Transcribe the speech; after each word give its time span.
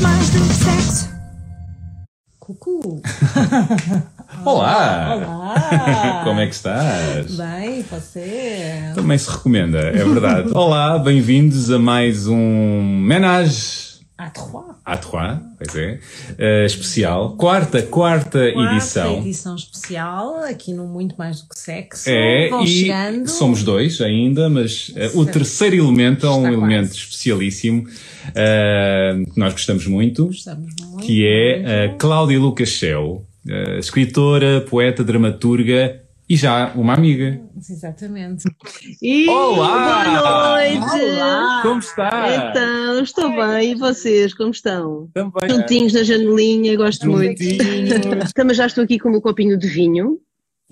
mais 0.00 0.30
do 0.30 0.40
que 0.40 0.54
sexo. 0.54 1.10
Cucu! 2.38 3.02
Olá! 4.44 5.14
Olá! 5.16 6.20
Como 6.24 6.40
é 6.40 6.46
que 6.46 6.54
estás? 6.54 7.36
Bem, 7.36 7.82
você? 7.82 8.92
Também 8.94 9.18
se 9.18 9.30
recomenda, 9.30 9.78
é 9.78 10.04
verdade. 10.04 10.50
Olá, 10.52 10.98
bem-vindos 10.98 11.70
a 11.70 11.78
mais 11.78 12.26
um 12.28 12.82
Menage 12.82 13.85
À 14.18 14.30
trois. 14.30 14.78
à 14.84 14.96
Trois, 14.96 15.38
pois 15.58 15.76
é, 15.76 16.00
eh, 16.38 16.64
especial, 16.64 17.36
quarta, 17.36 17.82
quarta, 17.82 18.50
Quarta 18.50 18.74
edição. 18.74 19.18
edição 19.18 19.54
especial, 19.56 20.42
aqui 20.44 20.72
no 20.72 20.86
Muito 20.86 21.14
Mais 21.18 21.42
do 21.42 21.48
que 21.50 21.58
Sexo. 21.58 22.08
É, 22.08 22.48
Vão 22.48 22.62
e 22.64 22.66
chegando. 22.66 23.28
somos 23.28 23.62
dois 23.62 24.00
ainda, 24.00 24.48
mas 24.48 24.90
eh, 24.96 25.10
o 25.14 25.26
terceiro 25.26 25.76
elemento 25.76 26.24
é 26.26 26.30
um 26.30 26.36
Está 26.46 26.52
elemento 26.52 26.86
quase. 26.88 26.98
especialíssimo 26.98 27.86
eh, 28.34 29.22
que 29.32 29.38
nós 29.38 29.52
gostamos 29.52 29.86
muito, 29.86 30.26
Gostamos 30.28 30.72
muito. 30.80 31.04
que 31.06 31.26
é 31.26 31.56
muito. 31.56 31.94
a 31.94 31.98
Cláudia 31.98 32.38
Lucas 32.38 32.70
Shell, 32.70 33.22
eh, 33.46 33.78
escritora, 33.78 34.62
poeta, 34.62 35.04
dramaturga 35.04 36.00
e 36.28 36.36
já 36.36 36.72
uma 36.74 36.94
amiga. 36.94 37.40
Exatamente. 37.56 38.44
E 39.00 39.28
Olá! 39.28 40.04
Boa 40.04 40.50
noite! 40.50 41.04
Olá! 41.04 41.62
Como 41.62 41.78
está? 41.78 42.50
Então, 42.50 43.02
estou 43.02 43.30
bem. 43.30 43.72
E 43.72 43.74
vocês, 43.74 44.34
como 44.34 44.50
estão? 44.50 45.08
Também. 45.14 45.48
Juntinhos 45.48 45.92
na 45.92 46.02
janelinha, 46.02 46.76
gosto 46.76 47.08
muito. 47.08 47.42
Juntinhos. 47.42 48.32
Também 48.32 48.54
já 48.54 48.66
estou 48.66 48.84
aqui 48.84 48.98
com 48.98 49.08
o 49.08 49.12
meu 49.12 49.22
copinho 49.22 49.56
de 49.56 49.68
vinho. 49.68 50.18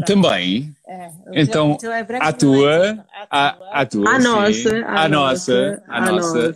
Também. 0.07 0.75
É, 0.89 1.11
Então, 1.35 1.79
é 1.85 2.07
À 2.21 2.29
é? 2.29 2.33
tua, 2.33 3.05
à, 3.31 3.81
à 3.81 3.87
tua, 3.87 4.11
À 4.11 4.21
sim. 4.21 4.27
nossa, 4.27 4.87
à 4.87 5.09
nossa, 5.09 5.83
à 5.89 6.01
nossa. 6.01 6.55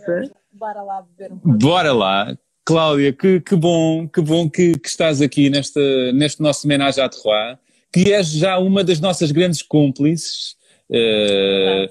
Bora 0.53 0.83
lá 0.83 1.03
beber 1.03 1.33
um 1.33 1.39
pouco. 1.39 1.59
Bora 1.59 1.93
lá. 1.93 2.37
Cláudia, 2.65 3.13
que, 3.15 3.41
que 3.41 3.57
bom, 3.57 4.07
que 4.09 4.21
bom 4.21 4.51
que, 4.51 4.77
que 4.77 4.89
estás 4.89 5.23
aqui 5.23 5.49
nesta, 5.49 5.81
neste 6.13 6.43
nosso 6.43 6.67
homenagem 6.67 7.03
à 7.03 7.09
Terroir, 7.09 7.59
que 7.93 8.13
és 8.13 8.29
já 8.29 8.59
uma 8.59 8.85
das 8.85 9.01
nossas 9.01 9.31
grandes 9.31 9.63
cúmplices. 9.63 10.57
Eh, 10.91 11.89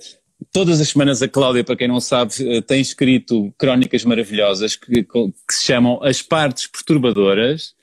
todas 0.52 0.80
as 0.80 0.90
semanas 0.90 1.22
a 1.22 1.28
Cláudia, 1.28 1.64
para 1.64 1.76
quem 1.76 1.88
não 1.88 2.00
sabe, 2.00 2.34
eh, 2.40 2.62
tem 2.62 2.81
escrito 2.81 3.53
crónicas 3.58 4.03
maravilhosas 4.03 4.75
que, 4.75 5.03
que 5.03 5.31
se 5.52 5.66
chamam 5.66 6.00
As 6.03 6.22
Partes 6.22 6.68
Perturbadoras. 6.68 7.73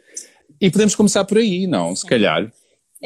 E 0.61 0.71
podemos 0.71 0.95
começar 0.95 1.25
por 1.25 1.39
aí, 1.39 1.67
não? 1.67 1.95
Se 1.95 2.07
calhar. 2.07 2.51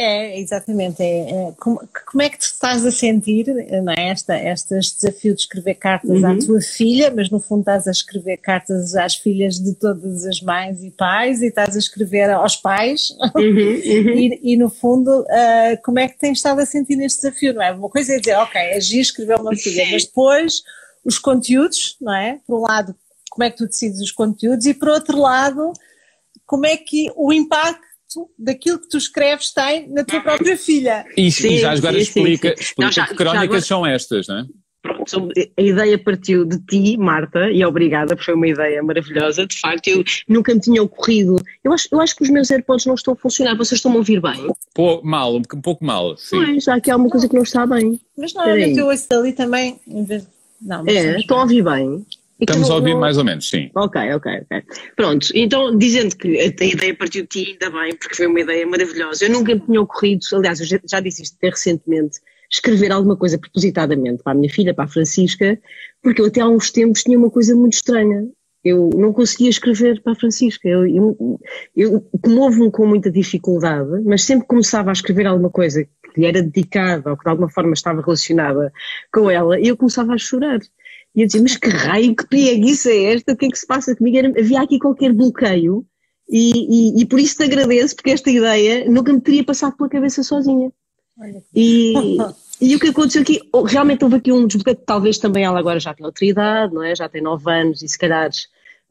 É, 0.00 0.38
exatamente. 0.38 1.02
É, 1.02 1.28
é, 1.28 1.52
como, 1.58 1.80
como 2.06 2.22
é 2.22 2.28
que 2.28 2.38
te 2.38 2.42
estás 2.42 2.86
a 2.86 2.90
sentir, 2.92 3.46
não 3.82 3.92
é? 3.92 4.10
Esta, 4.10 4.38
este 4.38 4.94
desafio 4.94 5.34
de 5.34 5.40
escrever 5.40 5.74
cartas 5.74 6.22
à 6.22 6.38
tua 6.38 6.60
filha, 6.60 7.12
mas 7.14 7.28
no 7.30 7.40
fundo 7.40 7.60
estás 7.60 7.88
a 7.88 7.90
escrever 7.90 8.36
cartas 8.36 8.94
às 8.94 9.16
filhas 9.16 9.58
de 9.58 9.74
todas 9.74 10.24
as 10.24 10.40
mães 10.40 10.84
e 10.84 10.92
pais 10.92 11.42
e 11.42 11.46
estás 11.46 11.74
a 11.74 11.78
escrever 11.78 12.30
aos 12.30 12.54
pais 12.54 13.08
Uhum, 13.34 13.42
uhum. 13.42 14.14
e, 14.18 14.40
e, 14.52 14.56
no 14.56 14.68
fundo 14.70 15.24
ah, 15.28 15.76
como 15.82 15.98
é 15.98 16.08
que 16.08 16.18
tens 16.18 16.38
estado 16.38 16.60
a 16.60 16.66
sentir 16.66 16.96
neste 16.96 17.22
desafio, 17.22 17.54
não 17.54 17.62
é? 17.62 17.72
Uma 17.72 17.88
coisa 17.88 18.14
é 18.14 18.18
dizer, 18.18 18.36
ok, 18.36 18.60
agir, 18.74 19.00
escrever 19.00 19.40
uma 19.40 19.54
filha, 19.56 19.84
mas 19.90 20.04
depois 20.04 20.62
os 21.04 21.18
conteúdos, 21.18 21.96
não 22.00 22.14
é? 22.14 22.40
Por 22.46 22.58
um 22.58 22.62
lado, 22.62 22.94
como 23.30 23.44
é 23.44 23.50
que 23.50 23.56
tu 23.56 23.66
decides 23.66 24.00
os 24.00 24.12
conteúdos 24.12 24.66
e 24.66 24.74
por 24.74 24.88
outro 24.88 25.18
lado, 25.18 25.72
como 26.46 26.66
é 26.66 26.76
que 26.76 27.10
o 27.16 27.32
impacto 27.32 27.87
daquilo 28.38 28.78
que 28.78 28.88
tu 28.88 28.96
escreves 28.98 29.52
tem 29.52 29.88
na 29.88 30.04
tua 30.04 30.20
própria 30.20 30.56
filha. 30.56 31.04
E, 31.16 31.30
Sim, 31.30 31.48
e 31.54 31.58
já 31.58 31.72
agora 31.72 31.94
sim, 31.94 32.00
explica, 32.00 32.48
sim. 32.48 32.54
explica 32.62 32.82
Não, 32.86 32.92
já- 32.92 33.06
que 33.06 33.14
crónicas 33.14 33.44
agora- 33.44 33.60
são 33.60 33.86
estas, 33.86 34.26
não 34.28 34.38
é? 34.38 34.44
Pronto, 34.80 35.28
a 35.58 35.60
ideia 35.62 35.98
partiu 35.98 36.44
de 36.44 36.58
ti, 36.64 36.96
Marta, 36.96 37.50
e 37.50 37.64
obrigada, 37.64 38.14
porque 38.14 38.24
foi 38.26 38.34
uma 38.34 38.46
ideia 38.46 38.80
maravilhosa. 38.82 39.44
De 39.44 39.58
facto, 39.58 39.88
eu 39.88 40.04
nunca 40.28 40.54
me 40.54 40.60
tinha 40.60 40.80
ocorrido. 40.82 41.36
Eu 41.64 41.72
acho, 41.72 41.88
eu 41.90 42.00
acho 42.00 42.14
que 42.14 42.22
os 42.22 42.30
meus 42.30 42.48
AirPods 42.50 42.86
não 42.86 42.94
estão 42.94 43.12
a 43.12 43.16
funcionar. 43.16 43.56
Vocês 43.56 43.78
estão 43.78 43.92
a 43.92 43.96
ouvir 43.96 44.22
bem? 44.22 44.46
Pô, 44.74 45.02
mal, 45.02 45.34
um, 45.36 45.42
pouco 45.42 45.84
mal, 45.84 46.16
sim. 46.16 46.36
Pois, 46.36 46.68
há 46.68 46.76
aqui 46.76 46.90
alguma 46.92 47.10
coisa 47.10 47.28
que 47.28 47.34
não 47.34 47.42
está 47.42 47.66
bem. 47.66 48.00
Mas 48.16 48.32
normalmente 48.32 48.78
eu 48.78 48.86
ouço 48.86 49.08
dali 49.08 49.32
também, 49.32 49.80
em 49.86 50.04
vez 50.04 50.22
de... 50.22 50.28
Não, 50.62 50.84
mas 50.84 50.94
É, 50.94 51.16
estão 51.18 51.38
a 51.38 51.42
ouvir 51.42 51.62
bem. 51.62 52.06
Estamos 52.40 52.68
não- 52.68 52.76
a 52.76 52.78
ouvir 52.78 52.92
não- 52.92 53.00
mais 53.00 53.18
ou 53.18 53.24
menos, 53.24 53.48
sim. 53.48 53.70
Ok, 53.74 54.00
ok, 54.14 54.32
ok. 54.42 54.62
Pronto, 54.96 55.28
então 55.34 55.76
dizendo 55.76 56.16
que 56.16 56.38
a 56.38 56.64
ideia 56.64 56.94
partiu 56.94 57.22
de 57.22 57.28
ti, 57.28 57.50
ainda 57.50 57.70
bem, 57.78 57.96
porque 57.96 58.14
foi 58.14 58.26
uma 58.26 58.40
ideia 58.40 58.66
maravilhosa. 58.66 59.24
Eu 59.24 59.30
nunca 59.30 59.54
me 59.54 59.60
tinha 59.60 59.80
ocorrido, 59.80 60.24
aliás, 60.34 60.60
eu 60.60 60.66
já, 60.66 60.80
já 60.88 61.00
disse 61.00 61.22
isto 61.22 61.36
até 61.36 61.50
recentemente, 61.50 62.20
escrever 62.50 62.92
alguma 62.92 63.16
coisa 63.16 63.38
propositadamente 63.38 64.22
para 64.22 64.32
a 64.32 64.34
minha 64.34 64.50
filha, 64.50 64.72
para 64.72 64.84
a 64.84 64.88
Francisca, 64.88 65.58
porque 66.02 66.20
eu 66.20 66.26
até 66.26 66.40
há 66.40 66.48
uns 66.48 66.70
tempos 66.70 67.02
tinha 67.02 67.18
uma 67.18 67.30
coisa 67.30 67.54
muito 67.54 67.74
estranha. 67.74 68.26
Eu 68.64 68.90
não 68.96 69.12
conseguia 69.12 69.48
escrever 69.48 70.02
para 70.02 70.12
a 70.12 70.16
Francisca. 70.16 70.68
Eu, 70.68 70.84
eu, 70.86 71.40
eu 71.76 72.00
comovo-me 72.22 72.70
com 72.70 72.86
muita 72.86 73.10
dificuldade, 73.10 73.88
mas 74.04 74.24
sempre 74.24 74.42
que 74.42 74.48
começava 74.48 74.90
a 74.90 74.92
escrever 74.92 75.26
alguma 75.26 75.48
coisa 75.48 75.84
que 75.84 76.20
lhe 76.20 76.26
era 76.26 76.42
dedicada 76.42 77.10
ou 77.10 77.16
que 77.16 77.22
de 77.24 77.30
alguma 77.30 77.48
forma 77.48 77.72
estava 77.72 78.00
relacionada 78.02 78.72
com 79.12 79.30
ela, 79.30 79.60
eu 79.60 79.76
começava 79.76 80.12
a 80.14 80.18
chorar. 80.18 80.58
E 81.14 81.22
eu 81.22 81.26
dizia, 81.26 81.42
mas 81.42 81.56
que 81.56 81.68
raio, 81.68 82.14
que 82.14 82.26
preguiça 82.26 82.90
é 82.90 83.14
esta? 83.14 83.32
O 83.32 83.36
que 83.36 83.46
é 83.46 83.48
que 83.48 83.58
se 83.58 83.66
passa 83.66 83.96
comigo? 83.96 84.16
Era- 84.18 84.28
havia 84.38 84.60
aqui 84.60 84.78
qualquer 84.78 85.12
bloqueio 85.12 85.84
e, 86.28 86.98
e, 86.98 87.02
e 87.02 87.06
por 87.06 87.18
isso 87.18 87.36
te 87.36 87.44
agradeço, 87.44 87.96
porque 87.96 88.10
esta 88.10 88.30
ideia 88.30 88.88
nunca 88.88 89.12
me 89.12 89.20
teria 89.20 89.44
passado 89.44 89.76
pela 89.76 89.88
cabeça 89.88 90.22
sozinha. 90.22 90.70
E, 91.54 92.16
e 92.60 92.76
o 92.76 92.78
que 92.78 92.88
aconteceu 92.88 93.22
aqui, 93.22 93.40
oh, 93.52 93.62
realmente 93.62 94.04
houve 94.04 94.16
aqui 94.16 94.30
um 94.30 94.46
desbloqueio, 94.46 94.76
talvez 94.86 95.18
também 95.18 95.44
ela 95.44 95.58
agora 95.58 95.80
já 95.80 95.92
tem 95.92 96.06
outra 96.06 96.24
idade, 96.24 96.74
não 96.74 96.82
é? 96.82 96.94
Já 96.94 97.08
tem 97.08 97.22
nove 97.22 97.50
anos 97.50 97.82
e 97.82 97.88
se 97.88 97.98
calhar 97.98 98.30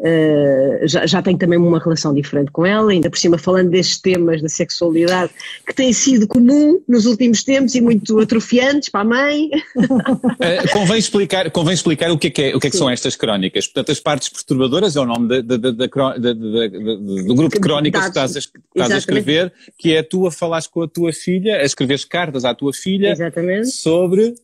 eh, 0.03 0.81
já, 0.83 1.05
já 1.07 1.21
tem 1.21 1.35
também 1.37 1.57
uma 1.57 1.79
relação 1.79 2.13
diferente 2.13 2.51
com 2.51 2.65
ela, 2.65 2.91
ainda 2.91 3.09
por 3.09 3.17
cima 3.17 3.37
falando 3.37 3.69
destes 3.71 3.99
temas 3.99 4.41
da 4.41 4.49
sexualidade 4.49 5.31
que 5.65 5.73
tem 5.73 5.91
sido 5.91 6.27
comum 6.27 6.79
nos 6.87 7.05
últimos 7.05 7.43
tempos 7.43 7.73
e 7.75 7.81
muito 7.81 8.19
atrofiantes 8.19 8.89
para 8.89 9.01
a 9.01 9.05
mãe. 9.05 9.49
Eh, 10.39 10.67
convém, 10.67 10.97
explicar, 10.99 11.49
convém 11.51 11.73
explicar 11.73 12.11
o 12.11 12.17
que 12.17 12.27
é 12.27 12.29
que, 12.29 12.41
é- 12.43 12.55
o 12.55 12.59
que, 12.59 12.67
é 12.67 12.69
que 12.69 12.77
são 12.77 12.89
estas 12.89 13.15
crónicas. 13.15 13.65
Portanto, 13.65 13.91
as 13.91 13.99
partes 13.99 14.29
perturbadoras 14.29 14.95
é 14.95 14.99
o 14.99 15.05
nome 15.05 15.27
da- 15.27 15.57
da- 15.57 15.71
da- 15.71 15.87
do 15.87 17.35
grupo 17.35 17.55
de 17.55 17.59
crónicas 17.59 18.01
que 18.03 18.07
estás 18.09 18.37
a, 18.37 18.39
que 18.41 18.47
estás 18.75 18.91
a 18.91 18.97
escrever, 18.97 19.51
que 19.77 19.95
é 19.95 20.03
tu 20.03 20.27
a 20.27 20.31
falares 20.31 20.67
com 20.67 20.81
a 20.83 20.87
tua 20.87 21.11
filha, 21.11 21.57
a 21.57 21.63
escreveres 21.63 22.05
cartas 22.05 22.45
à 22.45 22.53
tua 22.53 22.71
filha 22.73 23.11
Exatamente. 23.11 23.71
sobre. 23.71 24.35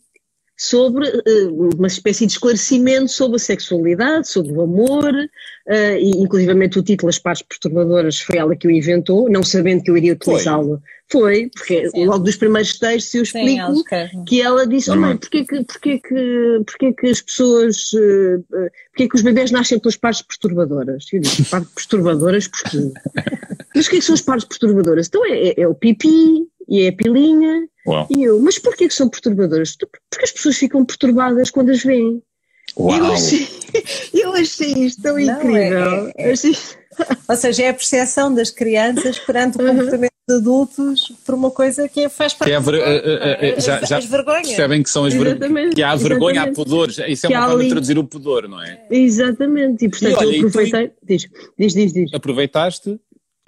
Sobre 0.64 1.06
eh, 1.08 1.48
uma 1.78 1.88
espécie 1.88 2.26
de 2.26 2.32
esclarecimento 2.32 3.10
sobre 3.12 3.36
a 3.36 3.40
sexualidade, 3.40 4.30
sobre 4.30 4.54
o 4.54 4.62
amor, 4.62 5.12
eh, 5.68 6.00
e 6.00 6.10
inclusivamente 6.22 6.80
o 6.80 6.84
título 6.84 7.10
As 7.10 7.20
Partes 7.20 7.46
Perturbadoras 7.46 8.20
foi 8.22 8.38
ela 8.38 8.56
que 8.56 8.66
o 8.66 8.72
inventou, 8.72 9.30
não 9.30 9.44
sabendo 9.44 9.84
que 9.84 9.92
eu 9.92 9.98
iria 9.98 10.14
utilizá-lo. 10.14 10.82
Foi, 11.12 11.50
porque 11.54 11.90
Sim. 11.90 12.06
logo 12.06 12.24
dos 12.24 12.38
primeiros 12.38 12.80
textos 12.80 13.14
eu 13.14 13.26
Sim, 13.26 13.40
explico 13.40 13.60
ela 13.62 13.74
escreve. 13.74 14.24
que 14.26 14.42
ela 14.42 14.66
disse, 14.66 14.90
oh 14.90 14.96
mãe, 14.96 15.18
porquê 15.18 15.46
que, 15.46 15.64
porquê 15.66 16.00
que, 16.00 16.62
porquê 16.66 16.94
que 16.94 17.08
as 17.08 17.22
pessoas, 17.22 17.92
eh, 17.94 18.70
porquê 18.92 19.10
que 19.10 19.16
os 19.18 19.22
bebés 19.22 19.52
nascem 19.52 19.78
pelas 19.80 19.98
partes 19.98 20.22
perturbadoras? 20.22 21.06
Eu 21.12 21.20
disse, 21.20 21.44
partes 21.44 21.74
perturbadoras 21.76 22.48
porquê? 22.48 22.78
Mas 23.76 23.88
o 23.88 23.90
que 23.90 23.98
é 23.98 24.00
que 24.00 24.06
são 24.06 24.16
as 24.16 24.22
partes 24.22 24.48
perturbadoras? 24.48 25.08
Então 25.08 25.26
é, 25.26 25.50
é- 25.50 25.62
é 25.62 25.68
o 25.68 25.76
pipi 25.76 26.48
e 26.70 26.84
é 26.84 26.88
a 26.88 26.94
pilinha 26.94 27.68
Uau. 27.88 28.08
e 28.10 28.24
eu, 28.24 28.40
mas 28.42 28.58
porquê 28.60 28.88
que 28.88 28.94
são 28.94 29.10
perturbadoras? 29.10 29.76
Tu- 29.76 29.88
Porque 30.10 30.26
as 30.26 30.32
pessoas 30.32 30.58
ficam 30.58 30.86
perturbadas 30.86 31.52
quando 31.52 31.70
as 31.72 31.84
veem. 31.84 32.22
Eu 32.78 32.86
Uau! 32.86 33.14
achei, 33.14 33.48
eu 34.14 34.34
achei 34.34 34.74
isto 34.86 35.02
tão 35.02 35.16
Não, 35.18 35.22
incrível. 35.40 36.12
é- 36.16 36.32
é- 36.32 36.34
Ou 37.28 37.36
seja, 37.36 37.64
é 37.64 37.70
a 37.70 37.74
percepção 37.74 38.34
das 38.34 38.52
crianças 38.52 39.18
perante 39.20 39.58
o 39.58 39.62
Uhum. 39.62 39.70
comportamento 39.76 40.12
de 40.30 40.36
adultos 40.36 41.12
por 41.26 41.34
uma 41.36 41.50
coisa 41.52 41.90
que 41.90 42.08
faz 42.08 42.34
parte 42.34 42.50
Que 42.50 42.56
é 42.56 42.60
ver- 42.60 42.76
eh, 42.76 43.02
eh, 43.04 43.38
eh, 43.50 43.56
as, 43.58 43.64
já, 43.66 43.82
já 43.84 43.98
as 43.98 44.06
vergonhas. 44.06 44.48
percebem 44.48 44.82
que 44.84 44.90
são 44.90 45.04
as 45.06 45.14
ver- 45.14 45.28
Exatamente, 45.28 45.76
que 45.76 45.84
há 45.84 45.96
vergonha, 45.96 46.44
há 46.44 46.52
pudores. 46.54 46.98
Isso 47.08 47.26
é 47.26 47.30
Que 47.30 47.36
uma 47.36 47.48
forma 47.48 47.64
de 47.64 47.70
traduzir 47.70 47.98
o 47.98 48.04
pudor, 48.06 48.48
não 48.48 48.62
é? 48.62 48.86
Exatamente. 48.92 49.84
E 49.86 49.90
portanto 49.90 50.12
E 50.12 50.16
olha, 50.16 50.30
e 50.30 50.36
eu 50.38 50.42
tu- 50.44 50.48
aproveitei. 50.60 50.92
Diz, 51.04 51.28
diz, 51.60 51.74
diz, 51.74 51.94
diz. 51.94 52.14
Aproveitaste 52.14 53.00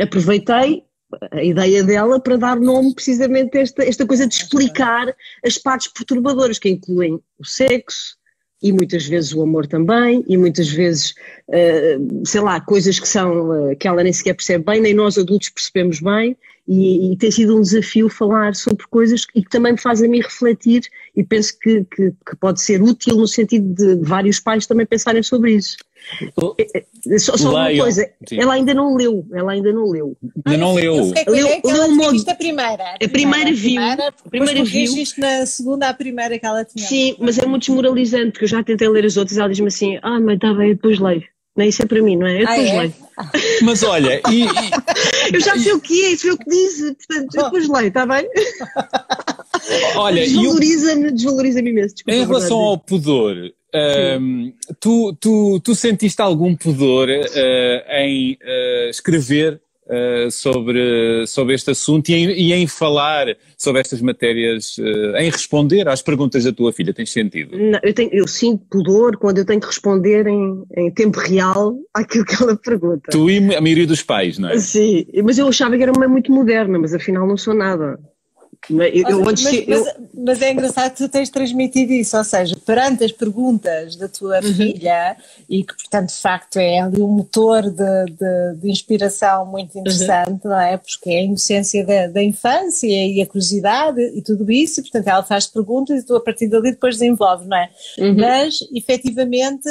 aproveitei 0.02 0.84
a 1.32 1.44
ideia 1.44 1.84
dela 1.84 2.20
para 2.20 2.38
dar 2.38 2.60
nome 2.60 2.94
precisamente 2.94 3.58
a 3.58 3.62
esta, 3.62 3.84
esta 3.84 4.06
coisa 4.06 4.28
de 4.28 4.34
explicar 4.36 5.16
as 5.44 5.58
partes 5.58 5.92
perturbadoras, 5.92 6.60
que 6.60 6.70
incluem 6.70 7.20
o 7.40 7.46
sexo 7.46 8.18
e 8.62 8.72
muitas 8.72 9.06
vezes 9.06 9.34
o 9.34 9.42
amor 9.44 9.68
também, 9.68 10.24
e 10.28 10.38
muitas 10.38 10.70
vezes, 10.70 11.14
eh, 11.52 11.98
sei 12.26 12.42
lá, 12.42 12.60
coisas 12.60 13.00
que 13.00 13.08
são, 13.08 13.70
eh, 13.70 13.76
que 13.76 13.88
ela 13.88 14.02
nem 14.02 14.12
sequer 14.12 14.34
percebe 14.34 14.64
bem, 14.64 14.82
nem 14.82 14.94
nós 14.94 15.18
adultos 15.18 15.50
percebemos 15.50 16.00
bem, 16.00 16.36
e, 16.68 17.12
e 17.12 17.18
tem 17.18 17.30
sido 17.30 17.58
um 17.58 17.62
desafio 17.62 18.10
falar 18.10 18.56
sobre 18.56 18.86
coisas 18.88 19.26
e 19.36 19.44
que 19.44 19.50
também 19.50 19.74
me 19.74 19.78
faz 19.78 20.02
a 20.02 20.08
mim 20.08 20.20
refletir 20.20 20.84
e 21.16 21.24
penso 21.24 21.58
que, 21.60 21.86
que, 21.86 22.12
que 22.12 22.36
pode 22.40 22.60
ser 22.60 22.82
útil 22.82 23.18
no 23.18 23.28
sentido 23.28 23.74
de 23.74 24.04
vários 24.04 24.40
pais 24.40 24.66
também 24.66 24.86
pensarem 24.86 25.22
sobre 25.22 25.54
isso. 25.54 25.78
Só, 27.20 27.36
só 27.38 27.50
uma 27.52 27.76
coisa, 27.76 28.10
Sim. 28.28 28.40
ela 28.40 28.54
ainda 28.54 28.74
não 28.74 28.96
leu, 28.96 29.26
ela 29.34 29.52
ainda 29.52 29.72
não 29.72 29.90
leu. 29.90 30.16
Ainda 30.46 30.58
não 30.58 30.80
Eu 30.80 30.96
leu. 30.96 31.14
a 31.28 31.32
Leu- 31.32 31.62
que 31.62 31.68
leu 31.72 31.84
um 31.84 31.86
tinha 31.86 31.88
monte. 31.96 32.12
visto 32.12 32.30
a 32.30 32.36
primeira. 32.36 32.84
A 33.04 33.10
primeira 33.10 33.54
viu, 33.54 33.82
A 33.82 33.94
a 33.94 33.96
primeira, 34.30 34.64
primeira 34.64 34.64
viu. 34.64 35.04
na 35.18 35.46
segunda 35.46 35.90
à 35.90 35.94
primeira 35.94 36.38
que 36.40 36.46
ela 36.46 36.64
tinha. 36.66 36.88
Sim, 36.88 37.16
mas 37.20 37.38
é 37.38 37.46
muito 37.46 37.66
desmoralizante, 37.66 38.32
porque 38.32 38.46
eu 38.46 38.50
já 38.50 38.64
tentei 38.64 38.88
ler 38.90 39.06
as 39.06 39.18
outras 39.18 39.38
e 39.38 39.40
ela 39.40 39.50
diz-me 39.50 39.68
assim, 39.68 40.00
ah, 40.02 40.20
mãe, 40.20 40.36
está 40.36 40.54
bem, 40.54 40.70
eu 40.70 40.76
depois 40.76 41.00
leio. 41.00 41.24
Não, 41.58 41.64
isso 41.66 41.82
é 41.82 41.86
para 41.86 42.02
mim, 42.02 42.18
não 42.18 42.28
é? 42.28 42.42
Eu 42.44 42.48
Ah, 42.48 42.52
depois 42.56 42.70
é? 42.70 42.80
leio. 42.80 42.94
Mas 43.64 43.84
olha, 43.84 44.22
e, 44.30 44.44
e- 44.44 44.48
Eu 45.34 45.40
já 45.40 45.58
sei 45.58 45.74
o 45.74 45.80
que 45.80 46.06
é, 46.06 46.10
isso 46.12 46.28
é 46.28 46.34
o 46.34 46.38
que 46.38 46.50
diz, 46.50 46.80
portanto, 47.08 47.36
eu 47.36 47.44
depois 47.46 47.70
leio, 47.70 47.88
está 47.88 48.06
bem? 48.06 48.28
olha, 49.96 50.22
Desvaloriza-me, 50.26 51.12
desvaloriza-me 51.12 51.70
imenso. 51.72 51.96
Desculpa, 51.96 52.18
Em 52.20 52.26
relação 52.26 52.58
ao 52.58 52.78
pudor, 52.78 53.36
hum, 54.20 54.54
tu, 54.80 55.14
tu, 55.20 55.60
tu 55.60 55.76
sentiste 55.76 56.22
algum 56.22 56.56
pudor 56.56 57.10
eh, 57.10 58.04
em 58.04 58.38
eh, 58.42 58.90
escrever 58.90 59.62
eh, 59.88 60.30
sobre, 60.32 61.28
sobre 61.28 61.54
este 61.54 61.72
assunto 61.72 62.10
e 62.10 62.14
em, 62.16 62.30
e 62.32 62.54
em 62.54 62.68
falar 62.68 63.28
sobre 63.58 63.82
estas 63.82 64.02
matérias, 64.02 64.78
em 65.18 65.30
responder 65.30 65.88
às 65.88 66.02
perguntas 66.02 66.44
da 66.44 66.52
tua 66.52 66.74
filha? 66.74 66.94
Tens 66.94 67.12
sentido? 67.12 67.58
Não, 67.58 67.80
eu, 67.84 67.94
tenho, 67.94 68.10
eu 68.12 68.28
sinto 68.28 68.66
pudor 68.70 69.18
quando 69.18 69.38
eu 69.38 69.46
tenho 69.46 69.60
que 69.60 69.68
responder 69.68 70.26
em, 70.28 70.64
em 70.76 70.92
tempo 70.92 71.20
real 71.20 71.76
àquilo 71.94 72.26
que 72.26 72.42
ela 72.42 72.56
pergunta. 72.56 73.12
Tu 73.12 73.30
e 73.30 73.56
a 73.56 73.62
maioria 73.62 73.86
dos 73.86 74.02
pais, 74.02 74.40
não 74.40 74.50
é? 74.50 74.58
Sim, 74.58 75.06
mas 75.24 75.38
eu 75.38 75.48
achava 75.48 75.78
que 75.78 75.84
era 75.84 75.92
uma 75.92 76.00
mãe 76.00 76.10
muito 76.10 76.32
moderna, 76.32 76.80
mas 76.80 76.94
afinal 76.94 77.28
não 77.28 77.38
sou 77.38 77.54
nada. 77.54 78.00
Mas, 78.70 78.94
eu, 78.96 79.20
mas, 79.22 79.46
eu- 79.46 79.66
mas- 79.68 79.96
mas 80.14 80.42
é 80.42 80.52
engraçado 80.52 80.92
que 80.92 80.98
tu 80.98 81.10
tens 81.10 81.30
transmitido 81.30 81.94
isso, 81.94 82.18
ou 82.18 82.24
seja, 82.24 82.56
perante 82.66 83.04
as 83.04 83.12
perguntas 83.12 83.96
da 83.96 84.08
tua 84.08 84.38
Uhum. 84.38 84.54
filha, 84.54 85.16
e 85.50 85.64
que, 85.64 85.76
portanto, 85.76 86.10
de 86.10 86.16
facto 86.22 86.58
é 86.58 86.80
ali 86.80 87.02
um 87.02 87.08
motor 87.10 87.64
de, 87.64 88.06
de- 88.12 88.56
de 88.62 88.72
inspiração 88.72 89.46
muito 89.46 89.78
interessante, 89.78 90.46
não 90.46 90.60
é? 90.60 90.78
Porque 90.78 91.10
é 91.10 91.20
a 91.20 91.24
inocência 91.24 91.86
da, 91.86 92.08
da 92.08 92.24
infância 92.24 92.88
e 92.88 93.22
a 93.22 93.26
curiosidade 93.28 94.02
e 94.02 94.22
tudo 94.22 94.52
isso, 94.52 94.80
e, 94.80 94.84
portanto, 94.84 95.08
ela 95.08 95.24
faz 95.24 95.46
perguntas 95.48 96.02
e 96.02 96.06
tu, 96.06 96.16
a 96.16 96.22
partir 96.22 96.48
dali, 96.48 96.72
depois 96.72 96.96
desenvolves, 96.96 97.48
não 97.48 97.58
é? 97.58 97.70
Uhum. 98.00 98.16
Mas, 98.18 98.60
efetivamente. 98.74 99.70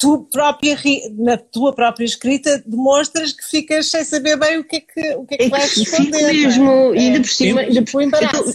Tu 0.00 0.26
própria, 0.32 0.74
ri- 0.76 1.14
na 1.18 1.36
tua 1.36 1.74
própria 1.74 2.06
escrita, 2.06 2.62
demonstras 2.66 3.32
que 3.32 3.44
ficas 3.44 3.90
sem 3.90 4.02
saber 4.02 4.36
bem 4.38 4.56
o 4.58 4.64
que 4.64 4.76
é 4.76 4.80
que, 4.80 5.14
o 5.16 5.26
que, 5.26 5.34
é 5.34 5.36
que 5.38 5.44
é 5.44 5.48
vais 5.50 5.76
responder. 5.76 6.18
é? 6.20 6.32
mesmo, 6.32 6.94
e 6.94 6.98
ainda 6.98 7.18
É. 7.18 7.20
por 7.20 7.28
cima, 7.28 7.60
Sim. 7.60 7.66
ainda, 7.66 7.84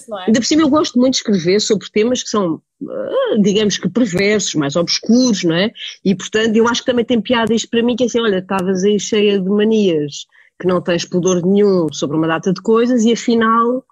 não 0.07 0.19
é? 0.19 0.25
ainda 0.25 0.39
por 0.39 0.45
cima 0.45 0.61
eu 0.63 0.69
gosto 0.69 0.97
muito 0.99 1.11
de 1.13 1.17
escrever 1.19 1.59
sobre 1.61 1.87
temas 1.91 2.23
que 2.23 2.29
são, 2.29 2.59
ah, 2.89 3.37
digamos 3.43 3.77
que 3.77 3.87
perversos, 3.87 4.55
mais 4.55 4.75
obscuros, 4.75 5.43
não 5.43 5.55
é? 5.55 5.69
E 6.03 6.15
portanto 6.15 6.55
eu 6.55 6.67
acho 6.67 6.81
que 6.81 6.87
também 6.91 7.05
tem 7.05 7.21
piada 7.21 7.53
isto 7.53 7.69
para 7.69 7.83
mim, 7.83 7.95
que 7.95 8.03
é 8.03 8.07
assim, 8.07 8.19
olha, 8.19 8.39
estavas 8.39 8.83
aí 8.83 8.99
cheia 8.99 9.39
de 9.39 9.47
manias, 9.49 10.25
que 10.59 10.65
não 10.67 10.81
tens 10.81 11.05
pudor 11.05 11.45
nenhum 11.45 11.93
sobre 11.93 12.17
uma 12.17 12.27
data 12.27 12.51
de 12.51 12.61
coisas 12.61 13.03
e 13.03 13.13
afinal, 13.13 13.85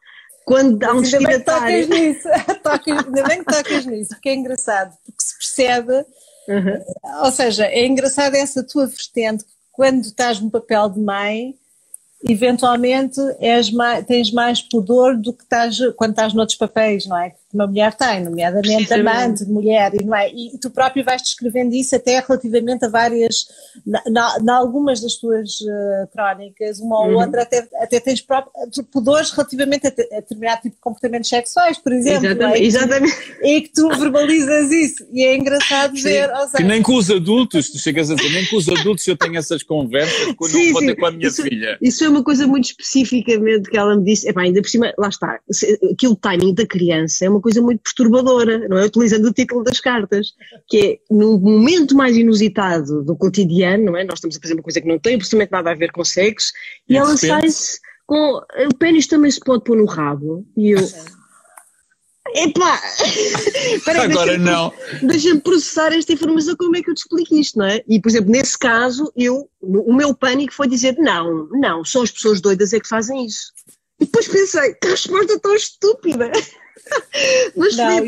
quando 0.43 0.83
há 0.83 0.91
um 0.91 1.01
Mas 1.01 1.13
ainda 1.13 1.27
bem 1.29 1.39
que 1.39 1.45
destinatário... 1.45 1.87
tocas 1.87 1.99
nisso, 1.99 2.27
Tocas- 2.63 3.05
ainda 3.05 3.23
bem 3.27 3.39
que 3.43 3.45
tocas 3.45 3.85
nisso, 3.85 4.09
porque 4.09 4.29
é 4.29 4.33
engraçado, 4.33 4.91
porque 5.05 5.23
se 5.23 5.37
percebe, 5.37 6.05
Uhum. 6.47 7.23
ou 7.23 7.31
seja, 7.31 7.65
é 7.65 7.85
engraçado 7.85 8.35
essa 8.35 8.63
tua 8.63 8.85
vertente, 8.85 9.45
quando 9.71 10.03
estás 10.03 10.39
no 10.39 10.51
papel 10.51 10.89
de 10.89 10.99
mãe, 10.99 11.55
eventualmente 12.27 13.19
mais, 13.71 14.05
tens 14.05 14.31
mais 14.31 14.61
pudor 14.61 15.17
do 15.17 15.33
que 15.33 15.43
estás 15.43 15.77
quando 15.95 16.11
estás 16.11 16.33
noutros 16.33 16.57
papéis, 16.57 17.05
não 17.05 17.17
é? 17.17 17.33
Que 17.53 17.57
uma 17.57 17.67
mulher 17.67 17.93
tem, 17.93 18.23
nomeadamente 18.23 18.91
amante 18.95 19.45
de 19.45 19.51
mulher, 19.51 19.91
e, 19.93 20.03
não 20.03 20.15
é? 20.15 20.27
e 20.27 20.57
tu 20.59 20.71
próprio 20.71 21.05
vais 21.05 21.21
descrevendo 21.21 21.75
isso 21.75 21.95
até 21.95 22.19
relativamente 22.19 22.83
a 22.83 22.87
várias, 22.89 23.45
na 23.85 24.57
algumas 24.57 24.99
das 24.99 25.17
tuas 25.17 25.51
eh, 25.61 26.07
crónicas, 26.11 26.79
uma 26.79 26.99
ou 27.01 27.09
Uhum. 27.11 27.17
outra, 27.19 27.43
até, 27.43 27.67
até 27.75 27.99
tens 27.99 28.21
próprio, 28.21 28.51
pudores 28.91 29.29
relativamente 29.29 29.85
a, 29.85 29.91
te- 29.91 30.09
a 30.11 30.15
determinado 30.21 30.61
tipo 30.63 30.75
de 30.75 30.81
comportamentos 30.81 31.29
sexuais, 31.29 31.77
por 31.77 31.93
exemplo, 31.93 32.25
é? 32.25 32.59
Exatamente, 32.59 32.63
E 32.63 32.71
que 32.71 32.71
tu- 32.71 32.77
exatamente. 32.77 33.13
e 33.43 33.61
que 33.61 33.69
tu 33.71 33.89
verbalizas 33.99 34.71
isso, 34.71 35.07
e 35.11 35.23
é 35.23 35.35
engraçado 35.35 35.93
ver, 35.93 36.31
ou 36.31 36.45
Que 36.45 36.49
seja, 36.57 36.63
nem 36.67 36.81
com 36.81 36.95
os 36.95 37.11
adultos, 37.11 37.69
tu 37.69 37.77
chegas 37.77 38.09
a 38.09 38.15
dizer, 38.15 38.29
nem 38.31 38.47
com 38.47 38.55
os 38.55 38.67
adultos 38.67 39.05
eu 39.07 39.15
tenho 39.15 39.37
essas 39.37 39.61
conversas 39.61 40.33
quando 40.33 40.51
Sim, 40.51 40.65
não 40.67 40.71
vou 40.73 40.81
sim. 40.81 40.87
ter 40.87 40.95
com 40.95 41.05
a 41.05 41.11
minha 41.11 41.27
Isso- 41.27 41.43
filha. 41.43 41.77
Isso 41.79 42.03
é 42.03 42.09
uma 42.09 42.23
coisa 42.23 42.47
muito 42.47 42.65
especificamente 42.65 43.69
que 43.69 43.77
ela 43.77 43.95
me 43.95 44.03
disse. 44.03 44.27
Epá, 44.27 44.41
ainda 44.41 44.59
por 44.61 44.69
cima, 44.69 44.91
lá 44.97 45.09
está, 45.09 45.39
aquilo 45.91 46.15
timing 46.15 46.55
da 46.55 46.65
criança 46.65 47.25
é 47.25 47.29
uma 47.29 47.42
coisa 47.43 47.61
muito 47.61 47.81
perturbadora, 47.83 48.67
não 48.67 48.77
é? 48.77 48.85
Utilizando 48.85 49.25
o 49.25 49.33
título 49.33 49.63
das 49.63 49.79
cartas, 49.79 50.33
que 50.67 50.77
é 50.79 51.13
no 51.13 51.37
momento 51.37 51.95
mais 51.95 52.17
inusitado 52.17 53.03
do 53.03 53.15
cotidiano, 53.15 53.85
não 53.85 53.97
é? 53.97 54.03
Nós 54.03 54.15
estamos 54.19 54.37
a 54.37 54.39
fazer 54.39 54.53
uma 54.55 54.63
coisa 54.63 54.81
que 54.81 54.87
não 54.87 54.97
tem 54.97 55.15
absolutamente 55.15 55.51
nada 55.51 55.69
a 55.71 55.75
ver 55.75 55.91
com 55.91 56.03
sexo, 56.03 56.51
e, 56.89 56.93
E 56.93 56.95
de 56.95 56.99
ela 56.99 57.15
sai-se 57.15 57.79
com. 58.07 58.37
O 58.71 58.75
pênis 58.79 59.05
também 59.05 59.29
se 59.29 59.39
pode 59.39 59.63
pôr 59.63 59.77
no 59.77 59.85
rabo. 59.85 60.45
E 60.57 60.71
eu. 60.71 60.79
Epá! 62.35 62.81
Espera 63.75 64.03
aí, 64.03 64.11
Agora 64.11 64.37
deixa-me- 64.37 64.45
não. 64.49 64.73
deixa-me 65.03 65.41
processar 65.41 65.93
esta 65.93 66.13
informação, 66.13 66.55
como 66.55 66.75
é 66.75 66.81
que 66.81 66.89
eu 66.89 66.95
te 66.95 66.99
explico 66.99 67.35
isto, 67.35 67.59
não 67.59 67.65
é? 67.65 67.83
E, 67.87 67.99
por 68.01 68.09
exemplo, 68.09 68.31
nesse 68.31 68.57
caso, 68.57 69.11
eu, 69.15 69.47
o 69.61 69.93
meu 69.93 70.15
pânico 70.15 70.53
foi 70.53 70.67
dizer, 70.67 70.95
não, 70.97 71.47
não, 71.51 71.83
só 71.83 72.01
as 72.01 72.11
pessoas 72.11 72.39
doidas 72.41 72.73
é 72.73 72.79
que 72.79 72.87
fazem 72.87 73.25
isso. 73.25 73.51
E 73.99 74.05
depois 74.05 74.27
pensei, 74.27 74.73
que 74.75 74.87
resposta 74.87 75.37
tão 75.39 75.53
estúpida! 75.53 76.31
Mas 77.55 77.75
Não, 77.75 78.05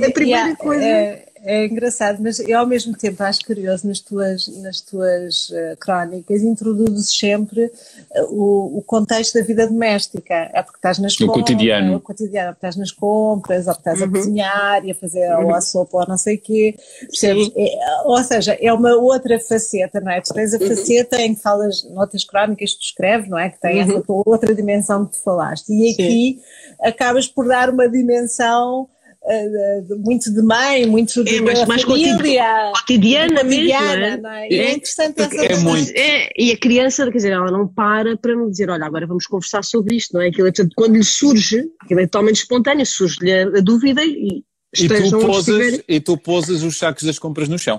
foi 0.57 1.25
É, 1.45 1.55
é 1.61 1.65
engraçado, 1.67 2.17
mas 2.21 2.39
eu 2.39 2.57
ao 2.59 2.65
mesmo 2.65 2.95
tempo 2.97 3.21
acho 3.23 3.45
curioso 3.45 3.87
nas 3.87 3.99
tuas, 3.99 4.47
nas 4.61 4.81
tuas 4.81 5.49
eh, 5.53 5.75
crónicas, 5.79 6.41
introduzes 6.41 7.15
sempre 7.17 7.71
eh, 8.13 8.23
o, 8.29 8.77
o 8.79 8.83
contexto 8.85 9.35
da 9.37 9.45
vida 9.45 9.67
doméstica. 9.67 10.49
É 10.53 10.61
porque 10.61 10.77
estás 10.77 10.97
nas 10.99 11.15
compras, 11.15 11.35
cotidiano. 11.41 11.93
é 11.93 11.95
o 11.95 11.99
cotidiano, 11.99 12.47
porque 12.53 12.57
estás 12.65 12.75
nas 12.75 12.91
compras, 12.91 13.67
ou 13.67 13.73
porque 13.75 13.89
estás 13.89 14.01
Uhum. 14.01 14.07
a 14.07 14.11
cozinhar 14.19 14.85
e 14.85 14.91
a 14.91 14.95
fazer 14.95 15.31
ou 15.37 15.53
a 15.53 15.61
sopa 15.61 15.97
ou 15.99 16.07
não 16.07 16.17
sei 16.17 16.35
o 16.35 16.41
quê. 16.41 16.75
Percebes? 16.99 17.45
Sim. 17.45 17.53
É, 17.57 18.01
ou 18.05 18.23
seja, 18.23 18.57
é 18.59 18.73
uma 18.73 18.95
outra 18.95 19.39
faceta, 19.39 19.99
não 20.01 20.11
é? 20.11 20.21
Tu 20.21 20.33
tens 20.33 20.53
a 20.53 20.57
Uhum. 20.57 20.67
faceta 20.67 21.21
em 21.21 21.35
que 21.35 21.41
falas, 21.41 21.83
noutras 21.91 22.23
crónicas 22.23 22.71
que 22.73 22.79
tu 22.79 22.83
escreves, 22.83 23.29
não 23.29 23.37
é? 23.37 23.49
Que 23.49 23.59
tem 23.61 23.75
Uhum. 23.83 23.91
essa 23.91 24.01
tua 24.01 24.23
outra 24.25 24.53
dimensão 24.53 25.05
que 25.05 25.13
tu 25.13 25.23
falaste. 25.23 25.69
E 25.69 25.93
Sim. 25.93 25.93
aqui 25.93 26.41
acabas 26.81 27.27
por 27.27 27.47
dar 27.47 27.69
uma 27.69 27.87
dimensão 27.87 28.87
eh, 29.27 29.81
muito 29.97 30.31
de 30.33 30.41
mãe, 30.41 30.85
muito 30.85 31.23
de 31.23 31.37
É, 31.37 31.41
mas 31.41 31.59
da 31.59 31.65
mais 31.65 31.81
família, 31.81 32.71
Cotidiana 32.73 33.43
mesmo, 33.43 33.73
não 33.73 33.79
cotidiana, 33.79 34.05
é? 34.05 34.17
não 34.17 34.29
é? 34.29 34.47
E 34.49 34.55
é 34.59 34.71
interessante 34.73 35.21
essa 35.21 35.45
É 35.45 35.55
muito. 35.57 35.91
É, 35.95 36.29
e 36.37 36.51
a 36.51 36.57
criança, 36.57 37.05
quer 37.05 37.17
dizer, 37.17 37.31
ela 37.31 37.49
não 37.51 37.67
para 37.67 38.15
para 38.17 38.35
me 38.35 38.49
dizer, 38.49 38.69
olha, 38.69 38.85
agora 38.85 39.07
vamos 39.07 39.25
conversar 39.27 39.63
sobre 39.63 39.95
isto, 39.95 40.13
não 40.13 40.21
é? 40.21 40.27
Aquilo 40.27 40.47
é, 40.47 40.51
portanto, 40.51 40.73
quando 40.75 40.95
lhe 40.95 41.03
surge, 41.03 41.63
aquilo 41.81 41.99
é 41.99 42.03
totalmente 42.05 42.37
espontâneo, 42.37 42.85
surge-lhe 42.85 43.31
a, 43.33 43.43
a 43.47 43.61
dúvida 43.61 44.03
e 44.03 44.43
E 44.77 44.87
tu, 44.87 45.31
estiverem. 45.31 45.83
e 45.87 45.99
tu 45.99 46.17
posas 46.17 46.61
os 46.61 46.77
sacos 46.77 47.03
das 47.03 47.17
compras 47.17 47.47
no 47.49 47.57
chão. 47.57 47.77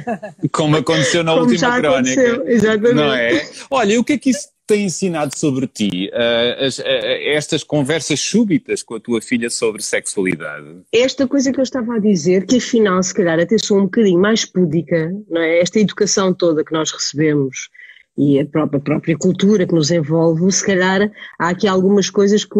Como 0.52 0.76
aconteceu 0.76 1.22
na 1.24 1.32
Como 1.32 1.42
última 1.44 1.58
já 1.58 1.80
crónica. 1.80 2.20
aconteceu, 2.22 2.48
exatamente. 2.48 2.94
Não 2.94 3.12
é? 3.12 3.48
Olha, 3.70 3.92
e 3.94 3.98
o 3.98 4.04
que 4.04 4.12
é 4.14 4.18
que 4.18 4.30
isso 4.30 4.48
tem 4.66 4.84
ensinado 4.86 5.36
sobre 5.38 5.66
ti? 5.66 6.10
ah, 6.12 6.64
as- 6.66 6.80
ah, 6.80 6.84
estas 6.84 7.62
conversas 7.62 8.20
súbitas 8.20 8.82
com 8.82 8.94
a 8.94 9.00
tua 9.00 9.20
filha 9.20 9.48
sobre 9.50 9.82
sexualidade? 9.82 10.66
esta 10.92 11.26
coisa 11.26 11.52
que 11.52 11.60
eu 11.60 11.62
estava 11.64 11.94
a 11.96 11.98
dizer, 11.98 12.46
que 12.46 12.56
afinal, 12.56 13.02
se 13.02 13.14
calhar, 13.14 13.38
até 13.38 13.56
sou 13.58 13.78
um 13.78 13.84
bocadinho 13.84 14.20
mais 14.20 14.44
púdica, 14.44 15.12
não 15.28 15.40
é? 15.40 15.60
Esta 15.60 15.78
educação 15.80 16.34
toda 16.34 16.64
que 16.64 16.72
nós 16.72 16.90
recebemos 16.90 17.68
e 18.18 18.40
a 18.40 18.46
própria, 18.46 18.78
a 18.78 18.82
própria 18.82 19.16
cultura 19.18 19.66
que 19.66 19.74
nos 19.74 19.90
envolve, 19.90 20.50
se 20.50 20.64
calhar 20.64 21.10
há 21.38 21.48
aqui 21.50 21.68
algumas 21.68 22.08
coisas 22.08 22.44
que, 22.44 22.58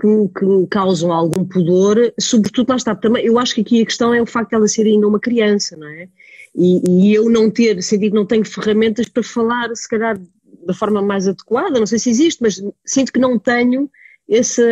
que, 0.00 0.28
que 0.38 0.66
causam 0.70 1.12
algum 1.12 1.44
pudor, 1.44 2.12
sobretudo 2.18 2.70
lá 2.70 2.76
está, 2.76 2.94
também, 2.94 3.24
eu 3.24 3.38
acho 3.38 3.54
que 3.54 3.60
aqui 3.60 3.82
a 3.82 3.84
questão 3.84 4.14
é 4.14 4.22
o 4.22 4.26
facto 4.26 4.50
de 4.50 4.56
ela 4.56 4.66
ser 4.68 4.86
ainda 4.86 5.06
uma 5.06 5.20
criança, 5.20 5.76
não 5.76 5.88
é? 5.88 6.08
E, 6.56 6.80
e 7.10 7.14
eu 7.14 7.28
não 7.28 7.50
ter, 7.50 7.82
sentido 7.82 8.12
que 8.12 8.16
não 8.16 8.26
tenho 8.26 8.44
ferramentas 8.44 9.08
para 9.08 9.22
falar, 9.22 9.68
se 9.76 9.86
calhar, 9.88 10.18
da 10.66 10.74
forma 10.74 11.00
mais 11.02 11.26
adequada, 11.28 11.78
não 11.78 11.86
sei 11.86 11.98
se 11.98 12.10
existe, 12.10 12.42
mas 12.42 12.62
sinto 12.84 13.12
que 13.12 13.18
não 13.18 13.38
tenho 13.38 13.90
essa, 14.28 14.62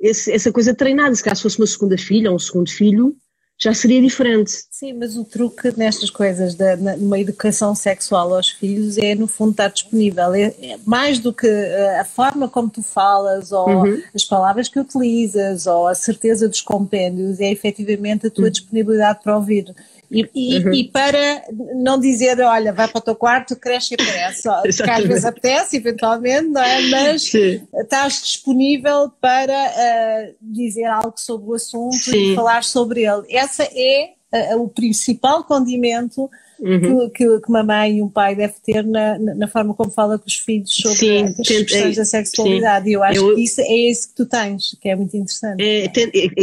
essa 0.00 0.52
coisa 0.52 0.74
treinada. 0.74 1.14
Se 1.14 1.22
se 1.34 1.42
fosse 1.42 1.58
uma 1.58 1.66
segunda 1.66 1.96
filha 1.98 2.30
ou 2.30 2.36
um 2.36 2.38
segundo 2.38 2.70
filho, 2.70 3.14
já 3.58 3.72
seria 3.72 4.02
diferente. 4.02 4.50
Sim, 4.70 4.94
mas 4.94 5.16
o 5.16 5.24
truque 5.24 5.72
nestas 5.78 6.10
coisas, 6.10 6.56
da, 6.56 6.76
na- 6.76 6.96
numa 6.96 7.20
educação 7.20 7.74
sexual 7.76 8.34
aos 8.34 8.50
filhos, 8.50 8.98
é 8.98 9.14
no 9.14 9.28
fundo 9.28 9.52
estar 9.52 9.68
disponível. 9.68 10.34
É, 10.34 10.46
é 10.60 10.78
mais 10.84 11.20
do 11.20 11.32
que 11.32 11.46
eh, 11.46 12.00
a 12.00 12.04
forma 12.04 12.48
como 12.48 12.68
tu 12.68 12.82
falas, 12.82 13.52
ou 13.52 13.68
Uhum. 13.84 14.02
as 14.12 14.24
palavras 14.24 14.68
que 14.68 14.80
utilizas, 14.80 15.66
ou 15.68 15.86
a 15.86 15.94
certeza 15.94 16.48
dos 16.48 16.60
compêndios, 16.60 17.38
é 17.38 17.52
efetivamente 17.52 18.26
a 18.26 18.30
tua 18.30 18.50
disponibilidade 18.50 19.20
para 19.22 19.36
ouvir. 19.36 19.72
E, 20.12 20.28
e- 20.34 20.58
Uhum. 20.58 20.74
e 20.74 20.84
para 20.90 21.42
não 21.74 21.98
dizer, 21.98 22.38
olha, 22.40 22.72
vai 22.72 22.86
para 22.86 22.98
o 22.98 23.02
teu 23.02 23.16
quarto, 23.16 23.56
cresce 23.56 23.94
e 23.94 24.02
aparece, 24.02 24.42
porque 24.76 24.90
às 24.90 25.04
vezes 25.06 25.24
apetece, 25.24 25.76
eventualmente, 25.78 26.48
não 26.48 26.62
é? 26.62 26.80
Mas 26.88 27.22
Sim. 27.22 27.66
estás 27.74 28.20
disponível 28.22 29.10
para 29.20 29.52
eh, 29.54 30.34
dizer 30.40 30.84
algo 30.84 31.14
sobre 31.16 31.50
o 31.50 31.54
assunto 31.54 31.96
Sim. 31.96 32.32
e 32.32 32.34
falar 32.34 32.62
sobre 32.62 33.04
ele. 33.04 33.22
Essa 33.30 33.64
é 33.64 34.10
eh, 34.32 34.56
o 34.56 34.68
principal 34.68 35.44
condimento 35.44 36.30
Uhum. 36.64 37.10
que, 37.10 37.40
que, 37.40 37.48
uma 37.48 37.64
mãe 37.64 37.96
e 37.98 38.02
um 38.02 38.08
pai 38.08 38.36
deve 38.36 38.54
ter 38.64 38.84
na, 38.84 39.18
na 39.18 39.48
forma 39.48 39.74
como 39.74 39.90
fala 39.90 40.16
com 40.16 40.26
os 40.28 40.36
filhos 40.36 40.70
sobre 40.72 40.96
Sim, 40.96 41.24
as 41.24 41.36
questões 41.48 41.96
é- 41.96 42.00
da 42.00 42.04
sexualidade. 42.04 42.88
E 42.88 42.92
eu 42.92 43.02
acho 43.02 43.18
Eu- 43.18 43.34
que 43.34 43.42
isso 43.42 43.60
é 43.60 43.74
isso 43.74 44.08
que 44.10 44.14
tu 44.14 44.26
tens, 44.26 44.78
que 44.80 44.88
é 44.88 44.94
muito 44.94 45.16
interessante. 45.16 45.60
É, 45.60 45.86
é, 45.86 45.90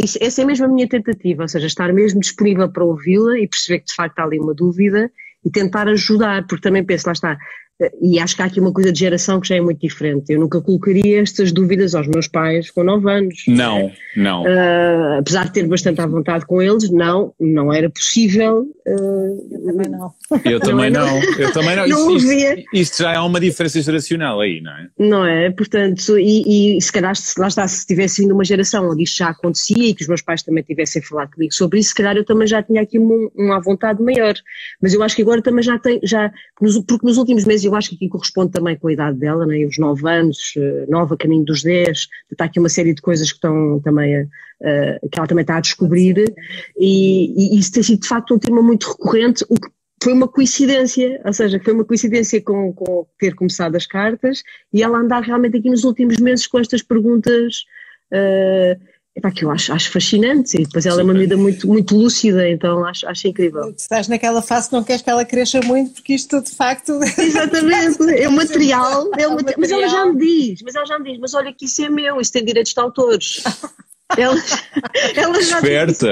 isso- 0.04 0.18
essa 0.20 0.42
é 0.42 0.44
mesmo 0.44 0.66
a 0.66 0.68
minha 0.68 0.86
tentativa, 0.86 1.42
ou 1.42 1.48
seja, 1.48 1.66
estar 1.66 1.90
mesmo 1.92 2.20
disponível 2.20 2.70
para 2.70 2.84
ouvi-la 2.84 3.38
e 3.38 3.48
perceber 3.48 3.78
que 3.80 3.86
de 3.86 3.94
facto 3.94 4.18
há 4.18 4.24
ali 4.24 4.38
uma 4.38 4.52
dúvida 4.52 5.10
e 5.42 5.50
tentar 5.50 5.88
ajudar, 5.88 6.46
porque 6.46 6.62
também 6.62 6.84
penso, 6.84 7.06
lá 7.06 7.12
está, 7.12 7.38
e 8.00 8.18
acho 8.18 8.36
que 8.36 8.42
há 8.42 8.44
aqui 8.44 8.60
uma 8.60 8.72
coisa 8.72 8.92
de 8.92 8.98
geração 8.98 9.40
que 9.40 9.48
já 9.48 9.56
é 9.56 9.60
muito 9.60 9.80
diferente. 9.80 10.32
Eu 10.32 10.40
nunca 10.40 10.60
colocaria 10.60 11.20
estas 11.20 11.52
dúvidas 11.52 11.94
aos 11.94 12.06
meus 12.06 12.28
pais 12.28 12.70
com 12.70 12.84
9 12.84 13.10
anos. 13.10 13.44
Não, 13.48 13.90
não. 14.16 14.42
Uh, 14.42 15.18
apesar 15.18 15.46
de 15.46 15.52
ter 15.52 15.66
bastante 15.66 16.00
à 16.00 16.06
vontade 16.06 16.44
com 16.44 16.60
eles, 16.60 16.90
não, 16.90 17.32
não 17.40 17.72
era 17.72 17.88
possível. 17.88 18.66
Uh, 18.86 19.48
eu 19.50 19.64
também 19.64 19.88
não. 19.90 20.12
Eu 20.44 20.60
também 20.60 20.90
não. 20.90 21.22
Eu 21.38 21.52
também 21.52 21.76
não. 21.76 21.86
não 21.88 22.16
isto, 22.16 22.32
isto, 22.32 22.64
isto, 22.72 23.02
já 23.02 23.14
é 23.14 23.18
uma 23.20 23.40
diferença 23.40 23.80
geracional 23.80 24.40
aí, 24.40 24.60
não 24.60 24.72
é? 24.72 24.88
Não 24.98 25.26
é? 25.26 25.50
Portanto, 25.50 26.18
e, 26.18 26.76
e 26.76 26.82
se 26.82 26.92
calhar, 26.92 27.16
se, 27.16 27.38
lá 27.40 27.48
está, 27.48 27.66
se 27.66 27.86
tivesse 27.86 28.22
vindo 28.22 28.34
uma 28.34 28.44
geração 28.44 28.90
onde 28.90 29.04
isto 29.04 29.16
já 29.16 29.28
acontecia 29.28 29.88
e 29.88 29.94
que 29.94 30.02
os 30.02 30.08
meus 30.08 30.22
pais 30.22 30.42
também 30.42 30.62
tivessem 30.62 31.00
falado 31.02 31.30
comigo 31.32 31.54
sobre 31.54 31.78
isso, 31.78 31.90
se 31.90 31.94
calhar 31.94 32.16
eu 32.16 32.24
também 32.24 32.46
já 32.46 32.62
tinha 32.62 32.82
aqui 32.82 32.98
uma, 32.98 33.30
uma 33.34 33.60
vontade 33.60 34.02
maior. 34.02 34.34
Mas 34.82 34.92
eu 34.92 35.02
acho 35.02 35.16
que 35.16 35.22
agora 35.22 35.40
também 35.40 35.62
já 35.62 35.78
tenho, 35.78 36.00
já, 36.02 36.30
porque 36.86 37.06
nos 37.06 37.16
últimos 37.16 37.44
meses 37.44 37.69
eu 37.70 37.76
acho 37.76 37.90
que 37.90 37.96
aqui 37.96 38.08
corresponde 38.08 38.52
também 38.52 38.76
com 38.76 38.88
a 38.88 38.92
idade 38.92 39.18
dela, 39.18 39.46
né? 39.46 39.64
os 39.64 39.78
9 39.78 40.08
anos, 40.08 40.54
9 40.88 41.12
eh, 41.12 41.14
a 41.14 41.16
caminho 41.16 41.44
dos 41.44 41.62
10, 41.62 42.08
está 42.30 42.44
aqui 42.44 42.58
uma 42.58 42.68
série 42.68 42.94
de 42.94 43.00
coisas 43.00 43.30
que 43.30 43.36
estão 43.36 43.80
também 43.80 44.16
a, 44.16 44.20
a, 44.22 45.08
que 45.08 45.18
ela 45.18 45.26
também 45.26 45.42
está 45.42 45.56
a 45.56 45.60
descobrir 45.60 46.24
e, 46.78 47.56
e 47.56 47.58
isso 47.58 47.72
tem 47.72 47.82
sido 47.82 48.00
de 48.00 48.08
facto 48.08 48.34
um 48.34 48.38
tema 48.38 48.62
muito 48.62 48.88
recorrente, 48.88 49.44
o 49.48 49.54
que 49.54 49.68
foi 50.02 50.12
uma 50.12 50.26
coincidência, 50.26 51.20
ou 51.24 51.32
seja, 51.32 51.60
foi 51.62 51.74
uma 51.74 51.84
coincidência 51.84 52.42
com, 52.42 52.72
com 52.72 53.06
ter 53.18 53.34
começado 53.34 53.76
as 53.76 53.86
cartas 53.86 54.42
e 54.72 54.82
ela 54.82 54.98
andar 54.98 55.22
realmente 55.22 55.58
aqui 55.58 55.68
nos 55.68 55.84
últimos 55.84 56.16
meses 56.16 56.46
com 56.46 56.58
estas 56.58 56.82
perguntas 56.82 57.64
uh, 58.10 58.80
Epá, 59.16 59.30
que 59.32 59.44
eu 59.44 59.50
acho, 59.50 59.72
acho 59.72 59.90
fascinante 59.90 60.56
e 60.56 60.62
depois 60.62 60.86
ela 60.86 61.00
é 61.00 61.04
uma 61.04 61.12
medida 61.12 61.36
muito, 61.36 61.66
muito 61.66 61.96
lúcida, 61.96 62.48
então 62.48 62.84
acho, 62.84 63.08
acho 63.08 63.26
incrível. 63.26 63.72
Tu 63.72 63.80
estás 63.80 64.06
naquela 64.06 64.40
fase 64.40 64.68
que 64.68 64.74
não 64.74 64.84
queres 64.84 65.02
que 65.02 65.10
ela 65.10 65.24
cresça 65.24 65.60
muito 65.62 65.94
porque 65.94 66.14
isto 66.14 66.40
de 66.40 66.50
facto. 66.50 66.92
Exatamente, 67.18 67.98
é 68.14 68.28
um 68.28 68.32
material, 68.32 69.10
é 69.18 69.26
um 69.26 69.34
material, 69.34 69.56
mas 69.58 69.70
ela 69.72 69.88
já 69.88 70.06
me 70.06 70.18
diz, 70.18 70.62
mas 70.62 70.74
ela 70.76 70.86
já 70.86 70.98
me 70.98 71.10
diz, 71.10 71.18
mas 71.18 71.34
olha 71.34 71.52
que 71.52 71.64
isso 71.64 71.84
é 71.84 71.90
meu, 71.90 72.20
isso 72.20 72.32
tem 72.32 72.44
direitos 72.44 72.72
de 72.72 72.80
autores. 72.80 73.42
Ela, 74.18 74.34
ela 75.14 75.40
já 75.40 75.60
Desperta! 75.60 76.08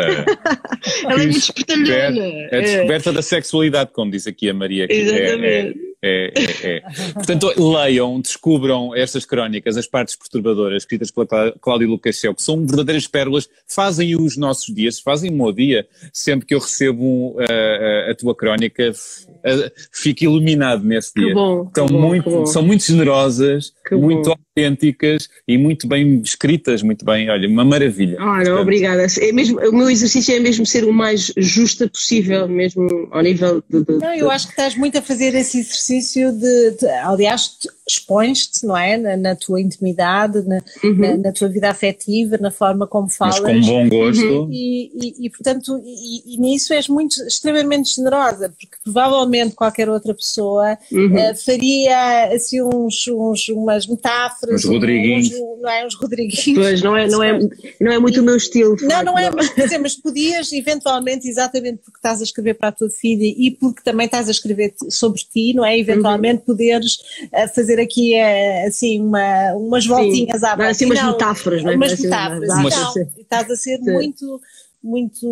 ela 1.03 1.15
é 1.15 1.17
muito 1.17 1.37
espertalhona. 1.37 2.27
É 2.53 2.61
descoberta 2.61 3.11
é. 3.11 3.13
da 3.13 3.23
sexualidade, 3.23 3.91
como 3.93 4.09
diz 4.09 4.25
aqui 4.25 4.49
a 4.49 4.55
Maria. 4.55 4.87
É, 4.89 4.95
Exatamente. 4.95 5.45
É, 5.45 5.89
é, 5.98 5.98
é, 6.01 6.83
Portanto, 7.13 7.53
leiam, 7.57 8.21
descubram 8.21 8.95
estas 8.95 9.25
crónicas, 9.25 9.77
as 9.77 9.87
partes 9.87 10.15
perturbadoras, 10.15 10.83
escritas 10.83 11.11
pela 11.11 11.53
Cláudia 11.61 11.89
Lucasel, 11.89 12.35
que 12.35 12.43
são 12.43 12.65
verdadeiras 12.65 13.07
pérolas, 13.09 13.49
fazem 13.67 14.15
os 14.15 14.37
nossos 14.37 14.73
dias, 14.73 15.01
fazem 15.01 15.31
o 15.31 15.35
meu 15.35 15.53
dia. 15.53 15.87
Sempre 16.13 16.47
que 16.47 16.55
eu 16.55 16.61
recebo 16.61 17.31
uh, 17.33 17.41
a, 17.41 18.13
a 18.13 18.15
tua 18.15 18.35
crónica, 18.35 18.91
uh, 18.91 19.71
fico 19.93 20.25
iluminado 20.25 20.85
nesse 20.85 21.13
dia. 21.15 21.29
Que 21.29 21.35
bom, 21.35 21.67
que 21.67 21.81
bom, 21.81 22.01
muito, 22.01 22.31
bom. 22.31 22.47
São 22.47 22.63
muito 22.63 22.85
generosas, 22.85 23.73
que 23.85 23.97
muito 23.97 24.31
bom. 24.31 24.37
autênticas 24.57 25.29
e 25.49 25.59
muito 25.59 25.89
bem 25.89 26.21
escritas, 26.23 26.81
muito 26.81 27.05
bem, 27.05 27.29
olha, 27.29 27.49
uma 27.49 27.65
maravilha. 27.65 28.19
Não, 28.19 28.61
obrigada. 28.61 29.05
É 29.21 29.33
mesmo, 29.33 29.59
o 29.59 29.73
meu 29.73 29.91
exercício 29.91 30.35
é 30.35 30.39
mesmo 30.39 30.65
ser 30.65 30.85
o 30.85 30.93
mais 30.93 31.33
justa 31.37 31.89
possível, 31.89 32.47
mesmo 32.47 33.09
ao 33.11 33.23
nível 33.23 33.63
de. 33.69 33.85
de 33.85 33.93
não, 33.95 34.15
eu 34.15 34.31
acho 34.31 34.47
que 34.47 34.53
estás 34.53 34.77
muito 34.77 34.97
a 34.97 35.03
fazer 35.03 35.35
esse 35.35 35.59
exercício 35.59 35.88
exercício 35.89 36.33
de, 36.33 36.73
de 36.73 36.91
aliás, 36.91 37.59
expões-te, 37.89 38.67
não 38.67 38.77
é? 38.77 38.97
Na, 38.97 39.17
na 39.17 39.37
tua 39.37 39.61
intimidade, 39.61 40.43
na, 40.47 40.61
uhum. 40.85 40.97
na, 40.97 41.17
na, 41.17 41.33
tua 41.33 41.49
vida 41.49 41.71
afetiva, 41.71 42.37
na 42.39 42.51
forma 42.51 42.87
como 42.87 43.09
falas. 43.09 43.41
Mas 43.41 43.67
com 43.67 43.73
bom 43.73 43.89
gosto. 43.89 44.25
Uhum. 44.25 44.49
E, 44.53 44.91
e, 44.95 45.27
e, 45.27 45.31
portanto, 45.31 45.81
e, 45.85 46.35
e, 46.35 46.39
nisso 46.39 46.73
és 46.73 46.89
muito, 46.89 47.21
extremamente 47.23 47.97
generosa, 47.97 48.51
porque 48.51 48.77
provavelmente 48.85 49.55
qualquer 49.55 49.89
outra 49.89 50.15
pessoa 50.15 50.77
uhum. 50.93 51.15
uh, 51.15 51.37
faria 51.37 52.35
assim 52.35 52.63
uns, 52.63 53.09
uns, 53.09 53.49
umas 53.49 53.87
metáforas. 53.87 54.65
Uns 54.65 54.71
Rodriguinhos. 54.71 55.31
Uns, 55.33 55.63
não 55.63 55.71
é? 55.71 55.87
Uns 55.87 55.95
Rodriguinhos. 55.95 56.59
Pois, 56.59 56.83
não 56.83 56.97
é, 56.97 57.09
não 57.09 57.23
é, 57.23 57.39
não 57.81 57.93
é 57.93 57.99
muito 57.99 58.21
o 58.21 58.25
meu 58.25 58.37
estilo. 58.37 58.77
Não, 58.83 58.89
facto, 58.89 59.07
não 59.07 59.19
é, 59.19 59.31
mas, 59.31 59.55
dizer, 59.55 59.79
mas 59.79 59.95
podias 59.95 60.53
eventualmente, 60.53 61.29
exatamente 61.29 61.79
porque 61.79 61.99
estás 61.99 62.21
a 62.21 62.25
escrever 62.25 62.55
para 62.55 62.69
a 62.69 62.73
tua 62.73 62.91
filha 62.91 63.25
e 63.25 63.51
porque 63.51 63.83
também 63.83 64.07
estás 64.07 64.29
a 64.29 64.31
escrever 64.31 64.75
sobre 64.91 65.21
ti, 65.21 65.55
não 65.55 65.65
é? 65.65 65.79
Eventualmente 65.79 66.41
uhum. 66.41 66.45
poderes 66.47 66.99
uh, 67.33 67.49
fazer 67.55 67.78
fazer 67.79 67.83
aqui 67.83 68.15
eh, 68.15 68.67
assim 68.67 69.01
uma, 69.01 69.55
umas 69.55 69.87
voltinhas 69.87 70.43
à 70.43 70.51
volta. 70.51 70.71
Assim 70.71 70.87
umas 70.87 71.01
não, 71.01 71.13
metáforas, 71.13 71.63
não 71.63 71.73
é? 71.73 71.77
Umas 71.77 72.01
metáforas. 72.01 72.49
Uma... 72.51 72.71
Não, 72.71 72.95
estás 73.17 73.51
a 73.51 73.57
ser 73.57 73.79
Sim. 73.79 73.93
muito 73.93 74.41
muito, 74.81 75.27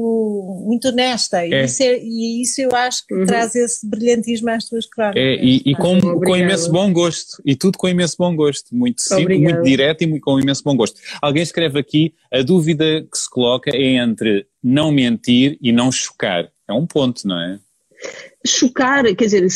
muito 0.67 0.89
honesta 0.89 1.41
é. 1.41 1.49
e, 1.49 1.65
isso 1.65 1.83
é, 1.83 1.99
e 2.03 2.43
isso 2.43 2.61
eu 2.61 2.75
acho 2.75 3.07
que 3.07 3.15
uhum. 3.15 3.25
traz 3.27 3.55
esse 3.55 3.89
brilhantismo 3.89 4.51
às 4.51 4.69
tuas 4.69 4.87
crónicas. 4.87 5.23
É, 5.23 5.37
e, 5.37 5.63
e 5.65 5.75
com, 5.77 6.01
com 6.01 6.37
imenso 6.37 6.71
bom 6.73 6.93
gosto, 6.93 7.41
e 7.45 7.55
tudo 7.55 7.79
com 7.79 7.89
imenso 7.89 8.17
bom 8.19 8.35
gosto, 8.35 8.75
muito 8.75 9.01
simples, 9.01 9.41
muito 9.41 9.63
direto 9.63 10.03
e 10.03 10.21
com 10.21 10.41
imenso 10.41 10.65
bom 10.65 10.77
gosto. 10.77 11.01
Alguém 11.23 11.45
escreve 11.45 11.79
aqui, 11.79 12.13
a 12.33 12.43
dúvida 12.43 13.07
que 13.11 13.17
se 13.17 13.31
coloca 13.31 13.71
é 13.73 13.95
entre 13.95 14.47
não 14.61 14.91
mentir 14.91 15.57
e 15.63 15.71
não 15.71 15.93
chocar. 15.93 16.51
É 16.69 16.73
um 16.73 16.85
ponto, 16.85 17.27
não 17.27 17.41
é? 17.41 17.61
Chocar, 18.47 19.05
quer 19.15 19.25
dizer, 19.25 19.47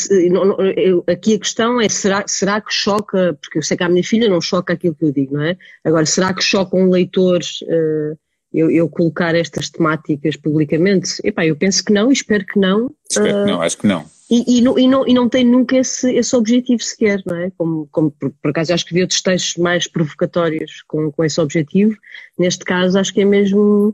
aqui 1.07 1.35
a 1.35 1.39
questão 1.39 1.79
é 1.79 1.89
será, 1.89 2.23
será 2.27 2.61
que 2.61 2.73
choca, 2.73 3.37
porque 3.41 3.57
eu 3.57 3.63
sei 3.63 3.77
que 3.77 3.83
a 3.83 3.89
minha 3.89 4.03
filha 4.03 4.29
não 4.29 4.41
choca 4.41 4.73
aquilo 4.73 4.95
que 4.95 5.05
eu 5.05 5.11
digo, 5.11 5.35
não 5.35 5.43
é? 5.43 5.57
Agora, 5.83 6.05
será 6.05 6.33
que 6.33 6.43
choca 6.43 6.75
um 6.75 6.89
leitor 6.89 7.39
uh, 7.63 8.17
eu, 8.53 8.69
eu, 8.69 8.89
colocar 8.89 9.35
estas 9.35 9.69
temáticas 9.69 10.35
publicamente? 10.35 11.15
Epá, 11.23 11.45
eu 11.45 11.55
penso 11.55 11.83
que 11.83 11.93
não, 11.93 12.11
espero 12.11 12.45
que 12.45 12.59
não. 12.59 12.91
Espero 13.09 13.41
uh, 13.41 13.45
que 13.45 13.51
não, 13.51 13.61
acho 13.61 13.77
que 13.77 13.87
não. 13.87 14.05
E, 14.29 14.59
e, 14.59 14.61
não, 14.61 14.79
e, 14.79 14.87
não, 14.87 15.07
e 15.07 15.13
não 15.13 15.27
tem 15.27 15.43
nunca 15.43 15.77
esse, 15.77 16.09
esse 16.13 16.33
objetivo 16.35 16.81
sequer, 16.81 17.21
não 17.25 17.35
é? 17.35 17.51
Como, 17.57 17.87
como 17.91 18.11
por, 18.11 18.31
por 18.41 18.51
acaso 18.51 18.69
já 18.69 18.75
escrevi 18.75 19.01
outros 19.01 19.21
textos 19.21 19.57
mais 19.57 19.87
provocatórios 19.87 20.83
com, 20.87 21.11
com 21.11 21.23
esse 21.25 21.39
objetivo, 21.41 21.97
neste 22.39 22.63
caso 22.63 22.97
acho 22.97 23.13
que 23.13 23.21
é 23.21 23.25
mesmo 23.25 23.93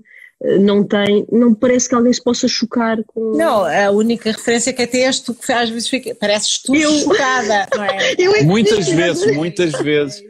não 0.59 0.83
tem, 0.83 1.25
não 1.31 1.53
parece 1.53 1.89
que 1.89 1.95
alguém 1.95 2.13
se 2.13 2.23
possa 2.23 2.47
chocar 2.47 3.03
com. 3.05 3.35
Não, 3.35 3.65
a 3.65 3.89
única 3.89 4.31
referência 4.31 4.71
que 4.71 4.83
até 4.83 4.99
és 4.99 5.19
tu 5.19 5.33
que 5.33 5.51
às 5.51 5.69
vezes 5.69 5.89
fica, 5.89 6.13
pareces 6.13 6.61
tu 6.61 6.75
eu... 6.75 6.91
chocada, 6.91 7.67
não 7.75 7.83
é? 7.83 8.13
Eu 8.17 8.35
é 8.35 8.43
muitas 8.43 8.87
vezes, 8.87 9.35
muitas 9.35 9.73
vezes. 9.81 10.23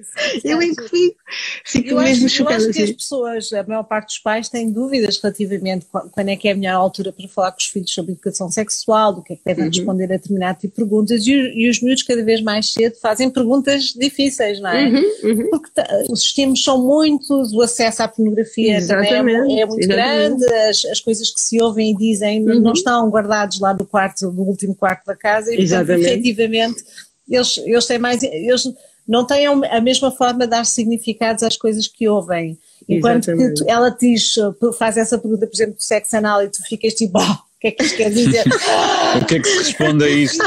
Eu 0.43 0.59
é 0.61 0.67
que 0.67 0.89
fico, 0.89 1.17
fico 1.63 1.89
eu 1.89 1.99
mesmo 1.99 2.25
acho, 2.25 2.35
chocada. 2.35 2.55
Eu 2.55 2.69
acho 2.69 2.73
que 2.73 2.83
assim. 2.83 2.91
as 2.91 2.97
pessoas, 2.97 3.53
a 3.53 3.63
maior 3.63 3.83
parte 3.83 4.07
dos 4.07 4.19
pais, 4.19 4.49
têm 4.49 4.71
dúvidas 4.71 5.19
relativamente 5.21 5.85
quando 5.91 6.29
é 6.29 6.35
que 6.35 6.47
é 6.47 6.51
a 6.53 6.55
melhor 6.55 6.75
altura 6.75 7.11
para 7.11 7.27
falar 7.27 7.51
com 7.51 7.59
os 7.59 7.65
filhos 7.65 7.93
sobre 7.93 8.13
educação 8.13 8.49
sexual, 8.49 9.13
do 9.13 9.21
que 9.21 9.33
é 9.33 9.35
que 9.35 9.43
devem 9.45 9.65
uhum. 9.65 9.71
responder 9.71 10.05
a 10.05 10.07
determinado 10.07 10.59
tipo 10.59 10.73
de 10.73 10.75
perguntas, 10.75 11.27
e, 11.27 11.31
e, 11.31 11.69
os 11.69 11.81
miúdos 11.81 12.03
cada 12.03 12.23
vez 12.23 12.41
mais 12.41 12.73
cedo 12.73 12.95
fazem 12.99 13.29
perguntas 13.29 13.93
difíceis, 13.95 14.59
não 14.59 14.69
é? 14.69 14.85
Uhum, 14.85 15.03
uhum. 15.23 15.49
Porque 15.49 15.69
os 16.09 16.21
estímulos 16.21 16.63
são 16.63 16.81
muitos, 16.81 17.53
o 17.53 17.61
acesso 17.61 18.01
à 18.03 18.07
pornografia 18.07 18.85
também 18.87 19.13
é, 19.13 19.61
é 19.61 19.65
muito 19.65 19.96
Exatamente. 19.96 19.96
Grande, 20.03 20.45
as, 20.69 20.85
as, 20.85 20.99
coisas 20.99 21.29
que 21.29 21.39
se 21.39 21.61
ouvem 21.61 21.91
e 21.91 21.97
dizem 21.97 22.47
uhum. 22.47 22.59
não 22.59 22.73
estão 22.73 23.09
guardados 23.09 23.59
lá 23.59 23.73
no 23.73 23.85
quarto, 23.85 24.31
no 24.31 24.43
último 24.43 24.75
quarto 24.75 25.05
da 25.05 25.15
casa, 25.15 25.53
e 25.53 25.57
portanto, 25.57 25.89
efetivamente, 25.91 26.83
eles, 27.29 27.57
eles 27.57 27.85
têm 27.85 27.99
mais. 27.99 28.23
Eles, 28.23 28.63
não 29.07 29.25
têm 29.25 29.47
a 29.47 29.79
mesma 29.79 30.11
forma 30.11 30.39
de 30.39 30.47
dar 30.47 30.65
significados 30.65 31.41
às 31.41 31.55
coisas 31.55 31.87
que 31.87 32.09
ouvem. 32.09 32.57
Enquanto 32.89 33.25
que 33.25 33.53
tu, 33.53 33.63
ela 33.67 33.89
diz, 33.89 34.35
faz 34.77 34.97
essa 34.97 35.17
pergunta, 35.17 35.47
por 35.47 35.53
exemplo, 35.53 35.75
do 35.75 35.81
sexo 35.81 36.17
anal 36.17 36.43
e 36.43 36.49
tu 36.49 36.61
ficas 36.67 36.93
tipo, 36.93 37.17
oh, 37.17 37.46
o 37.57 37.59
que 37.59 37.67
é 37.69 37.71
que 37.71 37.83
isto 37.83 37.97
quer 37.97 38.11
dizer? 38.11 38.43
o 39.19 39.25
que 39.25 39.35
é 39.35 39.39
que 39.39 39.47
se 39.47 39.57
responde 39.57 40.03
a 40.03 40.09
isto? 40.09 40.43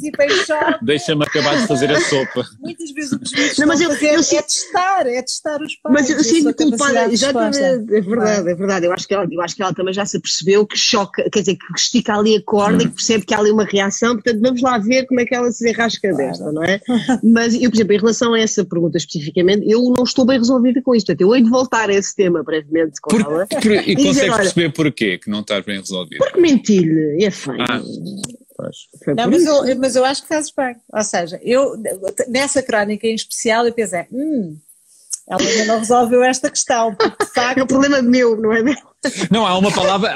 tipo, 0.00 0.22
em 0.22 0.30
choque. 0.30 0.78
Deixa-me 0.82 1.24
acabar 1.24 1.60
de 1.60 1.66
fazer 1.66 1.92
a 1.92 2.00
sopa. 2.00 2.46
Muitas 2.58 2.90
vezes 2.90 3.12
o 3.12 3.18
que 3.18 3.24
os 3.24 3.58
não, 3.58 3.66
mas 3.66 3.82
eu, 3.82 3.90
fazer 3.90 4.14
eu, 4.14 4.20
é 4.20 4.42
testar, 4.42 5.06
é 5.06 5.22
testar 5.22 5.60
os 5.60 5.76
pais. 5.76 5.94
Mas 5.94 6.08
eu 6.08 6.24
sinto 6.24 6.54
culpada, 6.54 7.12
exatamente, 7.12 7.58
é 7.58 8.00
verdade, 8.00 8.50
é 8.50 8.54
verdade. 8.54 8.86
Eu 8.86 8.92
acho, 8.94 9.06
que 9.06 9.12
ela, 9.12 9.28
eu 9.30 9.42
acho 9.42 9.54
que 9.54 9.62
ela 9.62 9.74
também 9.74 9.92
já 9.92 10.06
se 10.06 10.18
percebeu 10.18 10.66
que 10.66 10.78
choca, 10.78 11.28
quer 11.30 11.40
dizer, 11.40 11.56
que 11.56 11.78
estica 11.78 12.14
ali 12.16 12.36
a 12.36 12.42
corda 12.42 12.78
hum. 12.78 12.86
e 12.86 12.88
que 12.88 12.94
percebe 12.94 13.26
que 13.26 13.34
há 13.34 13.38
ali 13.38 13.50
uma 13.50 13.64
reação, 13.64 14.14
portanto 14.14 14.40
vamos 14.40 14.62
lá 14.62 14.78
ver 14.78 15.06
como 15.06 15.20
é 15.20 15.26
que 15.26 15.34
ela 15.34 15.52
se 15.52 15.68
enrasca 15.68 16.08
claro. 16.08 16.16
desta, 16.16 16.50
não 16.50 16.64
é? 16.64 16.80
Mas 17.22 17.54
eu, 17.54 17.70
por 17.70 17.76
exemplo, 17.76 17.92
em 17.92 17.98
relação 17.98 18.32
a 18.32 18.40
essa 18.40 18.64
pergunta 18.64 18.96
especificamente, 18.96 19.70
eu 19.70 19.82
não 19.94 20.04
estou 20.04 20.24
bem 20.24 20.38
resolvida 20.38 20.80
com 20.80 20.94
isto, 20.94 21.08
portanto 21.08 21.20
eu 21.20 21.36
hei 21.36 21.42
de 21.42 21.50
voltar 21.50 21.90
a 21.90 21.94
esse 21.94 22.16
tema 22.16 22.42
brevemente 22.42 23.00
com 23.02 23.10
por, 23.10 23.20
ela. 23.20 23.46
Por, 23.46 23.70
e, 23.70 23.92
e 23.92 23.96
consegues 23.96 24.36
perceber 24.36 24.72
porquê 24.72 25.18
que 25.18 25.28
não 25.28 25.40
estás 25.40 25.62
bem 25.62 25.78
resolvida? 25.78 26.21
Porque 26.22 26.40
mentir-lhe 26.40 27.24
é 27.24 27.30
feio. 27.30 27.62
Ah. 27.62 27.80
Não, 29.16 29.30
mas 29.30 29.44
eu, 29.44 29.78
mas 29.78 29.96
eu 29.96 30.04
acho 30.04 30.22
que 30.22 30.28
fazes 30.28 30.52
bem. 30.56 30.76
Ou 30.92 31.02
seja, 31.02 31.40
eu, 31.42 31.74
nessa 32.28 32.62
crónica 32.62 33.06
em 33.06 33.14
especial, 33.14 33.66
eu 33.66 33.72
pensei, 33.72 34.06
hum, 34.12 34.56
ela 35.28 35.40
ainda 35.42 35.64
não 35.64 35.78
resolveu 35.78 36.22
esta 36.22 36.50
questão, 36.50 36.94
porque 36.94 37.24
de 37.24 37.32
facto. 37.32 37.58
É 37.62 37.62
o 37.62 37.66
problema 37.66 38.00
meu, 38.00 38.36
não 38.36 38.52
é 38.52 38.62
meu? 38.62 38.76
Não, 39.30 39.44
há 39.44 39.58
uma 39.58 39.72
palavra, 39.72 40.12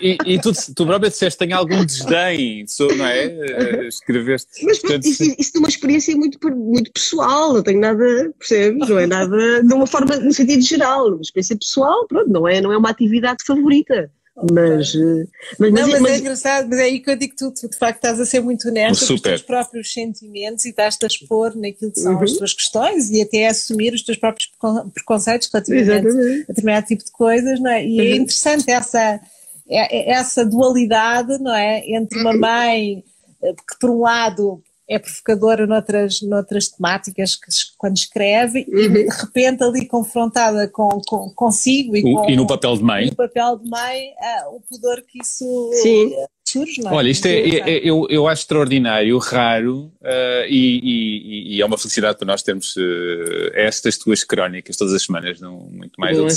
e, 0.00 0.12
e, 0.12 0.34
e 0.34 0.40
tu, 0.40 0.52
tu 0.74 0.86
própria 0.86 1.10
disseste 1.10 1.38
tem 1.38 1.52
algum 1.52 1.84
desdém, 1.84 2.64
não 2.96 3.06
é? 3.06 3.24
Eh, 3.24 3.88
escreveste. 3.88 4.64
Mas 4.64 4.78
Portanto, 4.78 5.04
isso, 5.04 5.24
isso 5.36 5.52
é 5.56 5.58
uma 5.58 5.68
experiência 5.68 6.16
muito, 6.16 6.38
muito 6.48 6.92
pessoal, 6.92 7.52
não 7.52 7.62
tenho 7.62 7.80
nada, 7.80 8.32
percebes? 8.38 8.88
Não 8.88 8.98
é 8.98 9.06
nada 9.06 9.62
de 9.62 9.74
uma 9.74 9.86
forma, 9.86 10.16
no 10.16 10.32
sentido 10.32 10.62
geral, 10.62 11.08
uma 11.08 11.20
experiência 11.20 11.56
pessoal, 11.56 12.06
pronto, 12.06 12.30
não 12.30 12.46
é, 12.46 12.60
não 12.60 12.72
é 12.72 12.78
uma 12.78 12.90
atividade 12.90 13.44
favorita 13.44 14.10
Mas, 14.50 14.94
eh, 14.94 15.26
mas, 15.58 15.72
não, 15.72 15.88
mas, 15.88 16.00
mas, 16.00 16.12
é 16.12 16.18
engraçado, 16.18 16.68
mas 16.70 16.78
é 16.78 16.82
aí 16.84 17.00
que 17.00 17.10
eu 17.10 17.16
digo 17.16 17.32
que 17.32 17.38
tu, 17.38 17.52
tu 17.52 17.68
de 17.68 17.76
facto 17.76 17.96
estás 17.96 18.18
a 18.20 18.24
ser 18.24 18.40
muito 18.40 18.66
honesta 18.68 19.06
com 19.06 19.14
os 19.14 19.20
teus 19.20 19.42
próprios 19.42 19.92
sentimentos 19.92 20.64
e 20.64 20.70
estás-te 20.70 21.04
a 21.04 21.08
expor 21.08 21.54
naquilo 21.56 21.92
que 21.92 22.00
são 22.00 22.14
Uhum. 22.14 22.22
as 22.22 22.32
tuas 22.32 22.54
questões 22.54 23.10
e 23.10 23.20
até 23.20 23.46
a 23.46 23.50
assumir 23.50 23.92
os 23.92 24.02
teus 24.02 24.16
próprios 24.16 24.48
precon- 24.48 24.88
preconceitos 24.90 25.50
relativamente 25.52 25.90
Exatamente. 26.06 26.42
a 26.42 26.46
determinado 26.46 26.86
tipo 26.86 27.04
de 27.04 27.10
coisas, 27.12 27.60
não 27.60 27.70
é? 27.70 27.84
E 27.84 27.98
é 28.00 28.02
Uhum. 28.02 28.22
interessante 28.22 28.70
essa, 28.70 29.20
é- 29.68 29.98
é 29.98 30.10
essa 30.12 30.44
dualidade, 30.46 31.38
não 31.38 31.54
é? 31.54 31.82
Entre 31.86 32.18
uma 32.20 32.32
mãe 32.38 33.04
eh, 33.42 33.52
que, 33.52 33.78
por 33.78 33.90
um 33.90 34.00
lado, 34.00 34.62
é 34.90 34.98
provocadora 34.98 35.66
noutras, 35.66 36.20
noutras 36.20 36.68
temáticas 36.68 37.36
que, 37.36 37.46
quando 37.78 37.96
escreve 37.96 38.66
e 38.68 38.86
Uhum. 38.88 38.92
de 38.92 39.08
repente 39.08 39.62
ali 39.62 39.86
confrontada 39.86 40.66
com, 40.68 40.88
com, 41.06 41.30
consigo 41.30 41.96
e, 41.96 42.00
O- 42.04 42.14
com, 42.22 42.30
e 42.30 42.36
no 42.36 42.46
papel 42.46 42.76
de 42.76 42.82
mãe? 42.82 43.06
no 43.06 43.14
papel 43.14 43.58
de 43.58 43.70
mãe, 43.70 44.10
ah, 44.20 44.48
o 44.50 44.60
pudor 44.60 45.00
que 45.02 45.20
isso 45.22 45.70
Sim. 45.74 46.12
eh, 46.14 46.26
surge, 46.44 46.82
não 46.82 46.90
é? 46.90 46.94
Olha, 46.94 47.08
isto 47.08 47.26
é, 47.26 47.38
é- 47.38 47.70
é- 47.70 47.88
eu, 47.88 48.06
eu 48.10 48.26
acho 48.26 48.42
extraordinário, 48.42 49.16
raro, 49.18 49.92
eh, 50.02 50.46
e, 50.50 50.80
e- 50.82 51.56
e 51.56 51.62
é 51.62 51.64
uma 51.64 51.78
felicidade 51.78 52.18
para 52.18 52.26
nós 52.26 52.42
termos 52.42 52.74
eh, 52.76 53.52
estas 53.66 53.96
tuas 53.96 54.24
crónicas 54.24 54.76
todas 54.76 54.92
as 54.92 55.02
semanas, 55.04 55.40
não 55.40 55.52
muito 55.70 56.00
mais 56.00 56.16
Boa. 56.16 56.28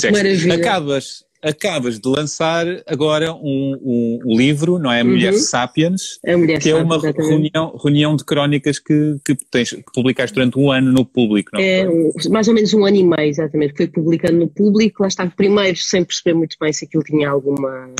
Acabas, 0.54 1.24
acabas 1.44 1.98
de 2.00 2.08
lançar 2.08 2.66
agora 2.86 3.32
um, 3.34 3.78
um- 4.24 4.36
livro, 4.36 4.78
não 4.78 4.90
é? 4.90 5.00
A 5.00 5.04
Mulher 5.04 5.32
Uhum. 5.34 5.38
Sapiens, 5.38 6.18
a 6.26 6.36
mulher 6.36 6.58
que 6.60 6.70
é 6.70 6.72
sabe, 6.72 6.84
uma 6.84 6.96
exatamente. 6.96 7.28
reunião, 7.28 7.76
reunião 7.76 8.16
de 8.16 8.24
crónicas 8.24 8.78
que, 8.78 9.16
que, 9.24 9.36
tens, 9.50 9.70
que 9.70 9.84
publicaste 9.94 10.34
durante 10.34 10.58
um 10.58 10.72
ano 10.72 10.90
no 10.90 11.04
público, 11.04 11.50
não 11.52 11.60
É 11.60 11.84
foi? 11.84 11.94
um- 11.94 12.32
mais 12.32 12.48
ou 12.48 12.54
menos 12.54 12.72
um 12.72 12.84
ano 12.84 12.96
e 12.96 13.04
meio, 13.04 13.28
exatamente. 13.28 13.76
Foi 13.76 13.86
publicando 13.86 14.38
no 14.38 14.48
público, 14.48 15.02
lá 15.02 15.08
estava 15.08 15.30
primeiro 15.36 15.76
sem 15.76 16.02
perceber 16.02 16.34
muito 16.34 16.56
bem 16.58 16.72
se 16.72 16.86
aquilo 16.86 17.04
tinha 17.04 17.28
alguma, 17.28 17.90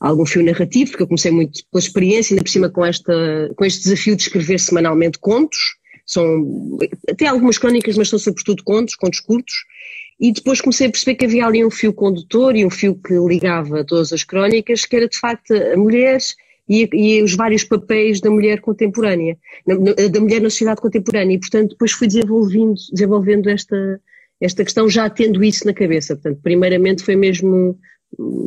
algum 0.00 0.24
fio 0.24 0.42
narrativo, 0.42 0.90
porque 0.92 1.02
eu 1.02 1.06
comecei 1.08 1.30
muito 1.30 1.60
pela 1.70 1.82
experiência, 1.82 2.32
ainda 2.34 2.42
por 2.44 2.50
cima 2.50 2.70
com, 2.70 2.84
esta, 2.84 3.12
com 3.54 3.64
este 3.64 3.82
desafio 3.82 4.16
de 4.16 4.22
escrever 4.22 4.58
semanalmente 4.58 5.18
contos. 5.18 5.58
São 6.08 6.78
até 7.10 7.26
algumas 7.26 7.58
crónicas, 7.58 7.96
mas 7.98 8.08
são 8.08 8.18
sobretudo 8.18 8.62
contos, 8.64 8.94
contos 8.94 9.20
curtos. 9.20 9.54
E 10.18 10.32
depois 10.32 10.60
comecei 10.60 10.86
a 10.86 10.90
perceber 10.90 11.16
que 11.16 11.24
havia 11.26 11.46
ali 11.46 11.64
um 11.64 11.70
fio 11.70 11.92
condutor 11.92 12.56
e 12.56 12.64
um 12.64 12.70
fio 12.70 12.94
que 12.94 13.14
ligava 13.14 13.84
todas 13.84 14.12
as 14.12 14.24
crónicas, 14.24 14.84
que 14.84 14.96
era 14.96 15.08
de 15.08 15.18
facto 15.18 15.52
a 15.52 15.76
mulher 15.76 16.18
e, 16.68 16.88
e 16.92 17.22
os 17.22 17.34
vários 17.34 17.64
papéis 17.64 18.20
da 18.20 18.30
mulher 18.30 18.60
contemporânea, 18.60 19.36
da 19.66 20.20
mulher 20.20 20.40
na 20.40 20.50
sociedade 20.50 20.80
contemporânea. 20.80 21.34
E, 21.34 21.38
portanto, 21.38 21.70
depois 21.70 21.92
fui 21.92 22.06
desenvolvendo, 22.06 22.74
desenvolvendo 22.92 23.50
esta, 23.50 24.00
esta 24.40 24.64
questão 24.64 24.88
já 24.88 25.08
tendo 25.10 25.44
isso 25.44 25.66
na 25.66 25.74
cabeça. 25.74 26.14
Portanto, 26.14 26.40
primeiramente 26.42 27.02
foi 27.02 27.14
mesmo 27.14 27.78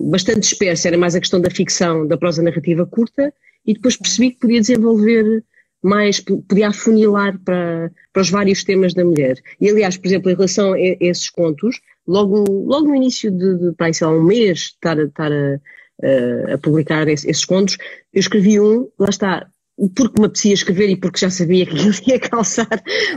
bastante 0.10 0.40
disperso, 0.40 0.88
era 0.88 0.98
mais 0.98 1.16
a 1.16 1.20
questão 1.20 1.40
da 1.40 1.52
ficção, 1.52 2.08
da 2.08 2.18
prosa 2.18 2.42
narrativa 2.42 2.86
curta, 2.86 3.32
e 3.66 3.74
depois 3.74 3.96
percebi 3.96 4.32
que 4.32 4.40
podia 4.40 4.62
desenvolver 4.62 5.44
mais, 5.82 6.20
podia 6.20 6.70
afunilar 6.70 7.40
para, 7.44 7.92
para 8.12 8.22
os 8.22 8.30
vários 8.30 8.64
temas 8.64 8.94
da 8.94 9.04
mulher. 9.06 9.38
E 9.62 9.70
aliás, 9.70 9.98
por 9.98 10.08
exemplo, 10.08 10.30
em 10.32 10.36
relação 10.36 10.74
a 10.74 10.76
a 10.76 10.98
esses 11.00 11.30
contos, 11.30 11.80
logo, 12.08 12.44
logo 12.66 12.88
no 12.88 12.96
início 12.96 13.32
de, 13.32 13.58
de 13.58 13.72
pá, 13.76 13.92
sei 13.94 14.08
lá, 14.08 14.14
um 14.14 14.24
mês 14.24 14.58
de 14.60 14.64
estar, 14.66 15.00
a- 15.00 15.04
estar 15.04 15.32
a, 15.32 15.60
a- 16.04 16.54
a 16.54 16.58
publicar 16.58 17.08
esse- 17.08 17.30
esses 17.30 17.46
contos, 17.46 17.78
eu 18.14 18.20
escrevi 18.20 18.60
um, 18.60 18.90
lá 19.00 19.10
está, 19.10 19.48
porque 19.96 20.20
me 20.20 20.26
apetecia 20.26 20.54
escrever 20.54 20.90
e 20.90 20.96
porque 20.98 21.20
já 21.20 21.30
sabia 21.30 21.66
que 21.66 21.72
ele 21.80 21.96
ia 22.08 22.20
causar 22.20 22.68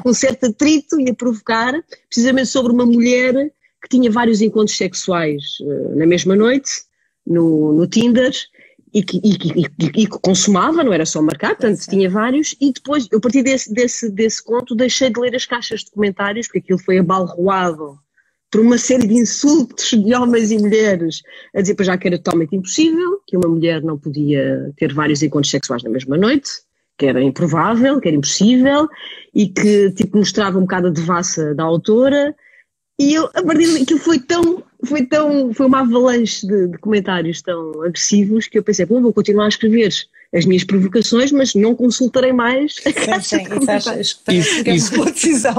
um 0.06 0.12
certo 0.14 0.46
atrito, 0.46 1.00
ia 1.00 1.14
provocar, 1.14 1.72
precisamente 2.08 2.46
sobre 2.48 2.72
uma 2.72 2.86
mulher 2.86 3.34
que 3.82 3.88
tinha 3.88 4.10
vários 4.10 4.40
encontros 4.40 4.76
sexuais 4.76 5.42
eh, 5.60 5.94
na 5.96 6.06
mesma 6.06 6.36
noite, 6.36 6.70
no, 7.26 7.72
no 7.72 7.86
Tinder, 7.88 8.32
e 8.92 9.02
que, 9.02 9.20
e, 9.24 9.36
e 9.78 10.02
e 10.02 10.06
consumava, 10.06 10.84
não 10.84 10.92
era 10.92 11.06
só 11.06 11.22
marcar, 11.22 11.56
portanto 11.56 11.80
tinha 11.88 12.10
vários, 12.10 12.54
e 12.60 12.72
depois, 12.72 13.08
eu 13.10 13.18
a 13.18 13.20
partir 13.20 13.42
desse, 13.42 13.72
desse, 13.72 14.10
desse 14.10 14.42
conto, 14.42 14.74
deixei 14.74 15.10
de 15.10 15.18
ler 15.18 15.34
as 15.34 15.46
caixas 15.46 15.80
de 15.80 15.90
comentários, 15.90 16.46
porque 16.46 16.58
aquilo 16.58 16.78
foi 16.78 16.98
abalroado 16.98 17.98
por 18.50 18.60
uma 18.60 18.76
série 18.76 19.06
de 19.06 19.14
insultos 19.14 19.90
de 19.90 20.14
homens 20.14 20.50
e 20.50 20.58
mulheres, 20.58 21.22
a 21.54 21.62
dizer 21.62 21.74
para 21.74 21.86
já 21.86 21.96
que 21.96 22.06
era 22.06 22.18
totalmente 22.18 22.54
impossível, 22.54 23.18
que 23.26 23.36
uma 23.36 23.48
mulher 23.48 23.82
não 23.82 23.96
podia 23.96 24.70
ter 24.76 24.92
vários 24.92 25.22
encontros 25.22 25.50
sexuais 25.50 25.82
na 25.82 25.88
mesma 25.88 26.18
noite, 26.18 26.50
que 26.98 27.06
era 27.06 27.22
improvável, 27.22 27.98
que 27.98 28.08
era 28.08 28.16
impossível, 28.16 28.88
e 29.34 29.48
que 29.48 29.90
tipo, 29.92 30.18
mostrava 30.18 30.58
um 30.58 30.62
bocado 30.62 30.88
a 30.88 30.90
devassa 30.90 31.54
da 31.54 31.64
autora, 31.64 32.36
e 32.98 33.14
eu, 33.14 33.24
a 33.34 33.42
partir 33.42 33.72
daí, 33.72 33.82
aquilo 33.82 33.98
foi 33.98 34.18
tão, 34.18 34.62
foi 34.84 35.04
tão, 35.06 35.52
foi 35.54 35.66
uma 35.66 35.80
avalanche 35.80 36.46
de, 36.46 36.68
de 36.68 36.78
comentários 36.78 37.40
tão 37.42 37.82
agressivos 37.82 38.46
que 38.48 38.58
eu 38.58 38.62
pensei, 38.62 38.84
bom, 38.86 39.00
vou 39.00 39.12
continuar 39.12 39.46
a 39.46 39.48
escrever 39.48 39.92
as 40.34 40.44
minhas 40.46 40.64
provocações, 40.64 41.30
mas 41.30 41.54
não 41.54 41.74
consultarei 41.74 42.32
mais 42.32 42.76
a 42.86 42.92
Sim, 42.92 42.92
caixa 42.92 43.36
sim, 43.36 43.44
isso 43.44 43.70
acho 43.70 44.24
que 44.24 44.34
Isso-. 44.72 44.94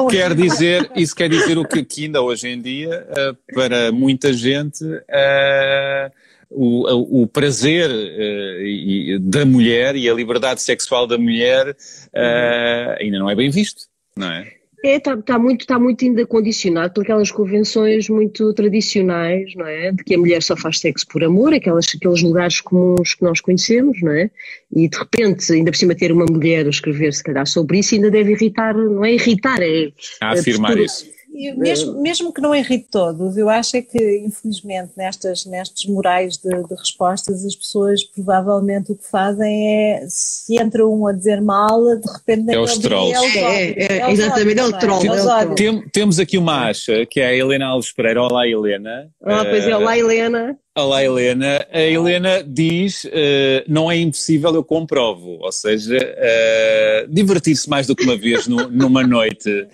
Quer 0.09 0.33
dizer, 0.33 0.89
isso 0.95 1.15
quer 1.15 1.29
dizer 1.29 1.57
o 1.57 1.65
que, 1.67 1.83
que 1.83 2.05
ainda 2.05 2.21
hoje 2.21 2.47
em 2.47 2.59
dia, 2.62 3.05
eh, 3.15 3.33
para 3.53 3.91
muita 3.91 4.33
gente, 4.33 4.83
eh, 5.07 6.12
o, 6.49 6.91
o- 6.91 7.21
o 7.23 7.27
prazer 7.27 7.89
eh, 7.91 8.62
e- 8.65 9.19
da 9.19 9.45
mulher 9.45 9.95
e 9.95 10.09
a 10.09 10.13
liberdade 10.13 10.62
sexual 10.62 11.05
da 11.05 11.17
mulher 11.17 11.75
eh, 12.13 12.97
ainda 12.99 13.19
não 13.19 13.29
é 13.29 13.36
bem 13.36 13.49
visto, 13.51 13.83
não 14.17 14.31
é? 14.31 14.53
É, 14.86 14.98
está 14.98 15.15
tá 15.15 15.39
muito, 15.39 15.65
tá 15.65 15.80
muito 15.80 16.04
ainda 16.04 16.26
condicionado 16.26 16.93
por 16.93 17.04
aquelas 17.04 17.32
convenções 17.32 18.10
muito 18.10 18.54
tradicionais, 18.54 19.56
não 19.56 19.65
é? 19.65 19.93
De 19.93 20.04
que 20.04 20.13
a 20.13 20.17
mulher 20.17 20.43
só 20.43 20.58
faz 20.58 20.80
sexo 20.80 21.08
por 21.08 21.24
amor, 21.24 21.54
aquelas, 21.54 21.86
aqueles 21.96 22.22
lugares 22.22 22.60
comuns 22.60 23.13
que 23.13 23.24
nós 23.24 23.39
conhecemos, 23.39 24.02
não 24.02 24.12
é? 24.12 24.30
E 24.76 24.89
de 24.89 24.98
repente, 24.98 25.54
ainda 25.54 25.72
por 25.72 25.78
cima 25.78 25.96
ter 25.96 26.12
uma 26.12 26.26
mulher 26.26 26.65
a 26.65 26.69
escrever 26.69 27.13
se 27.13 27.24
calhar 27.24 27.48
sobre 27.48 27.80
isso 27.80 27.96
ainda 27.96 28.12
deve 28.12 28.34
irritar, 28.34 28.76
não 28.76 29.06
é 29.06 29.13
irritar, 29.13 29.62
é... 29.62 29.89
A 30.19 30.32
afirmar 30.32 30.76
postura- 30.76 30.86
isso. 30.86 31.12
E 31.36 31.52
mesmo, 31.54 32.00
mesmo 32.00 32.32
que 32.32 32.39
não 32.39 32.54
irrite 32.54 32.88
todos, 32.91 33.36
eu 33.38 33.50
acho 33.50 33.76
é 33.78 33.82
que, 33.82 34.19
infelizmente, 34.19 34.91
nestas, 34.96 35.46
nestes 35.46 35.89
morais 35.89 36.38
de, 36.38 36.50
de 36.50 36.76
respostas, 36.76 37.43
as 37.43 37.56
pessoas 37.56 38.04
provavelmente 38.04 38.91
o 38.91 38.96
que 38.96 39.04
fazem 39.10 39.93
é, 39.96 40.06
se 40.08 40.62
entra 40.62 40.88
um 40.88 41.08
a 41.08 41.12
dizer 41.12 41.41
mal, 41.41 41.82
de 41.98 42.08
repente 42.12 42.54
É 42.54 42.60
os 42.60 42.78
trolls. 42.78 43.13
é 43.15 43.19
os 43.19 43.36
É, 43.36 43.98
é, 44.00 44.08
os 44.08 44.19
exatamente, 44.19 44.60
é 44.60 44.65
o 44.65 44.78
troll, 44.78 45.02
É 45.04 45.43
é. 45.43 45.56
Tem- 45.56 45.89
temos 45.89 46.19
aqui 46.19 46.38
uma 46.38 46.67
acha, 46.67 47.06
que 47.08 47.19
é 47.19 47.28
a 47.28 47.36
Helena 47.36 47.65
Alves 47.65 47.91
Pereira. 47.91 48.22
Olá, 48.22 48.48
Helena. 48.48 49.10
Ah, 49.24 49.43
pois 49.43 49.65
é, 49.65 49.72
Eh, 49.72 49.76
olá 49.76 49.98
Helena. 49.98 50.58
Olá, 50.75 51.03
Helena. 51.03 51.63
A 51.71 51.79
Helena 51.81 52.43
diz: 52.43 53.05
eh, 53.12 53.63
não 53.67 53.91
é 53.91 53.97
impossível, 53.97 54.55
eu 54.55 54.63
comprovo. 54.63 55.38
Ou 55.39 55.51
seja, 55.51 55.95
eh, 56.01 57.05
divertir-se 57.07 57.69
mais 57.69 57.86
do 57.86 57.95
que 57.95 58.03
uma 58.03 58.17
vez 58.17 58.47
no- 58.47 58.67
numa 58.71 59.05
noite. 59.05 59.67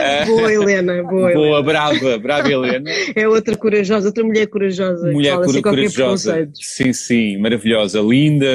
Eh, 0.00 0.24
Boa 0.24 0.50
Helena, 0.50 1.02
boa, 1.02 1.30
boa, 1.34 1.46
Helena. 1.46 1.62
brava, 1.62 2.18
brava 2.18 2.50
Helena. 2.50 2.90
É 3.14 3.28
outra 3.28 3.54
courajosa, 3.54 4.06
outra 4.06 4.24
mulher 4.24 4.46
corajosa. 4.46 5.12
Mulher 5.12 5.36
cor- 5.40 5.60
corajosa. 5.60 6.48
Sim, 6.54 6.90
sim, 6.94 7.36
maravilhosa, 7.36 8.00
linda, 8.00 8.46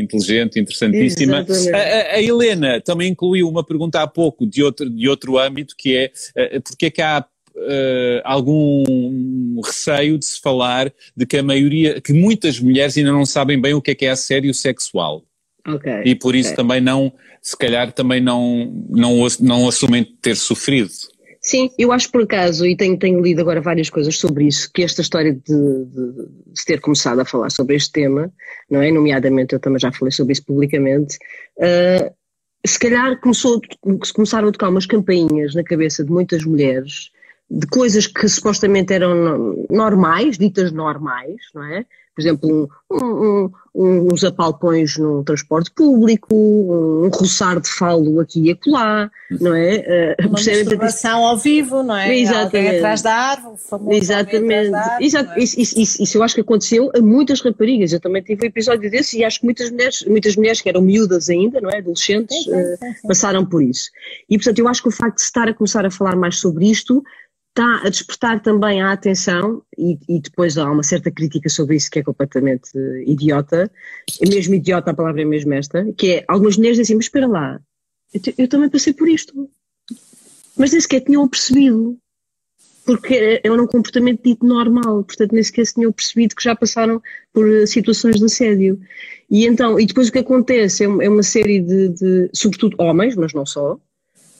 inteligente, 0.00 0.60
interessantíssima. 0.60 1.44
A, 1.74 2.14
a- 2.14 2.22
Helena 2.22 2.80
também 2.80 3.10
incluiu 3.10 3.48
uma 3.48 3.64
pergunta 3.66 4.00
há 4.00 4.06
pouco 4.06 4.46
de 4.46 4.62
outro, 4.62 4.88
de 4.88 5.08
outro 5.08 5.36
âmbito, 5.36 5.74
que 5.76 5.96
é 5.96 6.10
eh, 6.36 6.60
porque 6.60 6.86
é 6.86 6.90
que 6.90 7.02
há 7.02 7.24
eh, 7.68 8.22
algum 8.24 9.60
receio 9.64 10.18
de 10.18 10.24
se 10.24 10.40
falar 10.40 10.92
de 11.16 11.26
que 11.26 11.36
a 11.36 11.42
maioria, 11.42 12.00
que 12.00 12.12
muitas 12.12 12.60
mulheres 12.60 12.96
ainda 12.96 13.12
não 13.12 13.26
sabem 13.26 13.60
bem 13.60 13.74
o 13.74 13.82
que 13.82 13.90
é 13.90 13.94
que 13.94 14.06
é 14.06 14.10
assédio 14.10 14.52
sexual. 14.54 15.24
Ok. 15.66 15.92
E 16.04 16.14
por 16.14 16.34
isso 16.34 16.52
ok. 16.52 16.56
também 16.56 16.80
não, 16.80 17.12
se 17.42 17.56
calhar 17.56 17.92
também 17.92 18.20
não, 18.20 18.86
não, 18.88 19.26
não 19.40 19.68
assumem 19.68 20.04
ter 20.22 20.36
sofrido. 20.36 20.90
Sim, 21.40 21.70
eu 21.78 21.92
acho 21.92 22.10
por 22.10 22.22
acaso, 22.22 22.66
e 22.66 22.76
tenho, 22.76 22.98
tenho 22.98 23.20
lido 23.22 23.40
agora 23.40 23.60
várias 23.60 23.88
coisas 23.88 24.18
sobre 24.18 24.46
isso, 24.48 24.70
que 24.74 24.82
esta 24.82 25.00
história 25.02 25.32
de, 25.32 25.40
de- 25.44 26.12
de 26.12 26.26
se 26.54 26.64
ter 26.66 26.80
começado 26.80 27.20
a 27.20 27.24
falar 27.24 27.50
sobre 27.50 27.76
este 27.76 27.92
tema, 27.92 28.30
não 28.68 28.82
é? 28.82 28.90
Nomeadamente, 28.90 29.54
eu 29.54 29.60
também 29.60 29.78
já 29.78 29.92
falei 29.92 30.10
sobre 30.10 30.32
isso 30.32 30.44
publicamente, 30.44 31.16
ah, 31.60 32.10
se 32.66 32.78
calhar 32.78 33.20
começou, 33.20 33.60
começaram 34.14 34.48
a 34.48 34.52
tocar 34.52 34.68
umas 34.68 34.84
campainhas 34.84 35.54
na 35.54 35.62
cabeça 35.62 36.04
de 36.04 36.10
muitas 36.10 36.44
mulheres 36.44 37.10
de 37.50 37.66
coisas 37.66 38.06
que 38.06 38.28
supostamente 38.28 38.92
eram 38.92 39.14
no- 39.14 39.66
normais, 39.70 40.36
ditas 40.38 40.70
normais, 40.72 41.36
não 41.54 41.64
é? 41.64 41.84
Por 42.14 42.22
exemplo, 42.22 42.68
um, 42.90 42.96
um- 42.96 43.50
um- 43.72 44.12
uns 44.12 44.24
apalpões 44.24 44.98
no 44.98 45.22
transporte 45.22 45.70
público, 45.70 46.34
um, 46.34 47.04
um 47.04 47.08
roçar 47.10 47.60
de 47.60 47.68
falo 47.68 48.18
aqui 48.18 48.40
e 48.48 48.50
acolá, 48.50 49.08
não 49.40 49.54
é? 49.54 50.16
Ah, 50.18 50.26
Uma 50.26 50.30
masturbação 50.32 51.24
ao 51.24 51.36
vivo, 51.38 51.84
não 51.84 51.96
é? 51.96 52.18
Exatamente. 52.18 52.56
Alguém 52.56 52.76
atrás 52.78 53.02
da 53.02 53.14
árvore, 53.14 53.54
o 53.54 53.56
famoso 53.56 53.92
Exatamente. 53.96 54.70
da 54.72 54.80
árvore, 54.80 55.04
Exato. 55.06 55.30
é? 55.30 55.38
Isso, 55.44 55.60
isso- 55.60 55.80
isso- 55.80 56.02
isso 56.02 56.18
eu 56.18 56.22
acho 56.24 56.34
que 56.34 56.40
aconteceu 56.40 56.90
a 56.92 57.00
muitas 57.00 57.40
raparigas. 57.40 57.92
Eu 57.92 58.00
também 58.00 58.20
tive 58.20 58.44
um 58.44 58.48
episódio 58.48 58.90
desse 58.90 59.18
e 59.18 59.24
acho 59.24 59.38
que 59.38 59.44
muitas 59.46 59.70
mulheres, 59.70 60.04
muitas 60.04 60.34
mulheres 60.34 60.60
que 60.60 60.68
eram 60.68 60.82
miúdas 60.82 61.30
ainda, 61.30 61.60
não 61.60 61.70
é? 61.70 61.78
Adolescentes, 61.78 62.36
Sim, 62.36 62.50
sim, 62.50 62.52
eh, 62.56 62.76
sim, 63.00 63.06
passaram 63.06 63.46
por 63.46 63.62
isso. 63.62 63.90
E 64.28 64.36
portanto 64.36 64.58
eu 64.58 64.66
acho 64.66 64.82
que 64.82 64.88
o 64.88 64.92
facto 64.92 65.14
de 65.14 65.22
se 65.22 65.28
estar 65.28 65.46
a 65.48 65.54
começar 65.54 65.86
a 65.86 65.90
falar 65.90 66.16
mais 66.16 66.36
sobre 66.40 66.68
isto 66.68 67.00
está 67.58 67.80
a 67.84 67.90
despertar 67.90 68.40
também 68.40 68.80
a 68.80 68.92
atenção, 68.92 69.62
e, 69.76 69.98
e, 70.08 70.20
depois 70.20 70.56
há 70.56 70.70
uma 70.70 70.84
certa 70.84 71.10
crítica 71.10 71.48
sobre 71.48 71.74
isso 71.74 71.90
que 71.90 71.98
é 71.98 72.02
completamente 72.04 72.70
idiota, 73.04 73.70
é 74.20 74.28
mesmo 74.28 74.54
idiota, 74.54 74.92
a 74.92 74.94
palavra 74.94 75.22
é 75.22 75.24
mesmo 75.24 75.52
esta, 75.52 75.84
que 75.94 76.12
é 76.12 76.24
algumas 76.28 76.56
mulheres 76.56 76.78
dizem, 76.78 76.96
mas 76.96 77.06
espera 77.06 77.26
lá, 77.26 77.60
eu, 78.14 78.20
eu 78.38 78.48
também 78.48 78.70
passei 78.70 78.92
por 78.92 79.08
isto, 79.08 79.50
mas 80.56 80.70
nem 80.70 80.80
sequer 80.80 81.00
tinham 81.00 81.28
percebido, 81.28 81.98
porque 82.86 83.40
é 83.42 83.52
um 83.52 83.66
comportamento 83.66 84.22
dito 84.22 84.46
normal, 84.46 85.02
portanto 85.02 85.32
nem 85.32 85.42
sequer 85.42 85.66
se 85.66 85.74
tinham 85.74 85.92
percebido 85.92 86.36
que 86.36 86.44
já 86.44 86.54
passaram 86.54 87.02
por 87.32 87.44
situações 87.66 88.16
de 88.16 88.24
assédio. 88.24 88.80
E 89.30 89.46
então, 89.46 89.78
e 89.78 89.84
depois 89.84 90.08
o 90.08 90.12
que 90.12 90.20
acontece? 90.20 90.84
É, 90.84 90.86
é 90.86 91.08
uma 91.08 91.22
série 91.22 91.60
de, 91.60 91.90
de 91.90 92.30
sobretudo 92.32 92.76
homens, 92.78 93.14
mas 93.14 93.34
não 93.34 93.44
só, 93.44 93.78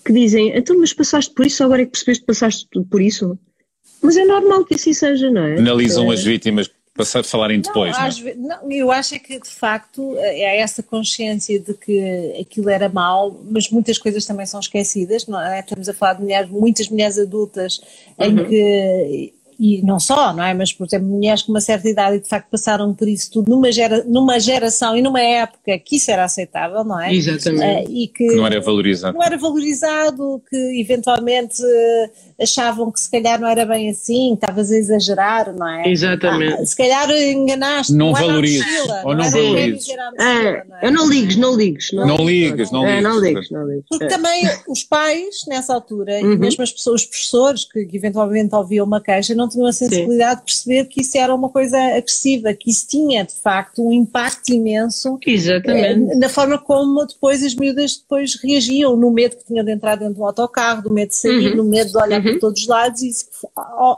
que 0.09 0.13
dizem, 0.15 0.57
então, 0.57 0.79
mas 0.79 0.95
passaste 0.95 1.35
por 1.35 1.45
isso, 1.45 1.63
agora 1.63 1.83
é 1.83 1.85
que 1.85 1.91
percebeste 1.91 2.23
que 2.23 2.27
passaste 2.27 2.67
por 2.91 3.03
isso? 3.03 3.39
Mas 4.03 4.17
é 4.17 4.25
normal 4.25 4.65
que 4.65 4.75
assim 4.75 4.95
seja, 4.95 5.31
não 5.31 5.43
é? 5.43 5.59
Analisam 5.59 6.11
é. 6.11 6.15
as 6.15 6.25
vítimas 6.25 6.71
para 6.95 7.23
falarem 7.23 7.61
depois. 7.61 7.95
Não, 7.97 8.09
não, 8.09 8.55
é? 8.55 8.59
não, 8.63 8.73
eu 8.73 8.91
acho 8.91 9.15
é 9.15 9.19
que 9.19 9.39
de 9.39 9.51
facto 9.51 10.17
é 10.17 10.61
essa 10.61 10.83
consciência 10.83 11.61
de 11.61 11.75
que 11.75 12.35
aquilo 12.41 12.71
era 12.71 12.89
mau, 12.89 13.39
mas 13.51 13.69
muitas 13.69 13.99
coisas 13.99 14.25
também 14.25 14.47
são 14.47 14.59
esquecidas, 14.59 15.27
não 15.27 15.41
é? 15.41 15.61
Estamos 15.61 15.89
a 15.91 15.95
falar 15.95 16.15
de 16.15 16.23
mulheres, 16.23 16.51
muitas 16.51 16.89
mulheres 16.89 17.19
adultas 17.19 17.81
em 18.19 18.39
uhum. 18.39 18.45
que 18.47 19.35
e 19.59 19.83
não 19.83 19.99
só, 19.99 20.33
não 20.33 20.45
é? 20.45 20.55
Mas, 20.55 20.73
por 20.73 20.87
exemplo, 20.87 21.09
mulheres 21.09 21.43
com 21.43 21.53
uma 21.53 21.61
certa 21.61 21.89
idade 21.89 22.17
e 22.17 22.21
de 22.21 22.29
facto 22.29 22.49
passaram 22.49 22.95
por 22.95 23.09
isso 23.09 23.29
tudo 23.33 23.51
numa, 23.51 23.73
gera, 23.73 24.05
numa 24.07 24.39
geração 24.39 24.97
e 24.97 25.03
numa 25.03 25.21
época 25.21 25.77
que 25.81 25.97
isso 25.97 26.11
era 26.13 26.25
aceitável, 26.25 26.85
não 26.85 27.01
é? 27.01 27.13
Exatamente. 27.13 27.89
Uh, 27.89 27.93
e 27.93 28.07
que, 28.07 28.29
que, 28.29 28.37
não 28.37 28.47
era 28.47 28.61
valorizado. 28.61 29.19
Não 29.19 29.25
era 29.25 29.37
valorizado, 29.37 30.41
que 30.49 30.81
eventualmente 30.81 31.61
uh, 31.61 32.11
achavam 32.41 32.93
que 32.93 33.01
se 33.01 33.11
calhar 33.11 33.41
não 33.41 33.49
era 33.49 33.67
bem 33.67 33.91
assim, 33.91 34.35
estavas 34.35 34.71
a 34.71 34.77
exagerar, 34.77 35.53
não 35.53 35.69
é? 35.69 35.89
Exatamente. 35.89 36.53
Ah, 36.53 36.65
se 36.65 36.77
calhar 36.77 37.11
enganaste. 37.11 37.93
Não, 37.93 38.07
não 38.07 38.15
valorizes. 38.15 38.65
Ou 39.05 39.17
não, 39.17 39.25
não 39.25 39.31
valorizes. 39.31 39.89
É, 40.21 40.87
eu 40.87 40.93
não 40.93 41.09
ligues, 41.09 41.37
não 41.37 41.57
ligues. 41.57 41.91
Não, 41.93 42.07
não 42.07 42.17
ligues, 42.25 42.71
não 42.71 42.85
ligues. 42.85 42.99
É, 42.99 43.01
não 43.01 43.21
ligues, 43.21 43.51
não 43.51 43.67
ligues. 43.67 43.85
Porque 43.89 44.05
é. 44.05 44.09
também 44.09 44.45
os 44.69 44.85
pais, 44.85 45.45
nessa 45.49 45.75
altura, 45.75 46.21
uhum. 46.21 46.35
e 46.35 46.39
mesmo 46.39 46.63
as 46.63 46.71
pessoas, 46.71 47.03
os 47.03 47.07
professores 47.09 47.65
que, 47.65 47.85
que 47.87 47.97
eventualmente 47.97 48.55
ouviam 48.55 48.87
uma 48.87 49.01
queixa, 49.01 49.35
não 49.35 49.48
tinham 49.49 49.67
a 49.67 49.73
sensibilidade 49.73 50.35
Sim. 50.35 50.39
de 50.39 50.45
perceber 50.45 50.85
que 50.87 51.01
isso 51.01 51.19
era 51.19 51.35
uma 51.35 51.49
coisa 51.49 51.79
agressiva, 51.79 52.53
que 52.55 52.71
isso 52.71 52.87
tinha, 52.87 53.25
de 53.25 53.35
facto, 53.35 53.87
um 53.87 53.93
impacto 53.93 54.53
imenso 54.53 55.19
Exatamente. 55.27 56.13
Eh, 56.13 56.17
na 56.17 56.29
forma 56.29 56.59
como 56.59 57.07
depois 57.07 57.43
as 57.43 57.55
miúdas 57.55 57.97
depois 57.97 58.35
reagiam, 58.37 58.97
no 58.97 59.11
medo 59.11 59.37
que 59.37 59.45
tinham 59.45 59.65
de 59.65 59.73
entrar 59.73 59.97
dentro 59.97 60.15
do 60.15 60.25
autocarro, 60.25 60.83
do 60.83 60.93
medo 60.93 61.09
de 61.09 61.17
sair, 61.17 61.51
uhum. 61.51 61.57
no 61.57 61.65
medo 61.65 61.91
de 61.91 61.97
olhar 61.97 62.25
uhum. 62.25 62.33
por 62.33 62.41
todos 62.41 62.63
os 62.63 62.69
lados, 62.69 63.03
e 63.03 63.09
isso 63.09 63.27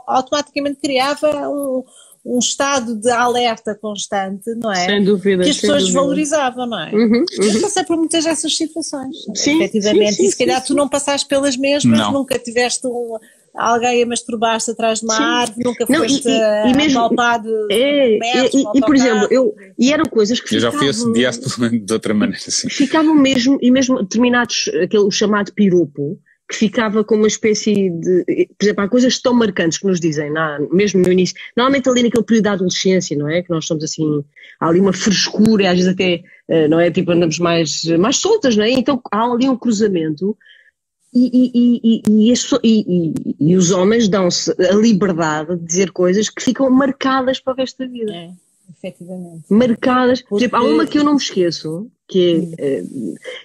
automaticamente 0.07 0.79
criava 0.81 1.49
um, 1.49 1.83
um 2.25 2.39
estado 2.39 2.95
de 2.95 3.09
alerta 3.09 3.75
constante, 3.75 4.53
não 4.55 4.71
é? 4.71 4.85
Sem 4.85 5.03
dúvida. 5.03 5.43
Que 5.43 5.49
as 5.49 5.57
pessoas 5.59 5.81
dúvida. 5.83 5.99
valorizavam, 5.99 6.67
não 6.67 6.79
é? 6.79 6.91
Uhum, 6.91 7.13
uhum. 7.13 7.25
Eu 7.39 7.61
passei 7.61 7.83
por 7.83 7.97
muitas 7.97 8.23
dessas 8.23 8.55
situações, 8.55 9.15
sim, 9.35 9.57
efetivamente, 9.57 10.13
sim, 10.13 10.23
sim, 10.23 10.27
e 10.27 10.31
se 10.31 10.37
calhar 10.37 10.63
tu 10.63 10.73
não 10.73 10.87
passaste 10.87 11.27
pelas 11.27 11.57
mesmas, 11.57 11.97
não. 11.97 12.11
nunca 12.11 12.37
tiveste 12.37 12.85
um 12.87 13.17
alguém 13.55 14.03
a 14.03 14.05
masturbar-se 14.05 14.71
atrás 14.71 14.99
de 14.99 15.05
uma 15.05 15.15
Sim. 15.15 15.23
árvore, 15.23 15.63
nunca 15.63 15.85
não, 15.89 15.99
foste 15.99 16.27
e, 16.27 16.31
e, 16.31 16.71
e 16.71 16.75
mesmo, 16.75 16.99
apalpado. 16.99 17.49
É, 17.69 18.17
metros, 18.17 18.53
e, 18.53 18.77
e, 18.77 18.81
por 18.81 18.95
exemplo, 18.95 19.27
eu, 19.29 19.55
e 19.77 19.91
eram 19.91 20.05
coisas 20.05 20.39
que 20.39 20.55
Eu 20.55 20.59
ficavam, 20.59 20.71
já 20.71 20.79
fui 20.79 20.89
assediado 20.89 21.79
de 21.85 21.93
outra 21.93 22.13
maneira, 22.13 22.43
assim. 22.47 22.69
Ficavam 22.69 23.15
mesmo, 23.15 23.57
e 23.61 23.71
mesmo 23.71 24.01
determinados, 24.01 24.69
aquele 24.81 25.11
chamado 25.11 25.53
piropo, 25.53 26.19
que 26.51 26.57
ficava 26.57 27.03
com 27.03 27.15
uma 27.15 27.27
espécie 27.27 27.89
de. 27.89 28.47
Por 28.57 28.65
exemplo, 28.65 28.83
há 28.83 28.89
coisas 28.89 29.19
tão 29.19 29.33
marcantes 29.33 29.77
que 29.77 29.87
nos 29.87 29.99
dizem, 29.99 30.31
na, 30.31 30.59
mesmo 30.71 31.01
no 31.01 31.11
início, 31.11 31.35
normalmente 31.55 31.89
ali 31.89 32.03
naquele 32.03 32.23
período 32.23 32.43
da 32.43 32.51
adolescência, 32.51 33.17
não 33.17 33.29
é? 33.29 33.41
Que 33.41 33.49
nós 33.49 33.65
somos 33.65 33.83
assim, 33.83 34.23
há 34.59 34.67
ali 34.67 34.79
uma 34.79 34.91
frescura, 34.91 35.63
e 35.63 35.67
às 35.67 35.75
vezes 35.77 35.93
até, 35.93 36.21
eh, 36.49 36.67
não 36.67 36.79
é? 36.79 36.91
Tipo, 36.91 37.11
andamos 37.11 37.39
mais, 37.39 37.85
mais 37.97 38.17
soltas, 38.17 38.57
não 38.57 38.65
é? 38.65 38.71
Então 38.71 39.01
há 39.11 39.23
ali 39.23 39.47
um 39.47 39.55
cruzamento 39.55 40.37
e, 41.13 42.01
e, 42.03 42.03
e, 42.63 43.13
e, 43.39 43.55
os 43.57 43.71
homens 43.71 44.07
dão-se 44.07 44.51
a 44.51 44.75
liberdade 44.75 45.57
de 45.57 45.65
dizer 45.65 45.91
coisas 45.91 46.29
que 46.29 46.41
ficam 46.41 46.69
marcadas 46.69 47.39
para 47.39 47.53
o 47.53 47.55
resto 47.55 47.79
da 47.79 47.87
vida. 47.87 48.11
É, 48.13 48.31
efetivamente. 48.69 49.43
Marcadas. 49.49 50.21
Porque... 50.21 50.49
Há 50.51 50.63
uma 50.63 50.85
que 50.85 50.97
eu 50.97 51.03
não 51.03 51.13
me 51.13 51.19
esqueço, 51.19 51.91
que 52.07 52.53
é, 52.57 52.77
eh, 52.79 52.83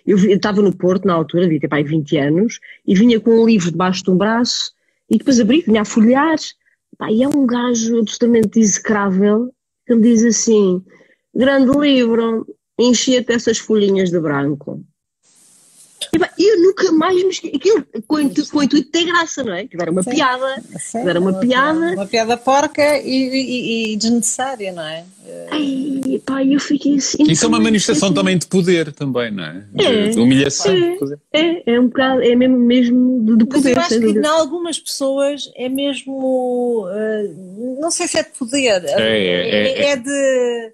eu 0.07 0.17
estava 0.31 0.63
no 0.63 0.77
Porto 0.77 1.07
na 1.07 1.15
altura, 1.15 1.45
devia 1.45 1.61
ter 1.61 1.69
pai 1.69 1.83
20 1.83 2.17
anos, 2.19 2.61
e 2.87 2.95
vinha 2.95 3.19
com 3.19 3.31
um 3.31 3.47
livro 3.47 3.71
debaixo 3.71 4.05
de 4.05 4.11
um 4.11 4.17
braço, 4.17 4.73
e 5.11 5.19
depois 5.19 5.41
abri, 5.41 5.63
vinha 5.63 5.83
a 5.83 5.85
folhear, 5.85 6.37
pá, 6.97 7.11
e 7.11 7.23
é 7.23 7.29
um 7.29 7.47
gajo 7.47 7.99
absolutamente 7.99 8.61
execrável, 8.61 9.53
que 9.87 9.95
me 9.95 10.03
diz 10.03 10.25
assim, 10.25 10.83
grande 11.35 11.77
livro, 11.79 12.47
enchia-te 12.79 13.33
essas 13.33 13.59
folhinhas 13.59 14.11
de 14.11 14.21
branco. 14.21 14.85
E 16.39 16.53
eu 16.53 16.63
nunca 16.63 16.93
mais 16.93 17.17
me 17.23 17.31
esqueci. 17.31 17.57
Aquilo 17.57 17.87
com, 18.07 18.17
o 18.17 18.63
intuito 18.63 18.91
ter 18.91 19.05
graça, 19.05 19.43
não 19.43 19.55
é? 19.55 19.67
Que 19.67 19.77
era 19.81 19.91
uma 19.91 20.03
Sim. 20.03 20.11
piada. 20.11 20.63
Sim, 20.79 20.99
era 20.99 21.21
uma, 21.21 21.31
uma 21.31 21.41
piada. 21.41 21.81
piada. 21.81 21.95
Uma 21.95 22.07
piada 22.07 22.37
porca 22.37 22.99
e, 22.99 23.09
e, 23.11 23.93
e 23.93 23.97
desnecessária, 23.97 24.73
não 24.73 24.83
é? 24.83 25.05
Ai, 25.51 26.21
pá, 26.25 26.45
eu 26.45 26.61
fiquei 26.61 26.97
assim. 26.97 27.25
Isso 27.25 27.45
é 27.45 27.49
uma 27.49 27.59
manifestação 27.59 28.13
também 28.13 28.39
de 28.39 28.47
poder, 28.47 28.93
também, 28.93 29.31
não 29.33 29.45
é? 29.45 29.65
De, 29.73 29.85
é, 29.85 30.09
de 30.11 30.21
humilhação. 30.21 30.73
É, 31.33 31.41
é, 31.41 31.63
é, 31.75 31.81
um 31.81 31.89
bocado, 31.89 32.23
é 32.23 32.35
mesmo, 32.37 32.59
mesmo 32.59 33.25
de, 33.25 33.37
de 33.39 33.45
poder. 33.47 33.75
Mas 33.77 33.91
eu 33.91 33.99
acho 33.99 34.13
que 34.13 34.19
em 34.19 34.27
algumas 34.27 34.79
pessoas 34.79 35.51
é 35.57 35.69
mesmo. 35.69 36.87
Uh, 36.87 37.81
não 37.81 37.91
sei 37.91 38.07
se 38.07 38.19
é 38.19 38.23
de 38.23 38.31
poder. 38.31 38.85
É, 38.85 39.01
é, 39.01 39.51
é, 39.51 39.69
é, 39.69 39.91
é 39.91 39.97
de 39.97 40.73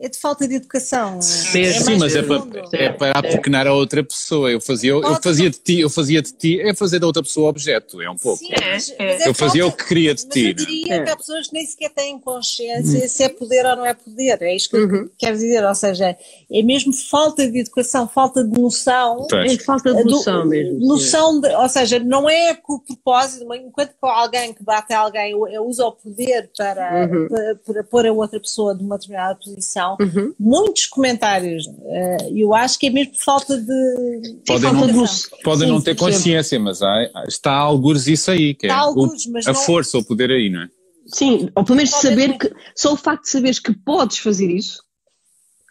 é 0.00 0.08
de 0.08 0.18
falta 0.18 0.46
de 0.46 0.56
educação. 0.56 1.22
Sim, 1.22 1.62
é 1.62 1.72
sim 1.72 1.96
mas 1.96 2.14
é 2.16 2.22
para, 2.22 2.42
é 2.72 2.92
para 2.92 3.18
apequenar 3.18 3.66
a 3.66 3.72
outra 3.72 4.02
pessoa. 4.02 4.50
Eu 4.50 4.60
fazia, 4.60 4.90
eu, 4.90 5.22
fazia 5.22 5.48
de 5.48 5.58
ti, 5.58 5.80
eu 5.80 5.88
fazia 5.88 6.20
de 6.20 6.32
ti, 6.32 6.60
é 6.60 6.74
fazer 6.74 6.98
da 6.98 7.06
outra 7.06 7.22
pessoa 7.22 7.48
objeto, 7.48 8.02
é 8.02 8.10
um 8.10 8.16
pouco. 8.16 8.38
Sim, 8.38 8.50
mas, 8.60 8.94
mas 8.98 9.20
é 9.20 9.28
eu 9.28 9.34
fazia 9.34 9.62
falta, 9.62 9.74
o 9.74 9.78
que 9.78 9.88
queria 9.88 10.14
de 10.14 10.28
ti. 10.28 10.48
Eu 10.48 10.54
diria 10.54 10.94
é. 10.94 11.04
que 11.04 11.10
há 11.10 11.16
pessoas 11.16 11.46
que 11.46 11.54
nem 11.54 11.66
sequer 11.66 11.90
têm 11.90 12.18
consciência 12.18 13.08
se 13.08 13.22
é 13.22 13.28
poder 13.28 13.64
ou 13.66 13.76
não 13.76 13.86
é 13.86 13.94
poder. 13.94 14.42
É 14.42 14.54
isto 14.54 14.70
que 14.70 14.76
uhum. 14.76 14.96
eu 14.96 15.10
quero 15.16 15.36
dizer. 15.36 15.64
Ou 15.64 15.74
seja, 15.74 16.16
é 16.50 16.62
mesmo 16.62 16.92
falta 16.92 17.48
de 17.48 17.60
educação, 17.60 18.08
falta 18.08 18.42
de 18.42 18.60
noção. 18.60 19.26
É 19.32 19.56
falta 19.58 19.94
de 19.94 20.04
noção 20.04 20.42
do, 20.42 20.48
mesmo. 20.48 20.86
Noção 20.86 21.40
de, 21.40 21.48
ou 21.54 21.68
seja, 21.68 21.98
não 22.00 22.28
é 22.28 22.54
com 22.54 22.74
o 22.74 22.80
propósito, 22.80 23.52
enquanto 23.54 23.90
que 23.90 23.96
alguém 24.02 24.52
que 24.52 24.62
bate 24.62 24.92
a 24.92 24.98
alguém 24.98 25.34
usa 25.34 25.86
o 25.86 25.92
poder 25.92 26.50
para, 26.56 27.06
uhum. 27.06 27.28
para, 27.28 27.54
para 27.54 27.84
pôr 27.84 28.06
a 28.06 28.12
outra 28.12 28.40
pessoa 28.40 28.74
numa 28.74 28.98
determinada 28.98 29.36
posição 29.36 29.83
uhum. 30.00 30.34
muitos 30.38 30.86
comentários. 30.86 31.66
Uh, 31.66 32.36
eu 32.36 32.54
acho 32.54 32.78
que 32.78 32.86
é 32.86 32.90
mesmo 32.90 33.14
falta 33.16 33.56
de. 33.56 34.42
Podem 34.46 34.72
não, 34.72 35.06
podem 35.42 35.68
não 35.68 35.80
ter 35.80 35.96
consciência, 35.96 36.58
mas 36.58 36.82
há, 36.82 37.10
está 37.28 37.52
algures 37.52 38.06
isso 38.06 38.30
aí, 38.30 38.54
que 38.54 38.66
é 38.66 38.70
algures, 38.70 39.26
o, 39.26 39.38
a 39.38 39.52
não... 39.52 39.54
força, 39.54 39.98
o 39.98 40.04
poder 40.04 40.30
aí, 40.30 40.50
não 40.50 40.62
é? 40.62 40.68
Sim, 41.06 41.50
ou 41.54 41.64
pelo 41.64 41.76
menos 41.76 41.90
saber 41.90 42.38
que. 42.38 42.52
Só 42.74 42.92
o 42.92 42.96
facto 42.96 43.24
de 43.24 43.30
saberes 43.30 43.58
que 43.58 43.74
podes 43.74 44.18
fazer 44.18 44.50
isso, 44.50 44.82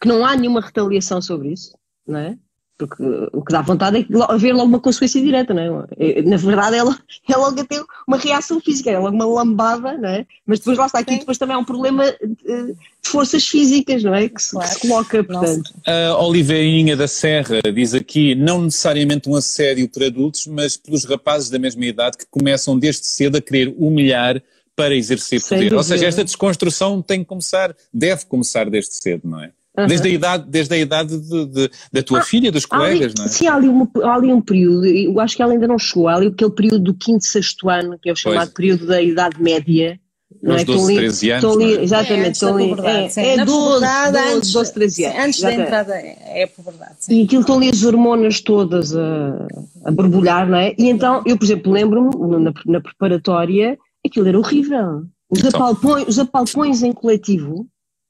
que 0.00 0.08
não 0.08 0.24
há 0.24 0.36
nenhuma 0.36 0.60
retaliação 0.60 1.20
sobre 1.20 1.52
isso, 1.52 1.76
não 2.06 2.18
é? 2.18 2.38
Porque 2.76 3.04
o 3.32 3.44
que 3.44 3.52
dá 3.52 3.62
vontade 3.62 3.98
é 3.98 4.32
haver 4.32 4.52
logo 4.52 4.66
uma 4.66 4.80
consequência 4.80 5.22
direta, 5.22 5.54
não 5.54 5.62
é? 5.62 5.86
é? 5.96 6.22
Na 6.22 6.36
verdade, 6.36 6.76
ela 6.76 6.90
é, 7.28 7.32
é 7.32 7.36
logo 7.36 7.60
a 7.60 7.64
ter 7.64 7.82
uma 8.06 8.16
reação 8.16 8.60
física, 8.60 8.90
é 8.90 8.98
logo 8.98 9.14
uma 9.14 9.26
lambada, 9.26 9.96
não 9.96 10.08
é? 10.08 10.26
Mas 10.44 10.58
depois 10.58 10.78
lá 10.78 10.86
está 10.86 10.98
aqui, 10.98 11.18
depois 11.18 11.38
também 11.38 11.54
há 11.54 11.58
um 11.58 11.64
problema 11.64 12.04
de, 12.20 12.74
forças 13.02 13.46
físicas, 13.46 14.02
não 14.02 14.14
é? 14.14 14.28
Que 14.28 14.42
se, 14.42 14.50
claro. 14.50 14.68
que 14.68 14.74
se 14.74 14.80
coloca, 14.80 15.24
portanto. 15.24 15.72
A 15.86 16.22
Oliveirinha 16.24 16.96
da 16.96 17.06
Serra 17.06 17.60
diz 17.72 17.94
aqui, 17.94 18.34
não 18.34 18.62
necessariamente 18.62 19.28
um 19.28 19.36
assédio 19.36 19.88
por 19.88 20.02
adultos, 20.02 20.46
mas 20.48 20.76
pelos 20.76 21.04
rapazes 21.04 21.50
da 21.50 21.58
mesma 21.58 21.84
idade 21.84 22.18
que 22.18 22.26
começam 22.28 22.76
desde 22.76 23.06
cedo 23.06 23.36
a 23.36 23.40
querer 23.40 23.72
humilhar 23.78 24.42
para 24.74 24.94
exercer 24.94 25.40
poder. 25.40 25.74
Ou 25.74 25.82
seja, 25.82 26.06
esta 26.06 26.24
desconstrução 26.24 27.00
tem 27.00 27.20
que 27.20 27.26
começar, 27.26 27.74
deve 27.92 28.26
começar 28.26 28.68
desde 28.68 28.94
cedo, 28.94 29.28
não 29.28 29.40
é? 29.40 29.52
Uhum. 29.76 29.88
Desde 29.88 30.08
a 30.08 30.10
idade, 30.10 30.44
desde 30.48 30.74
a 30.74 30.78
idade 30.78 31.18
de, 31.18 31.46
de, 31.46 31.70
da 31.92 32.02
tua 32.02 32.20
ah, 32.20 32.22
filha, 32.22 32.52
dos 32.52 32.64
colegas, 32.64 33.06
ali, 33.06 33.14
não 33.18 33.24
é? 33.24 33.28
Sim, 33.28 33.46
há 33.48 33.54
ali, 33.56 33.68
uma, 33.68 33.90
há 34.04 34.14
ali 34.14 34.32
um 34.32 34.40
período, 34.40 34.86
eu 34.86 35.18
acho 35.18 35.34
que 35.34 35.42
ela 35.42 35.52
ainda 35.52 35.66
não 35.66 35.78
chegou, 35.78 36.06
há 36.06 36.14
ali 36.14 36.28
aquele 36.28 36.52
período 36.52 36.78
do 36.78 36.94
quinto, 36.94 37.24
sexto 37.24 37.68
ano, 37.68 37.98
que 38.00 38.08
é 38.08 38.12
o 38.12 38.16
chamado 38.16 38.52
pois. 38.52 38.54
período 38.54 38.86
da 38.86 39.02
idade 39.02 39.42
média. 39.42 39.98
Não 40.42 40.56
é? 40.56 40.64
12, 40.64 40.94
13 40.94 41.30
anos. 41.30 41.56
Ali, 41.56 41.76
é? 41.76 41.82
Exatamente, 41.82 42.32
estão 42.32 42.54
ali. 42.54 42.74
É, 42.82 43.34
é 43.34 43.44
12, 43.44 43.86
12, 44.12 44.52
12, 44.52 44.74
13 44.74 45.04
anos. 45.04 45.18
Antes 45.18 45.40
da 45.40 45.54
entrada 45.54 45.94
é, 45.94 46.42
é 46.42 46.46
por 46.46 46.64
verdade. 46.64 46.94
Sim. 46.98 47.20
E 47.20 47.24
aquilo 47.24 47.40
estão 47.40 47.56
ali 47.56 47.70
as 47.70 47.82
hormonas 47.82 48.40
todas 48.40 48.94
a, 48.94 49.46
a 49.84 49.90
borbulhar, 49.90 50.48
não 50.48 50.58
é? 50.58 50.74
E 50.76 50.88
então, 50.88 51.22
eu, 51.24 51.38
por 51.38 51.44
exemplo, 51.44 51.72
lembro-me, 51.72 52.10
na, 52.44 52.52
na 52.66 52.80
preparatória, 52.80 53.78
aquilo 54.04 54.28
era 54.28 54.38
horrível. 54.38 55.04
Os, 55.30 55.38
então. 55.38 55.60
apalpões, 55.60 56.08
os 56.08 56.18
apalpões 56.18 56.82
em 56.82 56.92
coletivo 56.92 57.66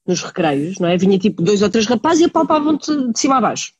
nos 0.06 0.22
recreios, 0.22 0.78
não 0.78 0.88
é? 0.88 0.96
Vinha 0.96 1.18
tipo 1.18 1.42
dois 1.42 1.62
ou 1.62 1.70
três 1.70 1.86
rapazes 1.86 2.20
e 2.22 2.24
apalpavam-te 2.24 3.12
de 3.12 3.18
cima 3.18 3.36
a 3.38 3.40
baixo. 3.40 3.72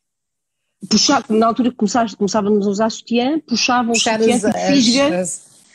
Puxar, 0.88 1.24
na 1.30 1.46
altura 1.46 1.70
que 1.70 1.76
começávamos 1.76 2.66
a 2.66 2.70
usar 2.70 2.90
sutiã, 2.90 3.38
puxavam 3.40 3.92
Puxar 3.92 4.20
o 4.20 4.24
sutiã 4.24 4.38
tipo 4.52 4.58
fisga. 4.66 5.24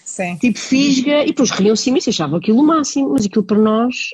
Sim. 0.06 0.36
tipo 0.38 0.60
fisga, 0.60 1.24
e 1.24 1.28
depois 1.28 1.52
riam-se 1.52 1.90
imenso, 1.90 2.10
achavam 2.10 2.38
aquilo 2.38 2.60
o 2.60 2.64
máximo, 2.66 3.10
mas 3.14 3.26
aquilo 3.26 3.44
para 3.44 3.58
nós 3.60 4.10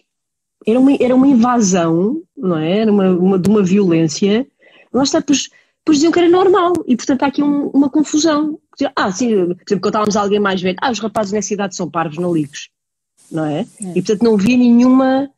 era 0.67 0.80
uma, 0.80 0.91
era 1.00 1.15
uma 1.15 1.28
invasão, 1.28 2.21
não 2.38 2.58
é? 2.58 2.80
Era 2.80 2.91
uma, 2.91 3.10
uma, 3.12 3.39
de 3.39 3.50
uma 3.50 3.63
violência. 3.63 4.45
Lá 4.93 5.04
está, 5.04 5.19
depois, 5.19 5.50
depois 5.80 5.98
diziam 5.98 6.12
que 6.12 6.19
era 6.19 6.30
normal, 6.30 6.74
e 6.88 6.95
portanto 6.95 7.24
há 7.24 7.28
aqui 7.28 7.41
um- 7.43 7.67
uma 7.69 7.89
confusão. 7.89 8.60
Ah, 8.95 9.12
sim, 9.12 9.30
por 9.30 9.63
exemplo, 9.67 9.82
contávamos 9.82 10.15
a 10.17 10.21
alguém 10.21 10.39
mais 10.39 10.62
velho, 10.62 10.78
ah, 10.82 10.91
os 10.91 11.00
rapazes 11.00 11.32
nessa 11.32 11.54
idade 11.54 11.76
são 11.76 11.89
parvos, 11.89 12.17
não 12.17 12.34
ligos, 12.34 12.69
não 13.32 13.45
é? 13.45 13.65
E 13.82 14.02
portanto 14.02 14.24
não 14.24 14.34
havia 14.36 14.58
nenhuma. 14.58 15.30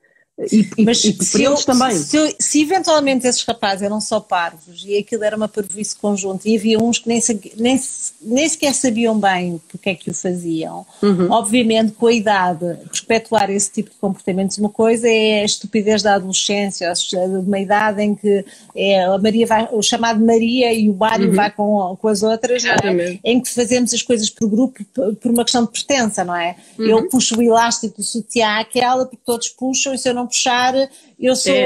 E, 0.52 0.70
e, 0.78 0.86
Mas 0.86 1.04
e 1.04 1.14
se, 1.24 1.42
eu- 1.42 1.56
também. 1.56 1.98
se, 1.98 2.16
eu- 2.16 2.32
se 2.40 2.62
eventualmente 2.62 3.26
esses 3.26 3.42
rapazes 3.44 3.82
eram 3.82 4.00
só 4.00 4.20
parvos 4.20 4.84
e 4.86 4.96
aquilo 4.96 5.24
era 5.24 5.36
uma 5.36 5.48
parvoíce 5.48 5.96
conjunta 5.96 6.48
e 6.48 6.56
havia 6.56 6.78
uns 6.78 7.00
que 7.00 7.08
nem, 7.10 7.20
nem, 7.58 7.82
nem 8.22 8.48
sequer 8.48 8.76
sabiam 8.76 9.20
bem 9.20 9.60
porque 9.68 9.90
é 9.90 9.96
que 9.96 10.12
o 10.12 10.14
faziam, 10.14 10.86
Uhum. 11.02 11.32
obviamente 11.32 11.94
com 11.94 12.06
a 12.06 12.14
idade, 12.14 12.66
perpetuar 12.92 13.50
esse 13.50 13.72
tipo 13.72 13.90
de 13.90 13.96
comportamentos, 13.98 14.60
uma 14.60 14.70
coisa 14.70 15.10
é 15.10 15.42
a 15.42 15.46
estupidez 15.46 16.04
da 16.04 16.14
adolescência, 16.14 16.94
de 16.94 17.16
uma 17.18 17.60
idade 17.60 18.04
em 18.04 18.14
que 18.14 18.46
é, 18.76 19.06
a 19.06 19.18
Maria 19.18 19.48
vai, 19.48 19.68
o 19.72 19.82
chamado 19.82 20.24
Maria 20.24 20.72
e 20.72 20.88
o 20.88 20.94
Mário 20.94 21.34
vai 21.34 21.50
com, 21.50 21.98
com 22.00 22.08
as 22.08 22.22
outras, 22.22 22.64
é? 22.64 23.20
Em 23.24 23.42
que 23.42 23.50
fazemos 23.50 23.92
as 23.92 24.04
coisas 24.04 24.30
por 24.30 24.48
grupo 24.48 24.86
por 25.20 25.32
uma 25.32 25.44
questão 25.44 25.66
de 25.66 25.72
pertença, 25.72 26.24
não 26.24 26.36
é? 26.36 26.56
Uhum. 26.78 26.86
Eu 26.86 27.10
puxo 27.10 27.36
o 27.40 27.42
elástico 27.42 27.98
do 27.98 28.04
sutiã 28.04 28.60
àquela 28.60 29.04
porque 29.06 29.24
todos 29.26 29.50
puxam 29.50 29.96
e 29.96 29.98
se 29.98 30.08
eu 30.08 30.14
não 30.14 30.27
puxar 30.28 30.74
eu 31.20 31.36
sou, 31.36 31.52
É, 31.52 31.66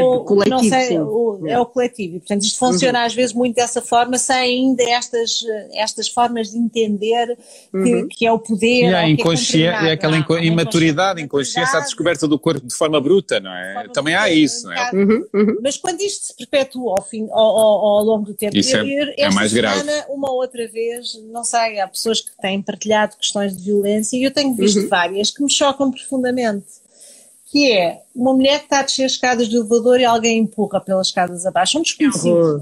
não 0.50 0.60
sei, 0.64 0.98
o- 0.98 1.42
é 1.46 1.52
É. 1.52 1.60
o 1.60 1.66
coletivo. 1.66 2.16
E, 2.16 2.20
portanto, 2.20 2.44
isto 2.44 2.58
funciona 2.58 3.04
às 3.04 3.14
vezes 3.14 3.34
muito 3.34 3.54
dessa 3.56 3.82
forma, 3.82 4.18
sem 4.18 4.36
ainda 4.38 4.82
estas, 4.84 5.42
estas 5.74 6.08
formas 6.08 6.52
de 6.52 6.58
entender 6.58 7.38
que, 7.72 8.08
que 8.16 8.26
é 8.26 8.32
o 8.32 8.40
poder. 8.40 8.84
E 8.84 8.86
a 8.86 8.90
que 9.02 9.06
é 9.06 9.10
inconsciência, 9.10 9.88
é 9.90 9.92
aquela 9.92 10.12
não 10.14 10.20
é? 10.20 10.22
inco- 10.22 10.38
imaturidade, 10.38 11.22
inconsciência, 11.22 11.80
a 11.80 11.82
descoberta 11.82 12.28
do 12.30 12.40
corpo 12.40 12.66
de 12.66 12.74
forma 12.74 13.02
bruta, 13.02 13.42
não 13.42 13.52
é? 13.52 13.90
Também 13.94 14.16
há 14.16 14.30
isso, 14.30 14.68
não 14.68 14.74
é? 14.74 14.92
Uhum, 14.94 15.26
uhum. 15.34 15.58
Mas 15.62 15.76
quando 15.76 16.00
isto 16.00 16.28
se 16.28 16.36
perpetua 16.38 16.96
ao, 16.98 17.04
fim, 17.04 17.28
ao, 17.30 17.38
ao- 17.58 17.86
ao 17.98 18.04
longo 18.06 18.26
do 18.28 18.34
tempo, 18.34 18.56
Isso 18.56 18.78
é- 18.78 18.88
é 18.88 19.22
esta 19.24 19.36
mais 19.36 19.52
grave. 19.52 19.80
semana, 19.82 20.06
uma 20.10 20.32
outra 20.32 20.66
vez, 20.70 21.22
não 21.32 21.44
sei, 21.44 21.80
há 21.82 21.88
pessoas 21.90 22.22
que 22.22 22.32
têm 22.42 22.62
partilhado 22.62 23.18
questões 23.18 23.56
de 23.58 23.64
violência 23.66 24.16
e 24.16 24.24
eu 24.24 24.32
tenho 24.32 24.54
visto 24.54 24.80
Uhum. 24.80 24.88
várias 24.88 25.30
que 25.30 25.44
me 25.44 25.52
chocam 25.52 25.92
profundamente. 25.92 26.81
Que 27.52 27.72
é 27.72 28.02
uma 28.16 28.34
mulher 28.34 28.60
que 28.60 28.66
está 28.66 28.80
a 28.80 28.84
descer 28.84 29.04
as 29.04 29.14
escadas 29.14 29.48
do 29.48 29.58
elevador 29.58 30.00
e 30.00 30.06
alguém 30.06 30.40
empurra 30.40 30.80
pelas 30.80 31.08
escadas 31.08 31.46
abaixo, 31.46 31.78
um 31.78 31.82
desconhecido. 31.82 32.62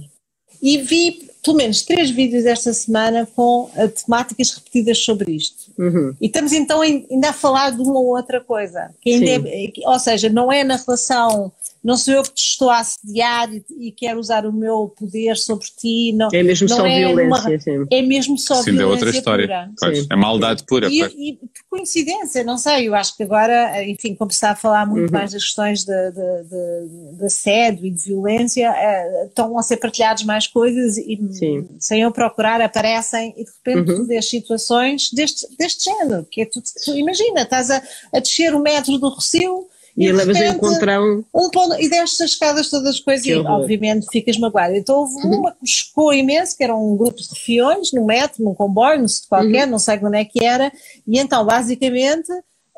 E 0.62 0.78
vi 0.80 1.30
pelo 1.43 1.58
menos 1.58 1.84
três 1.84 2.10
vídeos 2.10 2.45
esta 2.45 2.73
semana 2.73 3.28
com 3.36 3.69
eh, 3.75 3.88
temáticas 3.88 4.52
repetidas 4.52 4.97
sobre 4.97 5.32
isto. 5.32 5.71
Uhum. 5.78 6.13
E 6.19 6.28
estamos 6.28 6.52
então 6.52 6.82
ainda 6.82 7.30
a 7.30 7.34
falar 7.34 7.71
de 7.71 7.82
uma 7.82 7.99
outra 7.99 8.41
coisa, 8.41 8.89
que 9.02 9.13
ainda 9.13 9.47
é- 9.47 9.71
ou 9.86 9.99
seja, 9.99 10.28
não 10.28 10.52
é 10.52 10.63
na 10.63 10.75
relação, 10.75 11.52
não 11.83 11.95
sou 11.95 12.13
eu 12.13 12.23
que 12.23 12.33
te 12.33 12.39
estou 12.43 12.69
a 12.69 12.79
assediar 12.79 13.49
e, 13.53 13.63
e 13.79 13.91
quero 13.91 14.19
usar 14.19 14.45
o 14.45 14.51
meu 14.51 14.93
poder 14.97 15.37
sobre 15.37 15.65
ti, 15.77 16.11
não, 16.13 16.27
É 16.33 16.43
mesmo 16.43 16.67
não 16.67 16.75
só 16.77 16.85
é 16.85 16.99
violência, 16.99 17.23
numa- 17.49 17.59
sim. 17.59 17.87
é 17.91 18.01
mesmo 18.01 18.37
só 18.37 18.55
Sim, 18.55 18.71
é 18.71 18.73
violência 18.73 19.05
outra 19.05 19.09
história. 19.17 19.47
pura. 19.47 19.71
Pois, 19.79 19.99
Sim. 19.99 20.07
é 20.09 20.15
maldade 20.15 20.63
pura. 20.65 20.89
E, 20.89 21.01
e 21.01 21.33
por 21.37 21.49
coincidência, 21.69 22.43
não 22.43 22.57
sei, 22.57 22.87
eu 22.87 22.95
acho 22.95 23.15
que 23.15 23.23
agora, 23.23 23.83
enfim, 23.87 24.13
como 24.15 24.29
se 24.31 24.35
está 24.35 24.51
a 24.51 24.55
falar 24.55 24.85
muito 24.85 25.05
Uhum. 25.11 25.17
mais 25.19 25.31
das 25.31 25.43
questões 25.43 25.85
de, 25.85 26.11
de, 26.11 26.43
de, 26.43 27.17
de 27.17 27.25
assédio 27.25 27.85
e 27.85 27.91
de 27.91 28.01
violência, 28.03 28.71
eh, 28.75 29.25
estão 29.27 29.57
a 29.57 29.63
ser 29.63 29.77
partilhadas 29.77 30.23
mais 30.23 30.47
coisas 30.47 30.97
e 30.97 31.17
Sim. 31.31 31.67
sem 31.79 32.01
eu 32.01 32.11
procurar 32.11 32.61
aparecem 32.61 33.33
e 33.37 33.43
de 33.45 33.51
repente 33.51 33.91
Uhum. 33.91 33.97
tu 33.99 34.05
vês 34.05 34.29
situações 34.29 35.11
deste, 35.13 35.47
deste 35.57 35.85
género, 35.85 36.25
que 36.29 36.41
é 36.41 36.45
tu, 36.45 36.61
tu 36.83 36.93
imagina, 36.95 37.41
estás 37.43 37.71
a, 37.71 37.81
a 38.13 38.19
descer 38.19 38.53
o 38.53 38.59
metro 38.59 38.97
do 38.97 39.09
Recio 39.13 39.65
E 39.99 40.05
de 40.05 40.12
levas 40.13 40.35
a 40.35 40.39
repente, 40.39 40.57
encontrão. 40.57 41.25
um 41.35 41.49
ponto, 41.49 41.75
e 41.75 41.89
destes 41.89 42.21
as 42.21 42.31
escadas 42.31 42.69
todas 42.69 42.88
as 42.95 42.99
coisas 42.99 43.25
e. 43.25 43.33
Uhum. 43.35 43.45
obviamente 43.45 44.07
ficas 44.12 44.38
magoada. 44.38 44.77
Então 44.77 44.99
houve 44.99 45.15
uma 45.27 45.51
que 45.51 45.67
chocou 45.67 46.13
imenso, 46.13 46.55
que 46.55 46.63
era 46.63 46.75
um 46.75 46.95
grupo 46.95 47.21
de 47.21 47.27
refiões 47.29 47.91
no 47.91 48.05
metro, 48.05 48.43
num 48.43 48.55
comboio, 48.55 48.99
não 48.99 49.07
sei 49.07 49.21
de 49.23 49.27
qualquer, 49.27 49.65
Uhum. 49.65 49.71
não 49.71 49.79
sei 49.79 49.99
onde 50.01 50.17
é 50.17 50.25
que 50.25 50.43
era, 50.45 50.71
e 51.05 51.19
então 51.19 51.45
basicamente 51.45 52.31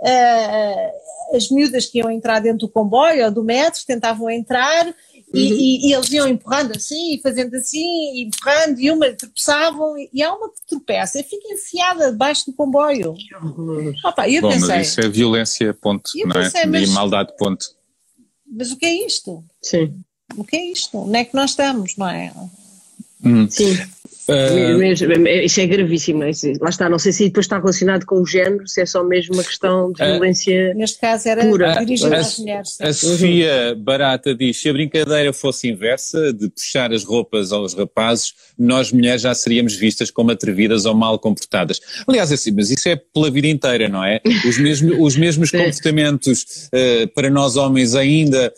ah, 0.03 0.91
as 1.35 1.49
miúdas 1.49 1.85
que 1.85 1.99
iam 1.99 2.09
entrar 2.09 2.39
dentro 2.39 2.67
do 2.67 2.69
comboio 2.69 3.25
ou 3.25 3.31
do 3.31 3.43
metro 3.43 3.81
tentavam 3.85 4.29
entrar 4.29 4.93
e, 5.33 5.39
Uhum. 5.51 5.57
e- 5.57 5.87
e 5.89 5.93
eles 5.93 6.11
iam 6.11 6.27
empurrando 6.27 6.71
assim 6.75 7.15
e 7.15 7.21
fazendo 7.21 7.55
assim, 7.55 7.79
e 8.15 8.23
empurrando, 8.25 8.79
e 8.79 8.91
uma 8.91 9.11
tropeçavam, 9.13 9.97
e, 9.97 10.09
e 10.13 10.21
há 10.23 10.33
uma 10.33 10.49
que 10.49 10.61
tropeça 10.67 11.19
e 11.19 11.23
fica 11.23 11.53
enfiada 11.53 12.11
debaixo 12.11 12.45
do 12.47 12.53
comboio. 12.53 13.15
Opa, 14.05 14.27
e 14.27 14.35
eu 14.35 14.41
Bom, 14.41 14.49
pensei, 14.49 14.67
mas 14.67 14.87
isso 14.87 15.01
é 15.01 15.07
violência, 15.09 15.73
ponto, 15.73 16.11
não 16.25 16.41
é? 16.41 16.43
pensei, 16.45 16.65
mas- 16.65 16.89
E 16.89 16.91
maldade, 16.93 17.33
ponto. 17.37 17.65
mas 18.45 18.71
o 18.71 18.77
que 18.77 18.85
é 18.85 19.05
isto? 19.05 19.43
Sim, 19.61 20.01
O 20.37 20.43
que 20.45 20.55
é 20.55 20.65
isto? 20.71 20.97
Onde 20.97 21.17
é 21.17 21.25
que 21.25 21.35
nós 21.35 21.49
estamos, 21.51 21.97
não 21.97 22.07
é? 22.09 22.33
Hum. 23.23 23.49
sim. 23.49 23.77
Ah, 24.27 24.75
Mesmo, 24.77 25.11
isso 25.27 25.59
é 25.61 25.65
gravíssimo. 25.67 26.23
isso. 26.25 26.51
Lá 26.61 26.69
está, 26.69 26.89
não 26.89 26.99
sei 26.99 27.11
se 27.11 27.25
depois 27.25 27.45
está 27.45 27.57
relacionado 27.57 28.05
com 28.05 28.21
o 28.21 28.25
género, 28.25 28.67
se 28.67 28.81
é 28.81 28.85
só 28.85 29.03
mesmo 29.03 29.33
uma 29.33 29.43
questão 29.43 29.91
de 29.91 30.01
Ah. 30.01 30.11
violência. 30.11 30.73
Neste 30.75 30.99
caso 30.99 31.27
era 31.27 31.43
Pura. 31.45 31.73
dirigido 31.79 32.13
A- 32.13 32.19
às 32.19 32.37
mulheres. 32.39 32.69
sim. 32.77 32.83
A 32.83 32.93
Sofia 32.93 33.75
Barata 33.77 34.33
diz: 34.35 34.61
se 34.61 34.69
a 34.69 34.73
brincadeira 34.73 35.33
fosse 35.33 35.67
inversa, 35.69 36.31
de 36.33 36.49
puxar 36.49 36.91
as 36.93 37.03
roupas 37.03 37.51
aos 37.51 37.73
rapazes, 37.73 38.33
nós 38.57 38.91
mulheres 38.91 39.21
já 39.23 39.33
seríamos 39.33 39.75
vistas 39.75 40.11
como 40.11 40.31
atrevidas 40.31 40.85
ou 40.85 40.93
mal 40.93 41.17
comportadas. 41.19 41.79
Aliás, 42.07 42.31
é 42.31 42.35
assim, 42.35 42.51
mas 42.51 42.69
isso 42.69 42.87
é 42.87 42.95
pela 42.95 43.29
vida 43.31 43.47
inteira, 43.47 43.89
não 43.89 44.03
é? 44.03 44.21
Os, 44.47 44.57
mesmo, 44.57 45.03
os 45.03 45.15
mesmos 45.17 45.49
comportamentos 45.51 46.69
eh, 46.71 47.07
para 47.07 47.29
nós 47.29 47.55
homens 47.55 47.95
ainda 47.95 48.53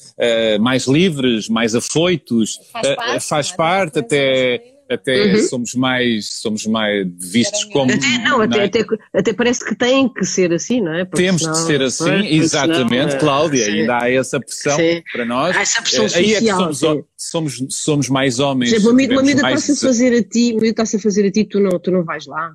mais 0.59 0.87
livres, 0.87 1.47
mais 1.49 1.73
afoitos, 1.75 2.59
Faz 2.71 2.95
parte, 2.95 3.25
faz 3.27 3.51
é? 3.51 3.55
parte, 3.55 3.99
até, 3.99 4.72
até 4.93 5.33
Uhum. 5.33 5.47
somos 5.47 5.73
mais, 5.75 6.39
somos 6.41 6.65
mais 6.65 7.07
vistos 7.19 7.63
como. 7.65 7.91
Até, 7.91 8.07
não, 8.19 8.41
até, 8.41 8.59
é? 8.59 8.63
até, 8.65 8.85
até 9.13 9.33
parece 9.33 9.63
que 9.65 9.75
tem 9.75 10.07
que 10.07 10.25
ser 10.25 10.53
assim, 10.53 10.81
não 10.81 10.93
é? 10.93 11.05
Porque 11.05 11.23
Temos 11.23 11.41
senão- 11.41 11.53
de 11.55 11.59
ser 11.65 11.81
assim, 11.81 12.03
pois, 12.05 12.25
exatamente, 12.31 13.11
senão, 13.11 13.19
Cláudia, 13.19 13.65
sim. 13.65 13.71
ainda 13.81 13.97
há 14.01 14.11
essa 14.11 14.39
pressão 14.39 14.75
Sim. 14.77 15.01
para 15.11 15.25
nós. 15.25 15.55
Há 15.57 15.61
essa 15.61 15.81
pressão 15.81 16.05
Eh, 16.05 16.09
Aí 16.15 16.33
é 16.33 16.39
que 16.39 16.47
social, 16.47 16.73
somos, 16.73 16.77
sim. 16.79 17.03
somos, 17.17 17.65
somos 17.69 18.09
mais 18.09 18.39
homens. 18.39 18.69
Por 18.69 18.75
exemplo, 18.77 18.89
uma 18.91 18.93
amiga, 18.93 19.13
uma 19.13 19.21
amiga 19.21 19.41
mais- 19.41 19.59
está-se 19.61 19.85
a 19.85 19.89
fazer 19.89 20.13
a 20.17 20.23
ti, 20.23 20.51
uma 20.51 20.57
amiga 20.59 20.69
está-se 20.71 20.95
a 20.95 20.99
fazer 20.99 21.27
a 21.27 21.31
ti, 21.31 21.43
tu 21.45 21.59
não, 21.59 21.79
tu 21.79 21.91
não 21.91 22.03
vais 22.03 22.25
lá. 22.25 22.51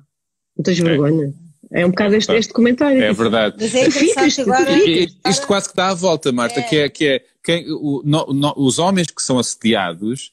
Não 0.57 0.63
tens 0.63 0.79
vergonha. 0.79 1.33
É 1.71 1.85
um 1.85 1.89
bocado 1.89 2.15
este, 2.15 2.33
este 2.33 2.51
comentário. 2.51 2.99
É 3.03 3.13
verdade. 3.13 3.55
Mas 3.59 3.75
é 3.75 3.91
Ficas, 3.91 4.39
agora. 4.39 4.71
Isto 5.29 5.45
quase 5.45 5.69
que 5.69 5.75
dá 5.75 5.89
a 5.89 5.93
volta, 5.93 6.31
Marta, 6.31 6.59
É. 6.59 6.63
que 6.63 6.75
é, 6.77 6.89
que 6.89 7.05
é 7.05 7.21
quem, 7.43 7.65
o- 7.71 8.01
no- 8.03 8.25
no- 8.33 8.53
os 8.57 8.79
homens 8.79 9.07
que 9.11 9.21
são 9.21 9.37
assediados, 9.37 10.31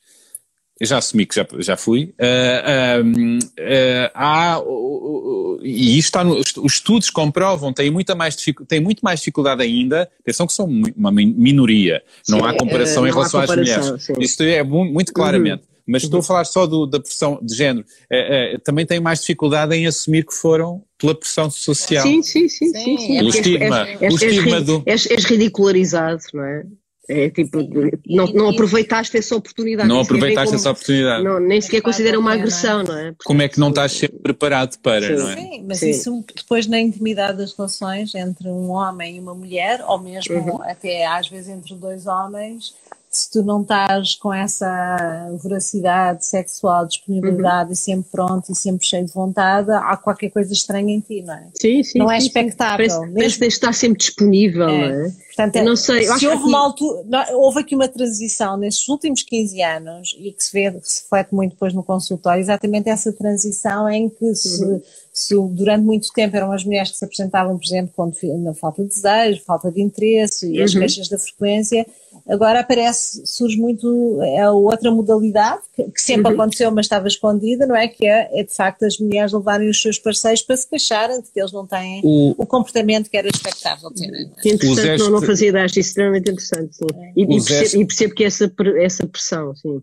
já 0.81 0.99
assumi 0.99 1.25
que 1.25 1.35
já, 1.35 1.47
já 1.59 1.77
fui, 1.77 2.15
ah, 2.21 3.01
ah, 3.01 4.13
ah, 4.15 4.53
há, 4.55 4.59
o- 4.61 4.65
o- 4.65 5.61
e 5.63 5.97
isto 5.99 6.07
está 6.09 6.23
no, 6.25 6.37
os 6.39 6.73
estudos 6.75 7.09
comprovam, 7.11 7.73
têm, 7.73 7.91
muita 7.91 8.15
mais, 8.15 8.37
têm 8.69 8.81
muito 8.81 9.01
mais 9.01 9.21
dificuldade 9.21 9.63
ainda, 9.63 10.09
atenção 10.21 10.47
que 10.47 10.53
são 10.53 10.67
uma 10.97 11.11
min- 11.11 11.35
minoria, 11.37 12.03
não 12.29 12.41
Sim, 12.41 12.45
há 12.47 12.53
comparação 12.55 13.07
eh, 13.07 13.09
em 13.09 13.13
relação 13.13 13.41
às 13.41 13.47
comparação, 13.51 13.83
mulheres. 13.85 14.05
sim. 14.05 14.13
Isto 14.21 14.43
é 14.43 14.63
mu- 14.63 14.85
muito 14.85 15.13
claramente. 15.13 15.63
Mas 15.89 16.03
estou 16.03 16.19
a 16.19 16.23
falar 16.23 16.45
só 16.45 16.67
do- 16.67 16.85
da 16.85 16.99
pressão 16.99 17.39
de 17.41 17.55
género. 17.55 17.87
Eh, 18.11 18.55
eh, 18.55 18.59
também 18.59 18.85
têm 18.85 18.99
mais 18.99 19.21
dificuldade 19.21 19.73
em 19.77 19.87
assumir 19.87 20.27
que 20.27 20.35
foram 20.35 20.83
pela 20.99 21.15
pressão 21.15 21.49
social. 21.49 22.03
Sim, 22.03 22.23
sim, 22.25 22.49
sim, 22.49 22.67
Sim, 22.73 22.75
sim, 22.75 22.99
sim. 22.99 23.19
é 23.19 23.23
O 23.23 23.29
estigma, 23.29 23.87
és- 23.89 24.01
o 24.01 24.05
és- 24.05 24.13
és 24.15 24.23
estigma 24.23 24.61
do. 24.61 24.83
És, 24.85 25.07
és 25.09 25.25
ridicularizado, 25.25 26.21
não 26.35 26.43
é? 26.43 26.65
É 27.09 27.31
tipo, 27.31 27.59
não, 28.07 28.27
não 28.27 28.49
aproveitaste 28.49 29.17
essa 29.17 29.37
oportunidade. 29.37 29.89
Não 29.89 30.01
aproveitaste 30.01 30.51
vem 30.51 30.59
essa 30.59 30.71
oportunidade. 30.73 31.23
como- 31.23 31.39
não, 31.39 31.47
nem 31.47 31.61
sequer 31.61 31.81
considera 31.81 32.19
uma 32.19 32.31
pena. 32.33 32.43
agressão, 32.43 32.83
não 32.83 32.99
é? 32.99 33.15
Como 33.25 33.43
é 33.43 33.49
que 33.49 33.61
não 33.61 33.69
estás 33.69 33.93
sempre 33.93 34.19
preparado 34.19 34.77
para, 34.81 35.07
Sim. 35.07 35.15
não 35.23 35.31
é? 35.31 35.37
Sim, 35.37 35.65
mas 35.69 35.79
Sim. 35.79 35.91
isso 35.91 36.25
depois 36.35 36.67
na 36.67 36.81
intimidade 36.81 37.39
das 37.39 37.57
relações 37.57 38.13
entre 38.15 38.49
um 38.49 38.71
homem 38.71 39.17
e 39.17 39.21
uma 39.21 39.35
mulher, 39.35 39.85
ou 39.87 40.01
mesmo 40.01 40.35
Uhum. 40.35 40.63
até 40.63 41.07
às 41.07 41.29
vezes 41.29 41.49
entre 41.49 41.75
dois 41.77 42.07
homens, 42.07 42.75
se 43.17 43.31
tu 43.31 43.43
não 43.43 43.63
estás 43.63 44.15
com 44.17 44.33
essa 44.33 45.31
voracidade 45.43 46.25
sexual, 46.27 46.87
disponibilidade 46.87 47.73
e 47.73 47.77
sempre 47.77 48.11
pronto 48.11 48.51
e 48.53 48.55
sempre 48.55 48.87
cheio 48.87 49.07
de 49.07 49.13
vontade, 49.13 49.71
há 49.71 49.97
qualquer 49.97 50.31
coisa 50.31 50.53
estranha 50.53 50.93
em 50.95 51.01
ti, 51.01 51.23
não 51.23 51.35
é? 51.35 51.47
Sim, 51.55 51.83
sim. 51.83 51.99
Não 51.99 52.11
é 52.11 52.17
sim, 52.17 52.21
sim. 52.23 52.27
expectável, 52.29 52.77
Parece, 52.77 53.01
mesmo. 53.01 53.15
parece 53.15 53.35
que 53.35 53.41
de 53.41 53.47
estar 53.47 53.73
sempre 53.73 53.99
disponível, 53.99 54.69
É. 54.69 54.89
não 54.99 55.07
é? 55.07 55.13
Portanto, 55.37 55.57
Eu 55.57 55.65
não 55.67 55.77
sei, 55.77 56.05
se 56.05 56.27
houve 56.27 56.39
aqui- 56.39 56.49
uma 56.49 56.59
altura, 56.59 57.27
houve 57.35 57.61
aqui 57.61 57.75
uma 57.75 57.89
transição 57.89 58.57
nesses 58.57 58.89
últimos 58.89 59.23
15 59.23 59.61
anos 59.63 60.17
e 60.19 60.33
que 60.33 60.43
se 60.43 60.51
vê, 60.53 60.71
que 60.73 60.89
se 60.91 61.03
reflete 61.03 61.35
muito 61.35 61.53
depois 61.53 61.75
no 61.75 61.83
consultório, 61.83 62.41
exatamente 62.41 62.89
essa 62.89 63.13
transição 63.13 63.87
em 63.89 64.09
que 64.09 64.35
se, 64.35 64.65
Uhum. 64.65 64.81
se 65.13 65.35
durante 65.51 65.85
muito 65.85 66.09
tempo 66.15 66.35
eram 66.35 66.53
as 66.53 66.65
mulheres 66.65 66.91
que 66.91 66.97
se 66.97 67.05
apresentavam, 67.05 67.59
por 67.59 67.65
exemplo, 67.67 67.93
com 67.95 68.11
na 68.39 68.55
falta 68.55 68.83
de 68.83 68.89
desejo, 68.89 69.43
falta 69.45 69.71
de 69.71 69.83
interesse 69.83 70.51
e 70.51 70.63
as 70.63 70.73
Uhum. 70.73 70.81
queixas 70.81 71.09
da 71.09 71.19
frequência, 71.19 71.87
Agora 72.29 72.61
aparece, 72.61 73.25
surge 73.25 73.57
muito 73.57 74.21
é 74.23 74.43
a 74.43 74.51
outra 74.51 74.91
modalidade, 74.91 75.63
que, 75.75 75.85
que 75.85 76.01
sempre 76.03 76.33
uhum. 76.33 76.41
aconteceu, 76.41 76.73
mas 76.73 76.87
estava 76.87 77.07
escondida, 77.07 77.67
não 77.67 77.77
é? 77.77 77.87
Que 77.87 78.05
é, 78.05 78.41
é, 78.41 78.43
de 78.43 78.53
facto 78.53 78.85
as 78.85 78.99
mulheres 78.99 79.33
levarem 79.33 79.71
os 79.71 79.81
seus 79.81 79.97
parceiros 79.99 80.43
para 80.43 80.57
se 80.57 80.69
queixarem 80.69 81.21
de 81.21 81.31
que 81.31 81.39
eles 81.39 81.53
não 81.53 81.67
têm 81.67 82.01
o, 82.03 82.35
o 82.37 82.45
comportamento 82.45 83.09
que 83.09 83.17
era 83.17 83.29
expectável 83.29 83.91
terem. 83.93 84.29
É? 84.45 84.49
Interessante, 84.49 84.99
não, 84.99 85.11
não 85.11 85.23
fazia 85.23 85.51
ideia, 85.51 85.65
acho 85.65 85.79
extremamente 85.79 86.31
interessante. 86.31 86.77
Sim. 86.77 86.87
É. 86.95 87.13
E, 87.17 87.23
e, 87.23 87.27
percebo, 87.27 87.83
e, 87.83 87.87
percebo, 87.87 88.15
que 88.15 88.25
essa, 88.25 88.53
essa 88.79 89.07
pressão, 89.07 89.55
sim. 89.55 89.81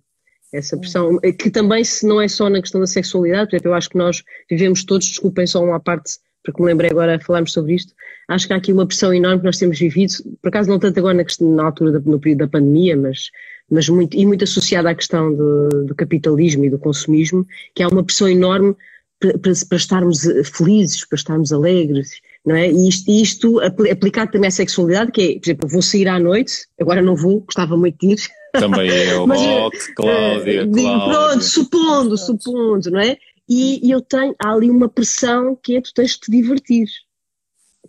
Essa 0.53 0.77
pressão, 0.77 1.17
que 1.19 1.49
também 1.49 1.83
se 1.83 2.05
não 2.05 2.21
é 2.21 2.27
só 2.27 2.47
na 2.49 2.61
questão 2.61 2.79
da 2.79 2.85
sexualidade, 2.85 3.49
por 3.49 3.55
exemplo, 3.55 3.71
eu 3.71 3.73
acho 3.73 3.89
que 3.89 3.97
nós 3.97 4.21
vivemos 4.49 4.83
todos, 4.83 5.07
desculpem 5.07 5.47
só 5.47 5.63
uma 5.63 5.79
parte 5.79 6.19
porque 6.43 6.61
me 6.61 6.67
lembrei 6.67 6.91
agora 6.91 7.19
falarmos 7.19 7.53
sobre 7.53 7.75
isto, 7.75 7.93
acho 8.27 8.47
que 8.47 8.53
há 8.53 8.57
aqui 8.57 8.73
uma 8.73 8.85
pressão 8.85 9.13
enorme 9.13 9.39
que 9.39 9.45
nós 9.45 9.57
temos 9.57 9.79
vivido, 9.79 10.13
por 10.41 10.49
acaso 10.49 10.69
não 10.69 10.79
tanto 10.79 10.99
agora 10.99 11.15
na, 11.15 11.23
questão, 11.23 11.49
na 11.55 11.65
altura, 11.65 11.93
da, 11.93 11.99
no 11.99 12.19
período 12.19 12.39
da 12.39 12.47
pandemia, 12.47 12.97
mas, 12.97 13.29
mas 13.69 13.87
muito, 13.89 14.17
e 14.17 14.25
muito 14.25 14.43
associada 14.43 14.89
à 14.89 14.95
questão 14.95 15.33
do, 15.33 15.69
do 15.85 15.95
capitalismo 15.95 16.65
e 16.65 16.69
do 16.69 16.77
consumismo, 16.77 17.45
que 17.73 17.81
há 17.81 17.87
uma 17.87 18.03
pressão 18.03 18.27
enorme 18.27 18.75
para, 19.19 19.37
para, 19.37 19.53
para 19.69 19.77
estarmos 19.77 20.21
felizes, 20.53 21.05
para 21.05 21.15
estarmos 21.15 21.53
alegres, 21.53 22.09
não 22.45 22.55
é? 22.55 22.69
E 22.69 22.89
isto, 22.89 23.09
isto 23.09 23.59
aplicado 23.61 24.31
também 24.31 24.49
à 24.49 24.51
sexualidade, 24.51 25.11
que 25.11 25.21
é, 25.21 25.39
por 25.39 25.45
exemplo, 25.45 25.69
vou 25.69 25.81
sair 25.81 26.07
à 26.09 26.19
noite, 26.19 26.67
agora 26.79 27.01
não 27.01 27.15
vou, 27.15 27.39
gostava 27.39 27.77
muito 27.77 27.97
de 27.99 28.13
ir. 28.13 28.19
Também 28.51 28.89
eu, 28.89 29.25
Mas, 29.27 29.39
Cláudia, 29.95 30.67
Cláudia. 30.67 30.67
Pronto, 30.67 31.43
supondo, 31.43 32.17
supondo, 32.17 32.91
não 32.91 32.99
é? 32.99 33.17
E, 33.53 33.87
e, 33.87 33.91
eu 33.91 34.01
tenho, 34.01 34.35
há 34.39 34.51
ali 34.51 34.69
uma 34.69 34.89
pressão 34.89 35.55
que 35.61 35.77
é 35.77 35.81
tu 35.81 35.93
tens 35.93 36.11
de 36.11 36.19
te 36.21 36.31
divertir. 36.31 36.87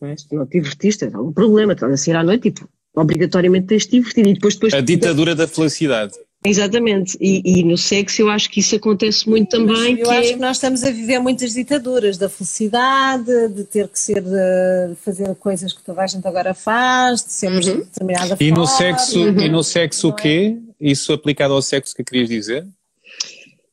Não 0.00 0.08
é? 0.08 0.16
Se 0.16 0.28
tu 0.28 0.34
não 0.36 0.46
te 0.46 0.58
divertiste, 0.58 1.04
é 1.04 1.10
algum 1.14 1.32
problema, 1.32 1.72
estás 1.72 1.92
a 1.92 1.96
sair 1.96 2.16
à 2.16 2.22
noite, 2.22 2.50
tipo, 2.50 2.68
obrigatoriamente 2.94 3.66
tens 3.66 3.82
de 3.82 3.88
te 3.88 3.96
divertir. 3.98 4.26
E 4.26 4.34
depois, 4.34 4.54
depois, 4.54 4.74
a 4.74 4.80
ditadura 4.80 5.34
da 5.34 5.48
felicidade. 5.48 6.14
Exatamente, 6.46 7.16
e, 7.18 7.60
e, 7.60 7.64
no 7.64 7.78
sexo 7.78 8.20
eu 8.20 8.28
acho 8.28 8.50
que 8.50 8.60
isso 8.60 8.76
acontece 8.76 9.26
muito 9.26 9.48
também. 9.48 9.98
eu 9.98 10.10
acho 10.10 10.28
é... 10.28 10.32
que 10.34 10.38
nós 10.38 10.58
estamos 10.58 10.84
a 10.84 10.90
viver 10.90 11.18
muitas 11.18 11.54
ditaduras 11.54 12.18
da 12.18 12.28
felicidade, 12.28 13.48
de 13.48 13.64
ter 13.64 13.88
que 13.88 13.98
ser, 13.98 14.20
de 14.20 14.94
fazer 14.96 15.34
coisas 15.36 15.72
que 15.72 15.82
toda 15.82 16.02
a 16.02 16.06
gente 16.06 16.26
agora 16.28 16.52
faz, 16.52 17.24
de 17.24 17.32
sermos 17.32 17.66
uhum. 17.66 17.78
de 17.78 17.84
determinada 17.84 18.36
e 18.38 18.50
forma. 18.50 18.58
No 18.58 18.66
sexo, 18.66 19.20
uhum. 19.20 19.40
E 19.40 19.48
no 19.48 19.64
sexo 19.64 20.08
o 20.08 20.12
quê? 20.12 20.58
Isso 20.78 21.14
aplicado 21.14 21.54
ao 21.54 21.62
sexo 21.62 21.96
que 21.96 22.04
querias 22.04 22.28
dizer? 22.28 22.66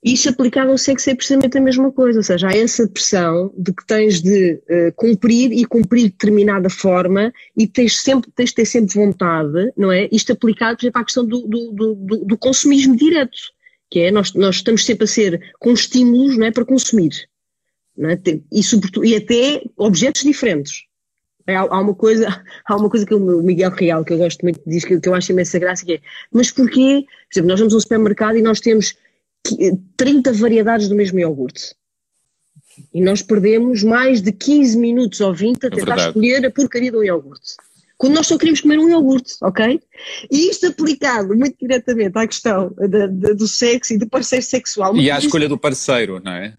Isso 0.04 0.30
aplicado 0.30 0.72
ao 0.72 0.78
sexo 0.80 1.12
é 1.12 1.16
precisamente 1.16 1.58
a 1.58 1.62
mesma 1.62 1.92
coisa, 1.92 2.20
ou 2.20 2.24
seja, 2.24 2.48
há 2.48 2.58
essa 2.58 2.88
pressão 2.88 3.54
de 3.56 3.72
que 3.72 3.86
tens 3.86 4.20
de 4.20 4.54
uh, 4.54 4.92
cumprir 4.96 5.52
e 5.52 5.64
cumprir 5.64 6.06
de 6.06 6.10
determinada 6.10 6.72
forma 6.72 7.32
e 7.56 7.68
tens, 7.68 8.00
sempre, 8.00 8.32
tens 8.36 8.50
de 8.50 8.56
ter 8.56 8.66
sempre 8.66 8.96
vontade, 8.96 9.72
não 9.78 9.92
é? 9.92 10.10
Isto 10.12 10.34
aplicado, 10.34 10.78
por 10.78 10.86
exemplo, 10.86 11.02
à 11.02 11.06
questão 11.06 11.24
do, 11.24 11.42
do, 11.42 11.72
do, 11.72 12.26
do 12.26 12.38
consumismo 12.38 12.96
direto, 12.96 13.38
que 13.92 14.00
é 14.00 14.12
nós, 14.12 14.34
nós 14.34 14.56
estamos 14.56 14.84
sempre 14.84 15.04
a 15.04 15.08
ser 15.08 15.54
com 15.60 15.72
estímulos, 15.72 16.36
não 16.36 16.48
é? 16.48 16.52
Para 16.52 16.66
consumir. 16.66 17.12
Não 17.96 18.10
é? 18.10 18.20
e, 18.52 18.64
sobretudo, 18.64 19.06
e 19.06 19.16
até 19.16 19.62
objetos 19.78 20.24
diferentes. 20.24 20.86
É, 21.46 21.56
há, 21.56 21.62
há, 21.62 21.80
uma 21.80 21.94
coisa, 21.94 22.28
há 22.66 22.76
uma 22.76 22.90
coisa 22.90 23.06
que 23.06 23.14
o 23.14 23.44
Miguel 23.44 23.70
Real, 23.70 24.04
que 24.04 24.14
eu 24.14 24.18
gosto 24.18 24.42
muito, 24.42 24.62
diz 24.66 24.84
que, 24.84 25.00
que 25.00 25.10
eu 25.10 25.14
acho 25.14 25.32
imensa 25.32 25.60
graça, 25.60 25.86
que 25.86 25.94
é, 25.94 26.00
mas 26.32 26.50
porquê? 26.50 27.06
Por 27.06 27.34
exemplo, 27.34 27.50
nós 27.50 27.60
vamos 27.60 27.74
a 27.74 27.78
um 27.78 27.80
supermercado 27.80 28.38
e 28.38 28.42
nós 28.42 28.60
temos 28.60 28.96
30 29.98 30.34
variedades 30.34 30.88
do 30.88 30.96
mesmo 30.96 31.20
iogurte. 31.20 31.76
E 32.94 33.02
nós 33.02 33.22
perdemos 33.22 33.84
mais 33.84 34.22
de 34.22 34.32
15 34.32 34.78
minutos 34.78 35.20
ou 35.20 35.34
20 35.34 35.64
a 35.64 35.68
é 35.68 35.70
tentar 35.70 36.00
é 36.00 36.08
escolher 36.08 36.46
a 36.46 36.52
porcaria 36.52 36.92
do 36.92 37.04
iogurte. 37.04 37.56
Quando 37.98 38.16
nós 38.16 38.26
só 38.26 38.36
queríamos 38.36 38.62
comer 38.62 38.80
um 38.80 38.90
iogurte, 38.90 39.36
ok? 39.42 39.80
E 40.32 40.50
isto 40.50 40.66
aplicado 40.66 41.36
muito 41.36 41.56
diretamente 41.60 42.18
à 42.18 42.26
questão 42.26 42.74
da, 42.76 43.06
da, 43.06 43.34
do 43.34 43.48
sexo 43.48 43.94
e 43.94 43.98
do 43.98 44.10
parceiro 44.10 44.44
sexual. 44.44 44.98
E 44.98 45.12
à 45.12 45.20
escolha 45.20 45.48
do 45.48 45.58
parceiro, 45.58 46.20
não 46.24 46.32
é? 46.32 46.58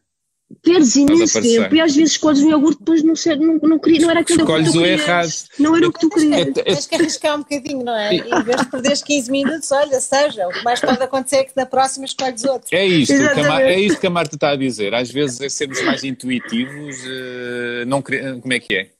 Perdes 0.62 0.96
imenso 0.96 1.40
tempo 1.40 1.74
e 1.74 1.80
às 1.80 1.94
vezes 1.94 2.12
escolhes 2.12 2.40
um 2.40 2.50
iogurte 2.50 2.78
depois 2.78 3.02
não, 3.02 3.16
ser, 3.16 3.38
não, 3.38 3.58
não, 3.58 3.78
queria, 3.78 4.00
não 4.00 4.10
era 4.10 4.20
aquilo 4.20 4.46
que 4.46 4.64
tu 4.64 4.72
querias. 4.72 5.00
errado. 5.00 5.28
Não 5.58 5.76
era 5.76 5.88
o 5.88 5.92
que 5.92 6.00
tu 6.00 6.10
querias. 6.10 6.54
Tens 6.54 6.86
que 6.86 6.94
arriscar 6.94 7.36
um 7.36 7.38
bocadinho, 7.38 7.84
não 7.84 7.96
é? 7.96 8.14
E 8.14 8.20
em 8.20 8.42
vez 8.42 8.60
de 8.60 8.66
perderes 8.66 9.02
15 9.02 9.30
minutos, 9.30 9.72
olha, 9.72 10.00
seja, 10.00 10.46
o 10.48 10.50
que 10.50 10.64
mais 10.64 10.80
pode 10.80 11.02
acontecer 11.02 11.36
é 11.36 11.44
que 11.44 11.52
na 11.56 11.66
próxima 11.66 12.04
escolhes 12.04 12.44
outro. 12.44 12.68
É 12.72 12.86
isto, 12.86 13.14
que 13.14 13.22
a, 13.22 13.60
é 13.62 13.80
isto 13.80 14.00
que 14.00 14.06
a 14.06 14.10
Marta 14.10 14.34
está 14.34 14.50
a 14.50 14.56
dizer. 14.56 14.94
Às 14.94 15.10
vezes 15.10 15.40
é 15.40 15.48
sermos 15.48 15.80
mais 15.82 16.04
intuitivos, 16.04 16.96
uh, 17.04 17.86
não 17.86 18.02
como 18.02 18.52
é 18.52 18.58
que 18.58 18.74
é? 18.74 18.90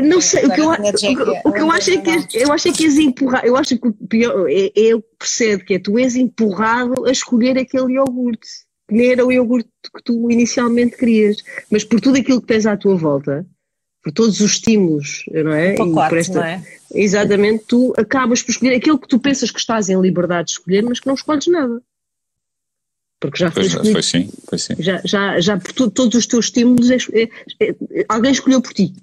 Não 0.00 0.20
sei, 0.20 0.44
o 0.44 0.52
que, 0.52 0.60
eu, 0.60 0.68
o, 0.68 1.48
o 1.48 1.52
que 1.52 1.60
eu 1.60 1.72
acho 1.72 1.90
é 1.90 1.96
que 1.96 2.38
eu 2.38 2.52
acho 2.52 2.68
é 2.68 2.72
que 2.72 2.84
és 2.84 2.96
empurrado, 2.98 3.44
eu 3.44 3.56
acho 3.56 3.76
que 3.76 3.88
o 3.88 3.92
pior 3.92 4.48
é, 4.48 4.66
é 4.66 4.72
eu 4.76 5.02
percebo 5.18 5.64
que 5.64 5.74
é 5.74 5.78
tu 5.80 5.98
és 5.98 6.14
empurrado 6.14 7.04
a 7.04 7.10
escolher 7.10 7.58
aquele 7.58 7.94
iogurte 7.94 8.67
nem 8.90 9.12
era 9.12 9.26
o 9.26 9.32
iogurte 9.32 9.68
que 9.94 10.02
tu 10.02 10.30
inicialmente 10.30 10.96
querias, 10.96 11.42
mas 11.70 11.84
por 11.84 12.00
tudo 12.00 12.18
aquilo 12.18 12.40
que 12.40 12.46
tens 12.46 12.66
à 12.66 12.76
tua 12.76 12.96
volta, 12.96 13.46
por 14.02 14.12
todos 14.12 14.40
os 14.40 14.52
estímulos, 14.52 15.24
não 15.30 15.52
é? 15.52 15.74
Pacote, 15.74 16.16
esta, 16.16 16.38
não 16.38 16.44
é? 16.44 16.64
Exatamente, 16.94 17.64
tu 17.66 17.92
acabas 17.96 18.42
por 18.42 18.52
escolher 18.52 18.76
aquilo 18.76 18.98
que 18.98 19.08
tu 19.08 19.18
pensas 19.18 19.50
que 19.50 19.58
estás 19.58 19.88
em 19.88 20.00
liberdade 20.00 20.46
de 20.46 20.52
escolher, 20.52 20.82
mas 20.82 21.00
que 21.00 21.06
não 21.06 21.14
escolhes 21.14 21.46
nada. 21.46 21.82
Porque 23.20 23.38
já 23.38 23.50
foi, 23.50 23.66
escolhido, 23.66 23.92
foi 23.92 24.02
sim, 24.02 24.30
foi 24.48 24.58
sim. 24.58 24.74
Já, 24.78 25.02
já, 25.04 25.40
já 25.40 25.58
por 25.58 25.72
tu, 25.72 25.90
todos 25.90 26.14
os 26.14 26.26
teus 26.26 26.46
estímulos, 26.46 26.88
é, 26.90 26.96
é, 27.12 27.28
é, 27.60 28.06
alguém 28.08 28.30
escolheu 28.30 28.62
por 28.62 28.72
ti. 28.72 28.94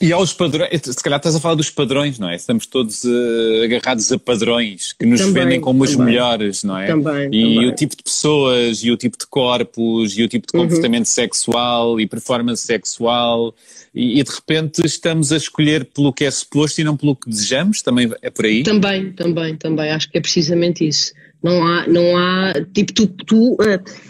E 0.00 0.10
aos 0.10 0.32
padrões, 0.32 0.68
se 0.82 1.02
calhar 1.02 1.18
estás 1.18 1.36
a 1.36 1.40
falar 1.40 1.54
dos 1.54 1.68
padrões, 1.70 2.18
não 2.18 2.28
é? 2.28 2.34
Estamos 2.34 2.66
todos 2.66 3.04
uh, 3.04 3.62
agarrados 3.64 4.10
a 4.10 4.18
padrões 4.18 4.94
que 4.94 5.04
nos 5.04 5.20
também, 5.20 5.44
vendem 5.44 5.60
como 5.60 5.84
os 5.84 5.94
melhores, 5.94 6.64
não 6.64 6.78
é? 6.78 6.86
Também, 6.86 7.26
e 7.26 7.54
também. 7.54 7.68
o 7.68 7.74
tipo 7.74 7.96
de 7.96 8.02
pessoas, 8.02 8.82
e 8.82 8.90
o 8.90 8.96
tipo 8.96 9.18
de 9.18 9.26
corpos, 9.26 10.16
e 10.16 10.22
o 10.22 10.28
tipo 10.28 10.46
de 10.50 10.56
uhum. 10.56 10.64
comportamento 10.64 11.06
uhum. 11.06 11.12
sexual 11.12 12.00
e 12.00 12.06
performance 12.06 12.64
sexual, 12.64 13.54
e, 13.94 14.18
e, 14.18 14.24
de 14.24 14.30
repente 14.30 14.84
estamos 14.84 15.30
a 15.30 15.36
escolher 15.36 15.84
pelo 15.84 16.12
que 16.12 16.24
é 16.24 16.30
suposto 16.30 16.80
e 16.80 16.84
não 16.84 16.96
pelo 16.96 17.14
que 17.14 17.28
desejamos, 17.28 17.82
também 17.82 18.10
é 18.22 18.30
por 18.30 18.46
aí? 18.46 18.62
Também, 18.62 19.12
também, 19.12 19.56
também, 19.56 19.90
acho 19.90 20.10
que 20.10 20.16
é 20.16 20.20
precisamente 20.20 20.88
isso. 20.88 21.12
Não 21.42 21.62
há, 21.66 21.86
não 21.86 22.16
há, 22.16 22.54
tipo, 22.72 22.92
tu, 22.94 23.06
tu 23.06 23.52
uh, 23.54 23.58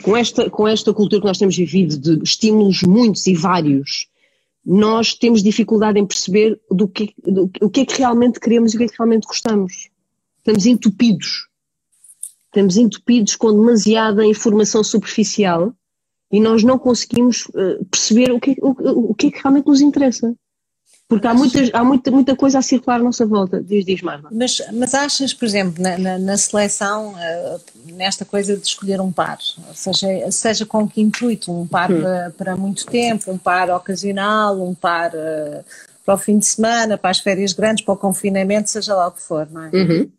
com, 0.03 0.17
esta, 0.17 0.49
com 0.49 0.69
esta 0.69 0.95
cultura 0.95 1.21
que 1.21 1.27
nós 1.27 1.39
temos 1.39 1.57
vivido 1.57 1.99
de 1.99 2.23
estímulos 2.23 2.83
muitos 2.83 3.27
e 3.27 3.35
vários, 3.35 4.07
nós 4.65 5.15
temos 5.15 5.43
dificuldade 5.43 5.99
em 5.99 6.07
perceber 6.07 6.61
do 6.71 6.87
que, 6.87 7.15
do, 7.23 7.51
o 7.61 7.69
que 7.69 7.81
é 7.81 7.85
que 7.85 7.99
realmente 7.99 8.39
queremos 8.39 8.73
e 8.73 8.77
o 8.77 8.79
que 8.79 8.85
é 8.85 8.89
que 8.89 8.97
realmente 8.97 9.27
gostamos. 9.27 9.89
Estamos 10.39 10.67
entupidos. 10.67 11.49
Estamos 12.47 12.77
entupidos 12.77 13.35
com 13.35 13.53
demasiada 13.53 14.25
informação 14.25 14.85
superficial 14.85 15.75
e 16.31 16.41
nós 16.41 16.63
não 16.63 16.79
conseguimos 16.79 17.47
uh, 17.47 17.85
perceber 17.91 18.33
o 18.33 18.41
que, 18.41 18.57
o, 18.61 19.11
o 19.11 19.15
que 19.15 19.29
é 19.29 19.31
que 19.31 19.41
realmente 19.43 19.67
nos 19.67 19.81
interessa. 19.81 20.35
Porque 21.09 21.27
há, 21.27 21.35
muitas, 21.35 21.69
há 21.75 21.85
muita, 21.85 22.11
muita 22.11 22.35
coisa 22.35 22.59
a 22.59 22.63
circular 22.63 22.99
à 22.99 23.03
nossa 23.03 23.27
volta, 23.27 23.63
diz, 23.63 23.85
diz 23.85 24.01
Marva. 24.01 24.31
Mas, 24.33 24.63
mas 24.73 24.95
achas, 24.95 25.35
por 25.35 25.45
exemplo, 25.45 25.83
na, 25.83 25.99
na, 25.99 26.19
na 26.19 26.37
seleção, 26.39 27.13
uh, 27.13 27.61
nesta 27.93 28.25
coisa 28.25 28.57
de 28.57 28.67
escolher 28.67 28.99
um 28.99 29.13
par, 29.13 29.39
ou 29.69 29.75
seja, 29.75 30.09
seja 30.31 30.65
com 30.65 30.89
que 30.89 31.03
intuito, 31.03 31.53
um 31.53 31.67
par 31.67 31.93
hum. 31.93 32.01
para, 32.01 32.31
para, 32.31 32.57
muito 32.57 32.87
tempo, 32.87 33.31
um 33.31 33.37
par 33.37 33.69
ocasional, 33.71 34.59
um 34.63 34.75
par 34.75 35.11
uh, 35.11 35.63
para 36.05 36.15
o 36.15 36.19
fim 36.19 36.39
de 36.39 36.47
semana, 36.47 36.97
para 36.97 37.11
as 37.11 37.19
férias 37.19 37.53
grandes, 37.53 37.85
para 37.85 37.95
o 37.95 37.97
confinamento, 37.97 38.71
seja 38.71 38.95
lá 38.95 39.09
o 39.09 39.13
que 39.13 39.23
for, 39.23 39.47
não 39.51 39.65
é? 39.65 39.71
Uhum. 39.71 40.11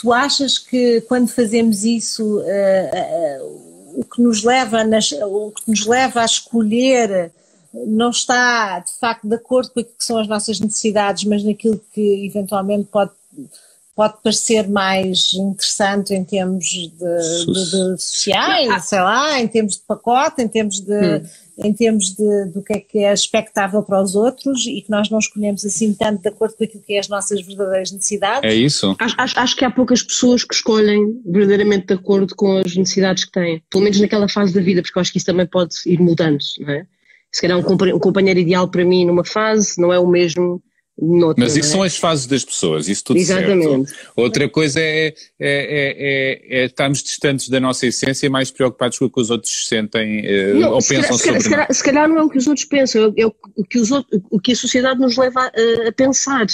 Tu 0.00 0.12
achas 0.12 0.58
que 0.58 1.00
quando 1.02 1.28
fazemos 1.28 1.84
isso, 1.84 2.38
uh, 2.38 3.66
o 3.96 4.04
que 4.04 4.22
nos 4.22 4.44
leva, 4.44 4.84
nas, 4.84 5.10
o 5.10 5.50
que 5.50 5.68
nos 5.70 5.86
leva 5.86 6.22
a 6.22 6.24
escolher 6.24 7.32
não 7.86 8.10
está 8.10 8.78
de 8.78 8.92
facto 8.98 9.28
de 9.28 9.34
acordo 9.34 9.70
com 9.70 9.80
aquilo 9.80 9.96
que 9.98 10.04
são 10.04 10.18
as 10.18 10.28
nossas 10.28 10.60
necessidades, 10.60 11.24
mas 11.24 11.42
naquilo 11.42 11.80
que 11.92 12.26
eventualmente 12.26 12.88
pode, 12.90 13.10
pode 13.94 14.14
parecer 14.22 14.68
mais 14.68 15.32
interessante 15.34 16.14
em 16.14 16.24
termos 16.24 16.64
de, 16.66 16.88
de, 16.88 17.94
de 17.96 18.02
sociais, 18.02 18.84
sei 18.84 19.00
lá, 19.00 19.40
em 19.40 19.48
termos 19.48 19.74
de 19.74 19.82
pacote, 19.86 20.42
em 20.42 20.48
termos 20.48 20.80
de. 20.80 20.92
Hum. 20.92 21.46
Em 21.58 21.72
termos 21.72 22.14
de, 22.14 22.44
do 22.52 22.62
que 22.62 22.74
é 22.74 22.80
que 22.80 22.98
é 22.98 23.10
expectável 23.10 23.82
para 23.82 24.02
os 24.02 24.14
outros 24.14 24.66
e 24.66 24.82
que 24.82 24.90
nós 24.90 25.08
não 25.08 25.18
escolhemos 25.18 25.64
assim 25.64 25.94
tanto 25.94 26.20
de 26.20 26.28
acordo 26.28 26.54
com 26.54 26.64
aquilo 26.64 26.82
que 26.82 26.92
é 26.92 26.98
as 26.98 27.08
nossas 27.08 27.40
verdadeiras 27.40 27.92
necessidades. 27.92 28.42
É 28.44 28.54
isso? 28.54 28.94
Acho, 28.98 29.14
acho, 29.16 29.38
acho 29.40 29.56
que 29.56 29.64
há 29.64 29.70
poucas 29.70 30.02
pessoas 30.02 30.44
que 30.44 30.54
escolhem 30.54 31.18
verdadeiramente 31.24 31.86
de 31.86 31.94
acordo 31.94 32.36
com 32.36 32.58
as 32.58 32.76
necessidades 32.76 33.24
que 33.24 33.32
têm, 33.32 33.62
pelo 33.70 33.84
menos 33.84 33.98
naquela 33.98 34.28
fase 34.28 34.52
da 34.52 34.60
vida, 34.60 34.82
porque 34.82 34.98
eu 34.98 35.00
acho 35.00 35.10
que 35.10 35.16
isso 35.16 35.24
também 35.24 35.46
pode 35.46 35.76
ir 35.86 35.98
mudando, 35.98 36.44
não 36.60 36.74
é? 36.74 36.86
Se 37.32 37.42
calhar 37.42 37.58
um 37.58 37.98
companheiro 37.98 38.40
ideal 38.40 38.68
para 38.68 38.84
mim 38.84 39.04
numa 39.04 39.24
fase 39.24 39.80
não 39.80 39.92
é 39.92 39.98
o 39.98 40.06
mesmo 40.06 40.62
noutra. 40.98 41.44
Mas 41.44 41.56
isso 41.56 41.68
é? 41.68 41.72
são 41.72 41.82
as 41.82 41.96
fases 41.96 42.26
das 42.26 42.44
pessoas, 42.44 42.88
isso 42.88 43.04
tudo 43.04 43.18
Exatamente. 43.18 43.90
certo. 43.90 44.12
Outra 44.16 44.48
coisa 44.48 44.80
é, 44.80 45.08
é, 45.08 45.14
é, 45.40 46.62
é, 46.62 46.64
estarmos 46.64 47.02
distantes 47.02 47.48
da 47.48 47.60
nossa 47.60 47.86
essência 47.86 48.26
e 48.26 48.30
mais 48.30 48.50
preocupados 48.50 48.98
com 48.98 49.04
o 49.04 49.10
que 49.10 49.20
os 49.20 49.30
outros 49.30 49.68
sentem 49.68 50.22
não, 50.54 50.72
ou 50.72 50.78
pensam 50.78 51.18
calhar, 51.18 51.18
sobre 51.18 51.40
se 51.40 51.50
calhar, 51.50 51.74
se 51.74 51.84
calhar 51.84 52.08
não 52.08 52.18
é 52.18 52.22
o 52.22 52.30
que 52.30 52.38
os 52.38 52.46
outros 52.46 52.66
pensam, 52.66 53.12
é 53.16 53.26
o 53.26 53.64
que, 53.68 53.78
os 53.78 53.90
outros, 53.90 54.20
o 54.30 54.40
que 54.40 54.52
a 54.52 54.56
sociedade 54.56 55.00
nos 55.00 55.16
leva 55.16 55.40
a, 55.40 55.88
a 55.88 55.92
pensar. 55.92 56.46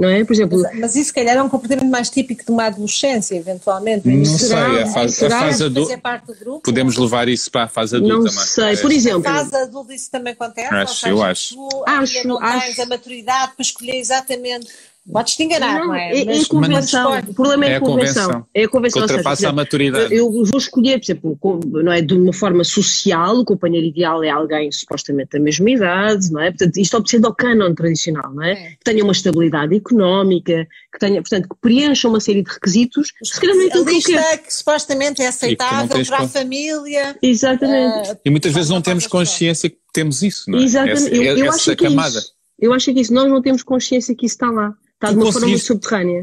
Não 0.00 0.08
é? 0.08 0.24
Por 0.24 0.32
exemplo, 0.32 0.58
Mas, 0.62 0.78
mas 0.78 0.96
isso, 0.96 1.08
se 1.08 1.12
calhar, 1.12 1.36
é 1.36 1.42
um 1.42 1.48
comportamento 1.48 1.88
mais 1.90 2.08
típico 2.08 2.42
de 2.44 2.50
uma 2.50 2.64
adolescência, 2.64 3.34
eventualmente. 3.36 4.08
Não 4.08 4.24
Será? 4.24 4.70
sei, 4.70 4.82
a 4.82 4.86
fase, 4.86 5.06
a 5.06 5.08
Será? 5.28 5.40
fase 5.40 5.64
adulta. 5.64 5.90
Fazer 5.90 6.00
parte 6.00 6.26
do 6.26 6.34
grupo? 6.34 6.60
Podemos 6.62 6.96
levar 6.96 7.28
isso 7.28 7.50
para 7.50 7.64
a 7.64 7.68
fase 7.68 7.96
adulta 7.96 8.14
não 8.14 8.22
mais 8.22 8.48
sei, 8.48 8.76
por 8.78 8.88
Na 8.88 8.96
exemplo, 8.96 9.22
fase 9.22 9.56
adulta 9.56 9.94
isso 9.94 10.10
também 10.10 10.32
acontece? 10.32 10.74
Acho, 10.74 10.80
ou 10.90 10.96
seja, 10.96 11.08
eu 11.12 11.22
acho. 11.22 11.54
Tu 11.54 11.84
Acho, 11.86 12.16
ainda 12.16 12.28
não 12.28 12.40
tens 12.40 12.70
acho. 12.70 12.82
a 12.82 12.86
maturidade 12.86 13.52
para 13.54 13.62
escolher 13.62 13.96
exatamente. 13.96 14.68
Podes 15.12 15.34
te 15.36 15.42
enganar, 15.42 15.80
não, 15.80 15.94
é? 15.94 16.10
é, 16.12 16.20
é 16.22 16.24
Mas 16.26 16.44
a 16.44 16.48
convenção. 16.48 17.18
O 17.28 17.34
problema 17.34 17.64
é 17.66 17.68
É 17.70 17.74
a 17.74 17.76
a 17.76 17.80
convenção. 17.80 18.22
convenção. 18.24 18.46
É 18.54 18.60
a 18.60 18.62
Que 18.64 18.68
convenção. 18.68 19.02
seja, 19.02 19.14
ultrapassa 19.14 19.46
a 19.46 19.50
por 19.50 19.56
maturidade. 19.56 20.14
Eu 20.14 20.30
vou 20.30 20.58
escolher, 20.58 20.98
por 20.98 21.04
exemplo, 21.04 21.38
não 21.82 21.92
é, 21.92 22.00
de 22.00 22.14
uma 22.14 22.32
forma 22.32 22.64
social, 22.64 23.36
o 23.38 23.44
companheiro 23.44 23.86
ideal 23.86 24.22
é 24.22 24.30
alguém 24.30 24.70
supostamente 24.70 25.30
da 25.32 25.40
mesma 25.40 25.70
idade, 25.70 26.30
não 26.30 26.40
é? 26.40 26.50
Portanto, 26.50 26.76
isto 26.76 26.96
obedecendo 26.96 27.26
ao 27.26 27.34
canon 27.34 27.74
tradicional, 27.74 28.32
não 28.34 28.42
é? 28.42 28.52
É. 28.52 28.70
Que 28.70 28.84
tenha 28.84 29.02
uma 29.04 29.12
estabilidade 29.12 29.74
económica, 29.74 30.66
que 30.92 30.98
tenha, 30.98 31.20
portanto, 31.20 31.48
que 31.48 31.56
preencha 31.60 32.08
uma 32.08 32.20
série 32.20 32.42
de 32.42 32.50
requisitos, 32.50 33.12
se 33.22 33.40
calhar 33.40 33.56
não 33.56 33.62
é 33.62 33.66
a 33.66 33.70
que 33.70 34.02
quero. 34.02 34.42
que 34.42 34.54
supostamente 34.54 35.22
é 35.22 35.26
aceitável 35.28 36.04
para 36.06 36.18
a 36.18 36.28
família. 36.28 37.16
Exatamente. 37.22 38.10
ah, 38.10 38.16
E 38.24 38.30
muitas 38.30 38.52
vezes 38.52 38.70
não 38.70 38.80
temos 38.82 39.06
consciência 39.06 39.68
que 39.70 39.78
temos 39.92 40.22
isso, 40.22 40.50
não 40.50 40.58
é? 40.58 40.62
Exatamente. 40.62 40.98
Essa, 41.06 41.14
eu, 41.14 41.22
eu 41.22 41.44
essa 41.46 41.54
acho 41.56 41.76
que 41.76 41.86
é 41.86 41.88
camada. 41.88 42.18
isso. 42.18 42.32
Eu 42.60 42.72
acho 42.74 42.92
que 42.92 42.98
é 42.98 43.02
isso. 43.02 43.12
Nós 43.14 43.28
não 43.28 43.40
temos 43.42 43.62
consciência 43.62 44.14
que 44.14 44.26
isso 44.26 44.34
está 44.34 44.50
lá. 44.50 44.74
Está 45.00 45.12
de 45.12 45.16
uma 45.16 45.32
forma 45.32 45.56
subterrânea. 45.56 46.20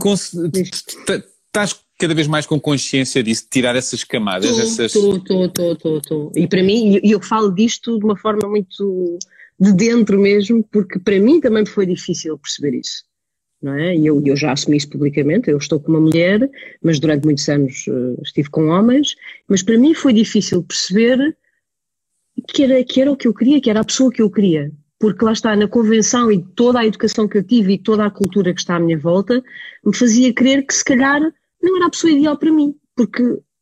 Estás 1.47 1.75
cada 1.97 2.13
vez 2.13 2.27
mais 2.27 2.45
com 2.45 2.59
consciência 2.59 3.23
disso, 3.23 3.45
de 3.45 3.49
tirar 3.49 3.75
essas 3.75 4.03
camadas, 4.03 4.51
essas... 4.59 4.93
Estou, 4.93 5.15
estou, 5.15 5.73
estou, 5.73 5.97
estou. 5.97 6.31
E 6.35 6.47
para 6.47 6.61
mim, 6.61 6.99
e 7.01 7.11
eu 7.11 7.19
falo 7.19 7.49
disto 7.49 7.97
de 7.97 8.05
uma 8.05 8.15
forma 8.15 8.47
muito 8.47 9.17
de 9.59 9.73
dentro 9.73 10.19
mesmo, 10.19 10.63
porque 10.71 10.99
para 10.99 11.19
mim 11.19 11.39
também 11.39 11.65
foi 11.65 11.87
difícil 11.87 12.37
perceber 12.37 12.77
isso. 12.77 13.03
Não 13.59 13.73
é? 13.73 13.95
E 13.95 14.05
eu, 14.05 14.21
eu 14.23 14.35
já 14.35 14.51
assumi 14.51 14.77
isso 14.77 14.89
publicamente, 14.89 15.49
eu 15.49 15.57
estou 15.57 15.79
com 15.79 15.89
uma 15.89 15.99
mulher, 15.99 16.47
mas 16.83 16.99
durante 16.99 17.25
muitos 17.25 17.49
anos 17.49 17.85
eh, 17.87 18.21
estive 18.21 18.51
com 18.51 18.67
homens, 18.67 19.15
mas 19.47 19.63
para 19.63 19.79
mim 19.79 19.95
foi 19.95 20.13
difícil 20.13 20.61
perceber 20.61 21.35
que 22.47 22.63
era, 22.63 22.83
que 22.83 23.01
era 23.01 23.11
o 23.11 23.17
que 23.17 23.27
eu 23.27 23.33
queria, 23.33 23.59
que 23.59 23.71
era 23.71 23.79
a 23.79 23.83
pessoa 23.83 24.11
que 24.11 24.21
eu 24.21 24.29
queria. 24.29 24.71
Porque 24.99 25.23
lá 25.23 25.31
está, 25.31 25.55
na 25.55 25.67
convenção 25.67 26.31
e 26.31 26.43
toda 26.55 26.79
a 26.79 26.85
educação 26.85 27.27
que 27.27 27.37
eu 27.37 27.43
tive 27.43 27.73
e 27.73 27.77
toda 27.77 28.05
a 28.05 28.09
cultura 28.09 28.53
que 28.53 28.59
está 28.59 28.77
à 28.77 28.79
minha 28.79 28.97
volta, 28.97 29.43
me 29.85 29.95
fazia 29.95 30.33
crer 30.33 30.65
que 30.65 30.73
se 30.73 30.83
calhar 30.83 31.21
não 31.61 31.77
era 31.77 31.85
a 31.85 31.89
pessoa 31.89 32.11
ideal 32.11 32.35
para 32.37 32.51
mim. 32.51 32.73
Porque 32.95 33.21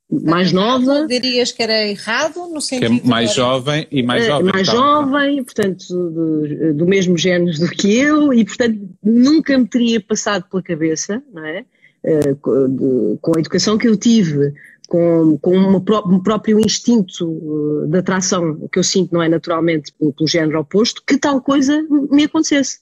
mais 0.10 0.54
nova, 0.54 1.08
Dirias 1.08 1.52
que 1.52 1.62
era 1.64 1.88
errado 1.90 2.48
no 2.48 2.56
Que 2.56 2.62
sentido. 2.62 3.02
é 3.04 3.08
mais 3.10 3.32
de- 3.32 3.36
jovem 3.36 3.88
e 3.92 4.02
mais 4.04 4.24
eh, 4.24 4.28
jovem. 4.28 4.52
mais 4.54 4.68
então. 4.68 4.80
jovem, 4.80 5.44
portanto, 5.44 5.84
do, 5.90 6.74
do 6.76 6.86
mesmo 6.86 7.18
género 7.18 7.58
do 7.60 7.68
que 7.68 7.98
eu, 7.98 8.32
e 8.34 8.46
portanto 8.46 8.80
nunca 9.04 9.58
me 9.58 9.68
teria 9.68 10.00
passado 10.00 10.46
pela 10.50 10.64
cabeça, 10.64 11.22
não 11.34 11.44
é? 11.44 11.66
Eh, 12.06 12.36
com 12.40 13.36
a 13.36 13.40
educação 13.40 13.78
que 13.78 13.88
eu 13.88 13.98
tive, 13.98 14.54
com, 14.88 15.38
com 15.40 15.56
uma 15.56 15.78
um 16.08 16.20
próprio 16.20 16.60
instinto 16.60 17.84
eh, 17.84 17.88
de 17.88 17.98
atração 17.98 18.68
que 18.72 18.80
eu 18.80 18.84
sinto, 18.84 19.14
não 19.14 19.22
é 19.22 19.30
naturalmente, 19.30 19.92
pelo, 19.98 20.14
pelo 20.14 20.28
género 20.28 20.60
oposto, 20.60 21.04
que 21.06 21.18
tal 21.18 21.42
coisa 21.42 21.86
me 22.12 22.24
acontecesse. 22.24 22.80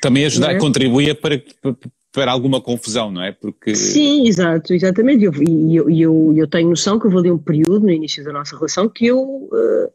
Também 0.00 0.26
ajudar, 0.26 0.54
é? 0.54 0.58
contribuía 0.58 1.14
para, 1.14 1.42
para 2.12 2.32
alguma 2.32 2.60
confusão, 2.60 3.10
não 3.10 3.22
é? 3.22 3.32
Porque 3.32 3.74
Sim, 3.74 4.26
exato, 4.26 4.72
exatamente. 4.72 5.22
E 5.22 5.76
eu, 5.76 5.88
eu, 5.88 5.90
eu, 5.90 6.34
eu 6.36 6.46
tenho 6.46 6.70
noção 6.70 6.98
que 6.98 7.06
houve 7.06 7.18
ali 7.18 7.30
um 7.30 7.38
período 7.38 7.80
no 7.80 7.90
início 7.90 8.24
da 8.24 8.32
nossa 8.32 8.56
relação 8.56 8.88
que 8.88 9.06
eu 9.06 9.48
eh, 9.52 9.90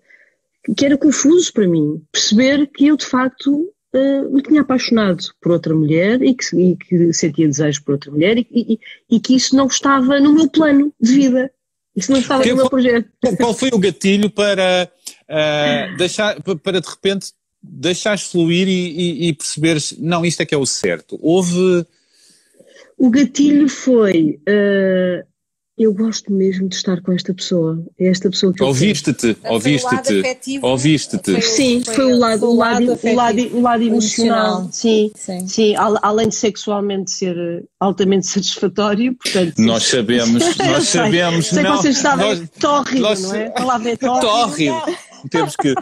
que 0.75 0.85
era 0.85 0.97
confuso 0.97 1.51
para 1.51 1.67
mim 1.67 2.01
perceber 2.11 2.67
que 2.67 2.87
eu 2.87 2.97
de 2.97 3.05
facto 3.05 3.73
eh, 3.93 4.21
me 4.23 4.41
tinha 4.41 4.61
apaixonado 4.61 5.23
por 5.41 5.51
outra 5.51 5.73
mulher 5.75 6.21
e 6.21 6.33
que, 6.33 6.55
e 6.55 6.75
que 6.75 7.13
sentia 7.13 7.47
desejo 7.47 7.83
por 7.83 7.93
outra 7.93 8.11
mulher 8.11 8.37
e, 8.37 8.47
e- 8.51 8.79
e 9.09 9.19
que 9.19 9.35
isso 9.35 9.55
não 9.55 9.67
estava 9.67 10.19
no 10.19 10.33
meu 10.33 10.49
plano 10.49 10.93
de 10.99 11.11
vida. 11.13 11.51
Isso 11.95 12.11
não 12.11 12.19
estava 12.19 12.45
no 12.45 12.55
meu 12.55 12.69
foi- 12.69 12.69
projeto. 12.69 13.09
qual 13.37 13.53
foi 13.53 13.69
o 13.73 13.77
gatilho 13.79 14.29
para 14.29 14.89
ah, 15.27 15.93
deixar, 15.97 16.41
pa- 16.41 16.55
para 16.55 16.79
de 16.79 16.87
repente 16.89 17.33
deixares 17.61 18.23
fluir 18.23 18.67
e, 18.67 19.27
e, 19.27 19.33
perceberes, 19.33 19.95
não, 19.99 20.25
isto 20.25 20.41
é 20.41 20.45
que 20.45 20.55
é 20.55 20.57
o 20.57 20.65
certo. 20.65 21.19
Houve. 21.21 21.85
O 22.97 23.09
gatilho 23.09 23.67
foi 23.67 24.39
eh, 24.45 25.25
eu 25.83 25.93
gosto 25.93 26.31
mesmo 26.31 26.67
de 26.69 26.75
estar 26.75 27.01
com 27.01 27.11
esta 27.11 27.33
pessoa. 27.33 27.83
É 27.99 28.07
esta 28.07 28.29
pessoa 28.29 28.53
que. 28.53 28.63
Ouviste-te, 28.63 29.37
ouviste-te, 29.49 30.59
ouviste-te. 30.61 31.41
Sim, 31.41 31.81
foi, 31.85 32.13
o 32.13 32.17
lado, 32.17 32.49
o 32.49 32.55
lado, 32.55 32.99
o 33.03 33.15
lado, 33.15 33.39
o 33.57 33.61
lado 33.61 33.83
emocional. 33.83 34.69
Sim, 34.71 35.11
Sim. 35.15 35.47
sim, 35.47 35.75
al- 35.75 35.99
além 36.01 36.27
de 36.29 36.35
sexualmente 36.35 37.11
ser 37.11 37.35
eh, 37.37 37.63
altamente 37.79 38.25
satisfatório, 38.27 39.15
portanto. 39.15 39.53
Nós 39.59 39.83
sabemos, 39.83 40.43
nós 40.57 40.87
sei, 40.87 41.01
sabemos, 41.01 41.47
sei 41.47 41.63
não. 41.63 41.71
que 41.71 41.77
vocês 41.81 41.97
sabem, 41.97 42.27
nós- 42.27 42.49
tórrido, 42.59 43.01
nós- 43.01 43.21
não 43.21 43.35
é? 43.35 43.47
A 43.47 43.51
palavra 43.51 43.89
é 43.91 43.95
tórrido. 43.97 44.21
Tórrido. 44.27 45.10
Temos 45.29 45.55
que, 45.55 45.73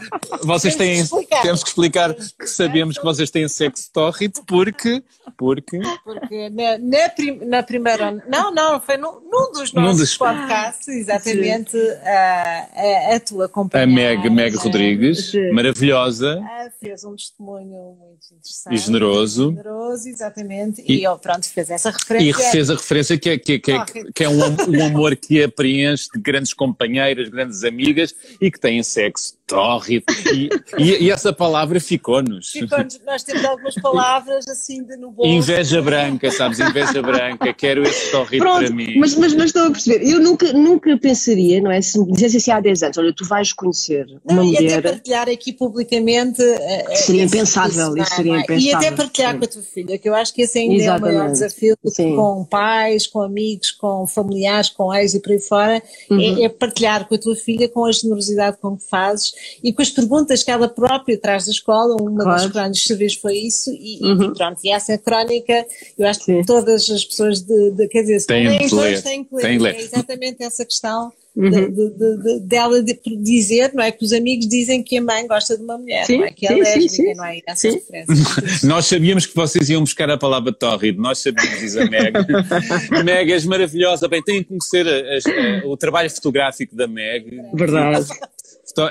vocês 0.44 0.76
Temos 0.76 0.78
têm, 0.78 0.96
que 0.96 1.02
explicar. 1.04 1.42
temos 1.42 1.64
que 1.64 1.70
explicar 1.70 2.14
que 2.14 2.48
sabemos 2.48 2.98
que 2.98 3.04
vocês 3.04 3.30
têm 3.32 3.48
sexo 3.48 3.90
tórrido 3.94 4.42
porque, 4.48 5.02
porque 5.38 5.80
Porque 6.04 6.50
na, 6.50 6.78
na, 6.78 7.10
prim- 7.10 7.46
na 7.46 7.64
primeira. 7.64 8.12
Não, 8.28 8.54
não, 8.54 8.80
foi 8.82 8.98
num, 8.98 9.20
num 9.22 9.52
dos 9.52 9.72
Num 9.74 9.82
nossos 9.82 10.00
dos- 10.00 10.18
podcasts, 10.18 10.88
exatamente, 10.88 11.78
a, 12.04 12.68
a, 13.12 13.16
a 13.16 13.20
tua 13.20 13.46
a 13.46 13.50
companheira. 13.50 14.20
Meg, 14.20 14.30
Meg 14.30 14.56
Rodrigues, 14.58 15.32
Sim. 15.32 15.52
maravilhosa, 15.52 16.40
ah, 16.44 16.70
fez 16.80 17.04
um 17.04 17.16
testemunho 17.16 17.96
muito 18.00 18.26
interessante. 18.32 18.74
E 18.74 18.78
generoso. 18.78 19.50
Generoso, 19.50 20.10
exatamente. 20.10 20.82
E- 20.82 21.00
E, 21.00 21.06
ele, 21.06 21.18
pronto, 21.18 21.46
fez 21.50 21.70
essa 21.70 21.92
referência. 21.92 22.30
e 22.30 22.52
fez 22.52 22.70
a 22.70 22.74
referência 22.74 23.18
que 23.18 23.30
é, 23.30 23.38
que 23.38 23.54
é, 23.54 23.60
que 23.60 23.72
é, 23.72 23.86
que 24.14 24.24
é 24.24 24.30
um, 24.30 24.40
um 24.70 24.86
amor 24.86 25.16
que 25.16 25.42
a 25.44 25.50
preenche 25.50 26.08
de 26.14 26.20
grandes 26.20 26.54
companheiras, 26.54 27.30
grandes 27.30 27.64
amigas 27.64 28.14
e 28.42 28.52
que 28.52 28.60
têm 28.60 28.82
sexo 28.84 29.29
just 29.30 29.39
tórrido. 29.50 30.06
E, 30.34 30.50
e, 30.78 31.06
e 31.06 31.12
essa 31.12 31.34
palavra 31.34 31.80
ficou-nos. 31.80 32.50
Ficou-nos- 32.52 33.00
nós 33.06 33.24
temos 33.24 33.44
algumas 33.44 33.76
palavras 33.76 34.48
assim 34.48 34.84
de 34.84 34.96
no 34.96 35.12
bolso. 35.12 35.32
Inveja 35.32 35.82
branca, 35.82 36.32
sabes? 36.32 36.60
Inveja 36.60 37.02
branca, 37.02 37.52
quero 37.54 37.84
esse 37.84 38.12
tórrido 38.12 38.44
para 38.46 38.60
Pronto, 38.60 38.74
mim. 38.76 38.96
mas, 38.98 39.16
mas, 39.16 39.34
mas 39.34 39.46
estou 39.46 39.64
a 39.64 39.72
perceber. 39.72 40.06
Eu 40.08 40.20
nunca, 40.20 40.54
nunca 40.54 40.96
pensaria, 40.98 41.60
não 41.62 41.72
é? 41.72 41.82
Se 41.82 42.00
me 42.00 42.12
dissesse 42.12 42.38
assim 42.38 42.52
há 42.52 42.60
10 42.60 42.84
anos, 42.84 42.98
olha, 42.98 43.14
tu 43.14 43.26
vais 43.26 43.52
conhecer 43.52 44.06
uma 44.24 44.44
Não, 44.44 44.44
e 44.46 44.54
até 44.56 44.64
mulher. 44.64 44.82
partilhar 44.84 45.28
aqui 45.30 45.52
publicamente. 45.52 46.42
eh, 46.42 46.86
eh, 46.92 46.96
Seria 46.96 47.24
impensável, 47.24 47.98
isso 47.98 48.16
seria 48.16 48.34
não 48.34 48.40
E 48.40 48.44
impensável. 48.44 48.78
até 48.78 48.92
partilhar 48.92 49.32
Sim. 49.34 49.40
com 49.40 49.46
a 49.46 49.48
tua 49.48 49.62
filha, 49.64 49.98
que 49.98 50.08
eu 50.10 50.14
acho 50.16 50.34
que 50.34 50.42
esse 50.44 50.60
ainda 50.60 50.84
é 50.84 50.88
o 50.96 51.02
maior 51.02 51.08
Exatamente. 51.10 51.34
desafio 51.34 51.76
Sim. 51.88 52.16
com 52.16 52.46
pais, 52.46 53.08
com 53.08 53.22
amigos, 53.22 53.72
com 53.72 54.06
familiares, 54.06 54.70
com 54.70 54.94
ex 54.94 55.14
e 55.16 55.20
por 55.22 55.32
aí 55.32 55.40
fora, 55.40 55.82
Uhum. 56.10 56.20
é, 56.42 56.44
é 56.44 56.50
partilhar 56.50 57.08
com 57.08 57.16
a 57.16 57.18
tua 57.18 57.36
filha 57.36 57.68
com 57.68 57.86
a 57.86 57.92
generosidade 57.92 58.58
com 58.62 58.78
que 58.78 58.86
fazes 58.88 59.34
e 59.64 59.72
com 59.74 59.82
as 59.82 59.90
perguntas 59.90 60.44
que 60.44 60.52
ela 60.52 60.68
própria 60.70 61.18
traz 61.20 61.46
da 61.46 61.52
escola. 61.52 61.96
Uma 62.02 62.24
Claro. 62.24 62.42
das 62.44 62.52
crónicas 62.52 62.84
serviços 62.84 63.20
foi 63.20 63.38
isso, 63.38 63.72
e, 63.72 64.00
e 64.02 64.06
Uhum. 64.06 64.34
pronto, 64.34 64.60
e 64.64 64.72
essa 64.72 64.98
crónica, 64.98 65.66
eu 65.98 66.08
acho 66.08 66.24
Sim. 66.24 66.40
que 66.42 66.46
todas 66.48 66.90
as 66.90 67.04
pessoas 67.06 67.42
de, 67.42 67.72
de 67.72 67.88
quer 67.88 68.02
dizer, 68.02 68.20
se 68.22 68.28
Têm 68.28 68.58
todos, 68.68 68.72
ler. 68.74 69.02
têm 69.04 69.24
que 69.24 69.36
ler. 69.36 69.60
Ler. 69.62 69.76
É 69.76 69.82
exatamente 69.82 70.44
essa 70.44 70.66
questão 70.66 71.12
Uhum. 71.36 71.50
de, 71.52 71.68
de- 71.70 71.90
de- 71.92 72.18
de- 72.24 72.40
dela 72.42 72.84
de 72.84 73.00
dizer, 73.24 73.72
não 73.74 73.84
é? 73.84 73.92
Que 73.92 74.04
os 74.04 74.12
amigos 74.12 74.48
dizem 74.48 74.84
que 74.84 74.98
a 74.98 75.02
mãe 75.02 75.26
gosta 75.28 75.56
de 75.56 75.64
uma 75.64 75.78
mulher, 75.78 76.06
Sim, 76.06 76.18
não 76.18 76.26
é? 76.26 76.32
Que 76.32 76.46
é 76.48 76.50
sim, 76.50 76.56
sim, 76.56 76.62
lésbica, 76.64 76.90
sim. 76.90 77.14
não 77.16 77.26
é? 77.26 77.40
Essas 77.48 77.60
Sim. 77.74 77.80
referências. 77.80 78.64
Nós 78.64 78.86
sabíamos 78.88 79.26
que 79.26 79.36
vocês 79.36 79.70
iam 79.70 79.82
buscar 79.82 80.10
a 80.10 80.18
palavra 80.18 80.52
tórrido, 80.52 81.02
nós 81.02 81.20
sabíamos, 81.20 81.60
diz 81.60 81.78
a 81.78 81.86
Meg. 81.86 82.14
Meg, 83.06 83.32
és 83.32 83.46
maravilhosa. 83.46 84.08
Bem, 84.08 84.22
têm 84.24 84.44
que 84.44 84.50
conhecer 84.50 84.86
a- 84.88 85.16
as- 85.16 85.26
a- 85.26 85.68
o 85.68 85.78
trabalho 85.78 86.10
fotográfico 86.10 86.76
da 86.76 86.88
Meg. 86.88 87.40
Verdade. 87.54 88.08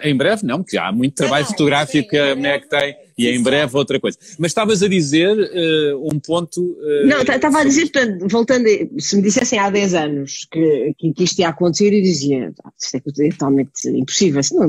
Em 0.03 0.17
breve, 0.17 0.45
não, 0.47 0.63
porque 0.63 0.77
há 0.77 0.93
muito 0.93 1.15
trabalho 1.15 1.47
fotográfico 1.47 2.05
sim, 2.05 2.09
que 2.11 2.19
a 2.19 2.33
em 2.33 2.37
Meg 2.41 2.69
breve. 2.69 2.87
tem 2.87 3.09
e 3.19 3.27
em 3.29 3.43
breve 3.43 3.77
outra 3.77 3.99
coisa. 3.99 4.17
Mas 4.39 4.51
estavas 4.53 4.83
a 4.83 4.89
dizer 4.89 5.37
eh, 5.53 5.95
um 5.97 6.21
ponto. 6.21 6.77
eh, 6.83 7.07
Não, 7.07 7.21
estava 7.23 7.61
a 7.61 7.65
dizer, 7.65 7.91
portanto, 7.91 8.27
voltando, 8.29 8.65
se 8.99 9.17
me 9.17 9.23
dissessem 9.23 9.59
há 9.59 9.69
10 9.71 9.95
anos 9.95 10.47
que, 10.51 10.95
que, 10.97 11.13
que 11.13 11.25
isto 11.25 11.39
ia 11.41 11.49
acontecer, 11.49 11.93
eu 11.93 12.01
dizia, 12.03 12.53
"Ah, 12.65 12.71
isto 12.81 12.97
é 12.97 13.31
totalmente 13.31 13.89
impossível, 13.89 14.41
isso 14.41 14.55
não, 14.55 14.69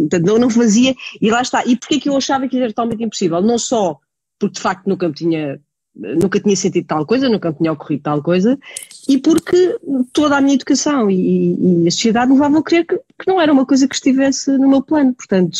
portanto, 0.00 0.24
não, 0.26 0.38
não 0.38 0.50
fazia, 0.50 0.94
e 1.20 1.30
lá 1.30 1.40
está. 1.40 1.64
E 1.64 1.76
porquê 1.76 1.98
que 1.98 2.08
eu 2.08 2.16
achava 2.16 2.46
que 2.46 2.56
era 2.58 2.68
totalmente 2.68 3.02
impossível? 3.04 3.40
Não 3.40 3.58
só 3.58 3.98
porque 4.38 4.54
de 4.56 4.60
facto 4.60 4.86
nunca 4.86 5.08
me 5.08 5.14
tinha, 5.14 5.58
nunca 5.98 6.40
tinha 6.40 6.54
sentido 6.56 6.86
tal 6.86 7.04
coisa, 7.04 7.28
nunca 7.28 7.52
tinha 7.52 7.72
ocorrido 7.72 8.02
tal 8.02 8.22
coisa, 8.22 8.58
e 9.08 9.18
porque 9.18 9.76
toda 10.12 10.36
a 10.36 10.40
minha 10.40 10.54
educação 10.54 11.10
e, 11.10 11.82
e 11.84 11.88
a 11.88 11.90
sociedade 11.90 12.28
me 12.28 12.34
levavam 12.34 12.60
a 12.60 12.62
crer 12.62 12.86
que, 12.86 12.96
que 12.96 13.26
não 13.26 13.40
era 13.40 13.52
uma 13.52 13.66
coisa 13.66 13.88
que 13.88 13.94
estivesse 13.94 14.56
no 14.56 14.68
meu 14.68 14.82
plano, 14.82 15.12
portanto, 15.14 15.58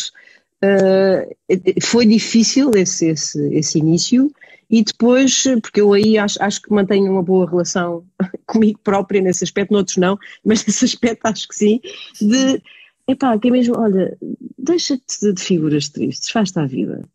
eh, 0.62 1.36
foi 1.82 2.06
difícil 2.06 2.70
esse, 2.74 3.06
esse, 3.06 3.54
esse 3.54 3.78
início, 3.78 4.30
e 4.70 4.82
depois, 4.82 5.44
porque 5.62 5.80
eu 5.80 5.92
aí 5.94 6.18
acho, 6.18 6.42
acho 6.42 6.60
que 6.60 6.72
mantenho 6.72 7.10
uma 7.10 7.22
boa 7.22 7.48
relação 7.48 8.04
comigo 8.46 8.78
própria 8.84 9.20
nesse 9.20 9.44
aspecto, 9.44 9.72
noutros 9.72 9.96
não, 9.96 10.18
mas 10.44 10.64
nesse 10.64 10.84
aspecto 10.84 11.26
acho 11.26 11.48
que 11.48 11.54
sim, 11.54 11.80
de, 12.20 12.62
epá, 13.08 13.38
que 13.38 13.48
é 13.48 13.50
mesmo, 13.50 13.78
olha, 13.78 14.16
deixa-te 14.58 15.32
de 15.32 15.42
figuras 15.42 15.88
tristes, 15.88 16.30
faz-te 16.30 16.58
a 16.58 16.66
vida. 16.66 17.08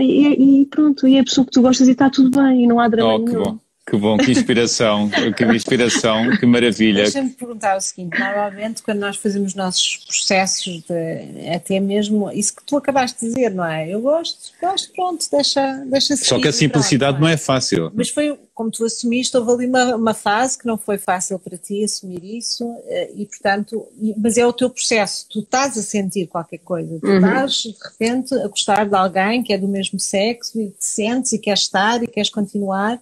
E, 0.00 0.62
e, 0.62 0.66
pronto, 0.66 1.06
e 1.06 1.16
é 1.16 1.20
a 1.20 1.24
pessoa 1.24 1.44
que 1.44 1.52
tu 1.52 1.62
gostas 1.62 1.88
e 1.88 1.92
está 1.92 2.08
tudo 2.08 2.30
bem, 2.30 2.64
e 2.64 2.66
não 2.66 2.80
há 2.80 2.88
drama 2.88 3.14
oh, 3.14 3.18
nenhum. 3.18 3.58
Que 3.88 3.96
bom, 3.96 4.18
que 4.18 4.30
inspiração, 4.30 5.08
que 5.34 5.44
inspiração, 5.44 6.36
que 6.36 6.44
maravilha. 6.44 7.04
Deixa-me 7.04 7.30
perguntar 7.30 7.78
o 7.78 7.80
seguinte: 7.80 8.18
normalmente, 8.18 8.82
quando 8.82 8.98
nós 8.98 9.16
fazemos 9.16 9.54
nossos 9.54 9.96
processos, 9.96 10.82
de, 10.82 11.48
até 11.54 11.80
mesmo 11.80 12.30
isso 12.30 12.54
que 12.54 12.62
tu 12.64 12.76
acabaste 12.76 13.20
de 13.20 13.32
dizer, 13.32 13.50
não 13.50 13.64
é? 13.64 13.88
Eu 13.88 14.02
gosto, 14.02 14.52
gosto, 14.60 14.92
pronto, 14.92 15.24
deixa, 15.32 15.84
deixa 15.86 16.16
Só 16.16 16.38
que 16.38 16.48
a 16.48 16.52
simplicidade 16.52 17.18
não, 17.18 17.26
é? 17.26 17.30
não, 17.30 17.34
é? 17.34 17.36
fácil. 17.38 17.90
Mas 17.94 18.10
foi, 18.10 18.38
como 18.54 18.70
tu 18.70 18.84
assumiste, 18.84 19.34
houve 19.38 19.52
ali 19.52 19.66
uma, 19.66 19.96
uma 19.96 20.14
fase 20.14 20.58
que 20.58 20.66
não 20.66 20.76
foi 20.76 20.98
fácil 20.98 21.38
para 21.38 21.56
ti 21.56 21.82
assumir 21.82 22.22
isso, 22.22 22.70
eh, 22.88 23.10
e 23.16 23.24
portanto, 23.24 23.86
mas 24.18 24.36
é 24.36 24.46
o 24.46 24.52
teu 24.52 24.68
processo, 24.68 25.26
tu 25.30 25.40
estás 25.40 25.78
a 25.78 25.82
sentir 25.82 26.26
qualquer 26.26 26.58
coisa, 26.58 26.98
tu 27.00 27.06
uhum. 27.06 27.16
estás 27.16 27.52
de 27.62 27.74
repente 27.82 28.34
a 28.34 28.48
gostar 28.48 28.86
de 28.86 28.94
alguém 28.94 29.42
que 29.42 29.54
é 29.54 29.56
do 29.56 29.66
mesmo 29.66 29.98
sexo 29.98 30.60
e 30.60 30.68
te 30.68 30.84
sentes 30.84 31.32
e 31.32 31.38
queres 31.38 31.62
estar 31.62 32.02
e 32.02 32.06
queres 32.06 32.28
continuar. 32.28 33.00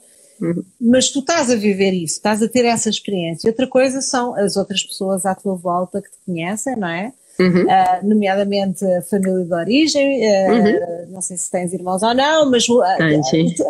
Mas 0.80 1.10
tu 1.10 1.20
estás 1.20 1.50
a 1.50 1.56
viver 1.56 1.92
isso, 1.92 2.14
estás 2.14 2.42
a 2.42 2.48
ter 2.48 2.64
essa 2.64 2.88
experiência. 2.88 3.48
Outra 3.48 3.66
coisa 3.66 4.00
são 4.00 4.34
as 4.34 4.56
outras 4.56 4.82
pessoas 4.82 5.24
à 5.24 5.34
tua 5.34 5.54
volta 5.54 6.02
que 6.02 6.10
te 6.10 6.18
conhecem, 6.24 6.76
não 6.76 6.88
é? 6.88 7.12
Uhum. 7.38 7.64
Uh, 7.64 8.08
nomeadamente 8.08 8.84
a 8.84 9.02
família 9.02 9.44
de 9.44 9.52
origem, 9.52 10.20
uh, 10.24 10.52
uhum. 10.52 11.12
não 11.12 11.20
sei 11.20 11.36
se 11.36 11.50
tens 11.50 11.72
irmãos 11.72 12.02
ou 12.02 12.14
não, 12.14 12.50
mas 12.50 12.66
uh, 12.68 12.82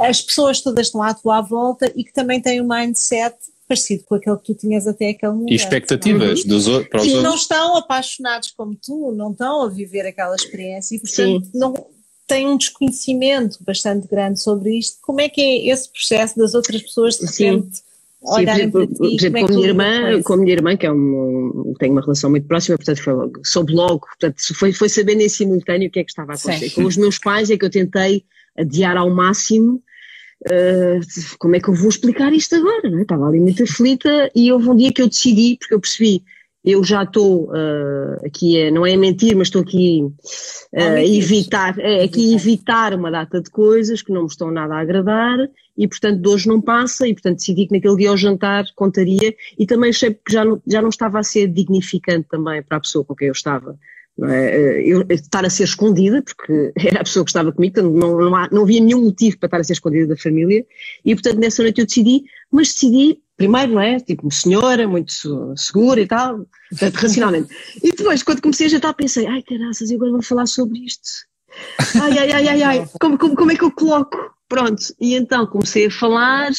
as 0.03 0.23
pessoas 0.23 0.61
todas 0.61 0.87
estão 0.87 1.03
à 1.03 1.13
tua 1.13 1.41
volta 1.41 1.91
e 1.97 2.05
que 2.05 2.13
também 2.13 2.41
têm 2.41 2.61
um 2.61 2.69
mindset 2.69 3.35
parecido 3.69 4.05
com 4.05 4.15
aquele 4.15 4.37
que 4.37 4.45
tu 4.45 4.55
tinhas 4.55 4.87
até 4.87 5.11
aquele 5.11 5.33
momento. 5.33 5.53
E 5.53 5.57
expectativas 5.57 6.45
não? 6.45 6.49
dos 6.49 6.69
outros. 6.69 7.03
Sim, 7.03 7.21
não 7.23 7.35
estão 7.35 7.77
apaixonados 7.77 8.53
como 8.53 8.77
tu, 8.77 9.13
não 9.13 9.33
estão 9.33 9.63
a 9.63 9.69
viver 9.69 10.07
aquela 10.07 10.37
experiência 10.37 10.95
e 10.95 11.01
portanto 11.01 11.49
não, 11.53 11.75
tem 12.27 12.47
um 12.49 12.57
desconhecimento 12.57 13.59
bastante 13.65 14.09
grande 14.09 14.41
sobre 14.41 14.79
isto. 14.79 14.99
Como 15.03 15.21
é 15.21 15.29
que 15.29 15.41
é 15.41 15.69
esse 15.69 15.91
processo 15.91 16.37
das 16.39 16.55
outras 16.55 16.83
pessoas 16.83 17.17
de 17.17 17.27
repente 17.27 17.71
ti? 17.71 17.87
Por 18.21 18.41
exemplo, 18.41 18.83
é 18.83 19.41
com, 19.41 19.47
a 19.47 19.49
minha 19.49 19.67
irmã, 19.69 20.23
com 20.23 20.33
a 20.33 20.37
minha 20.37 20.53
irmã, 20.53 20.77
que 20.77 20.87
é 20.87 20.93
um, 20.93 21.75
tem 21.79 21.91
uma 21.91 22.01
relação 22.01 22.29
muito 22.29 22.47
próxima, 22.49 22.77
portanto 22.77 23.01
foi, 23.01 23.15
soube 23.45 23.73
logo, 23.73 24.01
portanto 24.01 24.37
foi, 24.55 24.73
foi 24.73 24.89
sabendo 24.89 25.21
em 25.21 25.29
simultâneo 25.29 25.89
o 25.89 25.91
que 25.91 26.01
é 26.01 26.05
que 26.05 26.11
estava 26.11 26.33
a 26.33 26.35
acontecer. 26.35 26.71
Sim. 26.71 26.75
Com 26.75 26.85
os 26.85 26.97
meus 26.97 27.19
pais 27.19 27.51
é 27.51 27.57
que 27.57 27.65
eu 27.65 27.71
tentei 27.71 28.25
adiar 28.57 28.97
ao 28.97 29.11
máximo 29.11 29.83
Uh, 30.45 31.01
como 31.39 31.57
é 31.57 31.61
que 31.61 31.69
eu 31.69 31.75
vou 31.75 31.89
explicar 31.89 32.33
isto 32.33 32.55
agora? 32.55 32.91
Não 32.91 32.99
é? 32.99 33.03
Estava 33.03 33.27
ali 33.27 33.41
muito 33.41 33.63
aflita 33.63 34.31
e 34.35 34.53
houve 34.53 34.69
um 34.69 34.77
dia 34.77 34.93
que 34.93 35.01
eu 35.01 35.09
decidi, 35.09 35.57
porque 35.59 35.75
eu 35.75 35.81
percebi 35.81 36.23
eu 36.67 36.83
já 36.83 37.05
estou 37.05 37.45
uh, 37.45 38.27
aqui, 38.27 38.61
a, 38.61 38.73
não 38.73 38.85
é 38.85 38.97
mentir, 38.97 39.37
mas 39.37 39.47
estou 39.47 39.63
aqui 39.63 40.03
uh, 40.03 40.81
a 40.81 41.05
evitar, 41.05 41.79
é, 41.79 42.03
aqui 42.03 42.35
evitar 42.35 42.93
uma 42.93 43.09
data 43.09 43.41
de 43.41 43.49
coisas 43.49 44.03
que 44.03 44.13
não 44.13 44.23
me 44.23 44.27
estão 44.27 44.51
nada 44.51 44.75
a 44.75 44.81
agradar 44.81 45.39
e 45.79 45.87
portanto 45.87 46.21
de 46.21 46.29
hoje 46.29 46.49
não 46.49 46.61
passa 46.61 47.07
e 47.07 47.13
portanto 47.13 47.37
decidi 47.37 47.67
que 47.67 47.75
naquele 47.75 47.97
dia 47.97 48.11
ao 48.11 48.17
jantar 48.17 48.65
contaria 48.75 49.33
e 49.57 49.65
também 49.65 49.91
achei 49.91 50.13
que 50.13 50.33
já 50.33 50.45
não, 50.45 50.61
já 50.67 50.83
não 50.83 50.89
estava 50.89 51.21
a 51.21 51.23
ser 51.23 51.47
dignificante 51.47 52.27
também 52.29 52.61
para 52.63 52.79
a 52.79 52.81
pessoa 52.81 53.05
com 53.05 53.15
quem 53.15 53.29
eu 53.29 53.33
estava. 53.33 53.79
É? 54.25 54.57
Eh, 54.57 54.83
eu, 54.87 55.05
estar 55.11 55.45
a 55.45 55.51
ser 55.51 55.65
escondida, 55.65 56.23
porque 56.23 56.73
era 56.89 57.01
a 57.01 57.05
pessoa 57.05 57.25
que 57.25 57.31
estava 57.31 57.53
comigo, 57.53 57.75
portanto 57.75 57.95
não, 57.95 58.19
não, 58.19 58.35
há, 58.35 58.49
não 58.51 58.63
havia 58.63 58.81
nenhum 58.81 59.05
motivo 59.05 59.39
para 59.39 59.47
estar 59.47 59.61
a 59.61 59.65
ser 59.65 59.75
escondida 59.75 60.07
da 60.07 60.17
família, 60.17 60.65
e 61.05 61.15
portanto 61.15 61.39
nessa 61.39 61.63
noite 61.63 61.81
eu 61.81 61.87
decidi, 61.87 62.25
mas 62.51 62.69
decidi 62.69 63.21
primeiro, 63.37 63.73
não 63.73 63.81
é? 63.81 64.01
Tipo, 64.01 64.33
senhora, 64.33 64.89
muito 64.89 65.13
segura 65.57 66.01
e 66.01 66.07
tal, 66.07 66.47
portanto, 66.71 66.95
racionalmente. 66.95 67.55
E 67.83 67.93
depois, 67.93 68.23
quando 68.23 68.41
comecei 68.41 68.67
a 68.67 68.71
jantar, 68.71 68.95
pensei, 68.95 69.27
ai 69.27 69.43
caraças, 69.43 69.91
eu 69.91 69.97
agora 69.97 70.13
vou 70.13 70.23
falar 70.23 70.47
sobre 70.47 70.79
isto. 70.79 71.07
Ai, 72.01 72.19
ai, 72.19 72.33
ai, 72.33 72.49
ai, 72.49 72.63
ai, 72.63 72.89
como, 73.01 73.19
como, 73.19 73.37
como 73.37 73.53
é 73.53 73.57
que 73.57 73.65
eu 73.65 73.71
coloco? 73.71 74.17
Pronto, 74.49 74.95
e 75.01 75.15
então 75.15 75.47
comecei 75.47 75.87
a 75.87 75.91
falar, 75.91 76.53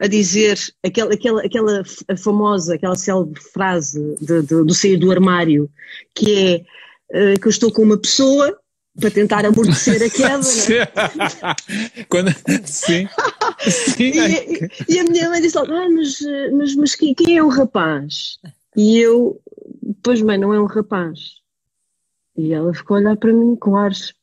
a 0.00 0.06
dizer 0.06 0.58
aquela, 0.84 1.14
aquela, 1.14 1.42
aquela 1.42 1.82
famosa, 2.16 2.74
aquela 2.74 2.96
célebre 2.96 3.40
frase 3.40 4.16
de, 4.20 4.42
de, 4.42 4.64
do 4.64 4.74
sair 4.74 4.96
do 4.96 5.10
armário, 5.10 5.70
que 6.14 6.34
é 6.34 6.64
uh, 7.12 7.40
que 7.40 7.46
eu 7.46 7.50
estou 7.50 7.72
com 7.72 7.82
uma 7.82 7.98
pessoa 7.98 8.58
para 8.98 9.10
tentar 9.10 9.46
amortecer 9.46 10.02
a 10.02 10.10
queda. 10.10 10.40
É? 11.96 12.04
Quando, 12.08 12.30
sim. 12.64 13.08
sim. 13.68 14.02
E, 14.02 14.94
e, 14.94 14.98
a 14.98 15.04
minha 15.04 15.30
mãe 15.30 15.40
disse: 15.40 15.58
ah, 15.58 15.64
mas, 15.66 16.18
mas, 16.52 16.74
mas 16.74 16.94
quem, 16.94 17.14
é 17.36 17.42
o 17.42 17.48
rapaz? 17.48 18.38
E 18.76 18.98
eu, 18.98 19.40
pois 20.02 20.20
bem, 20.22 20.38
não 20.38 20.52
é 20.52 20.60
um 20.60 20.66
rapaz. 20.66 21.38
E 22.36 22.52
ela 22.52 22.72
ficou 22.72 22.96
a 22.96 23.00
olhar 23.00 23.16
para 23.16 23.32
mim 23.32 23.56
com 23.56 23.76
ares 23.76 24.14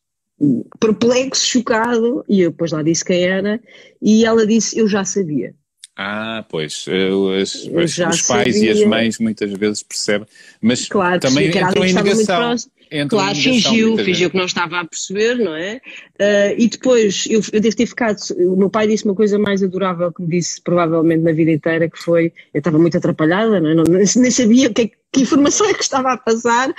perplexo, 0.80 1.46
chocado, 1.46 2.26
e 2.28 2.42
eu 2.42 2.52
depois 2.52 2.72
lá 2.72 2.84
disse 2.84 3.06
quem 3.06 3.24
era, 3.24 3.60
e 4.02 4.26
ela 4.26 4.46
disse: 4.46 4.78
Eu 4.78 4.88
já 4.88 5.04
sabia. 5.04 5.54
Ah, 5.98 6.46
pois, 6.50 6.86
os, 6.88 7.56
os, 7.56 7.98
os 7.98 8.22
pais 8.22 8.56
sabia. 8.56 8.66
e 8.66 8.70
as 8.70 8.84
mães 8.84 9.18
muitas 9.18 9.50
vezes 9.54 9.82
percebem, 9.82 10.28
mas 10.62 10.90
claro, 10.90 11.22
também 11.22 11.48
entram 11.48 11.86
em 11.86 11.94
negação 11.94 12.56
Entra 12.92 13.18
claro, 13.18 13.36
fingiu, 13.36 13.98
fingiu 13.98 14.30
que 14.30 14.38
não 14.38 14.46
estava 14.46 14.80
a 14.80 14.86
perceber, 14.86 15.36
não 15.36 15.56
é? 15.56 15.82
Uh, 16.20 16.56
e 16.58 16.68
depois, 16.68 17.26
eu, 17.30 17.42
eu 17.52 17.60
devo 17.60 17.76
ter 17.76 17.86
ficado, 17.86 18.18
o 18.38 18.56
meu 18.56 18.70
pai 18.70 18.88
disse 18.88 19.06
uma 19.06 19.16
coisa 19.16 19.38
mais 19.40 19.64
adorável 19.64 20.12
que 20.12 20.22
me 20.22 20.30
disse 20.30 20.62
provavelmente 20.62 21.24
na 21.24 21.32
vida 21.32 21.52
inteira, 21.52 21.90
que 21.90 21.98
foi, 21.98 22.34
eu 22.54 22.60
estava 22.60 22.78
muito 22.78 22.98
atrapalhada, 22.98 23.60
não, 23.60 23.70
é? 23.70 23.76
não 23.76 23.84
nem 23.86 24.32
sabia 24.32 24.74
que, 24.74 24.92
que 25.12 25.22
informação 25.22 25.68
é 25.68 25.74
que 25.74 25.84
estava 25.84 26.14
a 26.14 26.18
passar, 26.18 26.74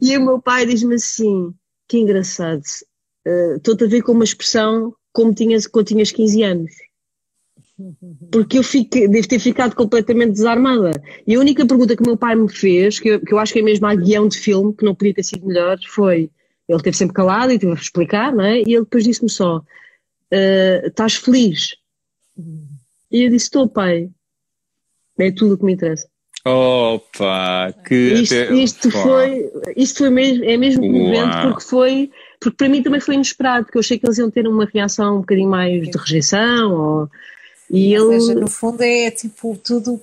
e 0.00 0.16
o 0.16 0.24
meu 0.24 0.40
pai 0.40 0.66
diz-me 0.66 0.96
assim, 0.96 1.52
que 1.88 1.98
engraçado, 1.98 2.62
uh, 3.26 3.56
estou-te 3.56 3.84
a 3.84 3.88
ver 3.88 4.02
com 4.02 4.12
uma 4.12 4.24
expressão 4.24 4.94
como 5.12 5.34
tinhas, 5.34 5.66
quando 5.66 5.86
tinhas 5.86 6.10
15 6.10 6.42
anos 6.42 6.72
porque 8.30 8.58
eu 8.58 8.62
fiquei, 8.62 9.08
devo 9.08 9.28
ter 9.28 9.38
ficado 9.38 9.74
completamente 9.74 10.32
desarmada. 10.32 11.02
E 11.26 11.34
a 11.34 11.40
única 11.40 11.66
pergunta 11.66 11.96
que 11.96 12.02
o 12.02 12.06
meu 12.06 12.16
pai 12.16 12.34
me 12.34 12.50
fez, 12.50 12.98
que 12.98 13.08
eu, 13.08 13.20
que 13.20 13.32
eu 13.32 13.38
acho 13.38 13.52
que 13.52 13.58
é 13.58 13.62
mesmo 13.62 13.86
a 13.86 13.94
guião 13.94 14.28
de 14.28 14.38
filme, 14.38 14.74
que 14.74 14.84
não 14.84 14.94
podia 14.94 15.14
ter 15.14 15.22
sido 15.22 15.46
melhor, 15.46 15.78
foi: 15.86 16.30
ele 16.68 16.78
esteve 16.78 16.96
sempre 16.96 17.14
calado 17.14 17.52
e 17.52 17.58
teve 17.58 17.72
a 17.72 17.76
explicar, 17.76 18.32
não 18.34 18.44
é? 18.44 18.58
E 18.58 18.74
ele 18.74 18.84
depois 18.84 19.04
disse-me 19.04 19.30
só: 19.30 19.58
uh, 19.58 20.86
Estás 20.86 21.14
feliz? 21.14 21.76
E 23.10 23.24
eu 23.24 23.30
disse: 23.30 23.46
Estou, 23.46 23.68
pai. 23.68 24.10
É 25.18 25.30
tudo 25.30 25.54
o 25.54 25.58
que 25.58 25.64
me 25.64 25.74
interessa. 25.74 26.08
Opa, 26.44 27.72
que 27.86 27.94
isto, 27.94 28.34
até... 28.34 28.52
isto 28.54 28.90
foi, 28.90 29.52
isto 29.76 29.98
foi 29.98 30.10
mesmo, 30.10 30.44
é 30.44 30.56
mesmo 30.56 30.82
comovente 30.82 31.36
porque 31.42 31.62
foi, 31.62 32.10
porque 32.40 32.56
para 32.56 32.68
mim 32.68 32.82
também 32.82 33.00
foi 33.00 33.14
inesperado, 33.14 33.64
porque 33.64 33.78
eu 33.78 33.80
achei 33.80 33.96
que 33.96 34.04
eles 34.04 34.18
iam 34.18 34.28
ter 34.28 34.48
uma 34.48 34.64
reação 34.64 35.18
um 35.18 35.20
bocadinho 35.20 35.48
mais 35.48 35.88
de 35.88 35.96
rejeição 35.96 36.72
ou 36.72 37.10
e 37.72 37.98
Ou 37.98 38.20
seja, 38.20 38.34
no 38.34 38.50
fundo 38.50 38.82
é 38.82 39.10
tipo 39.10 39.58
tudo, 39.64 39.98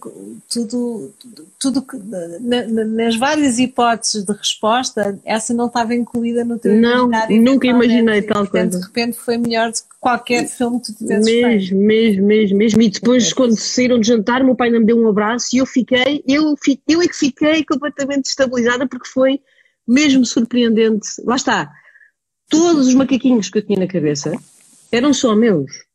tudo, 0.50 1.14
tudo, 1.60 1.86
nas 2.42 3.16
várias 3.16 3.60
hipóteses 3.60 4.24
de 4.26 4.34
resposta, 4.34 5.20
essa 5.24 5.54
não 5.54 5.68
estava 5.68 5.94
incluída 5.94 6.44
no 6.44 6.58
teu 6.58 6.76
Não, 6.76 7.12
nunca 7.30 7.68
imaginei 7.68 8.24
tal 8.24 8.40
portanto, 8.40 8.72
coisa. 8.72 8.80
De 8.80 8.86
repente 8.88 9.18
foi 9.18 9.38
melhor 9.38 9.70
do 9.70 9.76
que 9.76 9.82
qualquer 10.00 10.48
filme 10.48 10.80
que 10.80 10.88
tu 10.88 10.98
tivesses 10.98 11.26
mesmo, 11.26 11.48
feito. 11.48 11.76
Mesmo, 11.76 12.26
mesmo, 12.26 12.58
mesmo. 12.58 12.82
E 12.82 12.90
depois, 12.90 13.32
quando 13.34 13.56
saíram 13.56 14.00
de 14.00 14.08
jantar, 14.08 14.44
meu 14.44 14.56
pai 14.56 14.72
não 14.72 14.80
me 14.80 14.88
deu 14.88 14.98
um 14.98 15.08
abraço 15.08 15.56
e 15.56 15.60
eu 15.60 15.66
fiquei, 15.68 16.24
eu, 16.28 16.56
eu 16.88 17.02
é 17.04 17.08
que 17.08 17.16
fiquei 17.16 17.64
completamente 17.64 18.24
destabilizada 18.24 18.88
porque 18.88 19.08
foi 19.08 19.40
mesmo 19.88 20.26
surpreendente. 20.26 21.08
Lá 21.24 21.36
está. 21.36 21.72
Todos 22.50 22.88
os 22.88 22.96
macaquinhos 22.96 23.48
que 23.48 23.60
eu 23.60 23.62
tinha 23.64 23.78
na 23.78 23.86
cabeça 23.86 24.32
eram 24.92 25.14
só 25.14 25.36
meus 25.36 25.88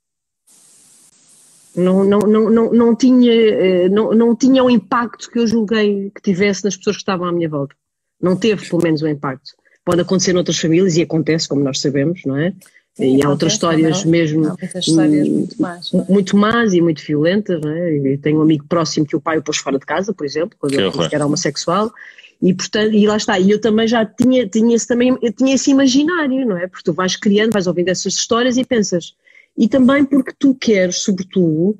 não, 1.76 2.04
não, 2.04 2.20
não, 2.20 2.50
não, 2.50 2.72
não, 2.72 2.96
tinha, 2.96 3.32
eh, 3.32 3.88
não, 3.88 4.12
não 4.12 4.36
tinha 4.36 4.62
o 4.62 4.70
impacto 4.70 5.30
que 5.30 5.38
eu 5.38 5.46
julguei 5.46 6.10
que 6.14 6.22
tivesse 6.22 6.64
nas 6.64 6.76
pessoas 6.76 6.96
que 6.96 7.02
estavam 7.02 7.26
à 7.26 7.32
minha 7.32 7.48
volta. 7.48 7.74
Não 8.20 8.36
teve, 8.36 8.68
pelo 8.68 8.82
menos, 8.82 9.02
o 9.02 9.08
impacto. 9.08 9.50
Pode 9.84 10.00
acontecer 10.00 10.32
noutras 10.32 10.58
famílias 10.58 10.96
e 10.96 11.02
acontece, 11.02 11.48
como 11.48 11.62
nós 11.62 11.80
sabemos, 11.80 12.22
não 12.24 12.36
é? 12.36 12.54
Sim, 12.94 13.16
e 13.16 13.24
há 13.24 13.28
outras 13.28 13.54
histórias 13.54 14.04
não, 14.04 14.10
mesmo. 14.10 14.46
Há 14.46 14.56
muitas 14.58 14.86
histórias 14.86 15.28
muito 15.28 15.60
más. 15.60 15.92
É? 15.92 16.12
Muito 16.12 16.36
más 16.36 16.72
e 16.72 16.80
muito 16.80 17.04
violentas, 17.04 17.60
não 17.60 17.70
é? 17.70 17.96
E 17.96 18.18
tenho 18.18 18.38
um 18.38 18.42
amigo 18.42 18.64
próximo 18.68 19.04
que 19.04 19.16
o 19.16 19.20
pai 19.20 19.38
o 19.38 19.42
pôs 19.42 19.58
fora 19.58 19.78
de 19.78 19.84
casa, 19.84 20.14
por 20.14 20.24
exemplo, 20.24 20.56
quando 20.58 20.74
ele 20.74 20.90
disse 20.90 21.08
que 21.08 21.14
era 21.14 21.26
homossexual. 21.26 21.92
E, 22.40 22.54
portanto, 22.54 22.92
e 22.92 23.06
lá 23.06 23.16
está, 23.16 23.38
e 23.38 23.50
eu 23.50 23.60
também 23.60 23.88
já 23.88 24.04
tinha, 24.04 24.46
tinha 24.46 24.76
esse, 24.76 24.86
também, 24.86 25.16
eu 25.20 25.32
tinha 25.32 25.54
esse 25.54 25.70
imaginário, 25.70 26.46
não 26.46 26.56
é? 26.56 26.66
Porque 26.66 26.84
tu 26.84 26.92
vais 26.92 27.16
criando, 27.16 27.52
vais 27.52 27.66
ouvindo 27.66 27.88
essas 27.88 28.14
histórias 28.14 28.56
e 28.56 28.64
pensas, 28.64 29.14
e 29.56 29.68
também 29.68 30.04
porque 30.04 30.32
tu 30.38 30.54
queres, 30.54 30.98
sobretudo, 30.98 31.78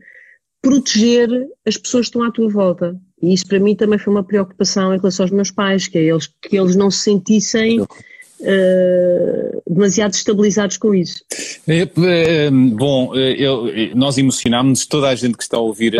proteger 0.63 1.29
as 1.67 1.77
pessoas 1.77 2.07
que 2.07 2.11
estão 2.11 2.23
à 2.23 2.31
tua 2.31 2.49
volta. 2.49 2.97
E 3.23 3.35
isso 3.35 3.47
para 3.47 3.61
mim 3.61 3.75
também 3.75 3.99
foi 3.99 4.13
uma 4.13 4.25
preocupação 4.25 4.95
em 4.95 4.99
relação 4.99 5.25
aos 5.25 5.31
meus 5.31 5.51
pais, 5.51 5.87
que 5.87 5.99
é 5.99 6.03
eles, 6.03 6.27
que 6.27 6.57
eles 6.57 6.77
não 6.77 6.91
se 6.91 7.05
sentissem 7.05 7.81
uh, 7.81 9.63
demasiado 9.69 10.13
estabilizados 10.13 10.77
com 10.77 10.95
isso. 10.95 11.25
É, 11.67 11.83
é, 11.83 12.51
bom, 12.51 13.15
eu, 13.15 13.67
nós 13.95 14.19
emocionámos, 14.19 14.87
toda 14.87 15.09
a 15.09 15.15
gente 15.15 15.37
que 15.37 15.43
está 15.43 15.57
a 15.57 15.61
ouvir, 15.61 15.95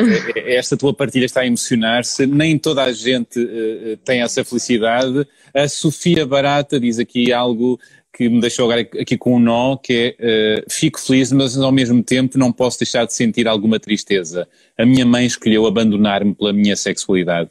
esta 0.47 0.77
tua 0.77 0.95
partilha 0.95 1.25
está 1.25 1.41
a 1.41 1.47
emocionar-se, 1.47 2.27
nem 2.27 2.59
toda 2.59 2.85
a 2.85 2.93
gente 2.93 3.39
uh, 3.39 3.97
tem 4.05 4.23
essa 4.23 4.45
felicidade. 4.45 5.27
A 5.55 5.69
Sofia 5.69 6.27
Barata 6.27 6.79
diz 6.79 6.99
aqui 6.99 7.33
algo 7.33 7.79
que 8.15 8.29
me 8.29 8.41
deixou 8.41 8.67
agora 8.67 8.89
aqui 9.01 9.19
com 9.19 9.35
um 9.35 9.41
nó, 9.41 9.77
que 9.77 10.17
é 10.19 10.61
uh, 10.61 10.65
fico 10.71 11.01
feliz, 11.01 11.33
mas 11.33 11.57
ao 11.59 11.73
mesmo 11.73 12.01
tempo 12.01 12.39
não 12.39 12.53
posso 12.53 12.79
deixar 12.79 13.05
de 13.05 13.13
sentir 13.13 13.49
alguma 13.49 13.81
tristeza. 13.81 14.49
A 14.79 14.87
minha 14.87 15.05
mãe 15.05 15.27
escolheu 15.27 15.67
abandonar-me 15.67 16.33
pela 16.33 16.53
minha 16.53 16.77
sexualidade. 16.77 17.51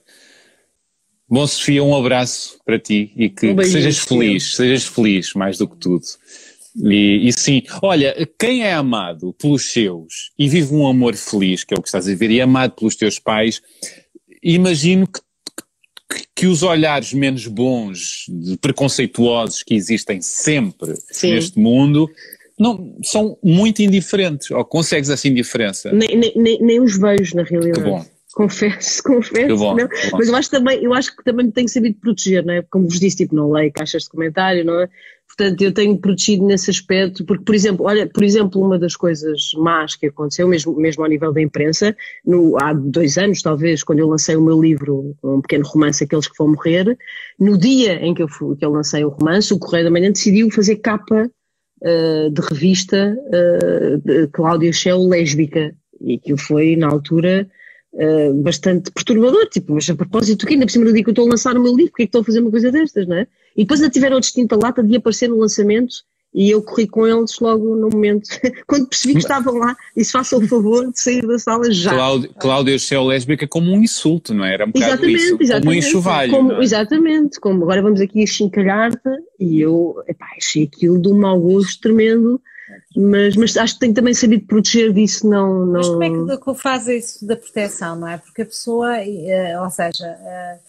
Bom, 1.29 1.45
Sofia, 1.45 1.83
um 1.83 1.95
abraço 1.95 2.59
para 2.65 2.79
ti 2.79 3.11
e 3.17 3.29
que, 3.29 3.47
um 3.47 3.55
que 3.57 3.65
sejas 3.65 3.99
feliz, 3.99 4.55
sejas 4.55 4.85
feliz 4.85 5.33
mais 5.33 5.57
do 5.57 5.67
que 5.67 5.75
tudo. 5.75 6.05
E, 6.75 7.27
e, 7.27 7.33
sim, 7.33 7.61
olha, 7.81 8.15
quem 8.39 8.63
é 8.63 8.73
amado 8.73 9.33
pelos 9.33 9.71
seus 9.71 10.31
e 10.39 10.47
vive 10.47 10.73
um 10.73 10.87
amor 10.87 11.15
feliz, 11.15 11.63
que 11.63 11.73
é 11.73 11.77
o 11.77 11.81
que 11.81 11.87
estás 11.87 12.07
a 12.07 12.15
ver, 12.15 12.31
e 12.31 12.39
é 12.39 12.43
amado 12.43 12.71
pelos 12.71 12.95
teus 12.95 13.19
pais, 13.19 13.61
imagino 14.41 15.07
que 15.07 15.19
que 16.35 16.47
os 16.47 16.63
olhares 16.63 17.13
menos 17.13 17.47
bons, 17.47 18.25
preconceituosos 18.61 19.63
que 19.63 19.75
existem 19.75 20.21
sempre 20.21 20.95
Sim. 21.11 21.33
neste 21.33 21.59
mundo, 21.59 22.09
não, 22.59 22.97
são 23.03 23.37
muito 23.43 23.81
indiferentes, 23.81 24.51
ou 24.51 24.63
consegues 24.63 25.09
essa 25.09 25.27
indiferença? 25.27 25.91
Nem, 25.91 26.17
nem, 26.35 26.61
nem 26.61 26.81
os 26.81 26.97
vejo, 26.97 27.35
na 27.35 27.43
realidade. 27.43 27.83
Que 27.83 27.89
bom. 27.89 28.05
Confesso, 28.33 29.01
confesso. 29.03 29.57
Bom, 29.57 29.75
não. 29.75 29.87
Mas 30.13 30.27
eu 30.27 30.35
acho, 30.35 30.49
também, 30.49 30.83
eu 30.83 30.93
acho 30.93 31.15
que 31.15 31.23
também 31.23 31.45
me 31.45 31.51
tenho 31.51 31.69
sabido 31.69 31.99
proteger, 31.99 32.45
não 32.45 32.53
é? 32.53 32.61
Como 32.63 32.87
vos 32.87 32.99
disse, 32.99 33.17
tipo, 33.17 33.35
não 33.35 33.51
leio 33.51 33.71
caixas 33.71 34.03
de 34.03 34.09
comentário, 34.09 34.65
não 34.65 34.81
é? 34.81 34.89
Portanto, 35.35 35.61
eu 35.63 35.73
tenho 35.73 35.97
protegido 35.97 36.45
nesse 36.45 36.69
aspecto, 36.69 37.25
porque, 37.25 37.43
por 37.43 37.55
exemplo, 37.55 37.85
olha, 37.87 38.07
por 38.07 38.23
exemplo, 38.23 38.61
uma 38.61 38.77
das 38.77 38.95
coisas 38.95 39.51
más 39.55 39.95
que 39.95 40.05
aconteceu, 40.05 40.47
mesmo, 40.47 40.75
mesmo 40.75 41.03
ao 41.03 41.09
nível 41.09 41.33
da 41.33 41.41
imprensa, 41.41 41.95
no, 42.23 42.55
há 42.61 42.71
dois 42.71 43.17
anos, 43.17 43.41
talvez, 43.41 43.83
quando 43.83 43.99
eu 43.99 44.07
lancei 44.07 44.35
o 44.35 44.41
meu 44.43 44.61
livro, 44.61 45.15
um 45.23 45.41
pequeno 45.41 45.65
romance, 45.65 46.03
Aqueles 46.03 46.27
que 46.27 46.37
Vão 46.37 46.49
Morrer, 46.49 46.95
no 47.39 47.57
dia 47.57 47.95
em 48.05 48.13
que 48.13 48.21
eu, 48.21 48.27
fui, 48.27 48.55
que 48.55 48.63
eu 48.63 48.71
lancei 48.71 49.03
o 49.03 49.09
romance, 49.09 49.51
o 49.51 49.57
Correio 49.57 49.85
da 49.85 49.91
Manhã 49.91 50.11
decidiu 50.11 50.51
fazer 50.51 50.75
capa 50.75 51.27
uh, 51.81 52.29
de 52.29 52.41
revista 52.41 53.17
uh, 53.17 53.97
de 54.05 54.27
Cláudia 54.27 54.71
Shell 54.71 55.07
lésbica, 55.07 55.73
e 55.99 56.15
aquilo 56.15 56.37
foi, 56.37 56.75
na 56.75 56.89
altura, 56.89 57.49
Uh, 57.93 58.33
bastante 58.41 58.89
perturbador, 58.91 59.47
tipo, 59.49 59.71
mas 59.71 59.87
a 59.87 59.93
propósito, 59.93 60.47
que 60.47 60.53
ainda 60.53 60.65
por 60.65 60.71
cima 60.71 60.85
do 60.85 60.93
dia 60.93 61.03
que 61.03 61.09
eu 61.09 61.11
estou 61.11 61.27
a 61.27 61.29
lançar 61.29 61.55
o 61.55 61.61
meu 61.61 61.75
livro, 61.75 61.91
porque 61.91 62.03
é 62.03 62.05
que 62.05 62.09
estou 62.09 62.21
a 62.21 62.23
fazer 62.23 62.39
uma 62.39 62.49
coisa 62.49 62.71
destas, 62.71 63.07
não 63.07 63.17
é? 63.17 63.27
E 63.55 63.61
depois 63.61 63.81
ainda 63.81 63.93
tiveram 63.93 64.17
a 64.17 64.19
distinta 64.19 64.55
lata 64.55 64.81
de 64.81 64.95
aparecer 64.95 65.29
no 65.29 65.37
lançamento 65.37 65.97
e 66.33 66.49
eu 66.49 66.63
corri 66.63 66.87
com 66.87 67.05
eles 67.05 67.39
logo 67.39 67.75
no 67.75 67.89
momento, 67.89 68.27
quando 68.65 68.87
percebi 68.87 69.13
que 69.13 69.19
estavam 69.19 69.53
lá, 69.55 69.75
disse 69.95 70.11
façam 70.11 70.39
o 70.39 70.47
favor 70.47 70.91
de 70.91 70.99
sair 70.99 71.21
da 71.21 71.37
sala 71.37 71.71
já. 71.71 71.93
Cláudio, 71.93 72.33
Cláudio 72.39 72.79
Céu 72.79 73.03
lésbica 73.05 73.47
como 73.47 73.71
um 73.71 73.83
insulto, 73.83 74.33
não 74.33 74.43
é? 74.43 74.55
Era 74.55 74.65
um 74.65 74.71
bocado 74.71 74.91
exatamente, 74.93 75.21
isso, 75.21 75.37
exatamente, 75.39 75.63
como 75.63 75.71
um 75.71 75.77
enxovalho. 75.77 76.31
Como, 76.31 76.51
é? 76.53 76.63
Exatamente, 76.63 77.39
como 77.39 77.63
agora 77.63 77.81
vamos 77.83 78.01
aqui 78.01 78.25
chincalhar-te 78.25 79.09
e 79.39 79.61
eu 79.61 79.95
epá, 80.07 80.25
achei 80.35 80.63
aquilo 80.63 80.99
de 80.99 81.09
um 81.09 81.19
mau 81.19 81.39
gosto 81.39 81.79
tremendo, 81.81 82.41
mas, 82.95 83.35
mas 83.35 83.57
acho 83.57 83.73
que 83.75 83.79
tenho 83.79 83.93
também 83.93 84.13
sabido 84.13 84.45
proteger 84.45 84.93
disso, 84.93 85.27
não, 85.27 85.65
não... 85.65 85.73
Mas 85.73 85.87
como 85.87 86.03
é 86.31 86.37
que 86.37 86.61
faz 86.61 86.87
isso 86.87 87.25
da 87.25 87.35
proteção, 87.35 87.95
não 87.95 88.07
é? 88.07 88.17
Porque 88.17 88.41
a 88.43 88.45
pessoa, 88.45 88.97
eh, 88.97 89.59
ou 89.59 89.69
seja 89.69 90.05
eh, 90.05 90.59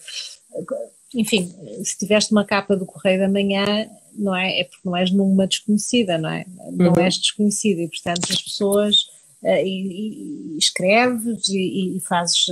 enfim, 1.13 1.53
se 1.83 1.97
tiveste 1.97 2.31
uma 2.31 2.45
capa 2.45 2.75
do 2.75 2.85
Correio 2.85 3.19
da 3.19 3.29
Manhã, 3.29 3.89
não 4.13 4.35
é? 4.35 4.59
É 4.59 4.63
porque 4.65 4.81
não 4.83 4.95
és 4.95 5.11
numa 5.11 5.47
desconhecida, 5.47 6.17
não 6.17 6.29
é? 6.29 6.45
Não 6.71 6.93
uhum. 6.93 6.99
és 6.99 7.17
desconhecida 7.17 7.81
e, 7.81 7.87
portanto, 7.87 8.27
as 8.29 8.41
pessoas 8.41 9.05
e, 9.45 10.55
e, 10.55 10.57
escreves 10.57 11.47
e, 11.49 11.97
e, 11.97 11.99
fazes, 11.99 12.47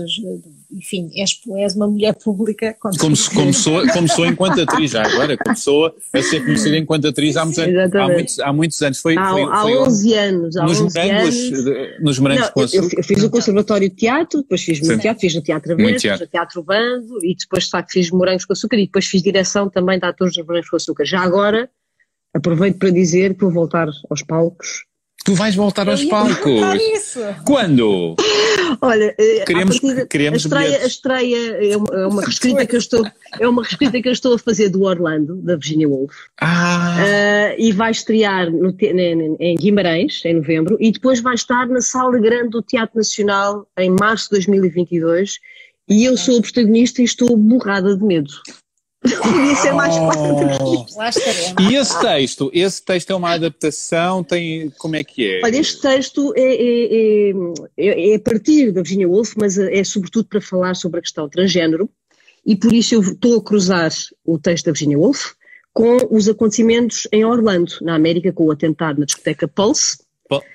enfim, 0.71 1.09
és, 1.15 1.39
és 1.57 1.75
uma 1.75 1.87
mulher 1.87 2.13
pública. 2.13 2.75
Começou, 2.79 3.33
começou, 3.33 3.87
começou 3.87 4.25
enquanto 4.27 4.61
atriz, 4.61 4.91
já 4.91 5.03
agora, 5.03 5.35
começou 5.35 5.95
a 6.13 6.21
ser 6.21 6.45
conhecida 6.45 6.77
enquanto 6.77 7.07
atriz 7.07 7.35
há 7.35 7.45
muitos, 7.45 7.63
anos, 7.63 7.95
há 7.95 8.07
muitos, 8.07 8.39
há 8.39 8.53
muitos 8.53 8.81
anos. 8.83 8.99
Foi, 8.99 9.17
há, 9.17 9.31
foi, 9.31 9.43
há 9.43 9.61
foi 9.61 9.77
11 9.77 10.13
anos. 10.13 10.57
Há 10.57 10.63
nos, 10.63 10.81
11 10.81 10.99
morangos, 10.99 11.51
anos. 11.51 12.01
nos 12.01 12.19
morangos 12.19 12.51
Não, 12.55 12.63
eu, 12.63 12.89
eu, 12.97 13.03
fiz 13.03 13.23
o 13.23 13.29
Conservatório 13.31 13.89
de 13.89 13.95
Teatro, 13.95 14.41
depois 14.43 14.61
fiz 14.61 14.79
muito 14.79 15.01
teatro, 15.01 15.21
fiz 15.21 15.33
no 15.33 15.41
Teatro 15.41 15.73
Aberto, 15.73 16.01
fiz 16.01 16.19
no 16.19 16.27
Teatro 16.27 16.63
Bando 16.63 17.25
e 17.25 17.35
depois, 17.35 17.63
de 17.63 17.69
facto, 17.71 17.91
fiz 17.91 18.11
Morangos 18.11 18.45
com 18.45 18.53
Açúcar 18.53 18.77
e 18.77 18.85
depois 18.85 19.07
fiz 19.07 19.23
direção 19.23 19.67
também 19.67 19.97
de 19.97 20.05
atores 20.05 20.35
dos 20.35 20.45
Morangos 20.45 20.69
com 20.69 20.75
Açúcar. 20.75 21.05
Já 21.05 21.21
agora, 21.21 21.67
aproveito 22.35 22.77
para 22.77 22.91
dizer 22.91 23.33
que 23.33 23.41
vou 23.41 23.51
voltar 23.51 23.87
aos 24.11 24.21
palcos 24.21 24.85
Tu 25.23 25.33
vais 25.35 25.55
voltar 25.55 25.87
aos 25.87 26.03
palcos. 26.03 27.15
Quando? 27.45 28.15
Olha, 28.81 29.15
eh, 29.17 29.43
queremos, 29.45 29.79
partida, 29.79 30.05
queremos 30.07 30.45
a 30.45 30.47
estreia, 30.47 30.83
a 30.83 30.85
estreia 30.85 31.71
é 31.71 31.77
uma, 31.77 31.95
é 31.95 32.07
uma 32.07 32.21
reescrita 32.21 32.65
que 32.65 32.75
eu 32.75 32.79
estou 32.79 33.05
é 33.39 33.47
uma 33.47 33.63
reescrita 33.63 34.01
que 34.01 34.09
eu 34.09 34.11
estou 34.11 34.35
a 34.35 34.39
fazer 34.39 34.69
do 34.69 34.83
Orlando 34.83 35.35
da 35.37 35.55
Virginia 35.55 35.87
Woolf. 35.87 36.13
Ah. 36.41 36.97
Uh, 36.99 37.61
e 37.61 37.71
vai 37.71 37.91
estrear 37.91 38.51
no, 38.51 38.75
em 39.39 39.55
Guimarães 39.55 40.21
em 40.25 40.35
novembro 40.35 40.77
e 40.79 40.91
depois 40.91 41.21
vai 41.21 41.35
estar 41.35 41.67
na 41.67 41.81
Sala 41.81 42.19
Grande 42.19 42.49
do 42.49 42.61
Teatro 42.61 42.97
Nacional 42.97 43.65
em 43.77 43.89
março 43.89 44.25
de 44.25 44.31
2022 44.31 45.39
e 45.87 46.05
eu 46.05 46.17
sou 46.17 46.39
a 46.39 46.41
protagonista 46.41 47.01
e 47.01 47.05
estou 47.05 47.35
borrada 47.37 47.95
de 47.95 48.03
medo. 48.03 48.31
Podia 49.03 49.55
ser 49.55 49.73
mais 49.73 49.95
oh. 49.97 50.85
Lá 50.97 51.09
estaremos. 51.09 51.71
E 51.71 51.75
esse 51.75 51.99
texto? 51.99 52.51
Esse 52.53 52.83
texto 52.83 53.11
é 53.11 53.15
uma 53.15 53.31
adaptação? 53.31 54.23
Tem, 54.23 54.69
como 54.77 54.95
é 54.95 55.03
que 55.03 55.29
é? 55.29 55.41
Olha, 55.43 55.57
este 55.57 55.81
texto 55.81 56.33
é, 56.35 56.41
é, 56.41 57.31
é, 57.77 58.11
é 58.11 58.15
a 58.15 58.19
partir 58.19 58.71
da 58.71 58.81
Virginia 58.81 59.07
Woolf, 59.07 59.33
mas 59.35 59.57
é 59.57 59.83
sobretudo 59.83 60.25
para 60.25 60.39
falar 60.39 60.75
sobre 60.75 60.99
a 60.99 61.01
questão 61.01 61.27
transgênero, 61.27 61.89
e 62.45 62.55
por 62.55 62.73
isso 62.73 62.95
eu 62.95 63.01
estou 63.01 63.37
a 63.37 63.43
cruzar 63.43 63.91
o 64.25 64.37
texto 64.37 64.65
da 64.65 64.71
Virginia 64.71 64.97
Woolf 64.97 65.33
com 65.73 65.97
os 66.11 66.29
acontecimentos 66.29 67.07
em 67.11 67.25
Orlando, 67.25 67.73
na 67.81 67.95
América, 67.95 68.31
com 68.31 68.45
o 68.45 68.51
atentado 68.51 68.99
na 68.99 69.05
discoteca 69.05 69.47
Pulse, 69.47 69.97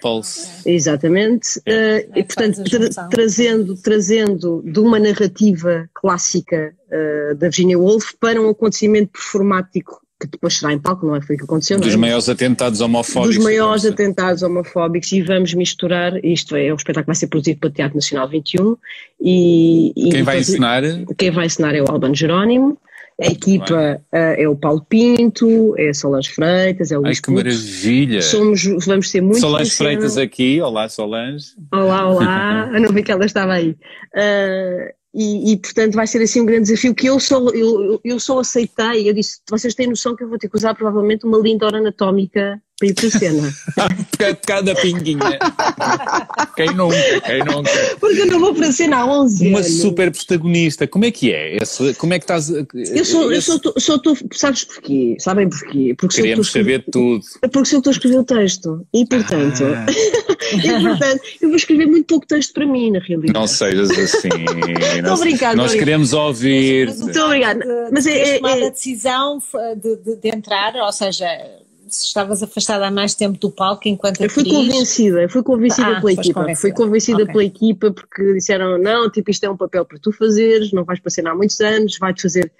Pulse. 0.01 0.49
Exatamente. 0.67 1.61
É. 1.67 2.07
Uh, 2.15 2.19
e, 2.19 2.25
portanto, 2.25 2.65
tra 2.65 3.09
trazendo, 3.09 3.77
trazendo 3.77 4.63
de 4.65 4.81
uma 4.81 4.99
narrativa 4.99 5.89
clássica 5.95 6.75
uh, 6.87 7.35
da 7.37 7.49
Virginia 7.49 7.79
Woolf 7.79 8.13
para 8.19 8.41
um 8.41 8.49
acontecimento 8.49 9.13
performático 9.13 10.01
que 10.21 10.27
depois 10.27 10.59
será 10.59 10.73
em 10.73 10.79
palco, 10.81 11.07
não 11.07 11.15
é? 11.15 11.21
Foi 11.21 11.37
o 11.37 11.39
que 11.39 11.45
aconteceu. 11.45 11.79
Dos 11.79 11.95
é? 11.95 11.97
maiores 11.97 12.29
atentados 12.29 12.81
homofóbicos. 12.81 13.37
Dos 13.37 13.45
maiores 13.45 13.85
atentados 13.85 14.43
homofóbicos 14.43 15.13
e 15.13 15.23
vamos 15.23 15.55
misturar, 15.55 16.13
isto 16.25 16.57
é, 16.57 16.73
o 16.73 16.77
espetáculo 16.77 17.07
vai 17.07 17.15
ser 17.15 17.29
produzido 17.29 17.61
pelo 17.61 17.73
Teatro 17.73 17.97
Nacional 17.97 18.29
21 18.29 18.77
e... 19.21 19.93
e 19.97 20.11
quem 20.11 20.23
vai 20.25 20.41
ensinar? 20.41 20.83
Quem 21.17 21.31
vai 21.31 21.47
ensinar 21.47 21.75
é 21.75 21.83
o 21.83 21.89
Albano 21.89 22.17
Jerónimo 22.17 22.77
a 23.21 23.27
equipa 23.27 24.01
uh, 24.13 24.17
é 24.17 24.49
o 24.49 24.55
Paulo 24.55 24.85
Pinto, 24.89 25.75
é 25.77 25.93
Solange 25.93 26.31
Freitas, 26.31 26.93
é 26.93 26.99
o 26.99 27.03
Luís 27.03 27.19
Ai, 27.19 27.23
que 27.23 27.31
maravilha! 27.33 28.23
Somos, 28.23 28.63
vamos 28.87 29.11
ser 29.11 29.21
muito 29.21 29.41
Solange 29.41 29.73
Freitas 29.73 30.17
aqui, 30.17 30.61
olá 30.61 30.89
Solange. 30.89 31.47
Olá, 31.73 32.09
olá, 32.09 32.71
eu 32.75 32.81
não 32.81 32.93
vi 32.93 33.03
que 33.03 33.11
ela 33.11 33.27
estava 33.27 33.55
aí. 33.55 33.71
Uh, 33.71 34.99
e, 35.13 35.53
e, 35.53 35.57
portanto 35.57 35.95
vai 35.95 36.07
ser 36.07 36.23
assim 36.23 36.43
um 36.43 36.47
grande 36.47 36.69
desafio 36.69 36.95
que 36.95 37.09
eu 37.09 37.19
só, 37.19 37.41
eu, 37.49 38.01
eu 38.05 38.21
só 38.21 38.39
aceitei, 38.39 39.09
eu 39.09 39.15
disse, 39.15 39.41
vocês 39.51 39.75
têm 39.75 39.89
noção 39.89 40.15
que 40.15 40.23
eu 40.23 40.29
vou 40.29 40.39
ter 40.39 40.49
que 40.49 40.57
usar 40.57 40.75
provavelmente 40.75 41.27
uma 41.27 41.39
linda 41.39 41.67
hora 41.67 41.79
anatómica 41.79 42.63
para 42.79 42.89
ir 42.89 42.95
para 42.95 43.09
a 43.09 43.11
cena. 43.11 43.55
Cada 44.47 44.75
pinguinha. 44.77 45.39
quem 46.55 46.75
nunca, 46.75 47.21
quem 47.27 47.39
nunca. 47.41 47.71
Porque 47.99 48.21
eu 48.21 48.27
não 48.27 48.39
vou 48.39 48.55
para 48.55 48.69
a 48.69 48.73
cena 48.73 48.99
há 48.99 49.07
11 49.07 49.49
Uma 49.49 49.59
anos. 49.59 49.81
super 49.81 50.13
protagonista, 50.13 50.87
como 50.87 51.05
é 51.05 51.11
que 51.11 51.33
é? 51.33 51.57
Esse, 51.57 51.95
como 51.95 52.15
é 52.15 52.19
que 52.19 52.25
estás... 52.25 52.49
Eu 52.49 53.05
sou, 53.05 53.33
esse... 53.33 53.51
eu 53.51 53.59
sou, 53.61 53.75
sou, 53.79 53.97
estou, 53.97 54.17
sabes 54.33 54.65
porquê? 54.65 55.17
Sabem 55.19 55.49
porquê? 55.49 55.95
Porque 55.99 56.23
Queremos 56.23 56.53
saber 56.53 56.85
tudo. 56.91 57.25
Porque 57.53 57.65
sou 57.65 57.79
eu 57.79 57.83
que 57.83 57.89
estou 57.89 57.91
a 57.91 57.95
escrever 57.95 58.19
o 58.19 58.25
texto. 58.25 58.87
E 58.95 59.07
portanto... 59.07 59.65
Ah. 59.65 59.87
e 60.55 60.83
portanto, 60.83 61.23
eu 61.41 61.49
vou 61.49 61.57
escrever 61.57 61.87
muito 61.87 62.07
pouco 62.07 62.27
texto 62.27 62.53
para 62.53 62.67
mim, 62.67 62.93
na 62.93 63.01
realidade. 63.01 63.33
Não 63.33 63.47
sejas 63.47 63.91
assim. 63.91 64.29
Estou 64.97 65.15
obrigada. 65.15 65.57
Nós 65.57 65.75
queremos 65.75 66.13
ouvir. 66.13 66.95
Muito 66.97 67.21
obrigada. 67.21 67.65
Mas 67.93 68.07
é, 68.07 68.37
é, 68.37 68.41
é... 68.41 68.67
a 68.67 68.71
decisão 68.71 69.39
de, 69.77 69.97
de, 69.97 70.17
de 70.17 70.29
entrar, 70.29 70.75
ou 70.77 70.93
seja 70.93 71.27
se 71.95 72.07
estavas 72.07 72.43
afastada 72.43 72.87
há 72.87 72.91
mais 72.91 73.15
tempo 73.15 73.39
do 73.39 73.51
palco 73.51 73.89
enquanto 73.89 74.21
Eu 74.21 74.31
fui 74.31 74.45
convencida, 74.45 75.23
eu 75.23 75.29
fui 75.29 75.43
convencida 75.43 75.97
ah, 75.97 76.01
pela 76.01 76.13
equipa, 76.13 76.41
convencida. 76.41 76.61
fui 76.61 76.73
convencida 76.73 77.23
okay. 77.23 77.33
pela 77.33 77.45
equipa 77.45 77.91
porque 77.91 78.35
disseram, 78.35 78.79
não, 78.79 79.11
tipo 79.11 79.31
isto 79.31 79.45
é 79.45 79.51
um 79.51 79.57
papel 79.57 79.85
para 79.85 79.99
tu 79.99 80.13
fazeres, 80.13 80.73
não 80.73 80.85
vais 80.85 81.01
passar 81.01 81.27
há 81.27 81.35
muitos 81.35 81.61
anos, 81.61 81.99
vai-te 81.99 82.23
fazer 82.23 82.53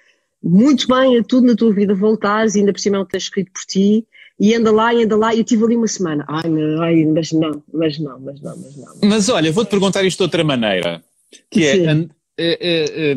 muito 0.43 0.87
bem 0.87 1.19
a 1.19 1.25
tudo 1.25 1.47
na 1.47 1.57
tua 1.57 1.73
vida 1.73 1.95
voltares 1.95 2.55
e 2.55 2.61
ainda 2.61 2.73
por 2.73 2.81
cima 2.81 2.99
não 2.99 3.05
tens 3.05 3.25
escrito 3.25 3.51
por 3.53 3.63
ti 3.63 4.07
e 4.39 4.55
anda 4.55 4.71
lá 4.71 4.95
e 4.95 5.03
anda 5.03 5.17
lá 5.17 5.35
e 5.35 5.39
eu 5.39 5.45
tive 5.45 5.65
ali 5.65 5.77
uma 5.77 5.89
semana, 5.89 6.25
ai, 6.29 6.45
ai 6.81 7.05
mas 7.07 7.33
não, 7.33 7.63
mas 7.73 7.99
não, 7.99 8.21
mas 8.21 8.41
não, 8.41 8.57
mas 8.57 8.77
não. 8.77 8.95
Mas 9.05 9.29
olha, 9.29 9.51
vou-te 9.51 9.69
perguntar 9.69 10.05
isto 10.05 10.19
de 10.19 10.23
outra 10.23 10.45
maneira, 10.45 11.03
que 11.51 11.65
é, 11.65 11.85
é, 11.85 12.09
é, 12.39 13.13
é 13.13 13.17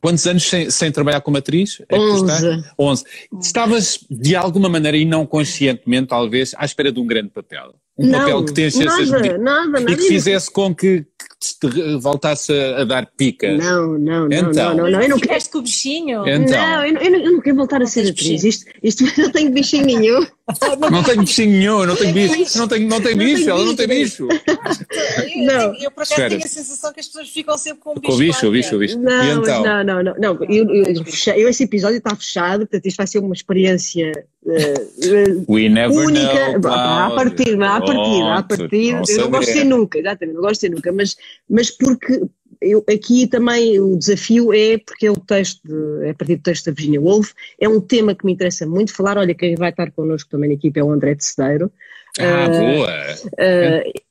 Quantos 0.00 0.26
anos 0.26 0.42
sem, 0.42 0.70
sem 0.70 0.90
trabalhar 0.90 1.20
como 1.20 1.36
atriz? 1.36 1.80
É 1.88 1.98
Onze. 1.98 2.64
Onze. 2.78 3.04
Estavas, 3.40 4.00
de 4.10 4.34
alguma 4.34 4.68
maneira, 4.68 4.96
e 4.96 5.04
não 5.04 5.26
conscientemente, 5.26 6.08
talvez, 6.08 6.54
à 6.56 6.64
espera 6.64 6.90
de 6.90 7.00
um 7.00 7.06
grande 7.06 7.30
papel. 7.30 7.74
Um 7.98 8.06
não, 8.06 8.18
papel 8.18 8.44
que 8.44 8.52
te 8.52 8.62
enchesse 8.62 8.84
nada, 8.84 9.02
as 9.02 9.10
nada, 9.10 9.68
nada, 9.68 9.92
E 9.92 9.96
que 9.96 10.02
fizesse 10.08 10.50
com 10.50 10.74
que, 10.74 11.06
que 11.18 11.68
te 11.68 11.96
voltasse 11.98 12.52
a, 12.52 12.82
a 12.82 12.84
dar 12.84 13.06
pica? 13.16 13.56
Não, 13.56 13.98
não, 13.98 14.28
não, 14.28 14.32
Então. 14.50 14.52
não, 14.52 14.84
não, 14.84 14.90
não, 14.90 15.00
eu 15.02 15.08
não 15.08 15.16
quero. 15.18 15.20
Ficaste 15.20 15.50
com 15.50 15.58
o 15.58 15.62
bichinho? 15.62 16.28
Então. 16.28 16.58
Não, 16.60 16.84
eu 16.86 16.92
não, 16.92 17.00
eu 17.00 17.10
não- 17.10 17.18
eu 17.20 17.32
não 17.32 17.40
quero 17.40 17.56
voltar 17.56 17.82
a 17.82 17.86
ser 17.86 18.08
atriz. 18.10 18.44
Isto, 18.44 18.66
isto 18.82 19.04
não 19.20 19.30
tenho 19.30 19.50
bichinho 19.50 19.86
nenhum. 19.86 20.26
Não 20.90 21.02
tenho 21.02 21.20
bichinho 21.22 21.50
nenhum, 21.50 21.84
não 21.86 21.96
tenho 21.96 22.14
bicho, 22.14 22.58
não 22.58 22.68
tenho, 22.68 22.88
não 22.88 23.00
tenho 23.00 23.16
Não 23.16 23.24
bicho, 23.24 23.50
ela 23.50 23.64
não 23.64 23.74
tem 23.74 23.88
bicho. 23.88 24.28
Não. 25.44 25.74
eu, 25.82 25.90
por 25.90 26.04
acaso 26.04 26.28
tenho 26.28 26.36
a 26.44 26.48
sensação 26.48 26.92
que 26.92 27.00
as 27.00 27.06
pessoas 27.06 27.28
ficam 27.30 27.58
sempre 27.58 27.80
com 27.80 27.90
o 27.90 27.94
bicho. 27.94 28.06
Com 28.06 28.14
o 28.14 28.18
bicho, 28.18 28.46
o 28.46 28.50
bicho, 28.52 28.76
o 28.76 28.78
bicho. 28.78 28.98
Não, 28.98 29.24
e 29.24 29.30
então? 29.30 29.64
não, 29.64 29.82
não, 29.84 30.02
não. 30.04 30.14
não 30.16 30.38
eu, 30.48 30.64
eu, 30.72 30.84
eu, 31.36 31.48
esse 31.48 31.64
episódio 31.64 31.98
está 31.98 32.14
fechado, 32.14 32.60
portanto 32.60 32.86
isto 32.86 32.96
vai 32.96 33.06
ser 33.08 33.18
uma 33.18 33.34
experiência 33.34 34.12
We 35.48 35.68
never 35.68 35.96
única. 35.96 36.58
know, 36.58 36.72
à 36.72 37.10
partida, 37.10 37.68
à 37.68 37.80
partida, 37.80 38.34
à 38.34 38.42
partida. 38.44 38.96
não 38.98 39.02
Eu 39.08 39.18
não 39.22 39.30
gosto 39.30 39.46
de 39.48 39.52
ser 39.52 39.64
nunca, 39.64 39.98
exatamente, 39.98 40.34
não 40.36 40.42
gosto 40.42 40.54
de 40.54 40.60
ser 40.60 40.68
nunca, 40.70 40.92
mas, 40.92 41.05
mas 41.48 41.70
porque 41.70 42.22
eu, 42.60 42.82
aqui 42.88 43.26
também 43.26 43.78
o 43.78 43.96
desafio 43.96 44.52
é 44.52 44.78
porque 44.78 45.06
é 45.06 45.10
o 45.10 45.16
texto, 45.16 45.60
de, 45.64 46.06
é 46.06 46.10
a 46.10 46.14
partir 46.14 46.36
do 46.36 46.42
texto 46.42 46.66
da 46.66 46.72
Virginia 46.72 47.00
Woolf, 47.00 47.32
é 47.60 47.68
um 47.68 47.80
tema 47.80 48.14
que 48.14 48.24
me 48.24 48.32
interessa 48.32 48.66
muito 48.66 48.94
falar. 48.94 49.18
Olha, 49.18 49.34
quem 49.34 49.54
vai 49.54 49.70
estar 49.70 49.90
connosco 49.92 50.30
também 50.30 50.48
na 50.48 50.54
equipe 50.54 50.80
é 50.80 50.84
o 50.84 50.90
André 50.90 51.14
de 51.14 51.24
Cedeiro. 51.24 51.70
Ah, 52.18 52.46
Eh, 52.48 52.76
boa. 52.76 52.88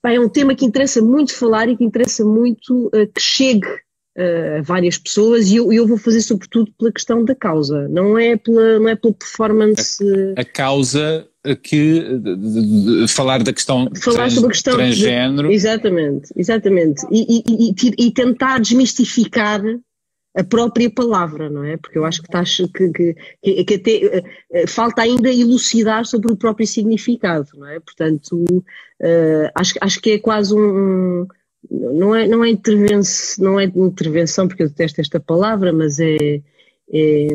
Uh, 0.04 0.08
é 0.08 0.20
um 0.20 0.30
tema 0.30 0.56
que 0.56 0.66
interessa 0.66 1.02
muito 1.02 1.34
falar 1.34 1.68
e 1.68 1.76
que 1.76 1.84
interessa 1.84 2.24
muito 2.24 2.88
uh, 2.88 3.08
que 3.14 3.22
chegue 3.22 3.68
a 4.18 4.62
várias 4.62 4.98
pessoas 4.98 5.50
e 5.50 5.58
eu, 5.58 5.74
eu 5.74 5.86
vou 5.86 5.98
fazer 5.98 6.22
sobretudo 6.22 6.72
pela 6.80 6.90
questão 6.90 7.26
da 7.26 7.36
causa, 7.36 7.86
não 7.90 8.18
é 8.18 8.38
pela, 8.38 8.80
não 8.80 8.88
é 8.88 8.96
pela 8.96 9.14
performance. 9.14 10.02
uh, 10.02 10.34
A 10.38 10.46
causa 10.46 11.28
que 11.54 12.02
de- 12.18 12.36
de- 12.38 13.02
de 13.02 13.08
falar 13.08 13.44
da 13.44 13.52
questão 13.54 13.90
Falar 14.02 14.30
trans- 14.30 14.46
questão 14.48 14.74
de- 14.74 14.80
transgénero. 14.80 15.52
Exatamente, 15.52 16.32
exatamente. 16.36 17.06
E, 17.12 17.38
e- 17.40 17.74
e 18.00 18.08
e 18.08 18.12
tentar 18.12 18.60
desmistificar 18.60 19.62
a 20.38 20.44
própria 20.44 20.90
palavra, 20.90 21.50
não 21.50 21.64
é? 21.64 21.78
Porque 21.78 21.98
eu 21.98 22.04
acho 22.04 22.22
que, 22.22 22.28
estás, 22.28 22.58
que, 22.58 22.90
que, 22.92 23.16
que, 23.64 23.74
até 23.76 23.92
eh, 23.92 24.24
eh, 24.52 24.68
falta 24.68 25.02
ainda 25.02 25.32
elucidar 25.32 26.06
sobre 26.06 26.32
o 26.32 26.36
próprio 26.36 26.68
significado, 26.68 27.48
não 27.56 27.68
é? 27.68 27.80
Portanto, 27.80 28.44
eh, 29.02 29.50
acho, 29.56 29.76
acho 29.80 30.02
que 30.02 30.12
é 30.12 30.20
quase 30.20 30.54
um. 30.54 31.22
um- 31.22 31.28
não 31.72 32.14
é, 32.14 32.28
não, 32.28 32.44
é 32.44 32.50
intervenção, 32.50 33.44
não 33.46 33.60
é 33.60 33.64
intervenção, 33.64 34.48
porque 34.48 34.62
eu 34.64 34.70
detesto 34.70 35.02
esta 35.02 35.20
palavra, 35.20 35.74
mas 35.74 36.00
é, 36.00 36.42
é, 36.94 37.28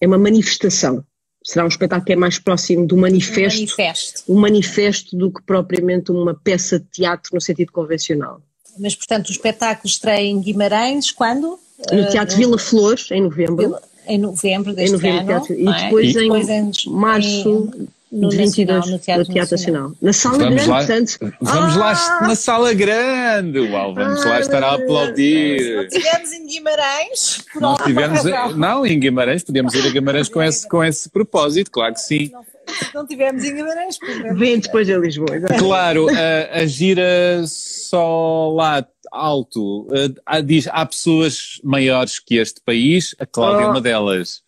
é 0.00 0.06
uma 0.06 0.16
manifestação. 0.16 1.04
Será 1.44 1.64
um 1.64 1.68
espetáculo 1.68 2.04
que 2.06 2.12
é 2.12 2.16
mais 2.16 2.38
próximo 2.38 2.86
do 2.86 2.96
manifesto 2.96 3.58
Manifesto. 3.60 4.22
um 4.28 4.38
manifesto 4.38 5.16
do 5.16 5.30
que 5.30 5.42
propriamente 5.42 6.10
uma 6.12 6.34
peça 6.34 6.78
de 6.78 6.86
teatro 6.86 7.30
no 7.34 7.40
sentido 7.40 7.72
convencional. 7.72 8.40
Mas, 8.78 8.94
portanto, 8.94 9.28
o 9.28 9.32
espetáculo 9.32 9.86
estreia 9.88 10.26
em 10.26 10.40
Guimarães, 10.40 11.10
quando? 11.10 11.58
No 11.90 11.98
Eh, 11.98 12.04
Teatro 12.06 12.36
Vila 12.36 12.56
Flores, 12.58 13.10
em 13.10 13.20
novembro, 13.22 13.56
Vila- 13.56 13.82
Em 14.06 14.18
novembro 14.18 14.72
deste 14.74 14.90
em 14.90 14.92
novembro, 14.92 15.18
ano. 15.20 15.26
teatro, 15.46 15.54
e 15.54 15.68
é? 15.68 15.84
depois, 15.84 16.12
Depois 16.12 16.48
em 16.48 16.88
em 16.88 16.90
março 16.90 17.70
no 18.12 18.28
de 18.28 18.36
22 18.36 18.68
Nacional, 18.78 18.90
no 18.92 18.98
Teatro 18.98 19.26
no 19.26 19.32
Teatro 19.34 19.56
Nacional. 19.56 19.82
Nacional. 19.82 19.96
Na 20.02 20.12
Sala 20.12 20.38
Vamos 20.38 20.54
Grande, 20.54 20.68
lá, 20.70 20.78
portanto. 20.78 21.18
vamos 21.40 21.74
Ah! 21.74 21.78
lá 21.78 22.28
na 22.28 22.34
sala 22.34 22.74
grande, 22.74 23.58
uau, 23.60 23.94
vamos 23.94 24.24
lá 24.24 24.40
estar 24.40 24.62
a 24.62 24.76
Se 24.76 24.82
aplaudir. 24.82 25.74
não 25.76 25.82
estivermos 25.84 26.32
em 26.32 26.46
Guimarães, 26.46 27.44
por 27.52 27.64
alguma 27.64 27.86
tivemos, 27.86 28.56
não, 28.56 28.86
em 28.86 29.00
Guimarães, 29.00 29.42
podemos 29.42 29.74
ir 29.74 29.86
a 29.86 29.90
Guimarães 29.90 30.28
com 30.28 30.42
esse, 30.42 30.68
com 30.68 30.84
esse 30.84 31.08
propósito, 31.08 31.70
claro 31.70 31.94
que 31.94 32.00
sim. 32.00 32.30
Não, 32.32 32.42
se 32.42 32.94
não 32.94 33.02
estivermos 33.02 33.42
em 33.44 33.54
Guimarães. 33.54 33.98
Vem 34.36 34.58
depois 34.60 34.88
a 34.90 34.96
Lisboa. 34.98 35.34
exato. 35.36 35.54
Claro, 35.58 36.06
a, 36.10 36.58
a 36.60 36.66
gira 36.66 37.42
só 37.46 38.52
lá 38.54 38.86
alto, 39.10 39.86
há, 40.24 40.40
diz, 40.40 40.68
há 40.70 40.86
pessoas 40.86 41.60
maiores 41.64 42.18
que 42.18 42.36
este 42.36 42.60
país, 42.62 43.14
a 43.18 43.26
Cláudia 43.26 43.64
é 43.64 43.66
Oh. 43.66 43.70
uma 43.70 43.80
delas. 43.80 44.42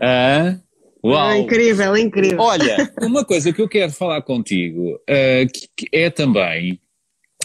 Ah, 0.00 0.54
uau! 1.04 1.30
É 1.30 1.38
incrível, 1.38 1.94
é 1.94 2.00
incrível. 2.00 2.40
Olha, 2.40 2.92
uma 3.02 3.24
coisa 3.24 3.52
que 3.52 3.60
eu 3.62 3.68
quero 3.68 3.92
falar 3.92 4.22
contigo 4.22 4.98
eh, 5.06 5.46
que, 5.46 5.68
que 5.76 5.88
é 5.92 6.10
também 6.10 6.78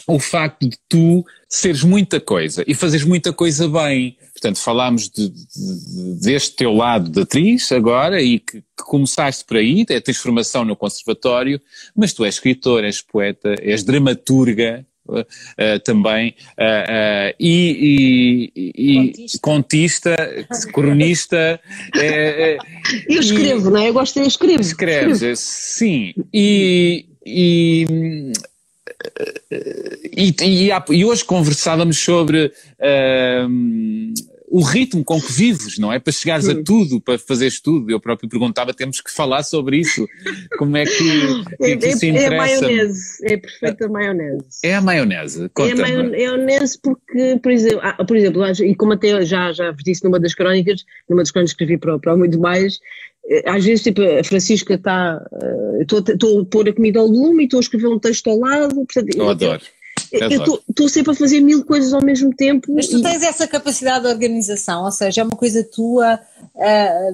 o 0.07 0.19
facto 0.19 0.69
de 0.69 0.77
tu 0.87 1.25
seres 1.49 1.83
muita 1.83 2.19
coisa 2.21 2.63
e 2.67 2.73
fazeres 2.73 3.05
muita 3.05 3.33
coisa 3.33 3.67
bem. 3.67 4.15
Portanto, 4.31 4.59
falámos 4.59 5.09
de- 5.09 5.29
de- 5.29 6.19
deste 6.21 6.55
teu 6.55 6.71
lado 6.71 7.09
de 7.09 7.21
atriz 7.21 7.71
agora 7.71 8.21
e 8.21 8.39
que, 8.39 8.61
que 8.61 8.83
começaste 8.85 9.43
por 9.43 9.57
aí, 9.57 9.83
é 9.89 9.95
a 9.95 10.01
tens 10.01 10.17
formação 10.17 10.63
no 10.63 10.75
conservatório, 10.75 11.59
mas 11.95 12.13
tu 12.13 12.23
és 12.23 12.35
escritora, 12.35 12.85
és 12.85 13.01
poeta, 13.01 13.55
és 13.61 13.83
dramaturga. 13.83 14.85
Eh, 15.57 15.79
também 15.79 16.35
eh, 16.57 17.35
e, 17.39 18.51
e- 18.55 18.61
e- 18.61 18.73
e 18.77 18.95
Contista. 18.95 19.39
contista, 19.41 20.45
cronista 20.73 21.59
eh, 21.95 22.57
Eu 23.09 23.19
escrevo, 23.19 23.69
não 23.69 23.77
é? 23.81 23.89
Eu 23.89 23.93
gosto 23.93 24.13
de 24.15 24.19
eu 24.21 24.27
escrevo. 24.27 24.61
Escreves, 24.61 25.23
é, 25.23 25.33
sim. 25.35 26.13
E, 26.33 27.05
e, 27.25 27.85
e, 30.15 30.35
e 30.65 30.71
há- 30.71 30.83
e 30.89 31.05
hoje 31.05 31.23
conversávamos 31.25 31.97
sobre 31.97 32.51
hum, 33.49 34.13
o 34.49 34.61
ritmo 34.63 35.03
com 35.03 35.19
que 35.21 35.31
vives, 35.31 35.77
não 35.77 35.91
é? 35.91 35.99
Para 35.99 36.13
chegares 36.13 36.47
a 36.47 36.63
tudo, 36.63 37.01
para 37.01 37.19
fazeres 37.19 37.59
tudo. 37.59 37.91
Eu 37.91 37.99
próprio 37.99 38.29
perguntava, 38.29 38.73
temos 38.73 39.01
que 39.01 39.11
falar 39.11 39.43
sobre 39.43 39.77
isso. 39.79 40.07
Como 40.57 40.77
é 40.77 40.85
que, 40.85 40.93
É, 41.61 41.75
que, 41.75 41.77
que 41.77 41.87
isso 41.89 42.05
é, 42.05 42.07
é 42.07 42.11
a 42.11 42.13
interessa? 42.13 42.61
maionese, 42.61 43.17
é 43.25 43.33
a 43.33 43.39
perfeita 43.39 43.89
maionese. 43.89 44.59
É 44.63 44.75
a 44.75 44.81
maionese. 44.81 45.51
É 45.59 45.71
a 45.71 45.75
maio- 45.75 45.99
é 46.15 46.31
maionese 46.37 46.79
porque, 46.81 47.37
por 47.43 47.51
exemplo, 47.51 47.79
ah, 47.83 48.05
por 48.05 48.15
exemplo, 48.15 48.41
e 48.63 48.73
como 48.75 48.93
até 48.93 49.21
já, 49.25 49.51
já 49.51 49.71
vos 49.71 49.83
disse 49.83 50.03
numa 50.05 50.19
das 50.19 50.33
crónicas, 50.33 50.85
numa 51.09 51.21
das 51.23 51.31
crónicas 51.31 51.53
que 51.53 51.63
escrevi 51.63 51.77
para, 51.77 51.95
o- 51.95 51.99
para 51.99 52.15
muito 52.15 52.39
mais, 52.39 52.79
eh, 53.29 53.43
às 53.49 53.65
vezes 53.65 53.83
tipo, 53.83 54.01
a 54.01 54.23
Francisca 54.23 54.75
está, 54.75 55.21
estou 55.81 55.99
a- 55.99 56.11
estou 56.13 56.41
a 56.41 56.45
pôr 56.45 56.69
a 56.69 56.73
comida 56.73 56.99
ao 57.01 57.07
lume 57.07 57.43
e 57.43 57.45
estou 57.47 57.57
a 57.57 57.61
escrever 57.61 57.87
um 57.87 57.99
texto 57.99 58.29
ao 58.29 58.39
lado, 58.39 58.73
portanto, 58.75 59.13
Eu 59.13 59.25
eu 59.25 59.29
adoro. 59.29 59.61
Estou- 60.11 60.61
estou 60.69 60.89
sempre 60.89 61.11
a 61.11 61.15
fazer 61.15 61.39
mil 61.41 61.63
coisas 61.65 61.93
ao 61.93 62.01
mesmo 62.03 62.33
tempo. 62.35 62.73
Mas 62.73 62.87
tu 62.87 62.97
e- 62.97 63.01
tens 63.01 63.23
essa 63.23 63.47
capacidade 63.47 64.05
de 64.05 64.11
organização, 64.11 64.83
ou 64.85 64.91
seja, 64.91 65.21
é 65.21 65.23
uma 65.23 65.35
coisa 65.35 65.63
tua. 65.63 66.19
ah, 66.59 67.11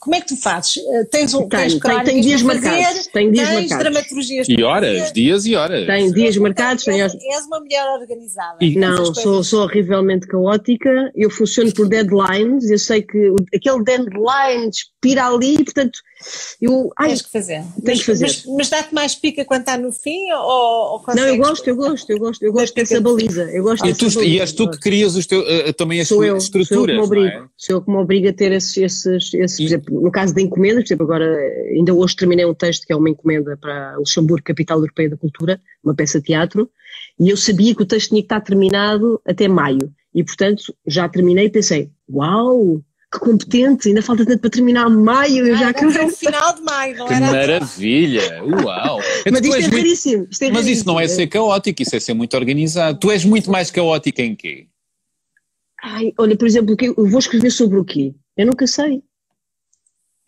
como 0.00 0.16
é 0.16 0.20
que 0.20 0.28
tu 0.28 0.36
fazes? 0.36 0.78
Ah, 0.78 1.04
Tens, 1.10 1.32
um, 1.34 1.48
Tenho, 1.48 1.62
tens 1.62 1.74
crónicas 1.80 2.06
tenho 2.10 2.22
dias 2.22 2.42
para 2.42 2.54
marcados, 2.54 2.84
fazer, 2.86 3.10
tenho 3.12 3.32
dias 3.32 3.48
tens 3.48 3.70
marcados. 3.70 3.78
dramaturgias 3.92 4.48
E 4.48 4.62
horas, 4.62 4.98
fazer. 4.98 5.12
dias 5.12 5.46
e 5.46 5.54
horas. 5.54 5.86
Tenho 5.86 6.12
dias 6.12 6.28
És- 6.34 6.36
marcados, 6.38 6.84
tenho 6.84 7.04
és, 7.04 7.14
és 7.14 7.46
uma 7.46 7.60
mulher 7.60 7.86
organizada. 8.00 8.56
E- 8.60 8.74
Não, 8.76 9.14
sou, 9.14 9.44
sou 9.44 9.62
horrivelmente 9.62 10.26
caótica, 10.26 11.12
eu 11.14 11.30
funciono 11.30 11.72
por 11.72 11.88
deadlines, 11.88 12.68
eu 12.70 12.78
sei 12.78 13.02
que 13.02 13.30
o- 13.30 13.36
aquele 13.54 13.84
deadline 13.84 14.68
expira 14.70 15.26
ali, 15.26 15.62
portanto, 15.64 15.98
eu. 16.60 16.90
Ai, 16.98 17.08
Tens 17.08 17.22
que 17.22 17.30
fazer. 17.30 17.54
Tenho 17.62 17.72
mas, 17.86 17.98
que 18.00 18.04
fazer. 18.04 18.24
Mas, 18.26 18.44
mas 18.46 18.68
dá-te 18.70 18.94
mais 18.94 19.14
pica 19.14 19.44
quando 19.44 19.60
está 19.60 19.76
no 19.78 19.92
fim 19.92 20.30
ou, 20.32 20.40
ou 20.40 20.92
não, 20.98 21.04
consegues? 21.04 21.28
eu 21.30 21.36
gosto, 21.36 21.68
eu 21.68 21.76
gosto, 21.76 22.10
eu 22.10 22.18
gosto, 22.18 22.42
eu 22.44 22.52
gosto 22.52 22.74
dessa 22.74 23.00
baliza. 23.00 23.42
Eu 23.50 23.62
gosto 23.62 23.84
E, 23.84 23.88
dessa 23.92 23.98
tu, 23.98 24.06
e 24.10 24.14
baliza, 24.14 24.42
és 24.42 24.52
tu 24.52 24.70
que 24.70 24.78
crias 24.78 25.14
os 25.16 25.26
teus, 25.26 25.44
eh, 25.48 25.72
também 25.72 26.00
as 26.00 26.08
Sou 26.08 26.24
eu, 26.24 26.34
tuas 26.34 26.44
sou 26.44 26.52
eu 26.52 26.52
que 26.52 26.62
estruturas. 26.62 26.94
me 26.94 26.98
não 26.98 27.04
obrigo, 27.06 27.26
é? 27.26 27.44
sou 27.56 27.76
eu 27.76 27.82
que 27.82 27.90
me 27.90 27.96
obrigo 27.96 28.28
a 28.28 28.32
ter 28.32 28.52
esses, 29.16 29.34
esses, 29.34 29.34
esses 29.34 29.56
por 29.56 29.62
E- 29.62 29.66
exemplo, 29.66 30.00
no 30.02 30.10
caso 30.10 30.34
da 30.34 30.40
encomenda, 30.40 30.80
por 30.80 30.86
exemplo, 30.86 31.04
agora, 31.04 31.38
ainda 31.74 31.94
hoje 31.94 32.16
terminei 32.16 32.44
um 32.44 32.54
texto 32.54 32.86
que 32.86 32.92
é 32.92 32.96
uma 32.96 33.10
encomenda 33.10 33.56
para 33.56 33.96
Luxemburgo, 33.96 34.44
Capital 34.44 34.78
Europeia 34.78 35.10
da 35.10 35.16
Cultura, 35.16 35.60
uma 35.82 35.94
peça 35.94 36.18
de 36.18 36.26
teatro, 36.26 36.68
e 37.18 37.28
eu 37.30 37.36
sabia 37.36 37.74
que 37.74 37.82
o 37.82 37.86
texto 37.86 38.08
tinha 38.10 38.20
que 38.22 38.26
estar 38.26 38.40
terminado 38.40 39.20
até 39.26 39.48
maio, 39.48 39.92
e 40.14 40.22
portanto 40.24 40.74
já 40.86 41.08
terminei 41.08 41.46
e 41.46 41.50
pensei, 41.50 41.90
uau, 42.10 42.80
que 43.12 43.18
competente, 43.18 43.88
ainda 43.88 44.00
falta 44.00 44.24
tanto 44.24 44.38
para 44.40 44.48
terminar 44.48 44.88
maio, 44.88 45.46
eu 45.46 45.54
Ah, 45.54 45.58
já 45.58 45.68
acabei. 45.68 46.02
no 46.04 46.08
final 46.10 46.54
de 46.54 46.62
maio, 46.62 46.96
não 46.96 47.06
Que 47.06 47.12
era? 47.14 47.30
maravilha! 47.30 48.42
Uau! 48.64 49.00
Então 49.26 49.32
Mas 49.32 49.40
tu 49.42 49.46
isto 49.48 49.56
é 49.56 49.60
muito- 49.60 49.76
raríssimo. 49.76 50.28
Isto 50.30 50.42
é 50.44 50.50
Mas 50.50 50.66
isso 50.66 50.86
não 50.86 50.94
é 50.94 50.96
raríssimo. 51.02 51.20
ser 51.20 51.26
caótico, 51.26 51.82
isso 51.82 51.94
é 51.96 52.00
ser 52.00 52.14
muito 52.14 52.34
organizado. 52.36 52.98
Tu 52.98 53.10
és 53.10 53.24
muito 53.24 53.50
mais 53.50 53.70
caótica 53.70 54.22
em 54.22 54.34
quê? 54.34 54.66
Ai, 55.82 56.12
olha, 56.18 56.36
por 56.36 56.46
exemplo, 56.46 56.74
o 56.74 56.76
que 56.76 56.86
eu 56.86 56.94
vou 57.08 57.18
escrever 57.18 57.50
sobre 57.50 57.78
o 57.78 57.84
quê? 57.84 58.14
Eu 58.36 58.46
nunca 58.46 58.66
sei. 58.66 59.02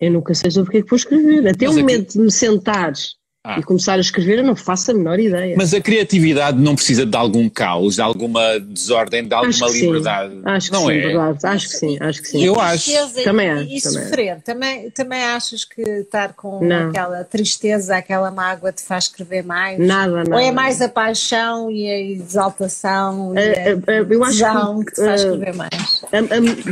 Eu 0.00 0.10
nunca 0.10 0.34
sei 0.34 0.50
sobre 0.50 0.68
o 0.68 0.72
que 0.72 0.78
é 0.78 0.82
que 0.82 0.90
vou 0.90 0.96
escrever. 0.96 1.46
Até 1.48 1.66
Mas 1.66 1.76
o 1.76 1.78
aqui- 1.78 1.82
momento 1.82 2.12
de 2.12 2.18
me 2.18 2.30
sentares 2.30 3.16
Ah. 3.46 3.58
e 3.58 3.62
começar 3.62 3.96
a 3.96 4.00
escrever, 4.00 4.38
eu 4.38 4.42
não 4.42 4.56
faço 4.56 4.90
a 4.90 4.94
menor 4.94 5.20
ideia. 5.20 5.54
Mas 5.54 5.74
a 5.74 5.80
criatividade 5.80 6.58
não 6.58 6.74
precisa 6.74 7.04
de 7.04 7.14
algum 7.14 7.46
caos, 7.46 7.96
de 7.96 8.00
alguma 8.00 8.58
desordem, 8.58 9.22
de 9.22 9.34
acho 9.34 9.62
alguma 9.62 9.68
sim. 9.68 9.80
liberdade. 9.82 10.34
Acho 10.46 10.66
que 10.68 10.72
não 10.72 10.86
sim, 10.86 10.92
é? 10.92 11.00
verdade. 11.00 11.38
Acho 11.42 11.68
que 11.68 11.74
sim, 11.74 11.98
acho 12.00 12.22
que 12.22 12.28
sim. 12.28 12.42
Eu 12.42 12.58
acho. 12.58 12.90
Também 13.22 13.50
acho, 13.50 13.62
e 13.64 13.80
também 13.82 14.02
sofrer. 14.02 14.40
Também, 14.40 14.90
também 14.92 15.22
achas 15.24 15.62
que 15.62 15.82
estar 15.82 16.32
com 16.32 16.64
Não. 16.64 16.88
aquela 16.88 17.22
tristeza, 17.22 17.96
aquela 17.96 18.30
mágoa 18.30 18.72
te 18.72 18.80
faz 18.80 19.04
escrever 19.04 19.44
mais? 19.44 19.78
Nada, 19.78 20.24
nada. 20.24 20.34
Ou 20.34 20.40
é 20.40 20.50
mais 20.50 20.80
a 20.80 20.88
paixão 20.88 21.70
e 21.70 21.86
a 21.86 22.00
exaltação 22.00 23.34
e 23.34 23.38
Ah, 23.38 23.42
a 23.42 23.72
ah, 23.74 23.80
ah, 23.88 24.06
eu 24.08 24.24
acho 24.24 24.38
que, 24.78 24.84
que, 24.86 24.92
te 24.94 25.04
faz 25.04 25.20
escrever 25.20 25.54
mais? 25.54 26.02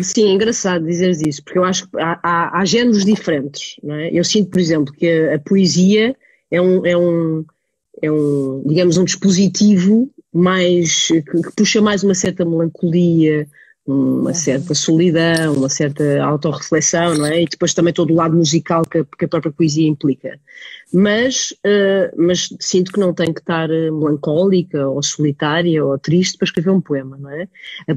Sim, 0.02 0.30
é 0.30 0.32
engraçado 0.32 0.86
dizeres 0.86 1.20
isso, 1.20 1.44
porque 1.44 1.58
eu 1.58 1.64
acho 1.64 1.86
que 1.86 2.00
há, 2.00 2.18
há, 2.22 2.60
há 2.60 2.64
géneros 2.64 3.04
diferentes. 3.04 3.76
Não 3.82 3.94
é? 3.94 4.08
Eu 4.10 4.24
sinto, 4.24 4.48
por 4.50 4.58
exemplo, 4.58 4.94
que 4.94 5.06
a, 5.06 5.34
a 5.34 5.38
poesia 5.38 6.16
é 6.52 6.60
um, 6.60 6.86
é, 6.86 6.96
um, 6.96 7.44
é 8.02 8.12
um, 8.12 8.62
digamos, 8.66 8.98
um 8.98 9.04
dispositivo 9.04 10.08
mais 10.32 11.08
que, 11.08 11.22
que 11.22 11.52
puxa 11.56 11.80
mais 11.80 12.04
uma 12.04 12.14
certa 12.14 12.44
melancolia, 12.44 13.48
uma 13.84 14.32
certa 14.32 14.74
solidão, 14.74 15.54
uma 15.54 15.68
certa 15.68 16.22
autorreflexão, 16.22 17.14
não 17.14 17.26
é? 17.26 17.42
E 17.42 17.46
depois 17.46 17.74
também 17.74 17.92
todo 17.92 18.12
o 18.12 18.16
lado 18.16 18.36
musical 18.36 18.82
que 18.82 18.98
a, 18.98 19.04
que 19.04 19.24
a 19.24 19.28
própria 19.28 19.52
poesia 19.52 19.88
implica. 19.88 20.38
Mas, 20.92 21.52
uh, 21.66 22.14
mas 22.16 22.54
sinto 22.60 22.92
que 22.92 23.00
não 23.00 23.12
tenho 23.12 23.34
que 23.34 23.40
estar 23.40 23.68
eh, 23.70 23.90
melancólica 23.90 24.86
ou 24.88 25.02
solitária 25.02 25.84
ou 25.84 25.98
triste 25.98 26.38
para 26.38 26.44
escrever 26.44 26.70
um 26.70 26.80
poema, 26.80 27.16
não 27.18 27.30
é? 27.30 27.48
A, 27.88 27.94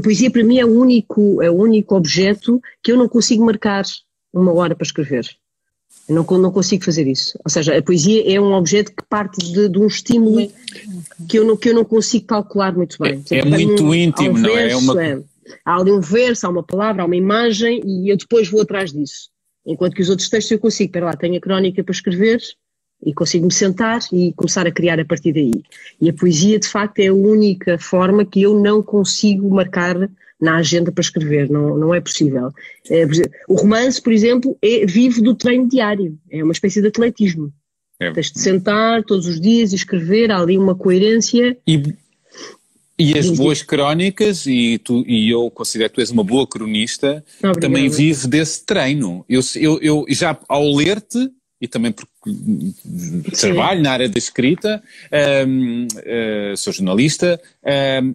poesia 0.00 0.30
para 0.30 0.44
mim 0.44 0.58
é 0.58 0.64
o 0.64 0.78
único, 0.78 1.42
é 1.42 1.50
o 1.50 1.54
único 1.54 1.96
objeto 1.96 2.60
que 2.82 2.92
eu 2.92 2.96
não 2.96 3.08
consigo 3.08 3.44
marcar 3.44 3.84
uma 4.32 4.52
hora 4.52 4.76
para 4.76 4.84
escrever. 4.84 5.26
Eu 6.08 6.14
não, 6.14 6.38
não 6.38 6.52
consigo 6.52 6.84
fazer 6.84 7.06
isso. 7.06 7.38
Ou 7.44 7.50
seja, 7.50 7.76
a 7.76 7.82
poesia 7.82 8.22
é 8.32 8.40
um 8.40 8.52
objeto 8.52 8.92
que 8.92 9.04
parte 9.08 9.38
de, 9.38 9.68
de 9.68 9.78
um 9.78 9.86
estímulo 9.86 10.50
que 11.28 11.38
eu, 11.38 11.44
não, 11.44 11.56
que 11.56 11.70
eu 11.70 11.74
não 11.74 11.84
consigo 11.84 12.26
calcular 12.26 12.74
muito 12.74 12.96
bem. 13.00 13.22
É, 13.30 13.38
é 13.38 13.44
muito 13.44 13.82
um, 13.82 13.94
íntimo, 13.94 14.30
um 14.30 14.40
não 14.40 14.54
verso, 14.54 14.76
é? 14.76 14.92
Uma... 14.92 15.04
é? 15.04 15.22
Há 15.64 15.76
ali 15.76 15.92
um 15.92 16.00
verso, 16.00 16.46
há 16.46 16.50
uma 16.50 16.62
palavra, 16.62 17.02
há 17.02 17.06
uma 17.06 17.16
imagem 17.16 17.80
e 17.84 18.08
eu 18.10 18.16
depois 18.16 18.48
vou 18.48 18.60
atrás 18.60 18.92
disso. 18.92 19.30
Enquanto 19.66 19.94
que 19.94 20.02
os 20.02 20.08
outros 20.08 20.28
textos 20.28 20.52
eu 20.52 20.60
consigo, 20.60 20.92
para 20.92 21.06
lá, 21.06 21.16
tenho 21.16 21.36
a 21.36 21.40
crónica 21.40 21.82
para 21.82 21.92
escrever 21.92 22.40
e 23.04 23.12
consigo 23.12 23.46
me 23.46 23.52
sentar 23.52 24.00
e 24.12 24.32
começar 24.32 24.66
a 24.66 24.70
criar 24.70 24.98
a 25.00 25.04
partir 25.04 25.32
daí. 25.32 25.62
E 26.00 26.08
a 26.08 26.12
poesia, 26.12 26.58
de 26.58 26.68
facto, 26.68 27.00
é 27.00 27.08
a 27.08 27.14
única 27.14 27.78
forma 27.78 28.24
que 28.24 28.42
eu 28.42 28.58
não 28.60 28.82
consigo 28.82 29.48
marcar 29.50 30.08
na 30.40 30.56
agenda 30.56 30.92
para 30.92 31.02
escrever, 31.02 31.50
não, 31.50 31.78
não 31.78 31.94
é 31.94 32.00
possível. 32.00 32.50
É, 32.90 33.06
o 33.48 33.54
romance, 33.54 34.00
por 34.00 34.12
exemplo, 34.12 34.56
é, 34.62 34.84
vive 34.84 35.20
do 35.20 35.34
treino 35.34 35.68
diário, 35.68 36.18
é 36.30 36.42
uma 36.42 36.52
espécie 36.52 36.80
de 36.80 36.88
atletismo. 36.88 37.52
É. 37.98 38.12
Tens 38.12 38.30
de 38.30 38.40
sentar 38.40 39.02
todos 39.04 39.26
os 39.26 39.40
dias 39.40 39.72
e 39.72 39.76
escrever, 39.76 40.30
há 40.30 40.38
ali 40.38 40.58
uma 40.58 40.74
coerência. 40.74 41.56
E, 41.66 41.82
e 42.98 43.18
as 43.18 43.30
boas 43.30 43.62
crónicas, 43.62 44.46
e, 44.46 44.78
tu, 44.78 45.02
e 45.06 45.30
eu 45.30 45.50
considero 45.50 45.90
que 45.90 45.94
tu 45.96 46.00
és 46.00 46.10
uma 46.10 46.24
boa 46.24 46.46
cronista, 46.46 47.24
Obrigada. 47.38 47.60
também 47.60 47.88
vive 47.88 48.26
desse 48.26 48.64
treino. 48.64 49.24
Eu, 49.28 49.40
eu, 49.54 49.80
eu 49.80 50.04
já 50.10 50.38
ao 50.48 50.74
ler-te, 50.74 51.30
e 51.60 51.66
também 51.66 51.90
porque 51.90 52.10
trabalho 53.32 53.82
na 53.82 53.92
área 53.92 54.08
da 54.08 54.18
escrita, 54.18 54.82
um, 55.46 55.84
uh, 55.84 55.88
eh, 56.04 56.54
sou 56.56 56.72
jornalista, 56.72 57.40
um, 58.02 58.14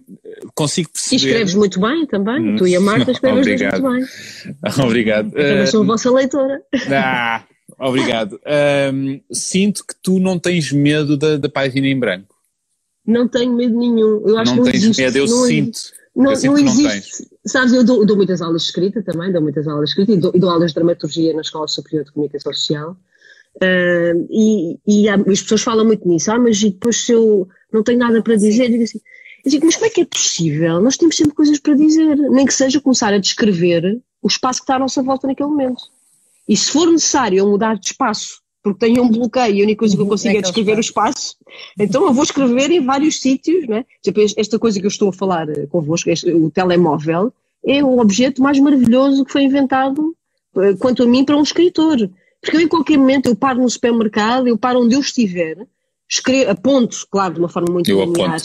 consigo 0.54 0.90
perceber. 0.90 1.14
E 1.14 1.26
escreves 1.26 1.54
muito 1.54 1.80
bem 1.80 2.06
também, 2.06 2.50
hum, 2.50 2.56
tu 2.56 2.68
e 2.68 2.76
a 2.76 2.80
Marta 2.80 3.10
escreves 3.12 3.46
muito 3.46 3.82
bem. 3.82 4.04
Obrigado. 4.84 5.36
Eu 5.36 5.66
sou 5.66 5.82
a 5.82 5.86
vossa 5.86 6.10
leitora. 6.10 6.62
Ah, 6.88 7.42
obrigado. 7.80 8.40
Um, 8.94 9.20
sinto 9.32 9.84
que 9.84 9.94
tu 10.00 10.20
não 10.20 10.38
tens 10.38 10.70
medo 10.70 11.16
da, 11.16 11.36
da 11.36 11.48
página 11.48 11.88
em 11.88 11.98
branco. 11.98 12.36
Não 13.04 13.26
tenho 13.26 13.52
medo 13.52 13.76
nenhum. 13.76 14.22
Eu 14.24 14.38
acho 14.38 14.54
não 14.54 14.62
que 14.62 14.64
não 14.66 14.70
tens 14.70 14.84
existe. 14.84 15.02
medo, 15.02 15.18
eu 15.18 15.26
não 15.26 15.46
sinto. 15.46 15.80
Não, 16.14 16.30
eu 16.30 16.36
sinto 16.36 16.52
não 16.52 16.58
existe. 16.60 17.22
Não 17.22 17.38
Sabes, 17.44 17.72
eu 17.72 17.82
dou, 17.82 18.06
dou, 18.06 18.16
muitas 18.16 18.40
aulas 18.40 18.62
de 18.62 18.68
escrita 18.68 19.02
também, 19.02 19.32
dou 19.32 19.42
muitas 19.42 19.66
aulas 19.66 19.86
de 19.86 19.90
escrita 19.90 20.12
e 20.12 20.16
dou, 20.16 20.30
e 20.32 20.38
dou 20.38 20.48
aulas 20.48 20.70
de 20.70 20.76
dramaturgia 20.76 21.32
na 21.34 21.40
Escola 21.40 21.66
Superior 21.66 22.04
de 22.04 22.12
Comunicação 22.12 22.52
Social. 22.52 22.96
Uh, 23.56 24.26
e, 24.30 24.78
e 24.86 25.08
há, 25.08 25.14
as 25.14 25.42
pessoas 25.42 25.62
falam 25.62 25.84
muito 25.84 26.08
nisso, 26.08 26.32
ah, 26.32 26.38
mas 26.38 26.60
e 26.62 26.70
depois 26.70 27.04
se 27.04 27.12
eu 27.12 27.46
não 27.72 27.82
tenho 27.82 27.98
nada 27.98 28.22
para 28.22 28.34
dizer, 28.34 28.70
digo 28.70 28.82
assim, 28.82 29.00
eu 29.44 29.50
digo, 29.50 29.66
mas 29.66 29.74
como 29.74 29.86
é 29.86 29.90
que 29.90 30.00
é 30.00 30.04
possível? 30.04 30.80
Nós 30.80 30.96
temos 30.96 31.16
sempre 31.16 31.34
coisas 31.34 31.58
para 31.58 31.74
dizer, 31.74 32.16
nem 32.16 32.46
que 32.46 32.54
seja 32.54 32.80
começar 32.80 33.12
a 33.12 33.18
descrever 33.18 34.00
o 34.22 34.28
espaço 34.28 34.60
que 34.60 34.64
está 34.64 34.76
à 34.76 34.78
nossa 34.78 35.02
volta 35.02 35.26
naquele 35.26 35.48
momento. 35.48 35.82
E 36.48 36.56
se 36.56 36.70
for 36.70 36.90
necessário 36.90 37.38
eu 37.38 37.48
mudar 37.48 37.76
de 37.76 37.86
espaço, 37.86 38.40
porque 38.62 38.78
tenho 38.78 39.02
um 39.02 39.10
bloqueio 39.10 39.56
e 39.56 39.60
a 39.60 39.64
única 39.64 39.80
coisa 39.80 39.94
que 39.94 40.00
eu 40.00 40.04
uhum. 40.04 40.10
consigo 40.10 40.36
é, 40.36 40.38
é 40.38 40.42
descrever 40.42 40.76
o 40.76 40.80
espaço, 40.80 41.36
então 41.78 42.06
eu 42.06 42.12
vou 42.12 42.22
escrever 42.22 42.70
em 42.70 42.84
vários 42.84 43.20
sítios, 43.20 43.66
né? 43.66 43.84
Tipo, 44.02 44.20
esta 44.20 44.58
coisa 44.58 44.78
que 44.78 44.86
eu 44.86 44.90
estou 44.90 45.08
a 45.08 45.12
falar 45.12 45.48
eh, 45.48 45.66
convosco, 45.66 46.08
este, 46.08 46.32
o 46.32 46.48
telemóvel, 46.50 47.32
é 47.66 47.82
o 47.82 47.98
objeto 47.98 48.40
mais 48.40 48.58
maravilhoso 48.60 49.24
que 49.24 49.32
foi 49.32 49.42
inventado, 49.42 50.14
eh, 50.56 50.74
quanto 50.78 51.02
a 51.02 51.06
mim, 51.06 51.24
para 51.24 51.36
um 51.36 51.42
escritor. 51.42 52.08
Porque 52.42 52.56
eu, 52.56 52.60
em 52.60 52.68
qualquer 52.68 52.98
momento, 52.98 53.26
eu 53.26 53.36
paro 53.36 53.62
no 53.62 53.70
supermercado, 53.70 54.48
eu 54.48 54.58
paro 54.58 54.82
onde 54.82 54.96
eu 54.96 55.00
estiver, 55.00 55.56
escrevo, 56.10 56.50
aponto, 56.50 57.06
claro, 57.08 57.34
de 57.34 57.40
uma 57.40 57.48
forma 57.48 57.72
muito 57.72 57.88
linear, 57.88 58.40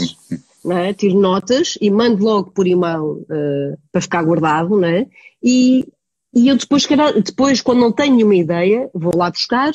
é? 0.70 0.93
tiro 0.93 1.20
notas 1.20 1.78
e 1.82 1.89
mando 1.89 2.24
logo 2.24 2.52
por 2.52 2.68
e-mail 2.68 3.24
uh, 3.24 3.78
para 3.91 4.02
ficar 4.02 4.24
guardado, 4.24 4.78
né? 4.78 5.08
e, 5.41 5.86
e 6.34 6.48
eu 6.48 6.56
depois, 6.56 6.88
depois, 7.26 7.60
quando 7.60 7.80
não 7.80 7.91
tenho 7.91 8.16
nenhuma 8.16 8.36
ideia, 8.36 8.88
vou 8.93 9.14
lá 9.16 9.32
buscar 9.32 9.72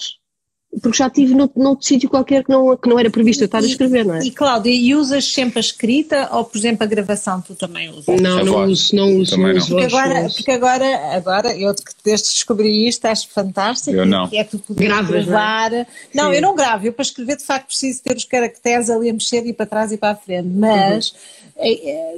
porque 0.81 0.97
já 0.97 1.07
estive 1.07 1.35
noutro, 1.35 1.62
noutro 1.62 1.87
sítio 1.87 2.09
qualquer 2.09 2.43
que 2.43 2.51
não, 2.51 2.75
que 2.77 2.89
não 2.89 2.99
era 2.99 3.11
previsto 3.11 3.43
eu 3.43 3.47
estar 3.47 3.59
a 3.59 3.66
escrever, 3.66 4.07
não 4.07 4.14
é? 4.14 4.25
E 4.25 4.31
Cláudia, 4.31 4.70
e 4.70 4.95
usas 4.95 5.31
sempre 5.31 5.59
a 5.59 5.61
escrita 5.61 6.31
ou, 6.33 6.45
por 6.45 6.57
exemplo, 6.57 6.83
a 6.85 6.87
gravação 6.87 7.43
tu 7.43 7.55
também 7.55 7.91
usas? 7.91 8.20
Não, 8.20 8.43
não 8.43 8.64
uso, 8.64 8.97
não 8.97 9.16
uso. 9.16 9.37
Não 9.37 9.55
uso 9.55 9.68
porque, 9.68 9.85
agora, 9.85 10.29
porque 10.35 10.51
agora, 10.51 11.16
agora, 11.16 11.57
eu 11.57 11.75
desde 12.03 12.29
que 12.29 12.35
descobri 12.35 12.89
isto, 12.89 13.05
acho 13.05 13.29
fantástico. 13.29 13.95
Eu 13.97 14.07
não. 14.07 14.29
Que 14.29 14.39
é 14.39 14.45
que 14.45 14.57
tu 14.57 14.75
podes 14.75 15.09
gravar. 15.09 15.70
Não, 15.70 15.79
é? 15.79 15.87
não 16.14 16.33
eu 16.33 16.41
não 16.41 16.55
gravo, 16.55 16.87
eu 16.87 16.93
para 16.93 17.03
escrever 17.03 17.37
de 17.37 17.45
facto 17.45 17.66
preciso 17.66 18.03
ter 18.03 18.16
os 18.16 18.25
caracteres 18.25 18.89
ali 18.89 19.11
a 19.11 19.12
mexer 19.12 19.45
e 19.47 19.53
para 19.53 19.66
trás 19.66 19.93
e 19.93 19.99
para 19.99 20.12
a 20.12 20.16
frente, 20.16 20.49
mas... 20.49 21.11
Uhum 21.11 21.41
é, 21.41 21.41
é, 21.41 21.41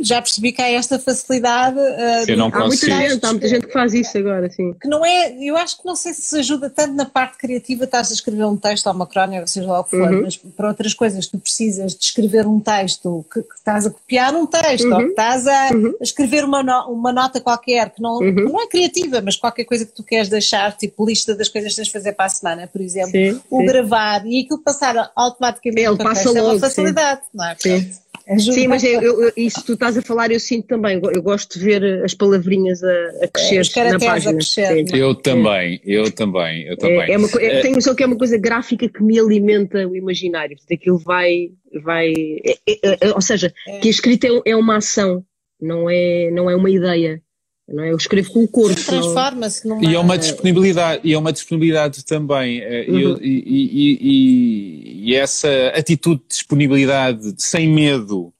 já 0.01 0.21
percebi 0.21 0.53
que 0.53 0.63
há 0.63 0.71
esta 0.71 0.99
facilidade. 0.99 1.79
Uh, 1.79 2.25
eu 2.29 2.37
não 2.37 2.51
há 2.53 2.67
muita 2.67 2.87
gente, 2.87 3.25
há 3.25 3.31
muita 3.31 3.49
gente 3.49 3.67
que 3.67 3.73
faz 3.73 3.95
isso 3.95 4.17
agora, 4.19 4.51
sim. 4.51 4.75
Que 4.81 4.89
não 4.89 5.05
é, 5.05 5.35
eu 5.43 5.57
acho 5.57 5.79
que 5.79 5.87
não 5.87 5.97
sei 5.97 6.15
se 6.15 6.39
ajuda 6.39 6.71
tanto 6.71 6.95
na 6.95 7.05
parte 7.05 7.39
criativa, 7.39 7.85
estás 7.85 8.11
a 8.11 8.15
escrever 8.15 8.45
um 8.45 8.57
texto 8.57 8.87
ou 8.87 8.93
uma 8.93 9.07
crónica, 9.07 9.47
seja 9.47 9.67
lá 9.67 9.81
o 9.81 9.85
que 9.85 9.91
for, 9.91 10.13
uhum. 10.13 10.23
mas 10.23 10.37
para 10.37 10.69
outras 10.69 10.95
coisas 10.95 11.27
tu 11.27 11.39
precisas 11.39 11.95
de 11.95 12.05
escrever 12.05 12.47
um 12.47 12.61
texto, 12.61 13.25
que, 13.33 13.43
que 13.43 13.55
estás 13.55 13.87
a 13.87 13.91
copiar 13.91 14.35
um 14.35 14.47
texto, 14.47 14.87
uhum. 14.87 14.95
ou 14.95 14.99
que 15.01 15.11
estás 15.11 15.47
a, 15.47 15.71
uhum. 15.73 15.95
escrever 16.01 16.45
uma, 16.45 16.63
no, 16.63 16.93
uma 16.93 17.13
nota 17.13 17.41
qualquer, 17.41 17.91
que 17.91 18.01
não, 18.01 18.19
uhum. 18.19 18.33
não 18.33 18.63
é 18.63 18.67
criativa, 18.67 19.21
mas 19.21 19.37
qualquer 19.37 19.65
coisa 19.65 19.85
que 19.85 19.93
tu 19.93 20.03
queres 20.03 20.29
deixar, 20.29 20.77
tipo 20.77 21.07
lista 21.07 21.35
das 21.35 21.49
coisas 21.49 21.71
que 21.71 21.77
tens 21.77 21.87
de 21.87 21.93
fazer 21.93 22.13
para 22.13 22.27
a 22.27 22.29
semana, 22.29 22.67
por 22.67 22.81
exemplo, 22.81 23.11
sim, 23.11 23.41
o 23.51 23.61
sim. 23.61 23.67
gravar 23.67 24.27
e 24.27 24.41
aquilo 24.41 24.59
passar 24.61 25.11
automaticamente 25.15 25.87
Ele 25.87 25.97
passa 25.97 26.29
logo, 26.29 26.39
é 26.39 26.43
uma 26.43 26.61
facilidade, 26.61 27.21
sim. 27.23 27.29
não 27.35 27.45
é? 27.45 27.57
Sim. 27.59 28.04
Ajuda. 28.27 28.53
Sim, 28.53 28.69
mas 28.69 28.83
eu, 28.83 29.03
eu, 29.03 29.33
isso 29.37 29.63
tu 29.67 29.75
estás 29.75 29.99
a 29.99 30.03
falar, 30.03 30.31
eu 30.31 30.41
sinto 30.41 30.67
também. 30.67 30.99
Eu 31.15 31.23
gosto 31.23 31.59
de 31.59 31.65
ver 31.65 32.03
as 32.03 32.15
palavrinhas 32.15 32.83
a, 32.83 33.25
a 33.25 33.29
crescer 33.29 33.81
é, 33.81 33.93
na 33.93 33.99
página. 33.99 34.33
A 34.33 34.35
crescer, 34.35 34.87
eu 34.95 35.11
é? 35.11 35.15
também, 35.15 35.81
eu 35.85 36.11
também, 36.11 36.63
eu 36.63 36.77
também. 36.77 37.01
É, 37.03 37.13
é 37.13 37.19
uma, 37.19 37.29
é, 37.39 37.61
tenho 37.61 37.75
noção 37.75 37.95
que 37.95 38.03
é 38.03 38.07
uma 38.07 38.17
coisa 38.17 38.39
gráfica 38.39 38.89
que 38.89 39.03
me 39.03 39.19
alimenta 39.19 39.87
o 39.87 39.95
imaginário. 39.95 40.57
Aquilo 40.73 40.99
vai. 40.99 41.51
vai 41.83 42.13
é, 42.45 42.57
é, 42.67 43.13
ou 43.15 43.21
seja, 43.21 43.53
que 43.83 43.89
a 43.89 43.91
escrita 43.91 44.27
é, 44.47 44.57
uma 44.57 44.77
ação, 44.77 45.23
não 45.61 45.91
é, 45.91 46.31
não 46.31 46.49
é 46.49 46.57
uma 46.57 46.71
ideia. 46.71 47.21
Não 47.67 47.83
é? 47.83 47.93
Eu 47.93 47.97
escrevo 47.97 48.31
com 48.33 48.45
o 48.45 48.49
corpo. 48.49 48.75
Transforma-se 48.75 49.67
numa... 49.67 49.85
E 49.85 49.95
é 49.95 49.99
uma 49.99 50.19
disponibilidade, 50.19 51.01
e 51.03 51.15
é 51.15 51.19
uma 51.19 51.33
disponibilidade 51.33 52.05
também. 52.05 52.61
Uhum. 52.61 53.19
E, 53.21 53.45
e, 53.47 53.99
e, 54.01 55.11
e, 55.11 55.15
essa 55.15 55.49
atitude 55.75 56.21
de 56.23 56.29
disponibilidade, 56.29 57.35
sem 57.39 57.69
medo 57.69 58.33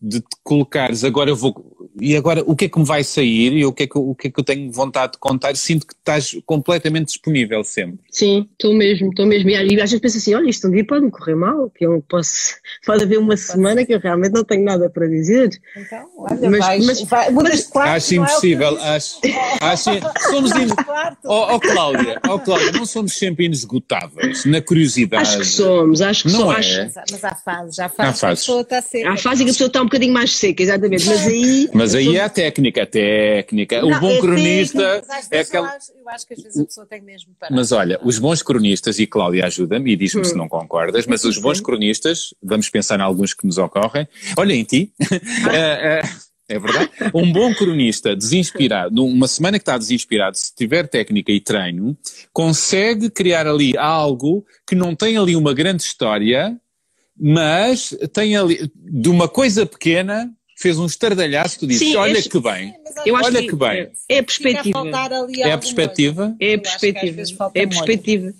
de 0.00 0.20
te 0.20 0.36
colocares, 0.42 1.04
agora 1.04 1.30
eu 1.30 1.36
vou 1.36 1.75
e 1.98 2.16
agora 2.16 2.42
o 2.46 2.54
que 2.54 2.66
é 2.66 2.68
que 2.68 2.78
me 2.78 2.84
vai 2.84 3.02
sair 3.02 3.52
e 3.54 3.64
o 3.64 3.72
que 3.72 3.84
é 3.84 3.86
que, 3.86 3.98
o 3.98 4.14
que, 4.14 4.28
é 4.28 4.30
que 4.30 4.38
eu 4.38 4.44
tenho 4.44 4.70
vontade 4.70 5.12
de 5.12 5.18
contar, 5.18 5.56
sinto 5.56 5.86
que 5.86 5.94
estás 5.94 6.36
completamente 6.44 7.06
disponível 7.08 7.64
sempre. 7.64 7.98
Sim, 8.10 8.48
estou 8.52 8.74
mesmo, 8.74 9.08
estou 9.08 9.26
mesmo. 9.26 9.48
E 9.48 9.56
às 9.56 9.90
vezes 9.90 10.00
penso 10.00 10.18
assim, 10.18 10.34
olha, 10.34 10.50
isto 10.50 10.68
um 10.68 10.70
dia 10.70 10.84
pode 10.84 11.04
me 11.04 11.10
correr 11.10 11.34
mal, 11.34 11.70
que 11.70 11.86
eu 11.86 12.04
posso, 12.06 12.54
pode 12.84 13.04
haver 13.04 13.18
uma 13.18 13.36
semana 13.36 13.84
que 13.84 13.94
eu 13.94 13.98
realmente 13.98 14.32
não 14.32 14.44
tenho 14.44 14.64
nada 14.64 14.90
para 14.90 15.06
dizer. 15.06 15.58
Então, 15.76 16.06
olha, 16.18 16.50
mas, 16.50 16.60
vais, 16.60 16.86
mas, 16.86 17.02
vai, 17.02 17.30
mas 17.30 17.66
quarto, 17.66 17.90
acho 17.90 18.14
é 18.14 18.16
impossível, 18.16 18.78
é 18.78 18.96
acho, 18.96 19.20
acho, 19.60 19.90
somos 20.30 20.50
in... 20.52 20.68
oh, 21.24 21.54
oh, 21.54 21.60
Cláudia, 21.60 22.20
oh 22.28 22.38
Cláudia, 22.38 22.72
não 22.72 22.84
somos 22.84 23.14
sempre 23.14 23.46
inesgotáveis 23.46 24.44
na 24.44 24.60
curiosidade. 24.60 25.22
Acho 25.22 25.38
que 25.38 25.44
somos, 25.46 26.02
acho 26.02 26.24
que 26.24 26.32
não 26.32 26.40
somos. 26.40 26.66
É. 26.66 26.82
Acho... 26.82 27.00
Mas 27.10 27.24
há 27.24 27.34
fases, 27.34 27.78
há 27.78 27.88
fases 27.88 28.22
há 28.22 28.26
que 28.26 28.32
a 28.32 28.36
pessoa 28.36 28.60
está 28.60 28.82
seca. 28.82 29.10
Há 29.10 29.16
fases 29.16 29.38
que 29.38 29.50
a 29.50 29.52
pessoa 29.52 29.68
está 29.68 29.80
um 29.80 29.84
bocadinho 29.84 30.12
mais 30.12 30.36
seca, 30.36 30.62
exatamente, 30.62 31.06
mas 31.06 31.24
aí... 31.26 31.70
Mas 31.72 31.85
aí 31.94 32.16
é 32.16 32.22
a 32.22 32.28
técnica, 32.28 32.82
a 32.82 32.86
técnica. 32.86 33.80
Não, 33.80 33.90
o 33.90 34.00
bom 34.00 34.10
é 34.10 34.20
cronista 34.20 35.02
é 35.30 35.40
aquele. 35.40 35.66
Eu 35.66 36.08
acho 36.08 36.26
que 36.26 36.34
às 36.34 36.42
vezes 36.42 36.60
a 36.60 36.64
pessoa 36.64 36.86
tem 36.86 37.00
mesmo 37.00 37.34
para. 37.38 37.54
Mas 37.54 37.72
olha, 37.72 37.98
os 38.02 38.18
bons 38.18 38.42
cronistas, 38.42 38.98
e 38.98 39.06
Cláudia 39.06 39.46
ajuda-me 39.46 39.92
e 39.92 39.96
diz-me 39.96 40.22
hum. 40.22 40.24
se 40.24 40.34
não 40.34 40.48
concordas, 40.48 41.06
mas 41.06 41.24
os 41.24 41.38
bons 41.38 41.60
cronistas, 41.60 42.34
vamos 42.42 42.68
pensar 42.68 42.98
em 42.98 43.02
alguns 43.02 43.34
que 43.34 43.46
nos 43.46 43.58
ocorrem. 43.58 44.08
Olha 44.36 44.52
em 44.52 44.64
ti. 44.64 44.92
é, 45.52 46.02
é 46.48 46.58
verdade? 46.58 46.90
Um 47.12 47.32
bom 47.32 47.52
cronista 47.52 48.14
desinspirado, 48.14 48.94
numa 48.94 49.26
semana 49.26 49.58
que 49.58 49.62
está 49.62 49.76
desinspirado, 49.76 50.36
se 50.36 50.54
tiver 50.54 50.86
técnica 50.86 51.32
e 51.32 51.40
treino, 51.40 51.96
consegue 52.32 53.10
criar 53.10 53.46
ali 53.46 53.76
algo 53.76 54.44
que 54.66 54.76
não 54.76 54.94
tem 54.94 55.16
ali 55.16 55.34
uma 55.34 55.52
grande 55.52 55.82
história, 55.82 56.56
mas 57.18 57.96
tem 58.12 58.36
ali, 58.36 58.70
de 58.76 59.08
uma 59.08 59.28
coisa 59.28 59.66
pequena, 59.66 60.30
fez 60.56 60.78
um 60.78 60.86
estardalhaço, 60.86 61.60
tu 61.60 61.66
dizes, 61.66 61.94
olha 61.94 62.20
que 62.20 62.40
bem, 62.40 62.74
eu 63.04 63.14
acho 63.14 63.26
olha 63.26 63.42
que, 63.42 63.48
que 63.48 63.56
bem. 63.56 63.90
É 64.08 64.18
a 64.18 64.22
perspectiva. 64.22 64.78
É 64.78 65.54
a 65.54 65.58
perspectiva? 65.58 66.36
É 66.40 66.54
a 66.54 66.58
perspectiva. 66.58 67.22
É 67.54 67.62
a 67.62 67.68
perspectiva. 67.68 68.34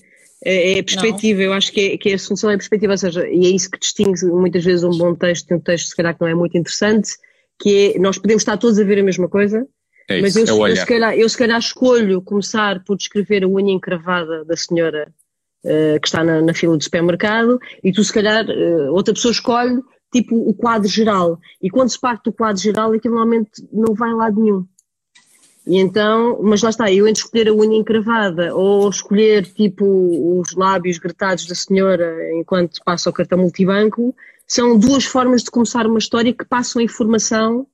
É, 0.45 0.73
é 0.73 0.81
a 0.81 0.85
perspectiva, 0.85 1.39
não. 1.39 1.47
eu 1.47 1.53
acho 1.53 1.73
que, 1.73 1.81
é, 1.81 1.99
que 1.99 2.11
é 2.11 2.15
a 2.15 2.19
solução 2.19 2.51
é 2.51 2.55
a 2.55 2.59
perspectiva, 2.59 2.93
ou 2.93 2.99
seja, 2.99 3.27
e 3.29 3.47
é 3.47 3.49
isso 3.49 3.71
que 3.71 3.79
distingue 3.79 4.25
muitas 4.27 4.65
vezes 4.65 4.85
um 4.85 4.97
bom 4.97 5.15
texto 5.15 5.49
de 5.49 5.55
um 5.55 5.61
texto, 5.61 5.89
se 5.89 5.97
calhar, 5.97 6.15
que 6.15 6.21
não 6.21 6.29
é 6.29 6.35
muito 6.35 6.57
interessante, 6.57 7.13
que 7.59 7.95
é, 7.95 7.99
nós 7.99 8.19
podemos 8.19 8.43
estar 8.43 8.57
todos 8.57 8.79
a 8.79 8.85
ver 8.85 8.99
a 8.99 9.03
mesma 9.03 9.29
coisa, 9.29 9.67
é 10.09 10.21
mas 10.21 10.37
isso, 10.37 10.53
eu, 10.53 10.67
é 10.67 10.73
eu, 10.73 10.77
se 10.77 10.87
calhar, 10.87 11.15
eu 11.17 11.29
se 11.29 11.37
calhar 11.37 11.59
escolho 11.59 12.23
começar 12.23 12.83
por 12.85 12.97
descrever 12.97 13.45
a 13.45 13.49
unha 13.49 13.73
encravada 13.73 14.45
da 14.45 14.57
senhora 14.57 15.13
uh, 15.65 16.01
que 16.01 16.07
está 16.07 16.23
na, 16.23 16.41
na, 16.41 16.55
fila 16.55 16.77
do 16.77 16.85
supermercado, 16.85 17.59
e 17.83 17.91
tu 17.91 18.05
se 18.05 18.13
calhar, 18.13 18.47
uh, 18.47 18.93
outra 18.93 19.13
pessoa 19.15 19.33
escolhe 19.33 19.83
tipo 20.13 20.37
o 20.37 20.55
quadro 20.55 20.89
geral, 20.89 21.39
e 21.63 21.69
quando 21.69 21.91
se 21.91 22.01
parte 22.01 22.25
do 22.25 22.33
quadro 22.33 22.61
geral, 22.61 22.93
aquilo 22.93 23.15
normalmente 23.15 23.51
não 23.73 23.95
vai 23.95 24.11
a 24.11 24.15
lado 24.15 24.41
nenhum. 24.41 24.67
E 25.67 25.79
então, 25.79 26.41
mas 26.43 26.63
lá 26.63 26.71
está, 26.71 26.93
eu 26.93 27.09
entre 27.09 27.23
escolher 27.23 27.49
a 27.49 27.53
unha 27.53 27.77
encravada 27.77 28.55
ou 28.55 28.89
escolher 28.89 29.45
tipo 29.53 29.85
os 30.39 30.55
lábios 30.55 30.97
gretados 30.97 31.45
da 31.47 31.57
senhora 31.57 32.15
enquanto 32.35 32.81
passa 32.85 33.11
o 33.11 33.13
cartão 33.13 33.39
multibanco, 33.39 34.15
são 34.47 34.79
duas 34.79 35.05
formas 35.05 35.43
de 35.43 35.51
começar 35.51 35.87
uma 35.87 35.99
história 35.99 36.33
que 36.33 36.45
passam 36.45 36.81
a 36.81 36.85
informação 36.85 37.67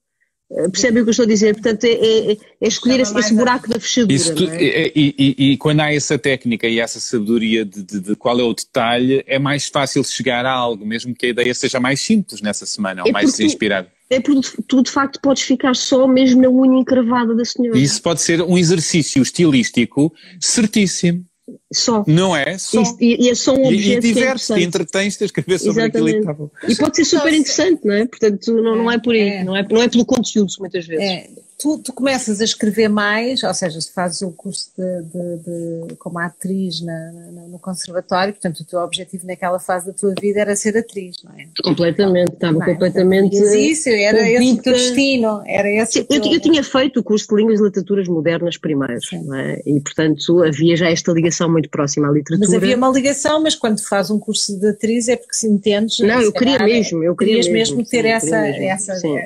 eh, 0.56 0.68
Percebe 0.68 1.00
o 1.00 1.04
que 1.04 1.08
eu 1.08 1.12
estou 1.12 1.24
a 1.24 1.28
dizer? 1.28 1.54
Portanto, 1.54 1.84
é, 1.84 1.92
é, 1.92 2.32
é 2.32 2.68
escolher 2.68 3.00
esse, 3.00 3.18
esse, 3.18 3.34
buraco 3.34 3.68
da 3.68 3.80
fechadura. 3.80 4.34
Tu, 4.34 4.44
é? 4.50 4.92
e, 4.94 5.14
e, 5.18 5.52
e, 5.52 5.56
quando 5.56 5.80
há 5.80 5.92
essa 5.92 6.18
técnica 6.18 6.68
e 6.68 6.78
essa 6.78 7.00
sabedoria 7.00 7.64
de, 7.64 7.82
de, 7.82 8.00
de, 8.00 8.16
qual 8.16 8.38
é 8.38 8.42
o 8.42 8.52
detalhe, 8.52 9.24
é 9.26 9.38
mais 9.38 9.68
fácil 9.68 10.04
chegar 10.04 10.44
a 10.46 10.52
algo, 10.52 10.84
mesmo 10.84 11.14
que 11.14 11.26
a 11.26 11.28
ideia 11.30 11.54
seja 11.54 11.80
mais 11.80 12.00
simples 12.00 12.40
nessa 12.40 12.66
semana, 12.66 13.02
ou 13.02 13.08
é 13.08 13.12
mais 13.12 13.38
inspirada 13.40 13.88
é 14.12 14.20
porque 14.20 14.62
tu 14.68 14.82
de 14.82 14.90
facto 14.90 15.18
podes 15.20 15.42
ficar 15.42 15.74
só 15.74 16.06
mesmo 16.06 16.42
na 16.42 16.48
unha 16.50 16.80
encravada 16.80 17.34
da 17.34 17.44
senhora. 17.44 17.78
Isso 17.78 18.02
pode 18.02 18.20
ser 18.20 18.42
um 18.42 18.58
exercício 18.58 19.22
estilístico 19.22 20.12
certíssimo. 20.38 21.24
Só. 21.72 22.04
Não 22.06 22.36
é? 22.36 22.56
Só. 22.56 22.82
E, 23.00 23.26
e 23.26 23.30
é 23.30 23.34
só 23.34 23.52
um 23.54 23.66
objeto. 23.66 24.06
E, 24.06 24.10
e 24.10 24.14
diverte-te, 24.14 24.52
é 24.52 24.62
entretens-te 24.62 25.24
a 25.24 25.26
escrever 25.26 25.58
sobre 25.58 25.82
aquilo 25.82 26.06
que 26.06 26.16
estava. 26.18 26.50
E 26.68 26.76
pode 26.76 26.96
ser 26.96 27.04
super 27.04 27.32
interessante, 27.32 27.84
não 27.84 27.94
é? 27.94 28.06
Portanto, 28.06 28.52
não, 28.52 28.76
não 28.76 28.90
é 28.90 28.98
por 28.98 29.14
aí, 29.14 29.20
é. 29.20 29.44
Não, 29.44 29.56
é, 29.56 29.66
não 29.68 29.82
é 29.82 29.88
pelo 29.88 30.04
conteúdo, 30.04 30.52
muitas 30.60 30.86
vezes. 30.86 31.04
É 31.04 31.28
tu, 31.62 31.78
tu 31.78 31.92
começas 31.92 32.40
a 32.40 32.44
escrever 32.44 32.88
mais, 32.88 33.44
ou 33.44 33.54
seja, 33.54 33.80
se 33.80 33.92
fazes 33.92 34.20
o 34.22 34.32
curso 34.32 34.70
de, 34.76 35.02
de, 35.02 35.88
de 35.88 35.94
como 35.96 36.18
atriz 36.18 36.80
na, 36.80 37.12
na, 37.12 37.42
no 37.42 37.58
conservatório, 37.60 38.32
portanto 38.32 38.60
o 38.60 38.64
teu 38.64 38.80
objetivo 38.80 39.28
naquela 39.28 39.60
fase 39.60 39.86
da 39.86 39.92
tua 39.92 40.12
vida 40.20 40.40
era 40.40 40.56
ser 40.56 40.76
atriz, 40.76 41.16
não 41.22 41.30
é? 41.38 41.46
Completamente, 41.62 42.32
estava 42.32 42.58
não, 42.58 42.66
completamente. 42.66 43.36
Isso, 43.36 43.88
era 43.88 44.28
esse 44.28 44.52
o 44.52 44.62
teu 44.62 44.72
destino, 44.72 45.42
era 45.46 45.70
esse 45.70 45.92
Sim, 45.92 46.06
eu, 46.10 46.32
eu, 46.32 46.40
tinha 46.40 46.64
feito 46.64 46.98
o 46.98 47.04
curso 47.04 47.28
de 47.28 47.36
Línguas 47.36 47.60
e 47.60 47.62
Literaturas 47.62 48.08
Modernas 48.08 48.56
primeiro, 48.56 48.98
não 49.24 49.36
é? 49.36 49.60
E 49.64 49.80
portanto 49.80 50.42
havia 50.42 50.76
já 50.76 50.90
esta 50.90 51.12
ligação 51.12 51.48
muito 51.48 51.68
próxima 51.68 52.08
à 52.08 52.10
literatura. 52.10 52.50
Mas 52.50 52.56
havia 52.56 52.76
uma 52.76 52.88
ligação, 52.88 53.40
mas 53.40 53.54
quando 53.54 53.80
fazes 53.80 54.10
um 54.10 54.18
curso 54.18 54.58
de 54.58 54.68
atriz 54.68 55.06
é 55.08 55.16
porque 55.16 55.34
se 55.34 55.46
entendes. 55.46 56.00
Não, 56.00 56.20
eu 56.20 56.32
queria 56.32 56.58
mesmo, 56.58 57.04
eu 57.04 57.14
queria 57.14 57.36
mesmo, 57.36 57.52
mesmo 57.52 57.84
ter 57.84 58.02
sim, 58.02 58.08
essa. 58.08 58.40
Mesmo, 58.40 58.64
essa 58.64 58.94
sim. 58.96 59.16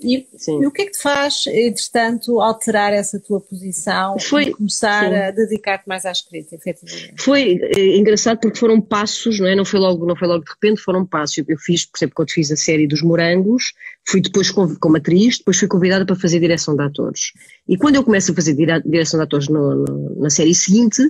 E, 0.00 0.28
e, 0.48 0.66
o 0.66 0.70
que 0.70 0.82
é 0.82 0.84
que 0.84 0.92
te 0.92 1.02
faz, 1.02 1.44
entretanto, 1.48 2.40
alterar 2.40 2.92
essa 2.92 3.18
tua 3.18 3.40
posição 3.40 4.16
foi, 4.18 4.44
e 4.44 4.52
começar 4.52 5.08
sim. 5.08 5.16
a 5.16 5.30
dedicar-te 5.32 5.88
mais 5.88 6.06
à 6.06 6.12
escrita, 6.12 6.54
efetivamente? 6.54 7.20
Foi 7.20 7.58
é, 7.76 7.96
engraçado 7.96 8.38
porque 8.38 8.58
foram 8.58 8.80
passos, 8.80 9.40
não 9.40 9.48
é? 9.48 9.56
Não 9.56 9.64
foi 9.64 9.80
logo, 9.80 10.06
não 10.06 10.14
foi 10.14 10.28
logo 10.28 10.44
de 10.44 10.50
repente, 10.50 10.80
foram 10.80 11.04
passos. 11.04 11.38
Eu 11.48 11.58
fiz, 11.58 11.84
por 11.84 11.98
exemplo, 11.98 12.14
quando 12.14 12.30
fiz 12.30 12.52
a 12.52 12.56
série 12.56 12.86
dos 12.86 13.02
Morangos, 13.02 13.72
fui 14.06 14.20
depois 14.20 14.50
como 14.50 14.96
atriz, 14.96 15.38
depois 15.38 15.58
fui 15.58 15.66
convidada 15.66 16.06
para 16.06 16.14
fazer 16.14 16.38
direção 16.38 16.76
de 16.76 16.82
atores. 16.84 17.32
E 17.68 17.76
quando 17.76 17.96
eu 17.96 18.04
começo 18.04 18.30
a 18.30 18.34
fazer 18.36 18.54
direção 18.54 19.18
de 19.18 19.24
atores 19.24 19.48
no, 19.48 19.84
no, 19.84 20.20
na 20.20 20.30
série 20.30 20.54
seguinte, 20.54 21.02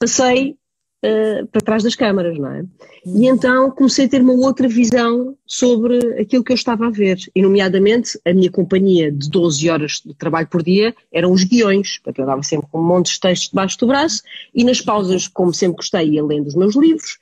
passei 0.00 0.56
uh, 1.04 1.46
para 1.48 1.60
trás 1.60 1.82
das 1.82 1.94
câmaras, 1.94 2.38
não 2.38 2.50
é? 2.50 2.64
E 3.04 3.26
então 3.26 3.70
comecei 3.70 4.06
a 4.06 4.08
ter 4.08 4.22
uma 4.22 4.32
outra 4.32 4.68
visão 4.68 5.36
sobre 5.46 5.98
aquilo 6.20 6.44
que 6.44 6.52
eu 6.52 6.56
estava 6.56 6.86
a 6.86 6.90
ver, 6.90 7.18
e 7.34 7.42
nomeadamente 7.42 8.18
a 8.24 8.32
minha 8.32 8.50
companhia 8.50 9.10
de 9.10 9.28
12 9.28 9.68
horas 9.68 10.02
de 10.04 10.14
trabalho 10.14 10.48
por 10.48 10.62
dia 10.62 10.94
eram 11.12 11.32
os 11.32 11.44
guiões, 11.44 11.98
porque 11.98 12.20
eu 12.20 12.26
dava 12.26 12.42
sempre 12.42 12.68
com 12.70 12.80
um 12.80 12.86
monte 12.86 13.12
de 13.12 13.20
textos 13.20 13.50
debaixo 13.50 13.78
do 13.78 13.86
braço, 13.86 14.22
e 14.54 14.64
nas 14.64 14.80
pausas, 14.80 15.28
como 15.28 15.52
sempre 15.52 15.76
gostei, 15.76 16.10
ia 16.10 16.24
lendo 16.24 16.46
os 16.46 16.54
meus 16.54 16.76
livros, 16.76 17.18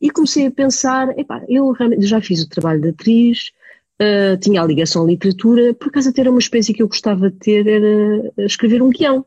e 0.00 0.10
comecei 0.10 0.46
a 0.46 0.50
pensar, 0.50 1.16
epá, 1.18 1.42
eu 1.48 1.74
já 2.00 2.20
fiz 2.20 2.42
o 2.42 2.48
trabalho 2.48 2.80
de 2.80 2.88
atriz, 2.88 3.52
uh, 4.00 4.36
tinha 4.38 4.60
a 4.60 4.66
ligação 4.66 5.04
à 5.04 5.06
literatura, 5.06 5.72
por 5.74 5.88
acaso 5.88 6.10
até 6.10 6.22
era 6.22 6.30
uma 6.30 6.40
espécie 6.40 6.74
que 6.74 6.82
eu 6.82 6.88
gostava 6.88 7.30
de 7.30 7.36
ter, 7.36 7.66
era 7.66 8.32
escrever 8.38 8.82
um 8.82 8.90
guião 8.90 9.24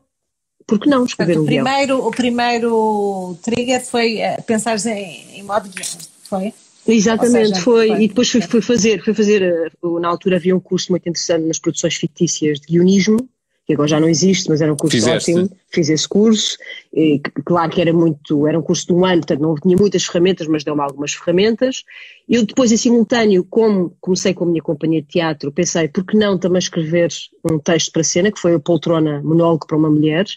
porque 0.66 0.90
não 0.90 1.04
escrever 1.04 1.34
Portanto, 1.34 1.42
um 1.42 1.44
o 1.44 1.46
primeiro, 1.46 1.96
guião? 1.96 2.08
O 2.08 2.10
primeiro 2.10 3.38
trigger 3.42 3.84
foi 3.84 4.16
uh, 4.16 4.42
pensar 4.42 4.76
em, 4.86 5.38
em 5.38 5.42
modo 5.42 5.68
guião, 5.68 5.86
foi? 6.24 6.52
Exatamente, 6.88 7.48
seja, 7.48 7.60
foi, 7.60 7.88
foi, 7.88 8.04
e 8.04 8.08
depois 8.08 8.30
fui, 8.30 8.40
fui 8.40 8.60
fazer, 8.60 9.02
fui 9.02 9.14
fazer, 9.14 9.72
uh, 9.82 10.00
na 10.00 10.08
altura 10.08 10.36
havia 10.36 10.54
um 10.54 10.60
curso 10.60 10.92
muito 10.92 11.08
interessante 11.08 11.46
nas 11.46 11.58
produções 11.58 11.96
fictícias 11.96 12.60
de 12.60 12.66
guionismo, 12.66 13.28
que 13.66 13.72
agora 13.72 13.88
já 13.88 13.98
não 13.98 14.08
existe, 14.08 14.48
mas 14.48 14.60
era 14.60 14.72
um 14.72 14.76
curso 14.76 14.96
Fizeste. 14.96 15.32
ótimo, 15.32 15.50
fiz 15.68 15.88
esse 15.88 16.08
curso, 16.08 16.56
e, 16.94 17.20
claro 17.44 17.70
que 17.72 17.80
era 17.80 17.92
muito, 17.92 18.46
era 18.46 18.56
um 18.56 18.62
curso 18.62 18.86
de 18.86 18.92
um 18.92 19.04
ano, 19.04 19.18
portanto 19.18 19.40
não 19.40 19.56
tinha 19.56 19.76
muitas 19.76 20.04
ferramentas, 20.04 20.46
mas 20.46 20.62
deu-me 20.62 20.80
algumas 20.80 21.12
ferramentas. 21.14 21.82
Eu 22.28 22.46
depois, 22.46 22.70
em 22.70 22.76
simultâneo, 22.76 23.44
como 23.44 23.96
comecei 24.00 24.32
com 24.32 24.44
a 24.44 24.46
minha 24.46 24.62
companhia 24.62 25.02
de 25.02 25.08
teatro, 25.08 25.50
pensei, 25.50 25.88
por 25.88 26.04
que 26.04 26.16
não 26.16 26.38
também 26.38 26.60
escrever 26.60 27.12
um 27.50 27.58
texto 27.58 27.90
para 27.90 28.04
cena, 28.04 28.30
que 28.30 28.38
foi 28.38 28.54
a 28.54 28.60
Poltrona 28.60 29.20
Monólogo 29.20 29.66
para 29.66 29.76
uma 29.76 29.90
Mulher, 29.90 30.26
eh, 30.26 30.30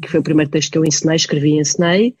que 0.00 0.08
foi 0.08 0.20
o 0.20 0.22
primeiro 0.22 0.50
texto 0.50 0.72
que 0.72 0.78
eu 0.78 0.84
ensinei, 0.84 1.16
escrevi 1.16 1.52
e 1.52 1.60
ensinei, 1.60 2.14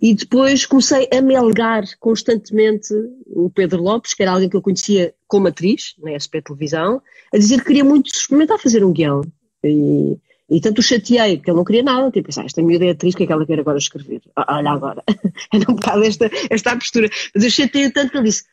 e 0.00 0.14
depois 0.14 0.66
comecei 0.66 1.08
a 1.12 1.20
melgar 1.20 1.82
constantemente 1.98 2.92
o 3.26 3.50
Pedro 3.50 3.82
Lopes, 3.82 4.14
que 4.14 4.22
era 4.22 4.32
alguém 4.32 4.48
que 4.48 4.56
eu 4.56 4.62
conhecia 4.62 5.14
como 5.26 5.48
atriz, 5.48 5.94
na 5.98 6.12
SP 6.14 6.42
Televisão, 6.42 7.02
a 7.32 7.38
dizer 7.38 7.58
que 7.58 7.66
queria 7.66 7.84
muito 7.84 8.06
experimentar 8.06 8.58
fazer 8.58 8.84
um 8.84 8.92
guião. 8.92 9.22
E, 9.64 10.16
e 10.50 10.60
tanto 10.60 10.78
o 10.78 10.82
chateei, 10.82 11.38
que 11.38 11.50
ele 11.50 11.56
não 11.56 11.64
queria 11.64 11.82
nada, 11.82 12.10
tipo, 12.10 12.28
ah, 12.38 12.44
esta 12.44 12.62
miúda 12.62 12.84
é 12.84 12.90
atriz, 12.90 13.14
o 13.14 13.16
que 13.16 13.24
é 13.24 13.26
que 13.26 13.32
ela 13.32 13.46
quer 13.46 13.58
agora 13.58 13.78
escrever? 13.78 14.20
Ah, 14.36 14.58
olha 14.58 14.70
agora, 14.70 15.02
era 15.52 15.64
um 15.68 15.74
bocado 15.74 16.04
esta, 16.04 16.30
esta 16.48 16.76
postura. 16.76 17.08
Mas 17.34 17.44
eu 17.44 17.50
chateei 17.50 17.90
tanto 17.90 18.12
que 18.12 18.18
ele 18.18 18.28
disse, 18.28 18.44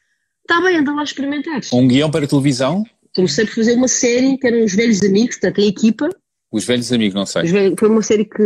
está 0.42 0.62
bem, 0.62 0.78
anda 0.78 0.94
lá 0.94 1.02
a 1.02 1.04
experimentar. 1.04 1.62
Um 1.74 1.88
guião 1.88 2.10
para 2.10 2.26
televisão? 2.26 2.84
Comecei 3.14 3.46
por 3.46 3.56
fazer 3.56 3.74
uma 3.76 3.88
série 3.88 4.38
que 4.38 4.48
eram 4.48 4.64
os 4.64 4.74
velhos 4.74 5.04
amigos, 5.04 5.36
portanto, 5.36 5.62
a 5.62 5.66
equipa, 5.66 6.10
os 6.56 6.66
Velhos 6.66 6.92
Amigos, 6.94 7.14
não 7.14 7.26
sei. 7.26 7.44
Velhos, 7.44 7.76
foi 7.78 7.90
uma 7.90 8.02
série 8.02 8.24
que 8.24 8.44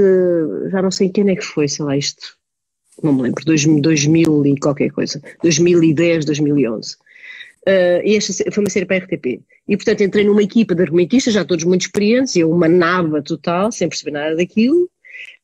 já 0.71 0.81
não 0.81 0.89
sei 0.89 1.09
quem 1.09 1.29
é 1.29 1.35
que 1.35 1.45
foi, 1.45 1.67
sei 1.67 1.85
lá, 1.85 1.95
isto. 1.95 2.35
Não 3.03 3.13
me 3.13 3.21
lembro, 3.21 3.45
2000, 3.45 3.81
2000 3.81 4.45
e 4.47 4.59
qualquer 4.59 4.89
coisa. 4.89 5.21
2010, 5.43 6.25
2011. 6.25 6.95
Uh, 7.67 8.01
e 8.03 8.15
esta 8.15 8.51
foi 8.51 8.63
uma 8.63 8.69
série 8.69 8.87
para 8.87 8.97
a 8.97 8.99
RTP. 8.99 9.41
E 9.67 9.77
portanto 9.77 10.01
entrei 10.01 10.25
numa 10.25 10.41
equipa 10.41 10.73
de 10.73 10.81
argumentistas, 10.81 11.35
já 11.35 11.45
todos 11.45 11.63
muito 11.65 11.81
experientes, 11.81 12.35
eu 12.35 12.51
uma 12.51 12.67
nava 12.67 13.21
total, 13.21 13.71
sem 13.71 13.87
perceber 13.87 14.11
nada 14.11 14.35
daquilo. 14.35 14.89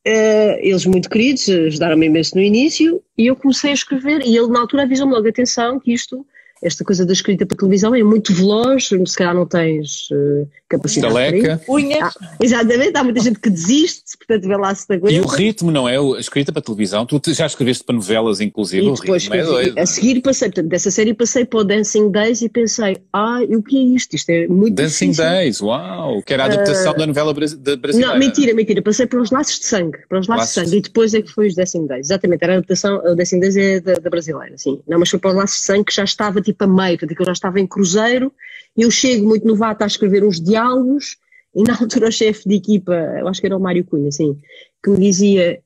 Uh, 0.07 0.57
eles 0.59 0.85
muito 0.87 1.07
queridos, 1.07 1.47
ajudaram-me 1.47 2.07
imenso 2.07 2.35
no 2.35 2.41
início, 2.41 3.01
e 3.15 3.27
eu 3.27 3.35
comecei 3.35 3.71
a 3.71 3.73
escrever, 3.75 4.21
e 4.25 4.35
ele 4.35 4.47
na 4.47 4.61
altura 4.61 4.83
avisou-me 4.83 5.13
logo, 5.13 5.27
atenção, 5.27 5.79
que 5.79 5.93
isto 5.93 6.25
esta 6.61 6.83
coisa 6.83 7.05
da 7.05 7.13
escrita 7.13 7.45
para 7.45 7.57
televisão 7.57 7.93
é 7.93 8.03
muito 8.03 8.33
veloz, 8.33 8.87
se 8.87 9.15
calhar 9.15 9.35
não 9.35 9.45
tens 9.45 10.09
uh, 10.11 10.47
capacidade. 10.69 11.13
Taleca. 11.13 11.61
Unhas. 11.69 12.15
Ah, 12.21 12.35
exatamente, 12.41 12.97
há 12.97 13.03
muita 13.03 13.21
gente 13.21 13.39
que 13.39 13.49
desiste, 13.49 14.17
portanto 14.17 14.47
vê 14.47 14.57
lá 14.57 14.73
se 14.73 14.91
aguenta. 14.91 15.13
E 15.13 15.19
o 15.19 15.27
ritmo, 15.27 15.71
não 15.71 15.87
é? 15.87 15.97
A 15.97 16.19
escrita 16.19 16.51
para 16.51 16.61
televisão, 16.61 17.05
tu 17.05 17.21
já 17.33 17.45
escreveste 17.45 17.83
para 17.83 17.95
novelas, 17.95 18.41
inclusive, 18.41 18.85
e 18.85 18.91
depois, 18.91 19.27
o 19.27 19.31
ritmo 19.31 19.35
é 19.59 19.81
A 19.81 19.85
seguir 19.85 20.21
passei, 20.21 20.49
portanto, 20.49 20.69
dessa 20.69 20.91
série 20.91 21.13
passei 21.13 21.45
para 21.45 21.59
o 21.59 21.63
Dancing 21.63 22.09
Days 22.11 22.41
e 22.41 22.49
pensei, 22.49 22.97
ah, 23.13 23.39
o 23.49 23.61
que 23.61 23.77
é 23.77 23.95
isto? 23.95 24.15
Isto 24.15 24.29
é 24.29 24.47
muito 24.47 24.75
Dancing 24.75 25.11
difícil. 25.11 25.23
Days, 25.23 25.61
uau, 25.61 26.21
que 26.23 26.33
era 26.33 26.43
a 26.43 26.45
adaptação 26.47 26.93
uh, 26.93 26.97
da 26.97 27.05
novela 27.05 27.33
brasileira. 27.33 27.97
Não, 27.97 28.17
mentira, 28.17 28.53
mentira, 28.53 28.81
passei 28.81 29.05
para 29.05 29.21
os 29.21 29.31
Laços 29.31 29.59
de 29.59 29.65
Sangue, 29.65 29.99
para 30.07 30.19
os 30.19 30.27
Laços, 30.27 30.39
laços 30.39 30.55
de 30.55 30.69
Sangue, 30.69 30.77
e 30.77 30.81
depois 30.81 31.13
é 31.13 31.21
que 31.21 31.31
foi 31.31 31.47
os 31.47 31.55
Dancing 31.55 31.85
Days. 31.87 32.07
Exatamente, 32.07 32.43
era 32.43 32.53
a 32.53 32.57
adaptação, 32.57 32.97
o 32.97 33.15
Dancing 33.15 33.39
Days 33.39 33.57
é 33.57 33.79
da, 33.79 33.93
da 33.93 34.09
brasileira, 34.09 34.57
sim. 34.57 34.81
Não, 34.87 34.99
mas 34.99 35.09
foi 35.09 35.19
para 35.19 35.31
os 35.31 35.35
Laços 35.35 35.57
de 35.57 35.63
Sangue 35.65 35.85
que 35.85 35.93
já 35.93 36.03
estava 36.03 36.41
tipo 36.45 36.63
a 36.63 36.67
meio, 36.67 36.97
portanto, 36.97 37.19
eu 37.19 37.25
já 37.25 37.31
estava 37.31 37.59
em 37.59 37.67
cruzeiro, 37.67 38.31
eu 38.77 38.89
chego 38.91 39.27
muito 39.27 39.45
novata 39.45 39.83
a 39.83 39.87
escrever 39.87 40.23
uns 40.23 40.39
diálogos, 40.39 41.17
e 41.53 41.63
na 41.63 41.73
altura 41.79 42.09
o 42.09 42.11
chefe 42.11 42.47
de 42.47 42.55
equipa, 42.55 42.93
eu 42.93 43.27
acho 43.27 43.41
que 43.41 43.47
era 43.47 43.57
o 43.57 43.59
Mário 43.59 43.85
Cunha, 43.85 44.09
assim, 44.09 44.39
que 44.83 44.89
me 44.89 44.99
dizia, 44.99 45.61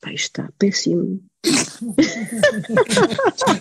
pá, 0.00 0.12
está 0.12 0.50
péssimo, 0.58 1.20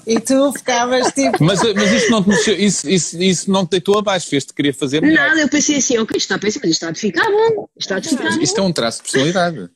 e 0.06 0.20
tu 0.20 0.54
ficavas 0.54 1.12
tipo. 1.14 1.44
Mas, 1.44 1.60
mas 1.74 1.92
isso, 1.92 2.12
não 2.12 2.22
te 2.24 2.30
mexeu, 2.30 2.56
isso, 2.56 2.88
isso, 2.90 3.22
isso 3.22 3.52
não 3.52 3.66
te 3.66 3.72
deitou 3.72 3.98
abaixo, 3.98 4.30
fez-te 4.30 4.54
querer 4.54 4.74
fazer 4.74 5.02
melhor. 5.02 5.30
Nada, 5.30 5.42
eu 5.42 5.50
pensei 5.50 5.78
assim, 5.78 5.98
ok, 5.98 6.16
isto 6.16 6.26
está 6.26 6.38
péssimo, 6.38 6.62
mas 6.64 6.72
isto 6.72 6.84
está 6.84 6.92
de 6.92 7.00
ficar 7.00 7.26
bom. 7.26 7.68
Isto 7.76 7.94
está 7.94 8.00
de 8.00 8.10
ficar 8.10 8.42
Isto 8.42 8.60
é 8.60 8.64
um 8.64 8.72
traço 8.72 8.98
de 9.00 9.04
personalidade. 9.04 9.70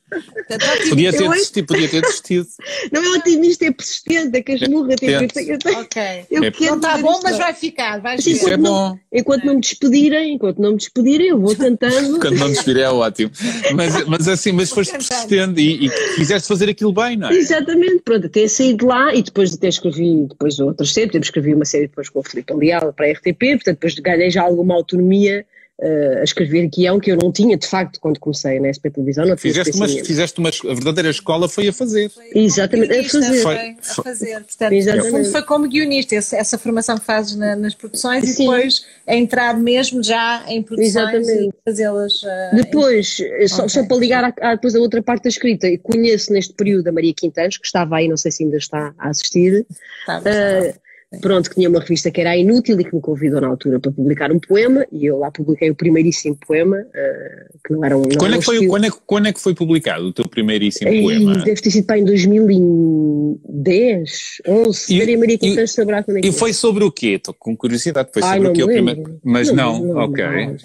podia, 0.88 1.12
ter 1.12 1.28
desistido, 1.28 1.66
podia 1.66 1.88
ter 1.88 2.00
desistido. 2.02 2.46
Não 2.92 3.02
é 3.02 3.08
otimista, 3.18 3.64
é 3.64 3.72
persistente, 3.72 4.36
é 4.36 4.42
que 4.42 4.52
as 4.52 4.60
murras. 4.68 4.96
Tipo, 5.00 5.10
eu, 5.10 5.20
eu, 5.20 5.80
ok. 5.80 6.02
Eu 6.30 6.44
é, 6.44 6.52
não 6.60 6.76
está 6.76 6.98
bom, 6.98 7.20
mas 7.22 7.38
vai 7.38 7.54
ficar. 7.54 8.00
Vai 8.00 8.16
assim, 8.16 8.32
isso 8.32 8.48
é 8.48 8.56
bom. 8.56 8.96
enquanto 9.12 9.44
não 9.44 9.54
me 9.54 9.60
despedirem, 9.60 10.34
enquanto 10.34 10.58
não 10.58 10.72
me 10.72 10.76
despedirem, 10.76 11.28
eu 11.28 11.40
vou 11.40 11.54
tentando. 11.56 12.20
Quando 12.20 12.38
não 12.38 12.48
me 12.48 12.54
despedirem 12.54 12.84
é 12.84 12.90
ótimo. 12.90 13.32
Mas, 13.74 14.04
mas 14.06 14.28
assim, 14.28 14.52
mas 14.52 14.70
foste 14.70 14.92
persistente 14.92 15.60
e, 15.60 15.86
e 15.86 15.90
quiseste 16.14 16.46
fazer 16.46 16.68
aquilo 16.70 16.92
bem, 16.92 17.16
não 17.16 17.28
é? 17.28 17.34
Exatamente, 17.34 17.95
pronto, 18.00 18.26
até 18.26 18.46
saí 18.48 18.74
de 18.74 18.84
lá 18.84 19.14
e 19.14 19.22
depois 19.22 19.54
até 19.54 19.68
escrevi 19.68 20.26
depois 20.28 20.58
outros 20.58 20.92
sempre, 20.92 21.18
escrevi 21.18 21.54
uma 21.54 21.64
série 21.64 21.88
depois 21.88 22.08
com 22.08 22.20
o 22.20 22.22
Filipe 22.22 22.54
Leal 22.54 22.92
para 22.92 23.06
a 23.06 23.12
RTP, 23.12 23.38
portanto 23.38 23.76
depois 23.76 23.94
ganhei 23.98 24.30
já 24.30 24.42
alguma 24.42 24.74
autonomia 24.74 25.44
uh, 25.80 26.18
a 26.20 26.24
escrever 26.24 26.68
guião 26.68 26.98
que 26.98 27.10
eu 27.10 27.16
não 27.16 27.30
tinha, 27.30 27.56
de 27.56 27.66
facto, 27.66 28.00
quando 28.00 28.18
comecei 28.18 28.58
na 28.60 28.72
SP 28.72 28.90
Televisão. 28.90 29.26
Não 29.26 29.36
fizeste, 29.36 29.76
uma, 29.76 29.88
fizeste 29.88 30.38
uma. 30.38 30.48
A 30.48 30.74
verdadeira 30.74 31.10
escola 31.10 31.48
foi 31.48 31.68
a 31.68 31.72
fazer. 31.72 32.10
Foi 32.10 32.30
Exatamente, 32.34 32.92
a 32.92 33.04
fazer. 33.04 33.42
Foi, 33.42 33.56
a 33.56 34.02
fazer. 34.02 34.40
Portanto, 34.44 34.72
Exatamente. 34.72 35.10
fundo 35.10 35.30
foi 35.30 35.42
como 35.42 35.68
guionista, 35.68 36.14
essa, 36.14 36.36
essa 36.36 36.58
formação 36.58 36.98
que 36.98 37.04
fazes 37.04 37.36
na, 37.36 37.56
nas 37.56 37.74
produções 37.74 38.24
Sim. 38.24 38.30
e 38.30 38.36
depois 38.46 38.86
a 39.06 39.14
entrar 39.14 39.58
mesmo 39.58 40.02
já 40.02 40.44
em 40.48 40.62
produções 40.62 40.88
Exatamente. 40.88 41.48
e 41.48 41.52
fazê-las. 41.64 42.22
Uh, 42.22 42.56
depois, 42.56 43.18
em... 43.20 43.48
só, 43.48 43.56
okay. 43.64 43.68
só, 43.68 43.84
para 43.84 43.96
ligar 43.96 44.34
à, 44.40 44.54
depois 44.54 44.74
a 44.74 44.80
outra 44.80 45.02
parte 45.02 45.24
da 45.24 45.28
escrita, 45.28 45.66
conheço 45.78 46.32
neste 46.32 46.54
período 46.54 46.88
a 46.88 46.92
Maria 46.92 47.14
Quintanos, 47.14 47.56
que 47.56 47.66
estava 47.66 47.96
aí, 47.96 48.08
não 48.08 48.16
sei 48.16 48.30
se 48.30 48.44
ainda 48.44 48.56
está 48.56 48.94
a 48.98 49.08
assistir. 49.08 49.66
Tá, 50.06 50.20
uh, 50.20 50.85
pronto, 51.20 51.48
que 51.48 51.54
tinha 51.54 51.68
uma 51.68 51.78
revista 51.80 52.10
que 52.10 52.20
era 52.20 52.36
Inútil 52.36 52.80
e 52.80 52.84
que 52.84 52.92
me 52.94 53.00
convidou 53.00 53.40
na 53.40 53.46
altura 53.46 53.78
para 53.78 53.92
publicar 53.92 54.32
um 54.32 54.40
poema 54.40 54.84
e 54.90 55.06
eu 55.06 55.18
lá 55.18 55.30
publiquei 55.30 55.70
o 55.70 55.74
primeiríssimo 55.74 56.36
poema, 56.46 56.78
uh, 56.78 57.58
que 57.64 57.72
não 57.72 57.82
era 57.84 57.96
um... 57.96 58.02
Não 58.02 58.18
quando, 58.18 58.34
é 58.34 58.38
que 58.38 58.44
foi, 58.44 58.66
quando, 58.66 58.84
é, 58.84 58.90
quando 59.06 59.28
é 59.28 59.32
que 59.32 59.40
foi 59.40 59.54
publicado 59.54 60.06
o 60.06 60.12
teu 60.12 60.28
primeiríssimo 60.28 60.92
e, 60.92 61.02
poema? 61.02 61.34
Deve 61.44 61.60
ter 61.60 61.70
sido 61.70 61.86
para 61.86 61.98
em 61.98 62.04
2010, 62.04 64.10
11, 64.48 64.92
e, 64.92 64.98
Maria 64.98 65.18
Maria 65.18 65.38
Quintas 65.38 65.70
saberá 65.72 66.02
quando 66.02 66.16
é 66.18 66.22
que 66.22 66.28
E 66.28 66.32
foi 66.32 66.52
sobre 66.52 66.82
o 66.82 66.90
quê? 66.90 67.10
Estou 67.14 67.32
com 67.38 67.56
curiosidade, 67.56 68.08
foi 68.12 68.22
sobre 68.22 68.46
Ai, 68.46 68.48
o 68.48 68.52
quê 68.52 68.64
o 68.64 68.66
primeiro... 68.66 69.20
Mas 69.22 69.52
não, 69.52 69.78
não, 69.78 69.94
não 69.94 70.02
ok. 70.04 70.24
Não, 70.24 70.56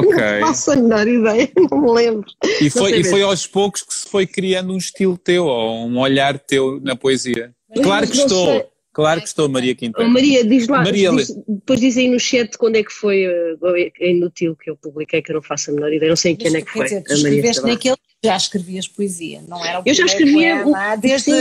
ok. 0.00 0.16
Não 0.40 0.48
faço 0.48 0.72
a 0.72 0.76
menor 0.76 1.06
ideia, 1.06 1.48
não 1.70 1.82
me 1.82 1.92
lembro. 1.92 2.26
E 2.60 2.68
foi, 2.68 2.98
e 2.98 3.04
foi 3.04 3.22
aos 3.22 3.46
poucos 3.46 3.82
que 3.82 3.94
se 3.94 4.08
foi 4.08 4.26
criando 4.26 4.72
um 4.72 4.76
estilo 4.76 5.16
teu, 5.16 5.44
ou 5.44 5.86
um 5.86 5.98
olhar 5.98 6.36
teu 6.38 6.80
na 6.80 6.96
poesia. 6.96 7.52
Claro 7.82 8.08
que 8.08 8.16
estou... 8.16 8.46
Sei. 8.46 8.64
Claro 8.96 9.20
que 9.20 9.28
estou, 9.28 9.46
Maria 9.46 9.74
Quintana. 9.74 10.08
Oh, 10.08 10.10
Maria, 10.10 10.42
diz 10.42 10.66
lá, 10.68 10.82
Maria, 10.82 11.10
diz, 11.10 11.28
depois 11.46 11.80
diz 11.80 11.98
aí 11.98 12.08
no 12.08 12.18
chat 12.18 12.56
quando 12.56 12.76
é 12.76 12.82
que 12.82 12.90
foi 12.90 13.26
uh, 13.26 13.58
inútil 14.00 14.56
que 14.56 14.70
eu 14.70 14.76
publiquei, 14.78 15.20
que 15.20 15.30
eu 15.30 15.34
não 15.34 15.42
faço 15.42 15.70
a 15.70 15.74
menor 15.74 15.92
ideia, 15.92 16.08
não 16.08 16.16
sei 16.16 16.32
em 16.32 16.36
quem 16.36 16.56
é 16.56 16.62
que 16.62 16.72
foi. 16.72 16.84
Dizer, 16.84 17.02
tu 17.02 17.12
escreveste 17.12 17.62
naquele 17.62 17.96
já 18.26 18.36
escrevias 18.36 18.88
poesia, 18.88 19.40
não 19.46 19.64
era 19.64 19.78
o 19.78 19.82
Eu 19.86 19.94
já 19.94 20.04
escrevia 20.04 20.62
poema, 20.62 20.96
desde, 20.96 21.32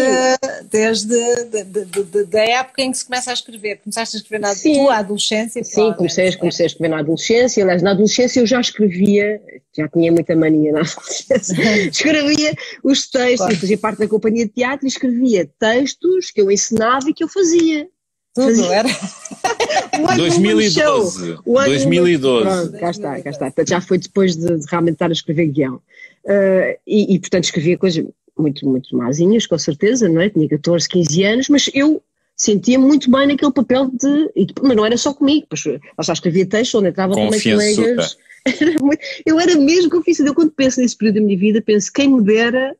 desde 0.70 1.08
de, 1.46 1.64
de, 1.64 2.04
de, 2.04 2.24
da 2.26 2.44
época 2.44 2.84
em 2.84 2.92
que 2.92 2.98
se 2.98 3.06
começa 3.06 3.32
a 3.32 3.34
escrever. 3.34 3.78
Começaste 3.78 4.16
a 4.16 4.20
escrever 4.20 4.40
na 4.40 4.54
sim. 4.54 4.76
tua 4.76 4.98
adolescência? 4.98 5.64
Sim, 5.64 5.94
comecei, 5.94 6.36
comecei 6.36 6.66
a 6.66 6.68
escrever 6.68 6.90
na 6.90 7.00
adolescência. 7.00 7.64
Aliás, 7.64 7.82
na 7.82 7.92
adolescência 7.92 8.40
eu 8.40 8.46
já 8.46 8.62
escrevia, 8.62 9.42
já 9.76 9.88
tinha 9.88 10.12
muita 10.12 10.36
mania 10.36 10.72
na 10.74 10.82
adolescência, 10.82 11.56
escrevia 11.90 12.54
os 12.84 13.10
textos, 13.10 13.38
claro. 13.38 13.58
fazia 13.58 13.78
parte 13.78 14.00
da 14.00 14.08
companhia 14.08 14.46
de 14.46 14.52
teatro 14.52 14.86
e 14.86 14.90
escrevia 14.90 15.50
textos 15.60 16.30
que 16.30 16.42
eu 16.42 16.52
ensinava 16.52 17.10
e 17.10 17.14
que 17.14 17.24
eu 17.24 17.28
fazia. 17.28 17.88
Tudo, 18.36 18.48
fazia. 18.48 18.76
era. 18.76 18.90
2012. 20.16 21.38
2012. 21.46 22.44
Pronto, 22.44 22.80
cá 22.80 22.92
está, 22.92 23.22
cá 23.22 23.30
está. 23.30 23.52
já 23.66 23.82
foi 23.82 23.98
depois 23.98 24.36
de, 24.36 24.60
de 24.60 24.66
realmente 24.70 24.96
estar 24.96 25.10
a 25.10 25.14
escrever 25.14 25.48
guião. 25.48 25.82
Uh, 26.26 26.78
e, 26.88 27.16
e, 27.16 27.20
portanto, 27.20 27.44
escrevia 27.44 27.78
coisas 27.78 28.04
muito, 28.38 28.68
muito 28.68 28.96
mazinhas, 28.96 29.46
com 29.46 29.58
certeza, 29.58 30.10
não 30.10 30.22
é? 30.22 30.30
Tinha 30.30 30.48
14, 30.50 30.90
15 30.90 31.24
anos, 31.24 31.50
mas 31.50 31.70
eu 31.74 32.02
sentia 32.36 32.78
muito 32.78 33.10
bem 33.10 33.28
naquele 33.28 33.52
papel 33.52 33.90
de. 33.94 34.32
Mas 34.62 34.76
não 34.76 34.86
era 34.86 34.98
só 34.98 35.14
comigo, 35.14 35.46
pois, 35.50 35.66
eu 35.66 35.80
já 36.02 36.14
escrevia 36.14 36.46
textos 36.46 36.76
onde 36.76 36.90
entrava 36.90 37.14
também 37.14 37.42
colegas. 37.42 38.18
Era 38.62 38.80
muito, 38.80 39.02
eu 39.26 39.40
era 39.40 39.56
mesmo 39.56 39.90
confiança. 39.90 40.22
Eu, 40.22 40.36
quando 40.36 40.52
penso 40.52 40.80
nesse 40.80 40.96
período 40.96 41.16
da 41.16 41.22
minha 41.22 41.36
vida, 41.36 41.64
penso 41.64 41.92
quem 41.92 42.08
me 42.08 42.22
dera 42.22 42.76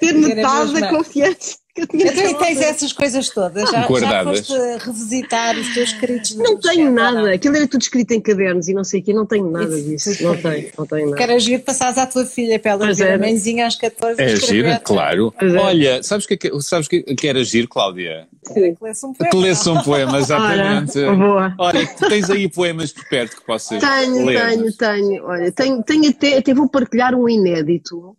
ter 0.00 0.12
metade 0.12 0.80
da 0.80 0.88
confiança 0.88 1.56
eu 1.76 1.86
tinha 1.86 2.06
então, 2.06 2.38
tens 2.38 2.60
essas 2.60 2.92
coisas 2.92 3.28
todas, 3.28 3.70
já, 3.70 3.82
já 3.82 4.24
foste 4.24 4.52
revisitar 4.80 5.58
os 5.58 5.74
teus 5.74 5.90
escritos. 5.90 6.34
Não 6.36 6.58
tenho 6.58 6.90
nada, 6.90 7.20
não. 7.20 7.30
aquilo 7.30 7.54
era 7.54 7.68
tudo 7.68 7.82
escrito 7.82 8.12
em 8.12 8.20
cadernos 8.20 8.66
e 8.68 8.72
não 8.72 8.82
sei 8.82 9.00
o 9.00 9.04
quê, 9.04 9.12
não 9.12 9.26
tenho 9.26 9.50
nada 9.50 9.78
disso, 9.80 10.10
não 10.22 10.34
tenho, 10.36 10.70
não 10.78 10.86
tenho 10.86 11.04
nada. 11.06 11.16
Que 11.16 11.22
era 11.22 11.38
giro 11.38 11.62
passares 11.62 11.98
à 11.98 12.06
tua 12.06 12.24
filha 12.24 12.58
para 12.58 12.70
ela 12.72 12.94
ver 12.94 13.12
a 13.12 13.18
mãezinha 13.18 13.66
às 13.66 13.76
14 13.76 14.20
É 14.20 14.36
giro, 14.36 14.68
claro. 14.82 15.34
Olha, 15.60 16.02
sabes 16.02 16.24
o 16.24 16.28
que, 16.28 16.46
é 16.46 16.60
sabes 16.60 16.88
que, 16.88 17.02
que 17.02 17.28
era 17.28 17.44
giro, 17.44 17.68
Cláudia? 17.68 18.26
Que 18.46 18.74
lesse 18.80 19.04
um 19.04 19.12
poema. 19.12 19.30
Que 19.30 19.36
lesse 19.36 19.68
um 19.68 19.82
poema, 19.82 20.18
exatamente. 20.18 20.98
Olha, 20.98 21.14
boa. 21.14 21.54
Olha, 21.58 21.86
tens 22.08 22.30
aí 22.30 22.48
poemas 22.48 22.90
por 22.92 23.06
perto 23.08 23.36
que 23.36 23.44
possas 23.44 23.80
tenho, 23.80 24.24
ler. 24.24 24.48
Tenho, 24.48 24.72
tenho, 24.72 25.24
olha, 25.24 25.52
tenho, 25.52 25.82
tenho 25.82 26.08
até, 26.08 26.38
até 26.38 26.54
vou 26.54 26.68
partilhar 26.70 27.14
um 27.14 27.28
inédito 27.28 28.16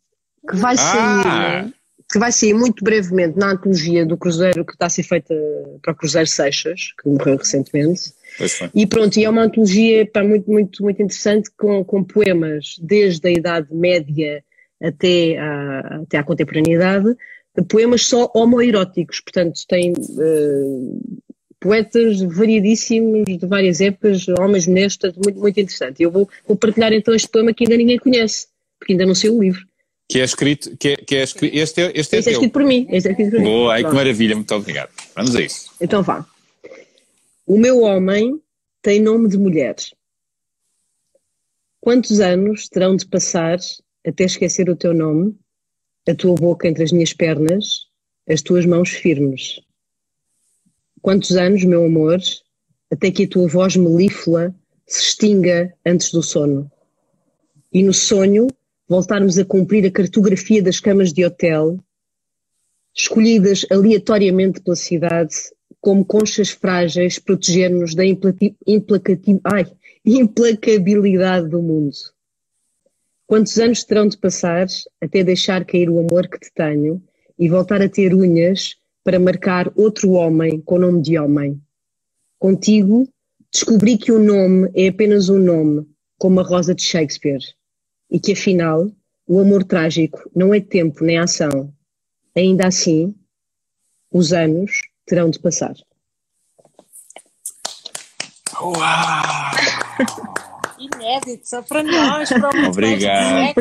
que 0.47 0.55
vai 0.55 0.73
ah. 0.73 0.77
sair, 0.77 1.25
né? 1.25 1.73
que 2.11 2.19
vai 2.19 2.31
sair 2.31 2.53
muito 2.53 2.83
brevemente 2.83 3.37
na 3.37 3.51
antologia 3.51 4.05
do 4.05 4.17
Cruzeiro 4.17 4.65
que 4.65 4.73
está 4.73 4.85
a 4.85 4.89
ser 4.89 5.03
feita 5.03 5.35
para 5.81 5.91
o 5.91 5.95
Cruzeiro 5.95 6.27
Seixas, 6.27 6.93
que 7.01 7.09
morreu 7.09 7.35
recentemente. 7.35 8.13
E 8.73 8.87
pronto, 8.87 9.17
e 9.17 9.25
é 9.25 9.29
uma 9.29 9.43
antologia 9.43 10.05
pá, 10.05 10.23
muito, 10.23 10.49
muito, 10.49 10.83
muito 10.83 11.01
interessante 11.01 11.49
com, 11.57 11.83
com 11.83 12.03
poemas 12.03 12.75
desde 12.81 13.27
a 13.27 13.31
Idade 13.31 13.67
Média 13.73 14.43
até 14.81 15.37
à, 15.37 16.01
até 16.03 16.17
à 16.17 16.23
contemporaneidade, 16.23 17.15
poemas 17.67 18.03
só 18.05 18.31
homoeróticos, 18.35 19.19
portanto 19.19 19.59
tem 19.67 19.91
uh, 19.93 21.21
poetas 21.59 22.21
variadíssimos 22.21 23.25
de 23.25 23.45
várias 23.47 23.81
épocas, 23.81 24.27
homens, 24.39 24.67
mulheres, 24.67 24.95
portanto 24.95 25.23
muito, 25.23 25.39
muito 25.39 25.59
interessante. 25.59 26.03
Eu 26.03 26.11
vou, 26.11 26.29
vou 26.47 26.55
partilhar 26.55 26.93
então 26.93 27.13
este 27.13 27.27
poema 27.27 27.53
que 27.53 27.63
ainda 27.63 27.75
ninguém 27.75 27.97
conhece, 27.97 28.47
porque 28.79 28.93
ainda 28.93 29.05
não 29.05 29.15
sei 29.15 29.31
o 29.31 29.41
livro. 29.41 29.65
Que 30.09 30.19
é 30.19 30.23
escrito, 30.23 30.75
que 30.77 30.89
é, 30.89 30.95
que 30.95 31.15
é 31.15 31.23
escrito, 31.23 31.55
este 31.55 31.81
é, 31.81 31.91
este 31.93 32.15
é, 32.15 32.19
este 32.19 32.29
é 32.29 32.31
escrito 32.33 32.53
por 32.53 32.63
mim. 32.63 32.87
Este 32.89 33.09
é 33.09 33.11
escrito 33.11 33.31
por 33.31 33.41
Boa, 33.41 33.73
ai 33.73 33.83
que 33.83 33.93
maravilha, 33.93 34.35
muito 34.35 34.55
obrigado. 34.55 34.89
Vamos 35.15 35.35
a 35.35 35.41
isso. 35.41 35.71
Então 35.81 36.01
vá. 36.01 36.25
O 37.45 37.57
meu 37.57 37.81
homem 37.81 38.41
tem 38.81 39.01
nome 39.01 39.27
de 39.27 39.37
mulher. 39.37 39.75
Quantos 41.81 42.19
anos 42.19 42.67
terão 42.67 42.95
de 42.95 43.05
passar 43.05 43.57
até 44.05 44.23
esquecer 44.23 44.69
o 44.69 44.75
teu 44.75 44.93
nome, 44.93 45.37
a 46.07 46.15
tua 46.15 46.35
boca 46.35 46.67
entre 46.67 46.83
as 46.83 46.91
minhas 46.91 47.13
pernas, 47.13 47.87
as 48.27 48.41
tuas 48.41 48.65
mãos 48.65 48.89
firmes? 48.89 49.61
Quantos 51.01 51.35
anos, 51.37 51.63
meu 51.63 51.85
amor, 51.85 52.19
até 52.91 53.11
que 53.11 53.23
a 53.23 53.27
tua 53.27 53.47
voz 53.47 53.75
melíflua 53.75 54.53
se 54.85 55.01
extinga 55.03 55.73
antes 55.85 56.11
do 56.11 56.23
sono? 56.23 56.69
E 57.71 57.83
no 57.83 57.93
sonho 57.93 58.47
voltarmos 58.87 59.37
a 59.37 59.43
cumprir 59.43 59.85
a 59.85 59.91
cartografia 59.91 60.63
das 60.63 60.79
camas 60.79 61.11
de 61.11 61.25
hotel, 61.25 61.77
escolhidas 62.95 63.65
aleatoriamente 63.69 64.61
pela 64.61 64.75
cidade, 64.75 65.35
como 65.81 66.05
conchas 66.05 66.49
frágeis, 66.49 67.19
proteger-nos 67.19 67.93
da 67.93 68.03
ai, 68.03 69.67
implacabilidade 70.05 71.49
do 71.49 71.61
mundo. 71.61 71.95
Quantos 73.27 73.59
anos 73.59 73.83
terão 73.83 74.07
de 74.07 74.17
passar 74.17 74.67
até 75.01 75.21
deixar 75.23 75.65
cair 75.65 75.89
o 75.89 75.99
amor 75.99 76.27
que 76.29 76.39
te 76.39 76.51
tenho 76.53 77.03
e 77.37 77.49
voltar 77.49 77.81
a 77.81 77.89
ter 77.89 78.13
unhas 78.13 78.77
para 79.03 79.19
marcar 79.19 79.71
outro 79.75 80.11
homem 80.11 80.61
com 80.61 80.79
nome 80.79 81.01
de 81.01 81.19
homem? 81.19 81.61
Contigo, 82.39 83.07
descobri 83.51 83.97
que 83.97 84.13
o 84.13 84.19
nome 84.19 84.71
é 84.73 84.87
apenas 84.87 85.27
um 85.27 85.39
nome, 85.39 85.85
como 86.17 86.39
a 86.39 86.43
rosa 86.43 86.73
de 86.73 86.83
Shakespeare 86.83 87.43
e 88.09 88.19
que 88.19 88.33
afinal 88.33 88.89
o 89.27 89.39
amor 89.39 89.63
trágico 89.63 90.29
não 90.35 90.53
é 90.53 90.59
tempo 90.59 91.03
nem 91.03 91.17
ação. 91.17 91.73
Ainda 92.35 92.67
assim, 92.67 93.15
os 94.11 94.31
anos 94.31 94.71
terão 95.05 95.29
de 95.29 95.39
passar. 95.39 95.75
Uau! 98.61 98.77
Inédito, 100.79 101.47
só 101.47 101.61
para 101.61 101.83
nós, 101.83 102.29
para 102.29 102.49
o 102.49 102.69
Obrigado. 102.69 103.53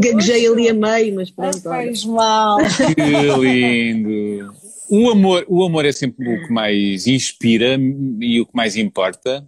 Gaguejei 0.00 0.46
ali 0.46 0.68
a 0.68 0.74
meio, 0.74 1.14
mas 1.14 1.30
pronto. 1.30 1.62
Faz 1.62 2.04
mal. 2.04 2.58
Que 2.58 3.02
lindo. 3.40 4.54
O 4.90 5.10
amor, 5.10 5.44
o 5.48 5.64
amor 5.64 5.84
é 5.84 5.92
sempre 5.92 6.26
o 6.26 6.46
que 6.46 6.52
mais 6.52 7.06
inspira 7.06 7.76
e 8.20 8.40
o 8.40 8.46
que 8.46 8.56
mais 8.56 8.76
importa. 8.76 9.46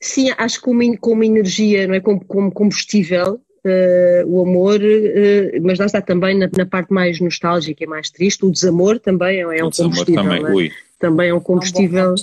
Sim, 0.00 0.32
acho 0.36 0.58
que 0.58 0.64
como, 0.64 0.98
como 0.98 1.24
energia, 1.24 1.86
não 1.86 1.94
é? 1.94 2.00
como, 2.00 2.24
como 2.24 2.52
combustível, 2.52 3.40
Uh, 3.64 4.24
o 4.26 4.40
amor, 4.40 4.80
uh, 4.80 5.62
mas 5.62 5.80
lá 5.80 5.86
está 5.86 6.00
também 6.00 6.38
na, 6.38 6.48
na, 6.56 6.64
parte 6.64 6.92
mais 6.92 7.20
nostálgica 7.20 7.82
e 7.82 7.86
mais 7.88 8.08
triste, 8.08 8.46
o 8.46 8.52
desamor 8.52 9.00
também 9.00 9.38
é, 9.38 9.58
é 9.58 9.64
um 9.64 9.70
combustível. 9.70 10.22
Também, 10.22 10.66
é? 10.66 10.70
também 10.98 11.28
é 11.30 11.34
um 11.34 11.40
combustível. 11.40 12.14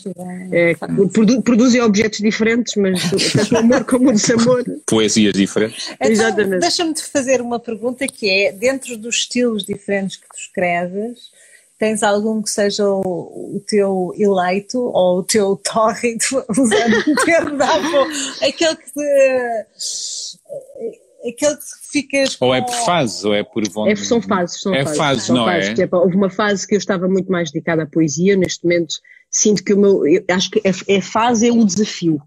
É, 0.51 0.76
um 0.97 1.07
produ, 1.07 1.41
produzem 1.41 1.81
objetos 1.81 2.19
diferentes, 2.19 2.76
mas 2.76 3.01
tanto 3.31 3.53
o 3.53 3.57
amor 3.57 3.84
como 3.85 4.09
o 4.09 4.13
desamor. 4.13 4.63
Poesias 4.88 5.34
diferentes. 5.34 5.89
Então, 5.91 6.11
Exatamente. 6.11 6.61
Deixa-me 6.61 6.93
fazer 6.99 7.41
uma 7.41 7.59
pergunta 7.59 8.07
que 8.07 8.30
é: 8.30 8.51
dentro 8.51 8.97
dos 8.97 9.15
estilos 9.17 9.65
diferentes 9.65 10.17
que 10.17 10.27
tu 10.27 10.38
escreves, 10.38 11.31
Tens 11.77 12.03
algum 12.03 12.41
que 12.41 12.49
seja 12.49 12.88
o, 12.88 13.57
o 13.57 13.64
teu 13.68 14.11
eleito 14.18 14.80
ou 14.80 15.19
o 15.19 15.23
teu 15.23 15.57
tórrido, 15.57 16.23
usando 16.57 16.97
o 17.07 17.26
termo 17.26 17.57
da 17.57 17.73
avó, 17.73 18.06
aquele 18.41 18.76
que 18.77 18.91
te, 18.93 20.38
aquele 21.30 21.56
que 21.57 21.91
ficas. 21.91 22.38
Ou 22.39 22.56
é 22.56 22.61
por 22.61 22.73
fases, 22.73 23.26
ou 23.26 23.34
é 23.34 23.43
por 23.43 23.68
vontade. 23.68 23.99
É, 23.99 24.03
são 24.03 24.22
fases, 24.22 24.61
são 24.61 24.73
É 24.73 24.84
fases. 24.84 24.97
fases, 24.97 25.23
são 25.23 25.35
não 25.35 25.49
é? 25.49 25.61
fases. 25.61 25.80
Tipo, 25.80 25.97
houve 25.97 26.15
uma 26.15 26.30
fase 26.30 26.65
que 26.68 26.76
eu 26.76 26.80
estava 26.80 27.07
muito 27.07 27.31
mais 27.31 27.52
dedicada 27.52 27.84
à 27.84 27.85
poesia, 27.85 28.38
neste 28.38 28.64
momento 28.64 28.95
sinto 29.30 29.64
que 29.64 29.73
o 29.73 29.80
meu, 29.80 30.07
eu 30.07 30.23
acho 30.30 30.49
que 30.49 30.61
a, 30.65 30.97
a 30.97 31.02
fase 31.02 31.47
é 31.47 31.52
o 31.52 31.65
desafio. 31.65 32.22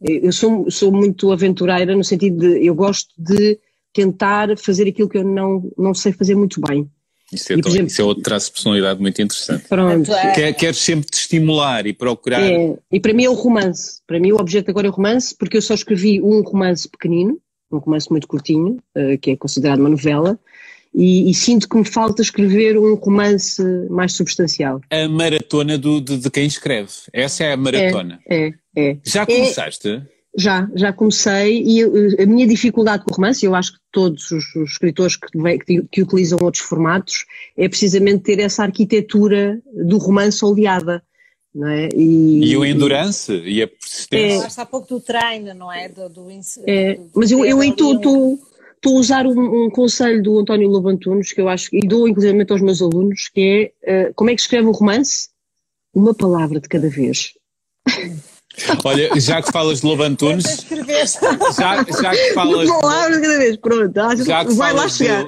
Eu 0.00 0.32
sou, 0.32 0.70
sou 0.70 0.92
muito 0.92 1.32
aventureira 1.32 1.94
no 1.94 2.04
sentido 2.04 2.38
de, 2.38 2.66
eu 2.66 2.74
gosto 2.74 3.10
de 3.18 3.58
tentar 3.92 4.56
fazer 4.58 4.88
aquilo 4.88 5.08
que 5.08 5.18
eu 5.18 5.24
não, 5.24 5.70
não 5.76 5.94
sei 5.94 6.12
fazer 6.12 6.34
muito 6.34 6.60
bem. 6.60 6.90
Isso 7.32 7.52
é, 7.52 7.56
E, 7.56 7.60
tão- 7.60 7.70
exemplo- 7.72 7.88
isso 7.88 8.00
é 8.00 8.04
outro 8.04 8.22
traço 8.22 8.46
de 8.46 8.52
personalidade 8.52 9.00
muito 9.00 9.20
interessante. 9.20 9.66
Pronto. 9.68 10.12
É. 10.12 10.32
Quer, 10.32 10.52
queres 10.52 10.78
sempre 10.78 11.10
te 11.10 11.14
estimular 11.14 11.86
e 11.86 11.92
procurar. 11.92 12.40
É, 12.42 12.76
e 12.92 13.00
para 13.00 13.12
mim 13.12 13.24
é 13.24 13.30
o 13.30 13.34
romance. 13.34 14.00
Para 14.06 14.20
mim 14.20 14.32
o 14.32 14.36
objeto 14.40 14.70
agora 14.70 14.86
é 14.86 14.90
o 14.90 14.92
romance, 14.92 15.34
porque 15.36 15.56
eu 15.56 15.62
só 15.62 15.74
escrevi 15.74 16.20
um 16.22 16.40
romance 16.42 16.88
pequenino, 16.88 17.38
um 17.70 17.78
romance 17.78 18.08
muito 18.10 18.28
curtinho, 18.28 18.78
eh, 18.94 19.16
que 19.16 19.32
é 19.32 19.36
considerado 19.36 19.80
uma 19.80 19.88
novela, 19.88 20.38
e, 20.94 21.28
e 21.28 21.34
sinto 21.34 21.68
que 21.68 21.76
me 21.76 21.84
falta 21.84 22.22
escrever 22.22 22.78
um 22.78 22.94
romance 22.94 23.60
mais 23.90 24.12
substancial. 24.12 24.80
A 24.88 25.08
maratona 25.08 25.76
do, 25.76 26.00
de, 26.00 26.16
de 26.18 26.30
quem 26.30 26.46
escreve. 26.46 26.90
Essa 27.12 27.42
é 27.44 27.52
a 27.52 27.56
maratona. 27.56 28.20
É, 28.30 28.52
é. 28.76 28.96
Já 29.04 29.26
começaste? 29.26 30.00
Já, 30.38 30.68
já 30.74 30.92
comecei 30.92 31.62
e 31.62 31.80
eh, 31.80 32.22
a 32.22 32.26
minha 32.26 32.46
dificuldade 32.46 33.04
com 33.04 33.10
o 33.10 33.14
romance, 33.14 33.46
eu 33.46 33.54
acho 33.54 33.72
que 33.72 33.78
todos 33.90 34.30
os, 34.30 34.54
os 34.54 34.72
escritores 34.72 35.16
que, 35.16 35.58
que, 35.58 35.82
que 35.90 36.02
utilizam 36.02 36.38
outros 36.42 36.62
formatos, 36.62 37.24
é 37.56 37.66
precisamente 37.68 38.24
ter 38.24 38.38
essa 38.40 38.62
arquitetura 38.62 39.60
do 39.72 39.96
romance 39.96 40.44
oleada. 40.44 41.02
Não 41.54 41.68
é? 41.68 41.88
E 41.94 42.54
o 42.54 42.62
endurance 42.66 43.32
e 43.32 43.62
a 43.62 43.66
persistência. 43.66 44.36
Falaste 44.36 44.58
há 44.58 44.66
pouco 44.66 44.86
do 44.88 45.00
treino, 45.00 45.54
não 45.54 45.72
é? 45.72 45.88
Do, 45.88 46.06
do, 46.10 46.28
É, 46.66 46.94
do- 46.96 47.10
mas 47.14 47.30
eu, 47.30 47.42
eu 47.46 47.62
estou 47.62 48.38
a 48.84 48.90
usar 48.90 49.26
um, 49.26 49.64
um 49.64 49.70
conselho 49.70 50.22
do 50.22 50.38
António 50.38 50.68
Lobo 50.68 50.90
Antunes, 50.90 51.32
que 51.32 51.40
eu 51.40 51.48
acho, 51.48 51.74
e 51.74 51.80
dou 51.80 52.06
inclusive 52.06 52.44
aos 52.50 52.60
meus 52.60 52.82
alunos, 52.82 53.30
que 53.32 53.72
é 53.82 53.90
eh, 53.90 54.12
como 54.14 54.28
é 54.28 54.34
que 54.34 54.40
escreve 54.42 54.68
um 54.68 54.72
romance? 54.72 55.30
Uma 55.94 56.12
palavra 56.12 56.60
de 56.60 56.68
cada 56.68 56.90
vez. 56.90 57.32
Olha, 58.84 59.10
já 59.20 59.42
que 59.42 59.52
falas 59.52 59.80
de 59.80 59.86
Lobo 59.86 60.02
Antunes, 60.02 60.66
já, 61.58 61.76
já 62.02 62.10
que 62.14 62.32
falas. 62.32 62.68
Cada 62.70 63.38
vez, 63.38 63.56
pronto. 63.56 63.92
Já 64.24 64.44
que 64.44 64.54
vai 64.54 64.72
lá 64.72 64.78
falas 64.80 64.96
chegar. 64.96 65.26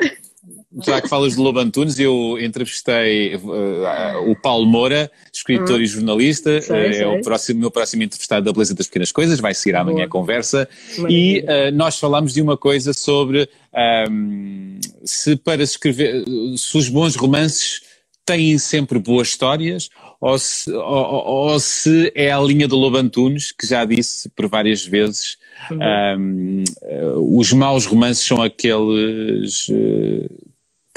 já 0.84 1.00
que 1.00 1.08
falas 1.08 1.34
de 1.34 1.40
Lobo 1.40 1.58
Antunes, 1.58 1.98
eu 1.98 2.38
entrevistei 2.40 3.36
uh, 3.36 4.30
o 4.30 4.36
Paulo 4.40 4.66
Moura, 4.66 5.10
escritor 5.32 5.80
e 5.80 5.86
jornalista, 5.86 6.58
Hum. 6.58 6.62
Sei, 6.62 6.76
uh, 6.76 6.88
é 6.88 6.92
sei. 6.92 7.04
o 7.06 7.22
próximo, 7.22 7.60
meu 7.60 7.70
próximo 7.70 8.02
entrevistado 8.02 8.44
da 8.44 8.52
Beleza 8.52 8.74
das 8.74 8.86
Pequenas 8.86 9.12
Coisas, 9.12 9.40
vai 9.40 9.54
seguir 9.54 9.76
amanhã 9.76 10.04
a 10.04 10.08
Boa. 10.08 10.08
conversa. 10.08 10.68
E 11.08 11.42
Maravilha. 11.42 11.68
uh, 11.68 11.76
nós 11.76 11.98
falámos 11.98 12.32
de 12.32 12.40
uma 12.40 12.56
coisa 12.56 12.92
sobre 12.92 13.48
um, 14.10 14.78
se 15.04 15.36
para 15.36 15.62
escrever, 15.62 16.24
se 16.56 16.76
os 16.78 16.88
bons 16.88 17.14
romances 17.16 17.82
têm 18.24 18.58
sempre 18.58 18.98
boas 18.98 19.28
histórias 19.28 19.88
ou 20.20 20.38
se, 20.38 20.70
ou, 20.72 20.82
ou- 20.84 21.60
se 21.60 22.12
é 22.14 22.32
a 22.32 22.40
linha 22.40 22.66
do 22.66 22.76
Lobo 22.76 22.96
Antunes, 22.96 23.52
que 23.52 23.66
já 23.66 23.84
disse 23.84 24.28
por 24.30 24.48
várias 24.48 24.84
vezes, 24.84 25.36
um, 25.70 26.64
uh, 26.82 27.38
os 27.38 27.52
maus 27.52 27.86
romances 27.86 28.26
são 28.26 28.42
aqueles 28.42 29.68
uh, 29.68 30.47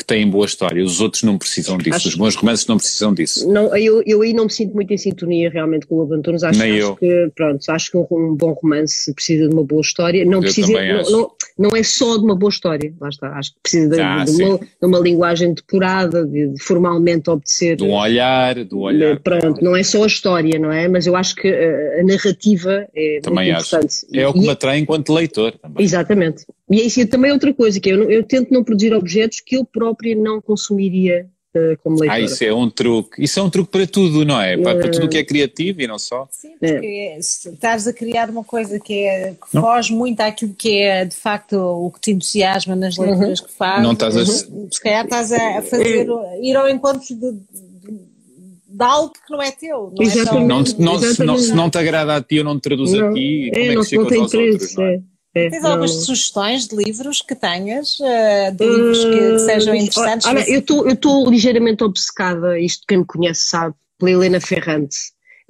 que 0.02 0.06
têm 0.08 0.28
boa 0.30 0.46
história, 0.46 0.84
os 0.84 1.00
outros 1.00 1.24
não 1.24 1.38
precisam 1.38 1.78
disso, 1.78 1.96
Acho- 1.96 2.10
os 2.10 2.16
bons 2.16 2.36
romances 2.36 2.66
não 2.68 2.78
precisam 2.78 3.14
disso. 3.14 3.48
Não, 3.50 3.76
eu, 3.78 4.02
eu 4.06 4.22
aí 4.22 4.34
não 4.34 4.46
me 4.46 4.52
sinto 4.52 4.74
muito 4.74 4.92
em 4.94 4.98
sintonia 4.98 5.50
realmente 5.50 5.86
com 5.88 5.96
o 5.96 6.00
Lobo 6.00 6.14
Antunes. 6.16 6.44
Acho, 6.44 6.60
Nem 6.60 6.74
acho 6.80 6.88
eu. 6.88 6.96
que, 6.96 7.32
pronto, 7.36 7.64
acho 7.70 7.92
que 7.92 7.98
um, 7.98 8.06
um 8.12 8.36
bom 8.36 8.52
romance 8.54 9.14
precisa 9.14 9.48
de 9.48 9.54
uma 9.54 9.64
boa 9.64 9.82
história. 9.82 10.26
Não, 10.26 10.34
Eu 10.40 10.42
precisa, 10.42 10.68
também 10.74 10.94
não, 10.94 11.12
não, 11.12 11.32
não 11.58 11.76
é 11.76 11.84
só 11.84 12.18
de 12.18 12.24
uma 12.24 12.36
boa 12.36 12.50
história, 12.50 12.94
lá 13.00 13.10
está. 13.10 13.30
Acho 13.38 13.52
que 13.54 13.60
precisa 13.62 13.90
de, 13.96 14.02
Ah, 14.02 14.24
de 14.26 14.32
uma, 14.44 14.58
de 14.58 14.68
uma 14.82 15.00
linguagem 15.00 15.54
depurada, 15.54 16.26
de, 16.26 16.48
de 16.48 16.62
formalmente 16.64 17.30
obedecer. 17.30 17.76
De 17.78 17.84
um 17.84 17.94
olhar, 17.94 18.56
do 18.66 18.80
olhar. 18.80 19.20
Pronto, 19.20 19.64
não 19.64 19.76
é 19.76 19.84
só 19.84 20.04
a 20.04 20.08
história, 20.08 20.58
não 20.60 20.72
é? 20.72 20.88
Mas 20.88 21.06
eu 21.08 21.16
acho 21.16 21.36
que 21.36 21.50
uh, 21.50 22.00
a 22.00 22.04
narrativa 22.04 22.88
é 22.96 23.20
Também 23.22 23.46
muito 23.52 23.58
acho. 23.62 23.76
importante. 23.76 23.96
É 24.14 24.28
o 24.28 24.34
que 24.34 24.40
E- 24.40 24.42
me 24.44 24.50
atrai 24.50 24.80
enquanto 24.80 25.14
leitor 25.14 25.52
também. 25.54 25.84
Exatamente. 25.84 26.46
E 26.70 26.80
é 26.80 26.86
isso 26.86 27.06
também 27.08 27.30
é 27.32 27.34
outra 27.34 27.54
coisa, 27.54 27.80
que 27.80 27.90
eu, 27.90 28.10
eu 28.10 28.24
tento 28.24 28.52
não 28.54 28.64
produzir 28.64 28.94
objetos 28.94 29.42
que 29.42 29.58
eu 29.58 29.66
própria 29.92 30.16
não 30.16 30.42
consumiria 30.42 31.28
uh, 31.56 31.78
como 31.84 32.00
leitora. 32.00 32.22
Ah, 32.22 32.26
isso 32.26 32.44
é 32.44 32.54
um 32.54 32.70
truque. 32.70 33.24
Isso 33.24 33.40
é 33.40 33.44
um 33.44 33.50
truque 33.50 33.72
para 33.72 33.86
tudo, 33.88 34.26
não 34.26 34.42
é? 34.42 34.58
Para, 34.58 34.80
para 34.80 34.90
tudo 34.90 35.06
o 35.06 35.10
que 35.10 35.18
é 35.18 35.24
criativo 35.24 35.82
e 35.82 35.88
não 35.88 36.00
só. 36.00 36.28
Sim, 36.32 36.52
porque 36.60 37.18
se 37.22 37.50
estás 37.50 37.88
a 37.88 37.94
criar 37.94 38.30
uma 38.30 38.44
coisa 38.44 38.80
que, 38.80 38.94
é, 38.94 39.32
que 39.32 39.54
Não. 39.56 39.62
foge 39.62 39.94
muito 39.94 40.20
àquilo 40.22 40.54
que 40.58 40.78
é 40.82 41.06
de 41.06 41.16
facto 41.16 41.54
o 41.58 41.92
que 41.92 42.00
te 42.00 42.12
entusiasma 42.12 42.76
nas 42.76 42.98
leituras 42.98 43.40
que 43.42 43.52
fazes, 43.52 43.84
Não 43.84 43.94
estás 43.94 44.18
a- 44.18 44.26
se 44.26 44.82
calhar 44.82 45.04
estás 45.06 45.32
a 45.32 45.58
a 45.60 45.62
fazer, 45.62 46.08
ir 46.42 46.56
ao 46.56 46.70
encontro 46.70 47.02
de, 47.02 47.16
de, 47.16 47.40
de 48.74 48.84
algo 48.84 49.12
que 49.12 49.32
não 49.32 49.42
é 49.42 49.52
teu. 49.52 49.94
Não 49.96 50.06
é. 50.06 50.16
Não, 50.26 50.48
não, 50.48 50.66
se, 50.66 51.24
não, 51.24 51.38
se 51.38 51.54
não 51.54 51.70
te 51.70 51.78
agrada 51.78 52.16
a 52.16 52.22
ti 52.22 52.40
ou 52.40 52.46
não 52.46 52.58
te 52.58 52.64
traduz 52.64 52.94
Não, 52.94 53.10
aqui, 53.10 53.50
como 53.52 53.62
é, 53.64 53.68
é 53.68 53.76
não, 53.76 53.82
que 53.84 53.90
tem 53.90 53.98
aos 54.22 54.34
outros? 54.34 54.56
interesse. 54.56 54.78
Não 54.78 54.86
é? 54.86 55.02
É. 55.34 55.50
Tens 55.50 55.64
algumas 55.64 55.92
sugestões 56.06 56.68
de 56.68 56.76
livros 56.76 57.22
que 57.22 57.36
tenhas, 57.36 58.00
eh, 58.02 58.52
de 58.52 58.66
livros 58.66 59.04
que, 59.04 59.32
que 59.34 59.40
sejam 59.40 59.76
interessantes? 59.76 60.28
Olha, 60.28 60.46
eu 60.50 60.60
estou 60.60 61.30
ligeiramente 61.30 61.84
obcecada, 61.84 62.60
isto 62.60 62.84
quem 62.88 63.00
me 63.00 63.06
conhece 63.06 63.42
sabe, 63.42 63.76
pela 63.98 64.12
Helena 64.12 64.42
Ferrante. 64.42 64.98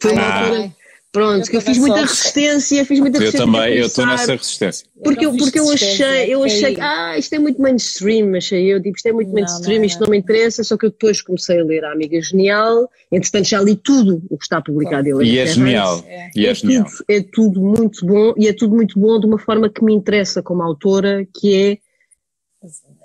Foi 0.02 0.14
uma 0.14 0.22
Ah. 0.22 0.72
Pronto, 1.12 1.46
Eu 1.46 1.50
que 1.50 1.58
eu 1.58 1.62
fiz 1.62 1.78
também 1.78 1.92
muita 1.92 2.06
resistência, 2.06 2.86
fiz 2.86 3.00
muita 3.00 3.18
Eu 3.18 3.22
resistência. 3.22 3.46
também, 3.46 3.62
para 3.62 3.76
eu 3.76 3.86
estou 3.86 4.06
nessa 4.06 4.32
resistência. 4.36 4.88
Porque, 5.04 5.26
eu, 5.26 5.36
porque 5.36 5.60
eu 5.60 5.70
achei, 5.70 6.34
eu 6.34 6.44
achei 6.44 6.62
caí. 6.62 6.76
que 6.76 6.82
ah, 6.82 7.18
isto 7.18 7.34
é 7.34 7.40
muito 7.40 7.62
mainstream, 7.62 8.36
achei 8.36 8.74
eu, 8.74 8.82
tipo, 8.82 8.96
isto 8.96 9.06
é 9.08 9.12
muito 9.12 9.28
Não, 9.28 9.34
mainstream, 9.36 9.80
não, 9.80 9.86
isto 9.86 10.00
não. 10.00 10.08
não 10.08 10.12
me 10.12 10.18
interessa, 10.18 10.64
só 10.64 10.78
que 10.78 10.86
eu 10.86 10.92
depois 10.92 11.22
comecei 11.22 11.60
a 11.60 11.64
ler 11.64 11.84
a 11.84 11.92
Amiga 11.92 12.22
Genial, 12.22 12.90
entretanto 13.12 13.48
já 13.48 13.62
li 13.62 13.76
tudo 13.76 14.22
o 14.30 14.38
que 14.38 14.44
está 14.44 14.62
publicado 14.62 15.08
em 15.08 15.26
E 15.26 15.38
é 15.38 15.46
genial. 15.48 16.04
É. 16.08 16.30
E 16.36 16.46
é 16.46 16.50
é, 16.50 16.54
genial. 16.56 16.86
tudo, 16.86 17.06
é 17.08 17.22
tudo 17.22 17.62
muito 17.62 18.06
bom 18.06 18.34
e 18.38 18.48
é 18.48 18.54
tudo 18.54 18.76
muito 18.76 19.00
bom 19.00 19.20
de 19.20 19.26
uma 19.26 19.40
forma 19.40 19.70
que 19.70 19.84
me 19.84 19.94
interessa 19.94 20.42
como 20.42 20.62
autora, 20.62 21.28
que 21.38 21.80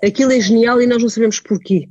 é 0.01 0.07
aquilo 0.07 0.31
é 0.31 0.39
genial 0.39 0.81
e 0.81 0.87
nós 0.87 1.01
não 1.01 1.09
sabemos 1.09 1.39
porquê. 1.39 1.89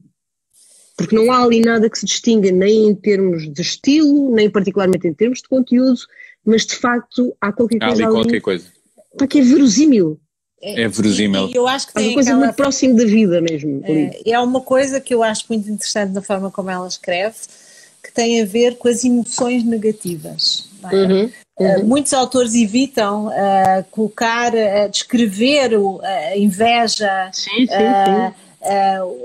Porque 0.96 1.14
não 1.14 1.30
há 1.30 1.42
ali 1.42 1.60
nada 1.60 1.90
que 1.90 1.98
se 1.98 2.06
distinga 2.06 2.50
nem 2.50 2.88
em 2.88 2.94
termos 2.94 3.52
de 3.52 3.60
estilo, 3.60 4.34
nem 4.34 4.48
particularmente 4.48 5.06
em 5.06 5.12
termos 5.12 5.42
de 5.42 5.48
conteúdo, 5.48 6.00
mas 6.44 6.64
de 6.64 6.74
facto 6.74 7.36
há 7.40 7.52
qualquer 7.52 7.76
Há 7.82 7.86
coisa 7.88 8.02
ali 8.02 8.04
ali, 8.04 8.12
qualquer 8.12 8.40
coisa. 8.40 8.66
pá, 9.18 9.26
que 9.26 9.38
é 9.38 9.42
verosímil. 9.42 10.18
É 10.62 10.88
verosímil. 10.88 11.48
E 11.48 11.54
eu 11.56 11.68
acho 11.68 11.86
que 11.86 11.92
Há 11.94 12.00
uma 12.00 12.14
coisa 12.14 12.30
aquela 12.30 12.46
muito 12.46 12.56
próxima 12.56 12.94
da 12.94 13.04
vida 13.04 13.40
mesmo. 13.42 13.82
ali. 13.84 14.10
É, 14.24 14.30
é 14.32 14.40
uma 14.40 14.60
coisa 14.62 14.98
que 15.00 15.14
eu 15.14 15.22
acho 15.22 15.44
muito 15.50 15.68
interessante 15.70 16.12
na 16.12 16.22
forma 16.22 16.50
como 16.50 16.70
ela 16.70 16.88
escreve, 16.88 17.36
que 18.02 18.10
tem 18.12 18.40
a 18.40 18.46
ver 18.46 18.76
com 18.76 18.88
as 18.88 19.04
emoções 19.04 19.64
negativas. 19.64 20.68
não 20.82 20.90
é? 20.90 20.94
Uhum, 20.94 21.30
Uh, 21.58 21.82
muitos 21.86 22.12
autores 22.12 22.54
evitam 22.54 23.28
uh, 23.28 23.82
colocar, 23.90 24.52
uh, 24.52 24.90
descrever 24.90 25.74
o- 25.78 26.00
a 26.02 26.36
inveja, 26.36 27.30
Sim, 27.32 27.66
sim, 27.66 27.66
uh, 27.66 28.32
sim. 29.10 29.16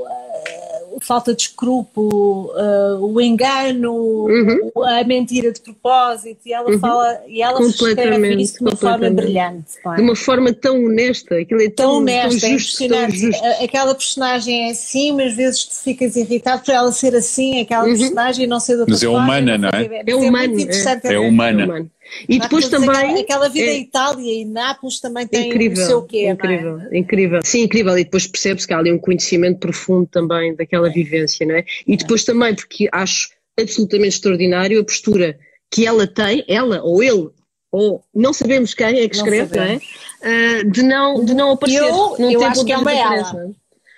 Falta 1.00 1.34
de 1.34 1.44
escrúpulo, 1.44 2.52
uh, 2.56 3.06
o 3.06 3.22
engano, 3.22 3.94
Uhum. 3.94 4.84
a 4.84 5.04
mentira 5.04 5.52
de 5.52 5.62
propósito, 5.62 6.40
e 6.46 6.54
ela 6.54 6.78
fala 6.80 7.22
e 7.28 7.42
ela 7.42 7.60
escreve 7.62 7.96
Completamente, 7.96 8.44
isso 8.44 8.58
de 8.58 8.64
uma 8.64 8.76
forma 8.76 9.10
brilhante. 9.10 9.66
é? 9.86 9.96
De 9.96 10.02
uma 10.02 10.16
forma 10.16 10.54
tão 10.54 10.84
honesta, 10.86 11.36
aquilo 11.36 11.62
é 11.62 11.70
tão, 11.70 11.88
tão 11.90 11.98
honesta, 11.98 12.48
é 12.48 12.50
justo, 12.52 12.78
tão 12.78 12.88
impressionante. 13.04 13.18
justo. 13.18 13.64
Aquela 13.64 13.96
personagem 13.96 14.68
é 14.68 14.72
assim, 14.72 15.12
mas 15.14 15.28
às 15.32 15.36
vezes 15.36 15.66
tu 15.66 15.84
ficas 15.84 16.16
irritado 16.16 16.64
por 16.64 16.74
ela 16.74 16.92
ser 16.92 17.16
assim, 17.16 17.62
aquela 17.62 17.86
personagem 17.86 18.46
e 18.46 18.48
não 18.48 18.60
ser 18.60 18.74
de 18.74 18.80
outra 18.82 18.94
Mas 18.94 19.04
é 19.04 19.10
humana, 19.10 19.58
não 19.58 19.70
é? 19.70 20.02
É 20.08 20.46
interessante. 20.46 21.06
É 21.06 21.10
a 21.10 21.12
ver. 21.12 21.18
humana. 21.20 21.88
E 22.28 22.38
Há 22.38 22.44
depois 22.44 22.68
também. 22.70 22.90
Aquela, 22.90 23.20
aquela 23.20 23.50
vida 23.50 23.68
é- 23.70 23.78
em 23.78 23.82
Itália 23.82 24.42
e 24.42 24.46
Nápoles 24.46 25.00
também 25.00 25.28
tem 25.28 25.50
incrível, 25.50 25.84
o 25.84 25.86
seu 25.88 26.02
quê, 26.04 26.30
incrível, 26.30 26.78
não 26.78 26.86
é? 26.92 26.98
incrível. 26.98 27.40
Sim, 27.44 27.62
incrível. 27.64 27.98
E 27.98 28.04
depois 28.04 28.28
percebe-se 28.28 28.68
que 28.68 28.74
há 28.74 28.78
ali 28.80 28.92
um 28.92 29.00
conhecimento 29.00 29.60
profundo 29.60 30.08
também 30.08 30.56
daquela 30.56 30.90
vivência, 30.90 31.46
não 31.46 31.56
é? 31.56 31.66
E 31.88 31.96
depois 31.96 32.24
também, 32.24 32.54
porque 32.56 32.90
acho 32.92 33.30
absolutamente 33.60 34.16
extraordinário 34.16 34.80
a 34.80 34.84
postura 34.84 35.38
que 35.72 35.86
ela 35.86 36.06
tem, 36.06 36.44
ela 36.48 36.82
ou 36.84 37.02
ele, 37.02 37.30
ou 37.72 38.04
não 38.14 38.34
sabemos 38.34 38.74
quem 38.74 39.00
é 39.00 39.08
que 39.08 39.18
Não 39.18 39.24
escreve, 39.26 39.56
não 39.56 39.64
é? 39.64 39.68
sabemos. 39.80 39.84
Ah, 40.22 40.64
de, 40.70 40.84
não, 40.84 41.26
de 41.26 41.34
não 41.34 41.52
aparecer. 41.52 41.82
Eu- 41.82 42.16
não 42.20 42.32
eu 42.32 42.44
acho 42.44 42.66
que 42.66 42.74
é 42.74 42.78
uma 42.78 42.94
ela. 42.94 43.46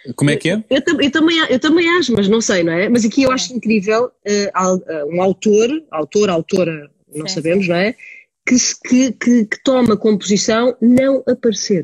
é? 0.08 0.14
Como 0.16 0.30
é 0.30 0.36
que 0.36 0.50
é? 0.50 0.64
Eu, 0.70 0.82
tam- 0.84 1.02
eu 1.02 1.10
também, 1.12 1.40
eu 1.50 1.60
também 1.60 1.90
acho, 1.98 2.14
mas 2.14 2.28
não 2.28 2.42
sei, 2.42 2.62
não 2.62 2.74
é? 2.74 2.90
Mas 2.90 3.06
aqui 3.06 3.24
eu 3.24 3.32
acho 3.32 3.54
incrível 3.54 4.12
eh, 4.26 4.52
um 5.08 5.22
autor, 5.22 5.70
autor, 5.90 6.30
autora, 6.30 6.92
não 7.16 7.28
Sim, 7.28 7.36
sabemos, 7.36 7.68
não 7.68 7.76
é? 7.76 7.96
Que, 8.46 8.58
se- 8.60 8.76
que, 8.80 9.12
que, 9.14 9.46
que 9.46 9.64
toma 9.64 9.96
como 9.98 10.20
posição 10.20 10.76
não 10.82 11.24
aparecer. 11.28 11.84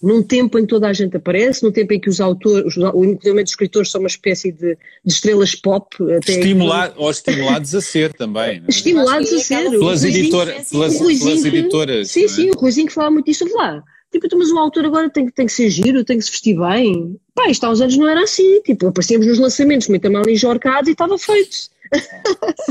Num 0.00 0.22
tempo 0.22 0.56
em 0.58 0.62
que 0.62 0.68
toda 0.68 0.86
a 0.86 0.92
gente 0.92 1.16
aparece, 1.16 1.64
num 1.64 1.72
tempo 1.72 1.92
em 1.92 1.98
que 2.00 2.08
os 2.08 2.20
autores, 2.20 2.76
inclusive 2.76 3.42
os 3.42 3.50
escritores 3.50 3.90
são 3.90 4.00
uma 4.00 4.06
espécie 4.06 4.52
de, 4.52 4.76
de 5.04 5.12
estrelas 5.12 5.56
pop. 5.56 5.88
Até 6.16 6.34
Estimular, 6.34 6.94
ou 6.96 7.10
estimulados 7.10 7.74
a 7.74 7.80
ser 7.80 8.12
também. 8.12 8.62
é? 8.64 8.70
Estimulados 8.70 9.32
a 9.32 9.38
ser. 9.40 9.68
Pelas, 9.70 10.00
sim, 10.00 10.12
sim, 10.12 10.30
pelas, 10.70 10.92
sim. 10.92 11.18
Pelas 11.18 11.44
editoras. 11.44 12.10
Sim, 12.10 12.24
é? 12.24 12.28
sim, 12.28 12.50
o 12.50 12.54
Ruizinho 12.58 12.86
que 12.86 12.92
fala 12.92 13.10
muito 13.10 13.26
disso 13.26 13.44
lá. 13.56 13.82
Tipo, 14.12 14.24
então, 14.26 14.38
mas 14.38 14.50
o 14.50 14.58
autor 14.58 14.86
agora 14.86 15.10
tem, 15.10 15.28
tem 15.28 15.46
que 15.46 15.52
ser 15.52 15.68
giro, 15.68 16.04
tem 16.04 16.16
que 16.16 16.24
se 16.24 16.30
vestir 16.30 16.56
bem. 16.56 17.16
Pá, 17.34 17.50
isto 17.50 17.64
há 17.64 17.70
uns 17.70 17.80
anos 17.80 17.96
não 17.96 18.08
era 18.08 18.22
assim. 18.22 18.62
Tipo, 18.62 18.86
aparecíamos 18.86 19.26
nos 19.26 19.38
lançamentos, 19.40 19.88
muito 19.88 20.10
mal 20.10 20.22
enjorcados 20.28 20.88
e 20.88 20.92
estava 20.92 21.18
feito. 21.18 21.56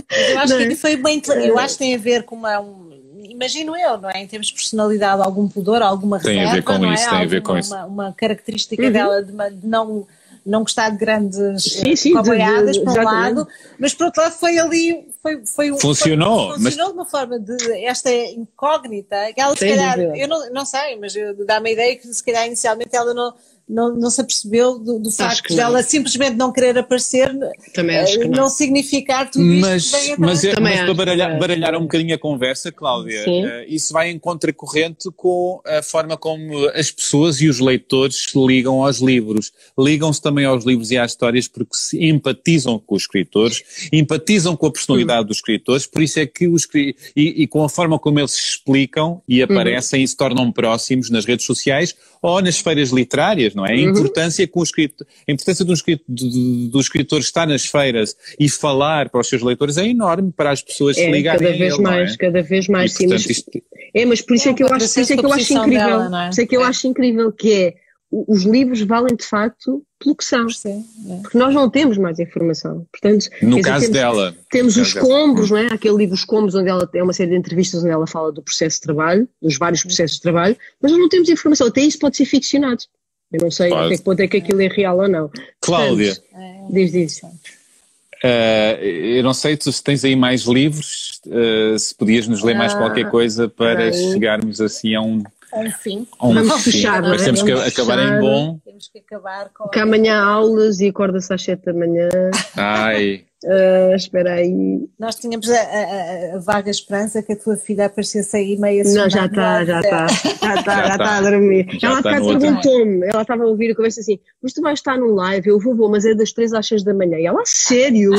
Eu 0.09 0.39
acho 0.39 0.57
que 0.57 0.75
foi 0.75 0.95
bem. 0.95 1.21
Eu 1.43 1.57
acho 1.57 1.73
que 1.73 1.79
tem 1.79 1.95
a 1.95 1.97
ver 1.97 2.23
com 2.23 2.35
uma. 2.35 2.59
Um, 2.59 2.87
imagino 3.29 3.75
eu, 3.75 3.97
não 3.97 4.09
é? 4.09 4.21
Em 4.21 4.27
termos 4.27 4.47
de 4.47 4.53
personalidade, 4.53 5.21
algum 5.21 5.47
pudor, 5.47 5.81
alguma 5.81 6.19
tem 6.19 6.39
reserva. 6.39 6.51
A 6.51 6.55
ver 6.55 6.63
com 6.63 6.77
não 6.77 6.93
isso, 6.93 7.05
é? 7.05 7.09
Tem 7.09 7.21
a 7.21 7.25
ver 7.25 7.41
com 7.41 7.51
uma, 7.51 7.59
isso. 7.59 7.75
Uma, 7.75 8.13
característica 8.13 8.83
uhum. 8.83 8.91
dela 8.91 9.23
de, 9.23 9.31
de 9.31 9.67
não 9.67 10.07
não 10.45 10.61
gostar 10.61 10.89
de 10.91 10.97
grandes 10.97 11.35
sim, 11.61 11.93
de, 11.93 12.23
por 12.23 12.33
um 12.35 13.03
lado, 13.03 13.45
mas 13.77 13.93
por 13.93 14.05
outro 14.05 14.21
lado 14.21 14.31
foi 14.31 14.57
ali, 14.57 15.05
foi, 15.21 15.45
foi 15.45 15.71
um, 15.71 15.77
funcionou, 15.77 16.53
foi, 16.53 16.61
funcionou 16.61 16.63
mas... 16.63 16.75
de 16.75 16.81
uma 16.93 17.05
forma 17.05 17.37
de 17.37 17.85
esta 17.85 18.09
incógnita, 18.09 19.33
que 19.33 19.41
ela 19.41 19.53
se 19.57 19.67
calhar, 19.67 19.99
eu 19.99 20.25
não, 20.25 20.49
não 20.51 20.65
sei, 20.65 20.95
mas 20.95 21.13
dá-me 21.45 21.71
a 21.71 21.73
ideia 21.73 21.95
que 21.97 22.07
se 22.07 22.23
calhar 22.23 22.47
inicialmente 22.47 22.95
ela 22.95 23.13
não, 23.13 23.33
não, 23.67 23.93
não 23.93 24.09
se 24.09 24.21
apercebeu 24.21 24.79
do, 24.79 24.97
do 24.99 25.11
facto 25.11 25.53
de 25.53 25.59
ela 25.59 25.83
simplesmente 25.83 26.35
não 26.35 26.53
querer 26.53 26.77
aparecer, 26.77 27.29
Também 27.73 27.97
acho 27.97 28.17
que 28.17 28.27
não. 28.27 28.43
não 28.43 28.49
significar 28.49 29.29
tudo 29.29 29.43
mas, 29.43 29.83
isto 29.83 29.97
que 29.97 30.05
vem 30.05 30.15
mas, 30.17 30.43
é, 30.43 30.55
Também 30.55 30.75
mas 30.75 30.85
para 30.85 30.93
baralhar, 30.93 31.39
baralhar 31.39 31.75
um 31.75 31.81
bocadinho 31.81 32.15
a 32.15 32.17
conversa, 32.17 32.71
Cláudia, 32.71 33.25
uh, 33.27 33.65
isso 33.67 33.91
vai 33.91 34.09
em 34.09 34.17
contracorrente 34.17 35.09
com 35.15 35.61
a 35.65 35.81
forma 35.81 36.15
como 36.15 36.67
as 36.69 36.89
pessoas 36.89 37.41
e 37.41 37.49
os 37.49 37.59
leitores 37.59 38.27
se 38.29 38.39
ligam 38.45 38.83
aos 38.83 38.99
livros. 38.99 39.51
Ligam-se 39.77 40.21
também 40.21 40.45
aos 40.45 40.63
livros 40.63 40.91
e 40.91 40.97
às 40.97 41.11
histórias 41.11 41.47
porque 41.47 41.75
se 41.75 42.03
empatizam 42.05 42.79
com 42.79 42.95
os 42.95 43.03
escritores, 43.03 43.89
empatizam 43.91 44.55
com 44.55 44.67
a 44.67 44.71
personalidade 44.71 45.27
dos 45.27 45.37
escritores, 45.37 45.85
por 45.85 46.01
isso 46.01 46.19
é 46.19 46.25
que 46.25 46.47
os 46.47 46.67
e, 46.75 46.95
e 47.15 47.47
com 47.47 47.63
a 47.63 47.69
forma 47.69 47.99
como 47.99 48.19
eles 48.19 48.31
se 48.31 48.41
explicam 48.41 49.21
e 49.27 49.41
aparecem 49.41 49.99
uhum. 49.99 50.05
e 50.05 50.07
se 50.07 50.15
tornam 50.15 50.51
próximos 50.51 51.09
nas 51.09 51.25
redes 51.25 51.45
sociais 51.45 51.95
ou 52.21 52.41
nas 52.41 52.59
feiras 52.59 52.89
literárias, 52.89 53.53
não 53.57 53.65
é? 53.65 53.71
A 53.71 53.75
importância, 53.75 54.47
com 54.47 54.59
o 54.59 54.63
escritor, 54.63 55.07
a 55.27 55.31
importância 55.31 55.65
do, 55.65 55.73
escritor, 55.73 56.05
do, 56.07 56.67
do 56.69 56.79
escritor 56.79 57.19
estar 57.19 57.47
nas 57.47 57.65
feiras 57.65 58.15
e 58.39 58.47
falar 58.47 59.09
para 59.09 59.19
os 59.19 59.27
seus 59.27 59.41
leitores 59.41 59.77
é 59.77 59.87
enorme 59.87 60.31
para 60.31 60.51
as 60.51 60.61
pessoas 60.61 60.95
é, 60.95 61.05
se 61.05 61.11
ligarem 61.11 61.47
cada 61.47 61.57
vez 61.57 61.73
ele, 61.73 61.83
mais, 61.83 62.13
é? 62.13 62.17
cada 62.17 62.43
vez 62.43 62.67
mais, 62.67 62.91
e, 62.91 62.95
sim. 62.95 63.07
Portanto, 63.07 63.25
mas, 63.27 63.37
isto... 63.37 63.51
É, 63.95 64.05
mas 64.05 64.21
por 64.21 64.35
isso 64.35 64.47
é, 64.47 64.51
é 64.51 64.53
que 64.53 64.63
eu 64.63 64.67
acho, 64.67 64.93
por 64.93 65.01
isso 65.01 65.13
é 65.13 65.17
que 65.17 65.25
eu 65.25 65.33
acho 65.33 65.53
incrível, 65.53 65.87
dela, 65.87 66.05
é? 66.05 66.25
por 66.25 66.31
isso 66.31 66.41
é 66.41 66.45
que 66.45 66.55
eu 66.55 66.63
acho 66.63 66.87
incrível 66.87 67.31
que 67.31 67.51
é 67.51 67.73
os 68.09 68.43
livros 68.43 68.81
valem 68.81 69.15
de 69.15 69.25
facto 69.25 69.83
pelo 69.99 70.15
que 70.15 70.23
são. 70.23 70.49
Sim, 70.49 70.85
é. 71.09 71.17
Porque 71.21 71.37
nós 71.37 71.53
não 71.53 71.69
temos 71.69 71.97
mais 71.97 72.19
informação. 72.19 72.85
Portanto, 72.91 73.27
no 73.41 73.57
dizer, 73.57 73.61
caso 73.63 73.81
temos, 73.81 73.97
dela. 73.97 74.35
Temos 74.49 74.77
os 74.77 74.93
dela. 74.93 75.05
combos, 75.05 75.51
não 75.51 75.57
é? 75.57 75.67
Aquele 75.67 75.97
livro 75.97 76.15
Os 76.15 76.23
Combos, 76.23 76.55
onde 76.55 76.69
ela 76.69 76.87
tem 76.87 77.01
uma 77.01 77.11
série 77.11 77.31
de 77.31 77.37
entrevistas 77.37 77.81
onde 77.81 77.91
ela 77.91 78.07
fala 78.07 78.31
do 78.31 78.41
processo 78.41 78.77
de 78.77 78.81
trabalho, 78.81 79.27
dos 79.41 79.57
vários 79.57 79.81
processos 79.83 80.17
de 80.17 80.21
trabalho, 80.21 80.55
mas 80.81 80.91
nós 80.91 81.01
não 81.01 81.09
temos 81.09 81.27
informação. 81.27 81.67
Até 81.67 81.81
isso 81.81 81.99
pode 81.99 82.15
ser 82.15 82.25
ficcionado. 82.25 82.83
Eu 83.31 83.39
não 83.41 83.51
sei 83.51 83.73
até 83.73 83.95
que 83.97 84.01
ponto 84.03 84.19
é 84.21 84.27
que 84.27 84.37
aquilo 84.37 84.61
é 84.61 84.67
real 84.67 84.97
ou 84.99 85.07
não. 85.07 85.29
Cláudia. 85.61 86.15
Portanto, 86.15 86.73
diz, 86.73 86.91
diz. 86.91 87.21
Uh, 87.23 88.83
eu 88.83 89.23
não 89.23 89.33
sei 89.33 89.57
se 89.59 89.83
tens 89.83 90.03
aí 90.03 90.15
mais 90.15 90.41
livros, 90.43 91.21
uh, 91.27 91.77
se 91.77 91.93
podias 91.93 92.27
nos 92.27 92.41
ler 92.41 92.55
mais 92.55 92.73
Ah, 92.73 92.77
qualquer 92.77 93.11
coisa 93.11 93.47
para 93.47 93.75
bem. 93.91 93.93
chegarmos 94.13 94.59
assim 94.59 94.95
a 94.95 95.01
um. 95.01 95.21
Enfim. 95.55 96.07
a 96.17 96.27
um 96.27 96.33
Vamos 96.33 96.63
fim. 96.63 96.71
fechar? 96.71 97.01
Mas 97.03 97.23
temos 97.23 97.43
que 97.43 97.53
Vamos 97.53 97.67
acabar 97.67 97.97
fechar. 97.99 98.17
em 98.17 98.19
bom. 98.21 98.59
Temos 98.65 98.87
que 98.89 98.99
acabar 98.99 99.49
com. 99.53 99.69
Que 99.69 99.79
amanhã 99.79 100.15
há 100.19 100.25
aulas 100.25 100.79
e 100.79 100.87
acorda-se 100.87 101.31
às 101.33 101.41
7 101.43 101.65
da 101.65 101.73
manhã. 101.73 102.09
Ai, 102.55 103.23
Ah, 103.45 103.93
espera 103.95 104.33
aí. 104.33 104.79
Nós 104.99 105.15
tínhamos 105.15 105.47
a, 105.49 105.55
a- 105.61 106.35
a 106.35 106.39
vaga 106.39 106.71
esperança 106.71 107.21
que 107.21 107.33
a 107.33 107.35
tua 107.35 107.55
filha 107.55 107.85
aparecesse 107.85 108.35
aí 108.35 108.57
meia 108.57 108.83
Não, 108.83 109.07
já 109.09 109.25
está, 109.27 109.63
já 109.63 109.79
está. 109.79 110.07
Já 110.07 110.55
está, 110.55 110.55
já 110.55 110.63
tá. 110.63 110.91
está 111.03 111.17
a 111.17 111.21
dormir. 111.21 111.67
Já 111.79 111.87
ela 111.89 111.97
está 111.99 112.09
perguntou-me, 112.11 113.05
ela 113.07 113.21
estava 113.21 113.43
a 113.43 113.47
ouvir 113.47 113.71
a 113.71 113.75
conversa 113.75 113.99
assim, 114.01 114.17
mas 114.41 114.53
tu 114.53 114.61
vais 114.61 114.79
estar 114.79 114.97
no 114.97 115.13
live, 115.13 115.49
eu 115.49 115.59
vou, 115.59 115.75
vou, 115.75 115.87
mas 115.89 116.03
é 116.05 116.15
das 116.15 116.31
3 116.31 116.51
às 116.53 116.67
6 116.67 116.83
da 116.83 116.93
manhã. 116.95 117.19
E 117.19 117.27
ela, 117.27 117.41
"A 117.41 117.45
sério? 117.45 118.11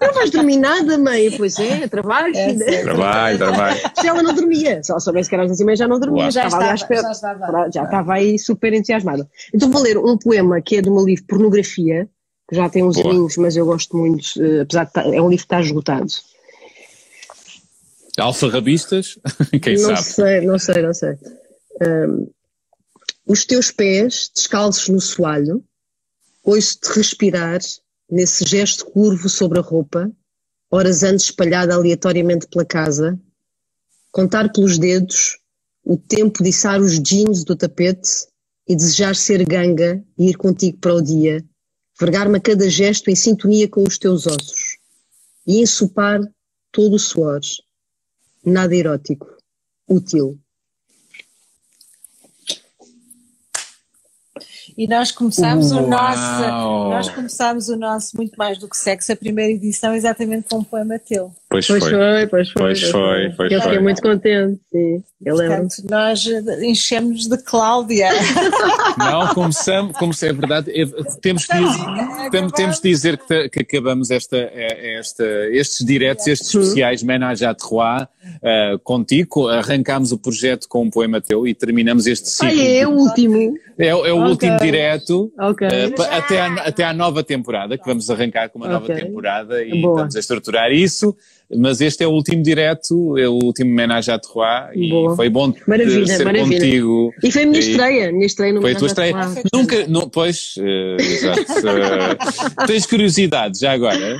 Não 0.00 0.14
vais 0.14 0.30
dormir 0.30 0.56
nada, 0.56 0.96
mãe? 0.96 1.30
Pois 1.36 1.58
é, 1.58 1.86
trabalho, 1.86 2.34
É, 2.34 2.48
filha. 2.48 2.72
sim. 2.78 2.82
trabalho, 2.82 3.38
trabalho. 3.38 3.76
Se 4.00 4.08
ela 4.08 4.22
não 4.22 4.34
dormia, 4.34 4.82
se 4.82 4.90
ela 4.90 5.00
soubesse 5.00 5.28
que 5.28 5.34
era 5.34 5.44
às 5.44 5.50
10 5.50 5.60
e 5.60 5.64
meia 5.64 5.76
já 5.76 5.88
não 5.88 6.00
dormia, 6.00 6.22
Uau. 6.24 6.30
Já 6.30 6.46
estava 6.46 6.74
estava, 6.74 7.02
já 7.02 7.10
estava. 7.12 7.70
Já 7.72 7.84
estava 7.84 8.14
aí 8.14 8.38
super 8.38 8.72
entusiasmada. 8.72 9.28
Então 9.54 9.70
vou 9.70 9.82
ler 9.82 9.98
um 9.98 10.16
poema 10.16 10.60
que 10.62 10.76
é 10.76 10.82
do 10.82 10.92
meu 10.94 11.04
livro 11.04 11.24
Pornografia, 11.26 12.08
que 12.48 12.54
já 12.54 12.68
tem 12.68 12.84
uns 12.84 12.96
Boa. 12.96 13.10
aninhos, 13.10 13.36
mas 13.36 13.56
eu 13.56 13.66
gosto 13.66 13.96
muito, 13.96 14.42
eh, 14.42 14.60
apesar 14.60 14.84
de 14.84 14.90
estar, 14.90 15.02
é 15.06 15.20
um 15.20 15.28
livro 15.28 15.46
que 15.46 15.54
está 15.54 15.60
esgotado. 15.60 16.12
Alfarrabistas, 18.18 19.18
quem 19.62 19.76
não 19.76 19.96
sabe? 19.96 20.02
sei, 20.02 20.40
não 20.42 20.58
sei, 20.58 20.82
não 20.82 20.94
sei. 20.94 21.18
Ahm, 21.82 22.26
os 23.26 23.44
teus 23.44 23.70
pés 23.70 24.30
descalços 24.34 24.88
no 24.88 25.00
soalho, 25.00 25.62
ouço-te 26.44 26.92
respirar 26.92 27.58
nesse 28.08 28.44
gesto 28.46 28.86
curvo 28.86 29.28
sobre 29.28 29.58
a 29.58 29.62
roupa, 29.62 30.10
horas 30.70 31.02
antes 31.02 31.26
espalhada 31.26 31.74
aleatoriamente 31.74 32.46
pela 32.46 32.64
casa, 32.64 33.18
contar 34.12 34.52
pelos 34.52 34.78
dedos 34.78 35.38
o 35.84 35.96
tempo 35.96 36.42
de 36.42 36.50
içar 36.50 36.80
os 36.80 37.00
jeans 37.00 37.44
do 37.44 37.56
tapete 37.56 38.26
e 38.68 38.74
desejar 38.74 39.14
ser 39.14 39.44
ganga 39.44 40.02
e 40.16 40.30
ir 40.30 40.36
contigo 40.36 40.78
para 40.78 40.94
o 40.94 41.02
dia, 41.02 41.44
vergar-me 41.98 42.38
a 42.38 42.40
cada 42.40 42.68
gesto 42.68 43.10
em 43.10 43.16
sintonia 43.16 43.68
com 43.68 43.82
os 43.82 43.98
teus 43.98 44.26
ossos 44.26 44.78
e 45.46 45.60
ensopar 45.60 46.20
todo 46.70 46.96
o 46.96 46.98
suor. 46.98 47.40
Nada 48.44 48.74
erótico, 48.74 49.26
útil. 49.88 50.38
E 54.76 54.86
nós 54.86 55.10
começámos 55.10 55.72
o 55.72 55.76
Uau. 55.76 55.88
nosso, 55.88 56.90
nós 56.90 57.08
começámos 57.08 57.68
o 57.70 57.76
nosso 57.76 58.14
muito 58.14 58.36
mais 58.36 58.58
do 58.58 58.68
que 58.68 58.76
sexo, 58.76 59.10
a 59.10 59.16
primeira 59.16 59.50
edição 59.50 59.94
exatamente 59.94 60.48
com 60.50 60.58
um 60.58 60.64
poema 60.64 60.98
teu. 60.98 61.34
Pois 61.56 61.66
Pois 61.66 61.82
foi. 61.84 61.90
foi, 61.92 62.26
pois 62.26 62.50
foi. 62.50 62.62
Pois 62.62 62.82
foi, 62.90 63.30
pois 63.36 63.52
Eu 63.52 63.62
fiquei 63.62 63.78
muito 63.78 64.02
contente, 64.02 64.60
sim. 64.70 65.02
Eu 65.24 65.34
lembro. 65.34 65.56
Portanto, 65.68 65.90
nós 65.90 66.26
enchemos 66.62 67.26
de 67.26 67.38
Cláudia. 67.38 68.08
Não, 68.98 69.28
começamos, 69.34 69.96
como 69.96 70.12
se 70.12 70.28
é 70.28 70.32
verdade, 70.32 70.70
é- 70.70 70.86
temos 71.20 71.46
que 71.46 71.56
dizer, 71.56 72.30
tem- 72.30 72.50
temos 72.50 72.76
de 72.80 72.88
dizer 72.88 73.18
que, 73.18 73.48
que 73.48 73.60
acabamos 73.60 74.10
esta, 74.10 74.36
é- 74.36 74.98
esta, 74.98 75.24
estes 75.50 75.84
diretos, 75.86 76.26
estes 76.26 76.54
especiais 76.54 77.02
Menage 77.02 77.44
à 77.44 77.54
Trois 77.54 78.02
uh, 78.02 78.78
contigo, 78.84 79.48
arrancámos 79.48 80.12
o 80.12 80.18
projeto 80.18 80.68
com 80.68 80.82
um 80.82 80.90
poema 80.90 81.20
teu 81.20 81.46
e 81.46 81.54
terminamos 81.54 82.06
este 82.06 82.24
Ah, 82.44 82.50
ciclo. 82.50 82.60
é, 82.60 82.76
é 82.78 82.86
o 82.88 82.90
último. 82.92 83.54
É, 83.78 83.94
o- 83.94 84.06
é 84.06 84.12
o 84.12 84.16
Ok. 84.18 84.30
último 84.30 84.58
direto. 84.58 85.32
Ok. 85.38 85.66
uh, 85.66 86.02
até, 86.10 86.40
a, 86.40 86.54
até 86.54 86.84
à 86.84 86.92
nova 86.92 87.22
temporada, 87.22 87.76
que 87.78 87.84
vamos 87.86 88.08
arrancar 88.10 88.48
com 88.50 88.58
uma 88.58 88.68
nova 88.68 88.84
Ok. 88.84 88.94
temporada 88.96 89.62
e 89.64 89.80
Boa. 89.80 89.94
estamos 89.94 90.16
a 90.16 90.20
estruturar 90.20 90.72
isso, 90.72 91.16
mas 91.54 91.80
este 91.80 92.02
é 92.02 92.06
o 92.06 92.10
último 92.10 92.42
direto, 92.42 93.16
é 93.18 93.28
o 93.28 93.34
úlimo 93.34 93.74
Menage 93.74 94.10
à 94.10 94.18
Trois 94.18 94.70
e 94.74 94.90
Boa. 94.90 95.14
foi 95.14 95.28
bom 95.28 95.52
Maravilha, 95.66 96.06
ser 96.06 96.24
maravilha. 96.24 96.58
contigo. 96.60 97.14
E 97.22 97.30
foi 97.30 97.42
a 97.42 97.46
minha 97.46 97.60
estreia, 97.60 98.12
minha 98.12 98.26
estreia 98.26 98.52
no 98.52 98.60
Foi 98.60 98.72
a 98.72 98.76
tua 98.76 98.86
estreia. 98.88 99.14
Nunca, 99.52 99.86
não, 99.86 100.08
pois, 100.08 100.54
eh, 100.58 100.96
exato. 101.00 101.46
Eh, 101.66 102.66
tens 102.66 102.86
curiosidade 102.86 103.58
já 103.60 103.72
agora? 103.72 104.18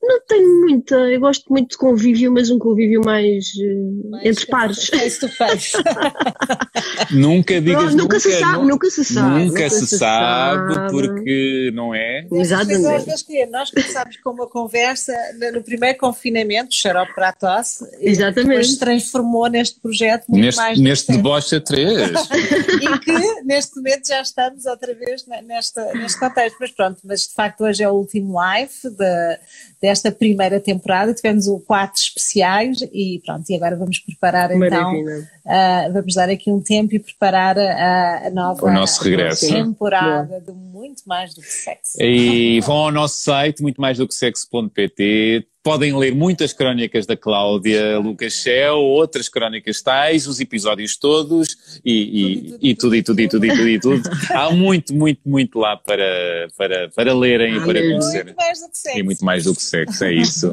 Não 0.00 0.20
tenho 0.26 0.60
muita, 0.60 0.94
eu 0.94 1.18
gosto 1.20 1.44
muito 1.50 1.70
de 1.72 1.76
convívio, 1.76 2.32
mas 2.32 2.50
um 2.50 2.58
convívio 2.58 3.00
mais, 3.04 3.46
eh, 3.60 4.28
entre 4.28 4.46
pares. 4.46 4.86
Face 4.86 5.18
to 5.20 5.28
face. 5.28 5.72
Nunca 7.10 7.60
digas 7.60 7.94
nunca. 7.94 8.02
nunca 8.02 8.20
se 8.20 8.38
sabe, 8.38 8.58
nu- 8.58 8.64
nunca 8.68 8.90
se 8.90 9.04
sabe. 9.04 9.44
Nunca 9.44 9.70
se 9.70 9.86
sabe, 9.88 10.74
sabe. 10.74 10.90
porque 10.92 11.70
não 11.74 11.94
é. 11.94 12.26
Exatamente. 12.32 13.50
nós 13.50 13.70
começámos 13.70 14.16
com 14.18 14.30
uma 14.30 14.46
conversa 14.48 15.12
no- 15.52 15.62
primeiro 15.62 15.98
confinamento, 15.98 16.74
xarope 16.74 17.14
para 17.14 17.28
a 17.30 17.32
tosse, 17.32 17.84
e 18.00 18.10
Exatamente. 18.10 18.46
depois 18.48 18.70
se 18.70 18.78
transformou 18.78 19.48
neste 19.48 19.80
projeto 19.80 20.26
muito 20.28 20.44
Neste, 20.44 20.58
mais 20.60 20.78
neste 20.78 21.12
deboche 21.12 21.56
a 21.56 21.60
três. 21.60 21.88
e 22.80 22.98
que 23.00 23.42
neste 23.44 23.76
momento 23.76 24.06
já 24.06 24.20
estamos 24.22 24.64
outra 24.66 24.94
vez 24.94 25.26
ne- 25.26 25.42
nesta, 25.42 25.92
neste 25.94 26.18
contexto. 26.18 26.56
Mas 26.60 26.70
pronto, 26.70 26.98
mas 27.04 27.20
de 27.28 27.34
facto 27.34 27.62
hoje 27.62 27.82
é 27.82 27.88
o 27.88 27.94
último 27.94 28.34
live 28.34 28.72
de- 28.84 29.38
desta 29.80 30.10
primeira 30.10 30.58
temporada. 30.60 31.14
Tivemos 31.14 31.46
o 31.46 31.60
quatro 31.60 32.00
especiais 32.00 32.80
e 32.92 33.20
pronto, 33.24 33.48
e 33.48 33.54
agora 33.54 33.76
vamos 33.76 33.98
preparar 34.00 34.50
então, 34.50 34.68
Maravilha. 34.92 35.30
ah, 35.46 35.88
vamos 35.92 36.14
dar 36.14 36.28
aqui 36.28 36.50
um 36.50 36.60
tempo 36.60 36.94
e 36.94 36.98
preparar 36.98 37.58
a, 37.58 38.26
a 38.26 38.30
nova 38.30 38.66
O 38.66 38.70
nosso 38.70 39.02
regresso. 39.04 39.46
temporada 39.48 40.40
de 40.40 40.52
muito 40.52 41.02
mais 41.06 41.34
do 41.34 41.40
que 41.40 41.46
sexo. 41.52 41.96
E 42.00 42.60
vão 42.60 42.76
ao 42.76 42.92
nosso 42.92 43.18
site, 43.22 43.62
muito 43.62 43.80
mais 43.80 43.98
do 43.98 44.06
que 44.06 44.14
sexo.pt. 44.14 45.46
podem 45.68 45.94
ler 45.94 46.14
muitas 46.14 46.54
crónicas 46.54 47.04
da 47.04 47.14
Cláudia 47.14 47.98
Lucas 47.98 48.32
Shell, 48.32 48.76
outras 48.78 49.28
crónicas 49.28 49.82
tais, 49.82 50.26
os 50.26 50.40
episódios 50.40 50.96
todos 50.96 51.58
e, 51.84 52.56
e, 52.62 52.70
e 52.70 52.74
tudo, 52.74 52.96
e 52.96 53.02
tudo, 53.02 53.20
e 53.20 53.28
tudo, 53.28 53.44
e 53.44 53.48
tudo, 53.50 53.68
e 53.68 53.78
tudo. 53.78 54.02
Há 54.30 54.50
muito, 54.50 54.94
muito, 54.94 55.20
muito 55.26 55.58
lá 55.58 55.76
para, 55.76 56.48
para, 56.56 56.88
para 56.88 57.14
lerem 57.14 57.58
e 57.58 57.60
para 57.60 57.82
conhecerem. 57.82 58.34
Muito 58.34 58.36
mais 58.38 58.60
do 58.62 58.70
que 58.70 58.78
sexo. 58.78 58.98
E 58.98 59.02
muito 59.02 59.24
mais 59.26 59.44
do 59.44 59.54
que 59.54 59.62
sexo, 59.62 60.04
é 60.04 60.12
isso. 60.14 60.52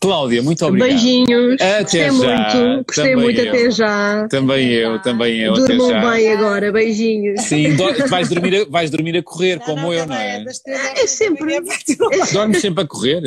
Cláudia, 0.00 0.40
muito 0.44 0.64
obrigado. 0.64 0.90
Beijinhos. 0.90 1.60
Até 1.60 1.80
gostei 1.82 2.10
já. 2.28 2.54
muito. 2.54 2.84
Gostei 2.86 3.04
Também 3.10 3.16
muito 3.24 3.40
eu. 3.40 3.48
até 3.52 3.70
já. 3.72 4.28
Também 4.28 4.70
eu, 4.70 5.02
também 5.02 5.40
eu, 5.40 5.54
até 5.54 5.74
Durmam 5.74 5.90
já. 5.90 6.10
bem 6.12 6.32
agora. 6.32 6.70
Beijinhos. 6.70 7.42
Sim, 7.42 7.74
do- 7.74 8.08
vais 8.08 8.28
dormir, 8.28 8.62
a, 8.62 8.64
vais 8.66 8.90
dormir 8.92 9.16
a 9.16 9.22
correr, 9.24 9.58
como 9.58 9.92
eu, 9.92 10.06
não 10.06 10.14
é? 10.14 10.36
É 10.36 10.44
da 10.44 10.52
sempre. 11.08 11.60
Dormes 12.32 12.60
sempre 12.60 12.84
a 12.84 12.86
correr? 12.86 13.22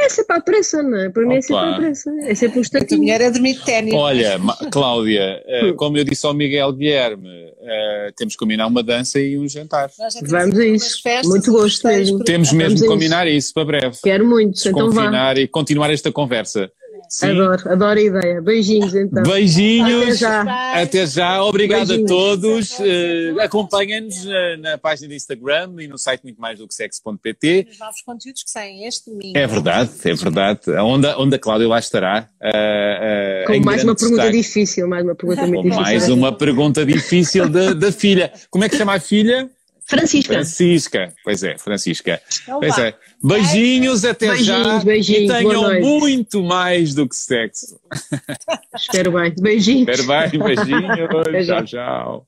É 0.00 0.08
sempre 0.08 0.36
à 0.36 0.40
pressa, 0.40 0.82
não 0.82 0.98
é? 0.98 1.08
Para 1.10 1.26
mim 1.26 1.36
é 1.36 1.40
sempre 1.40 1.56
Opa. 1.56 1.70
à 1.70 1.76
pressa. 1.76 2.10
É 2.22 2.34
sempre 2.34 2.46
um 2.46 2.48
A 2.48 2.52
tua 2.52 2.60
instantinho. 2.60 3.00
mulher 3.02 3.20
é 3.20 3.30
dormir 3.30 3.54
de 3.54 3.64
ténis. 3.64 3.94
Olha, 3.94 4.38
Cláudia, 4.72 5.42
eh, 5.46 5.72
como 5.76 5.98
eu 5.98 6.04
disse 6.04 6.24
ao 6.26 6.34
Miguel 6.34 6.72
Guilherme, 6.72 7.28
eh, 7.60 8.10
temos 8.16 8.34
que 8.34 8.38
combinar 8.38 8.66
uma 8.66 8.82
dança 8.82 9.18
e 9.20 9.38
um 9.38 9.48
jantar. 9.48 9.90
Vamos 10.22 10.58
a 10.58 10.64
isso. 10.66 11.02
festas, 11.02 11.28
Muito 11.28 11.52
gosto 11.52 11.86
mesmo. 11.86 12.24
Temos 12.24 12.52
mesmo 12.52 12.78
de 12.78 12.84
a 12.84 12.88
combinar 12.88 13.26
isso 13.26 13.52
para 13.52 13.64
breve. 13.64 13.96
Quero 14.02 14.26
muito. 14.26 14.58
Então 14.60 14.90
vá. 14.90 15.02
Desconfinar 15.02 15.38
e 15.38 15.48
continuar 15.48 15.90
esta 15.92 16.10
conversa. 16.12 16.70
Sim. 17.08 17.30
Adoro, 17.30 17.72
adoro 17.72 17.98
a 17.98 18.02
ideia. 18.02 18.40
Beijinhos 18.42 18.94
então. 18.94 19.22
Beijinhos. 19.22 20.02
Até 20.02 20.14
já. 20.16 20.72
Até 20.82 21.06
já. 21.06 21.42
Obrigado 21.44 21.82
a 21.92 21.96
Beijinhos. 21.96 22.10
todos. 22.10 22.80
Eh, 22.80 23.34
Acompanhem-nos 23.40 24.24
na, 24.24 24.56
na 24.58 24.78
página 24.78 25.08
do 25.08 25.14
Instagram 25.14 25.70
e 25.78 25.88
no 25.88 25.96
site 25.98 26.22
muito 26.24 26.40
mais 26.40 26.58
do 26.58 26.68
que 26.68 26.74
sexo.pt. 26.74 27.68
Os 27.70 27.78
novos 27.78 28.02
conteúdos 28.02 28.42
que 28.42 28.50
saem 28.50 28.84
este 28.86 29.10
domingo. 29.10 29.36
É 29.38 29.46
verdade, 29.46 29.90
é 30.04 30.14
verdade. 30.14 30.60
Onde, 30.80 31.06
onde 31.16 31.36
a 31.36 31.38
Cláudia 31.38 31.68
lá 31.68 31.78
estará. 31.78 32.28
eh, 32.42 33.42
eh, 33.42 33.44
Com 33.46 33.60
mais 33.64 33.82
uma 33.84 33.94
pergunta 33.94 34.22
destaque. 34.22 34.36
difícil. 34.36 34.86
Mais 34.88 35.04
uma 35.04 35.14
pergunta 35.14 35.42
muito 35.42 35.54
Com 35.56 35.62
difícil. 35.62 35.82
mais 35.82 36.08
uma 36.08 36.32
pergunta 36.36 36.84
difícil 36.86 37.48
da, 37.48 37.72
da 37.72 37.90
filha. 37.92 38.32
Como 38.50 38.64
é 38.64 38.68
que 38.68 38.76
chama 38.76 38.94
a 38.94 39.00
filha? 39.00 39.48
Francisca. 39.86 40.34
Francisca. 40.34 41.14
Pois 41.24 41.42
é, 41.42 41.56
Francisca. 41.56 42.20
Então 42.42 42.60
Pois 42.60 42.76
é. 42.76 42.94
Beijinhos, 43.22 44.04
até 44.04 44.36
já. 44.36 44.56
Beijinhos, 44.62 44.84
beijinhos, 44.84 45.30
e 45.30 45.34
tenham 45.34 45.80
muito 45.80 46.42
mais 46.42 46.94
do 46.94 47.08
que 47.08 47.16
sexo. 47.16 47.78
Espero 48.74 49.12
bem. 49.12 49.34
Beijinhos. 49.40 49.88
Espero 49.88 50.30
bem, 50.30 50.40
beijinhos. 50.40 51.46
Tchau, 51.46 51.64
tchau. 51.64 52.26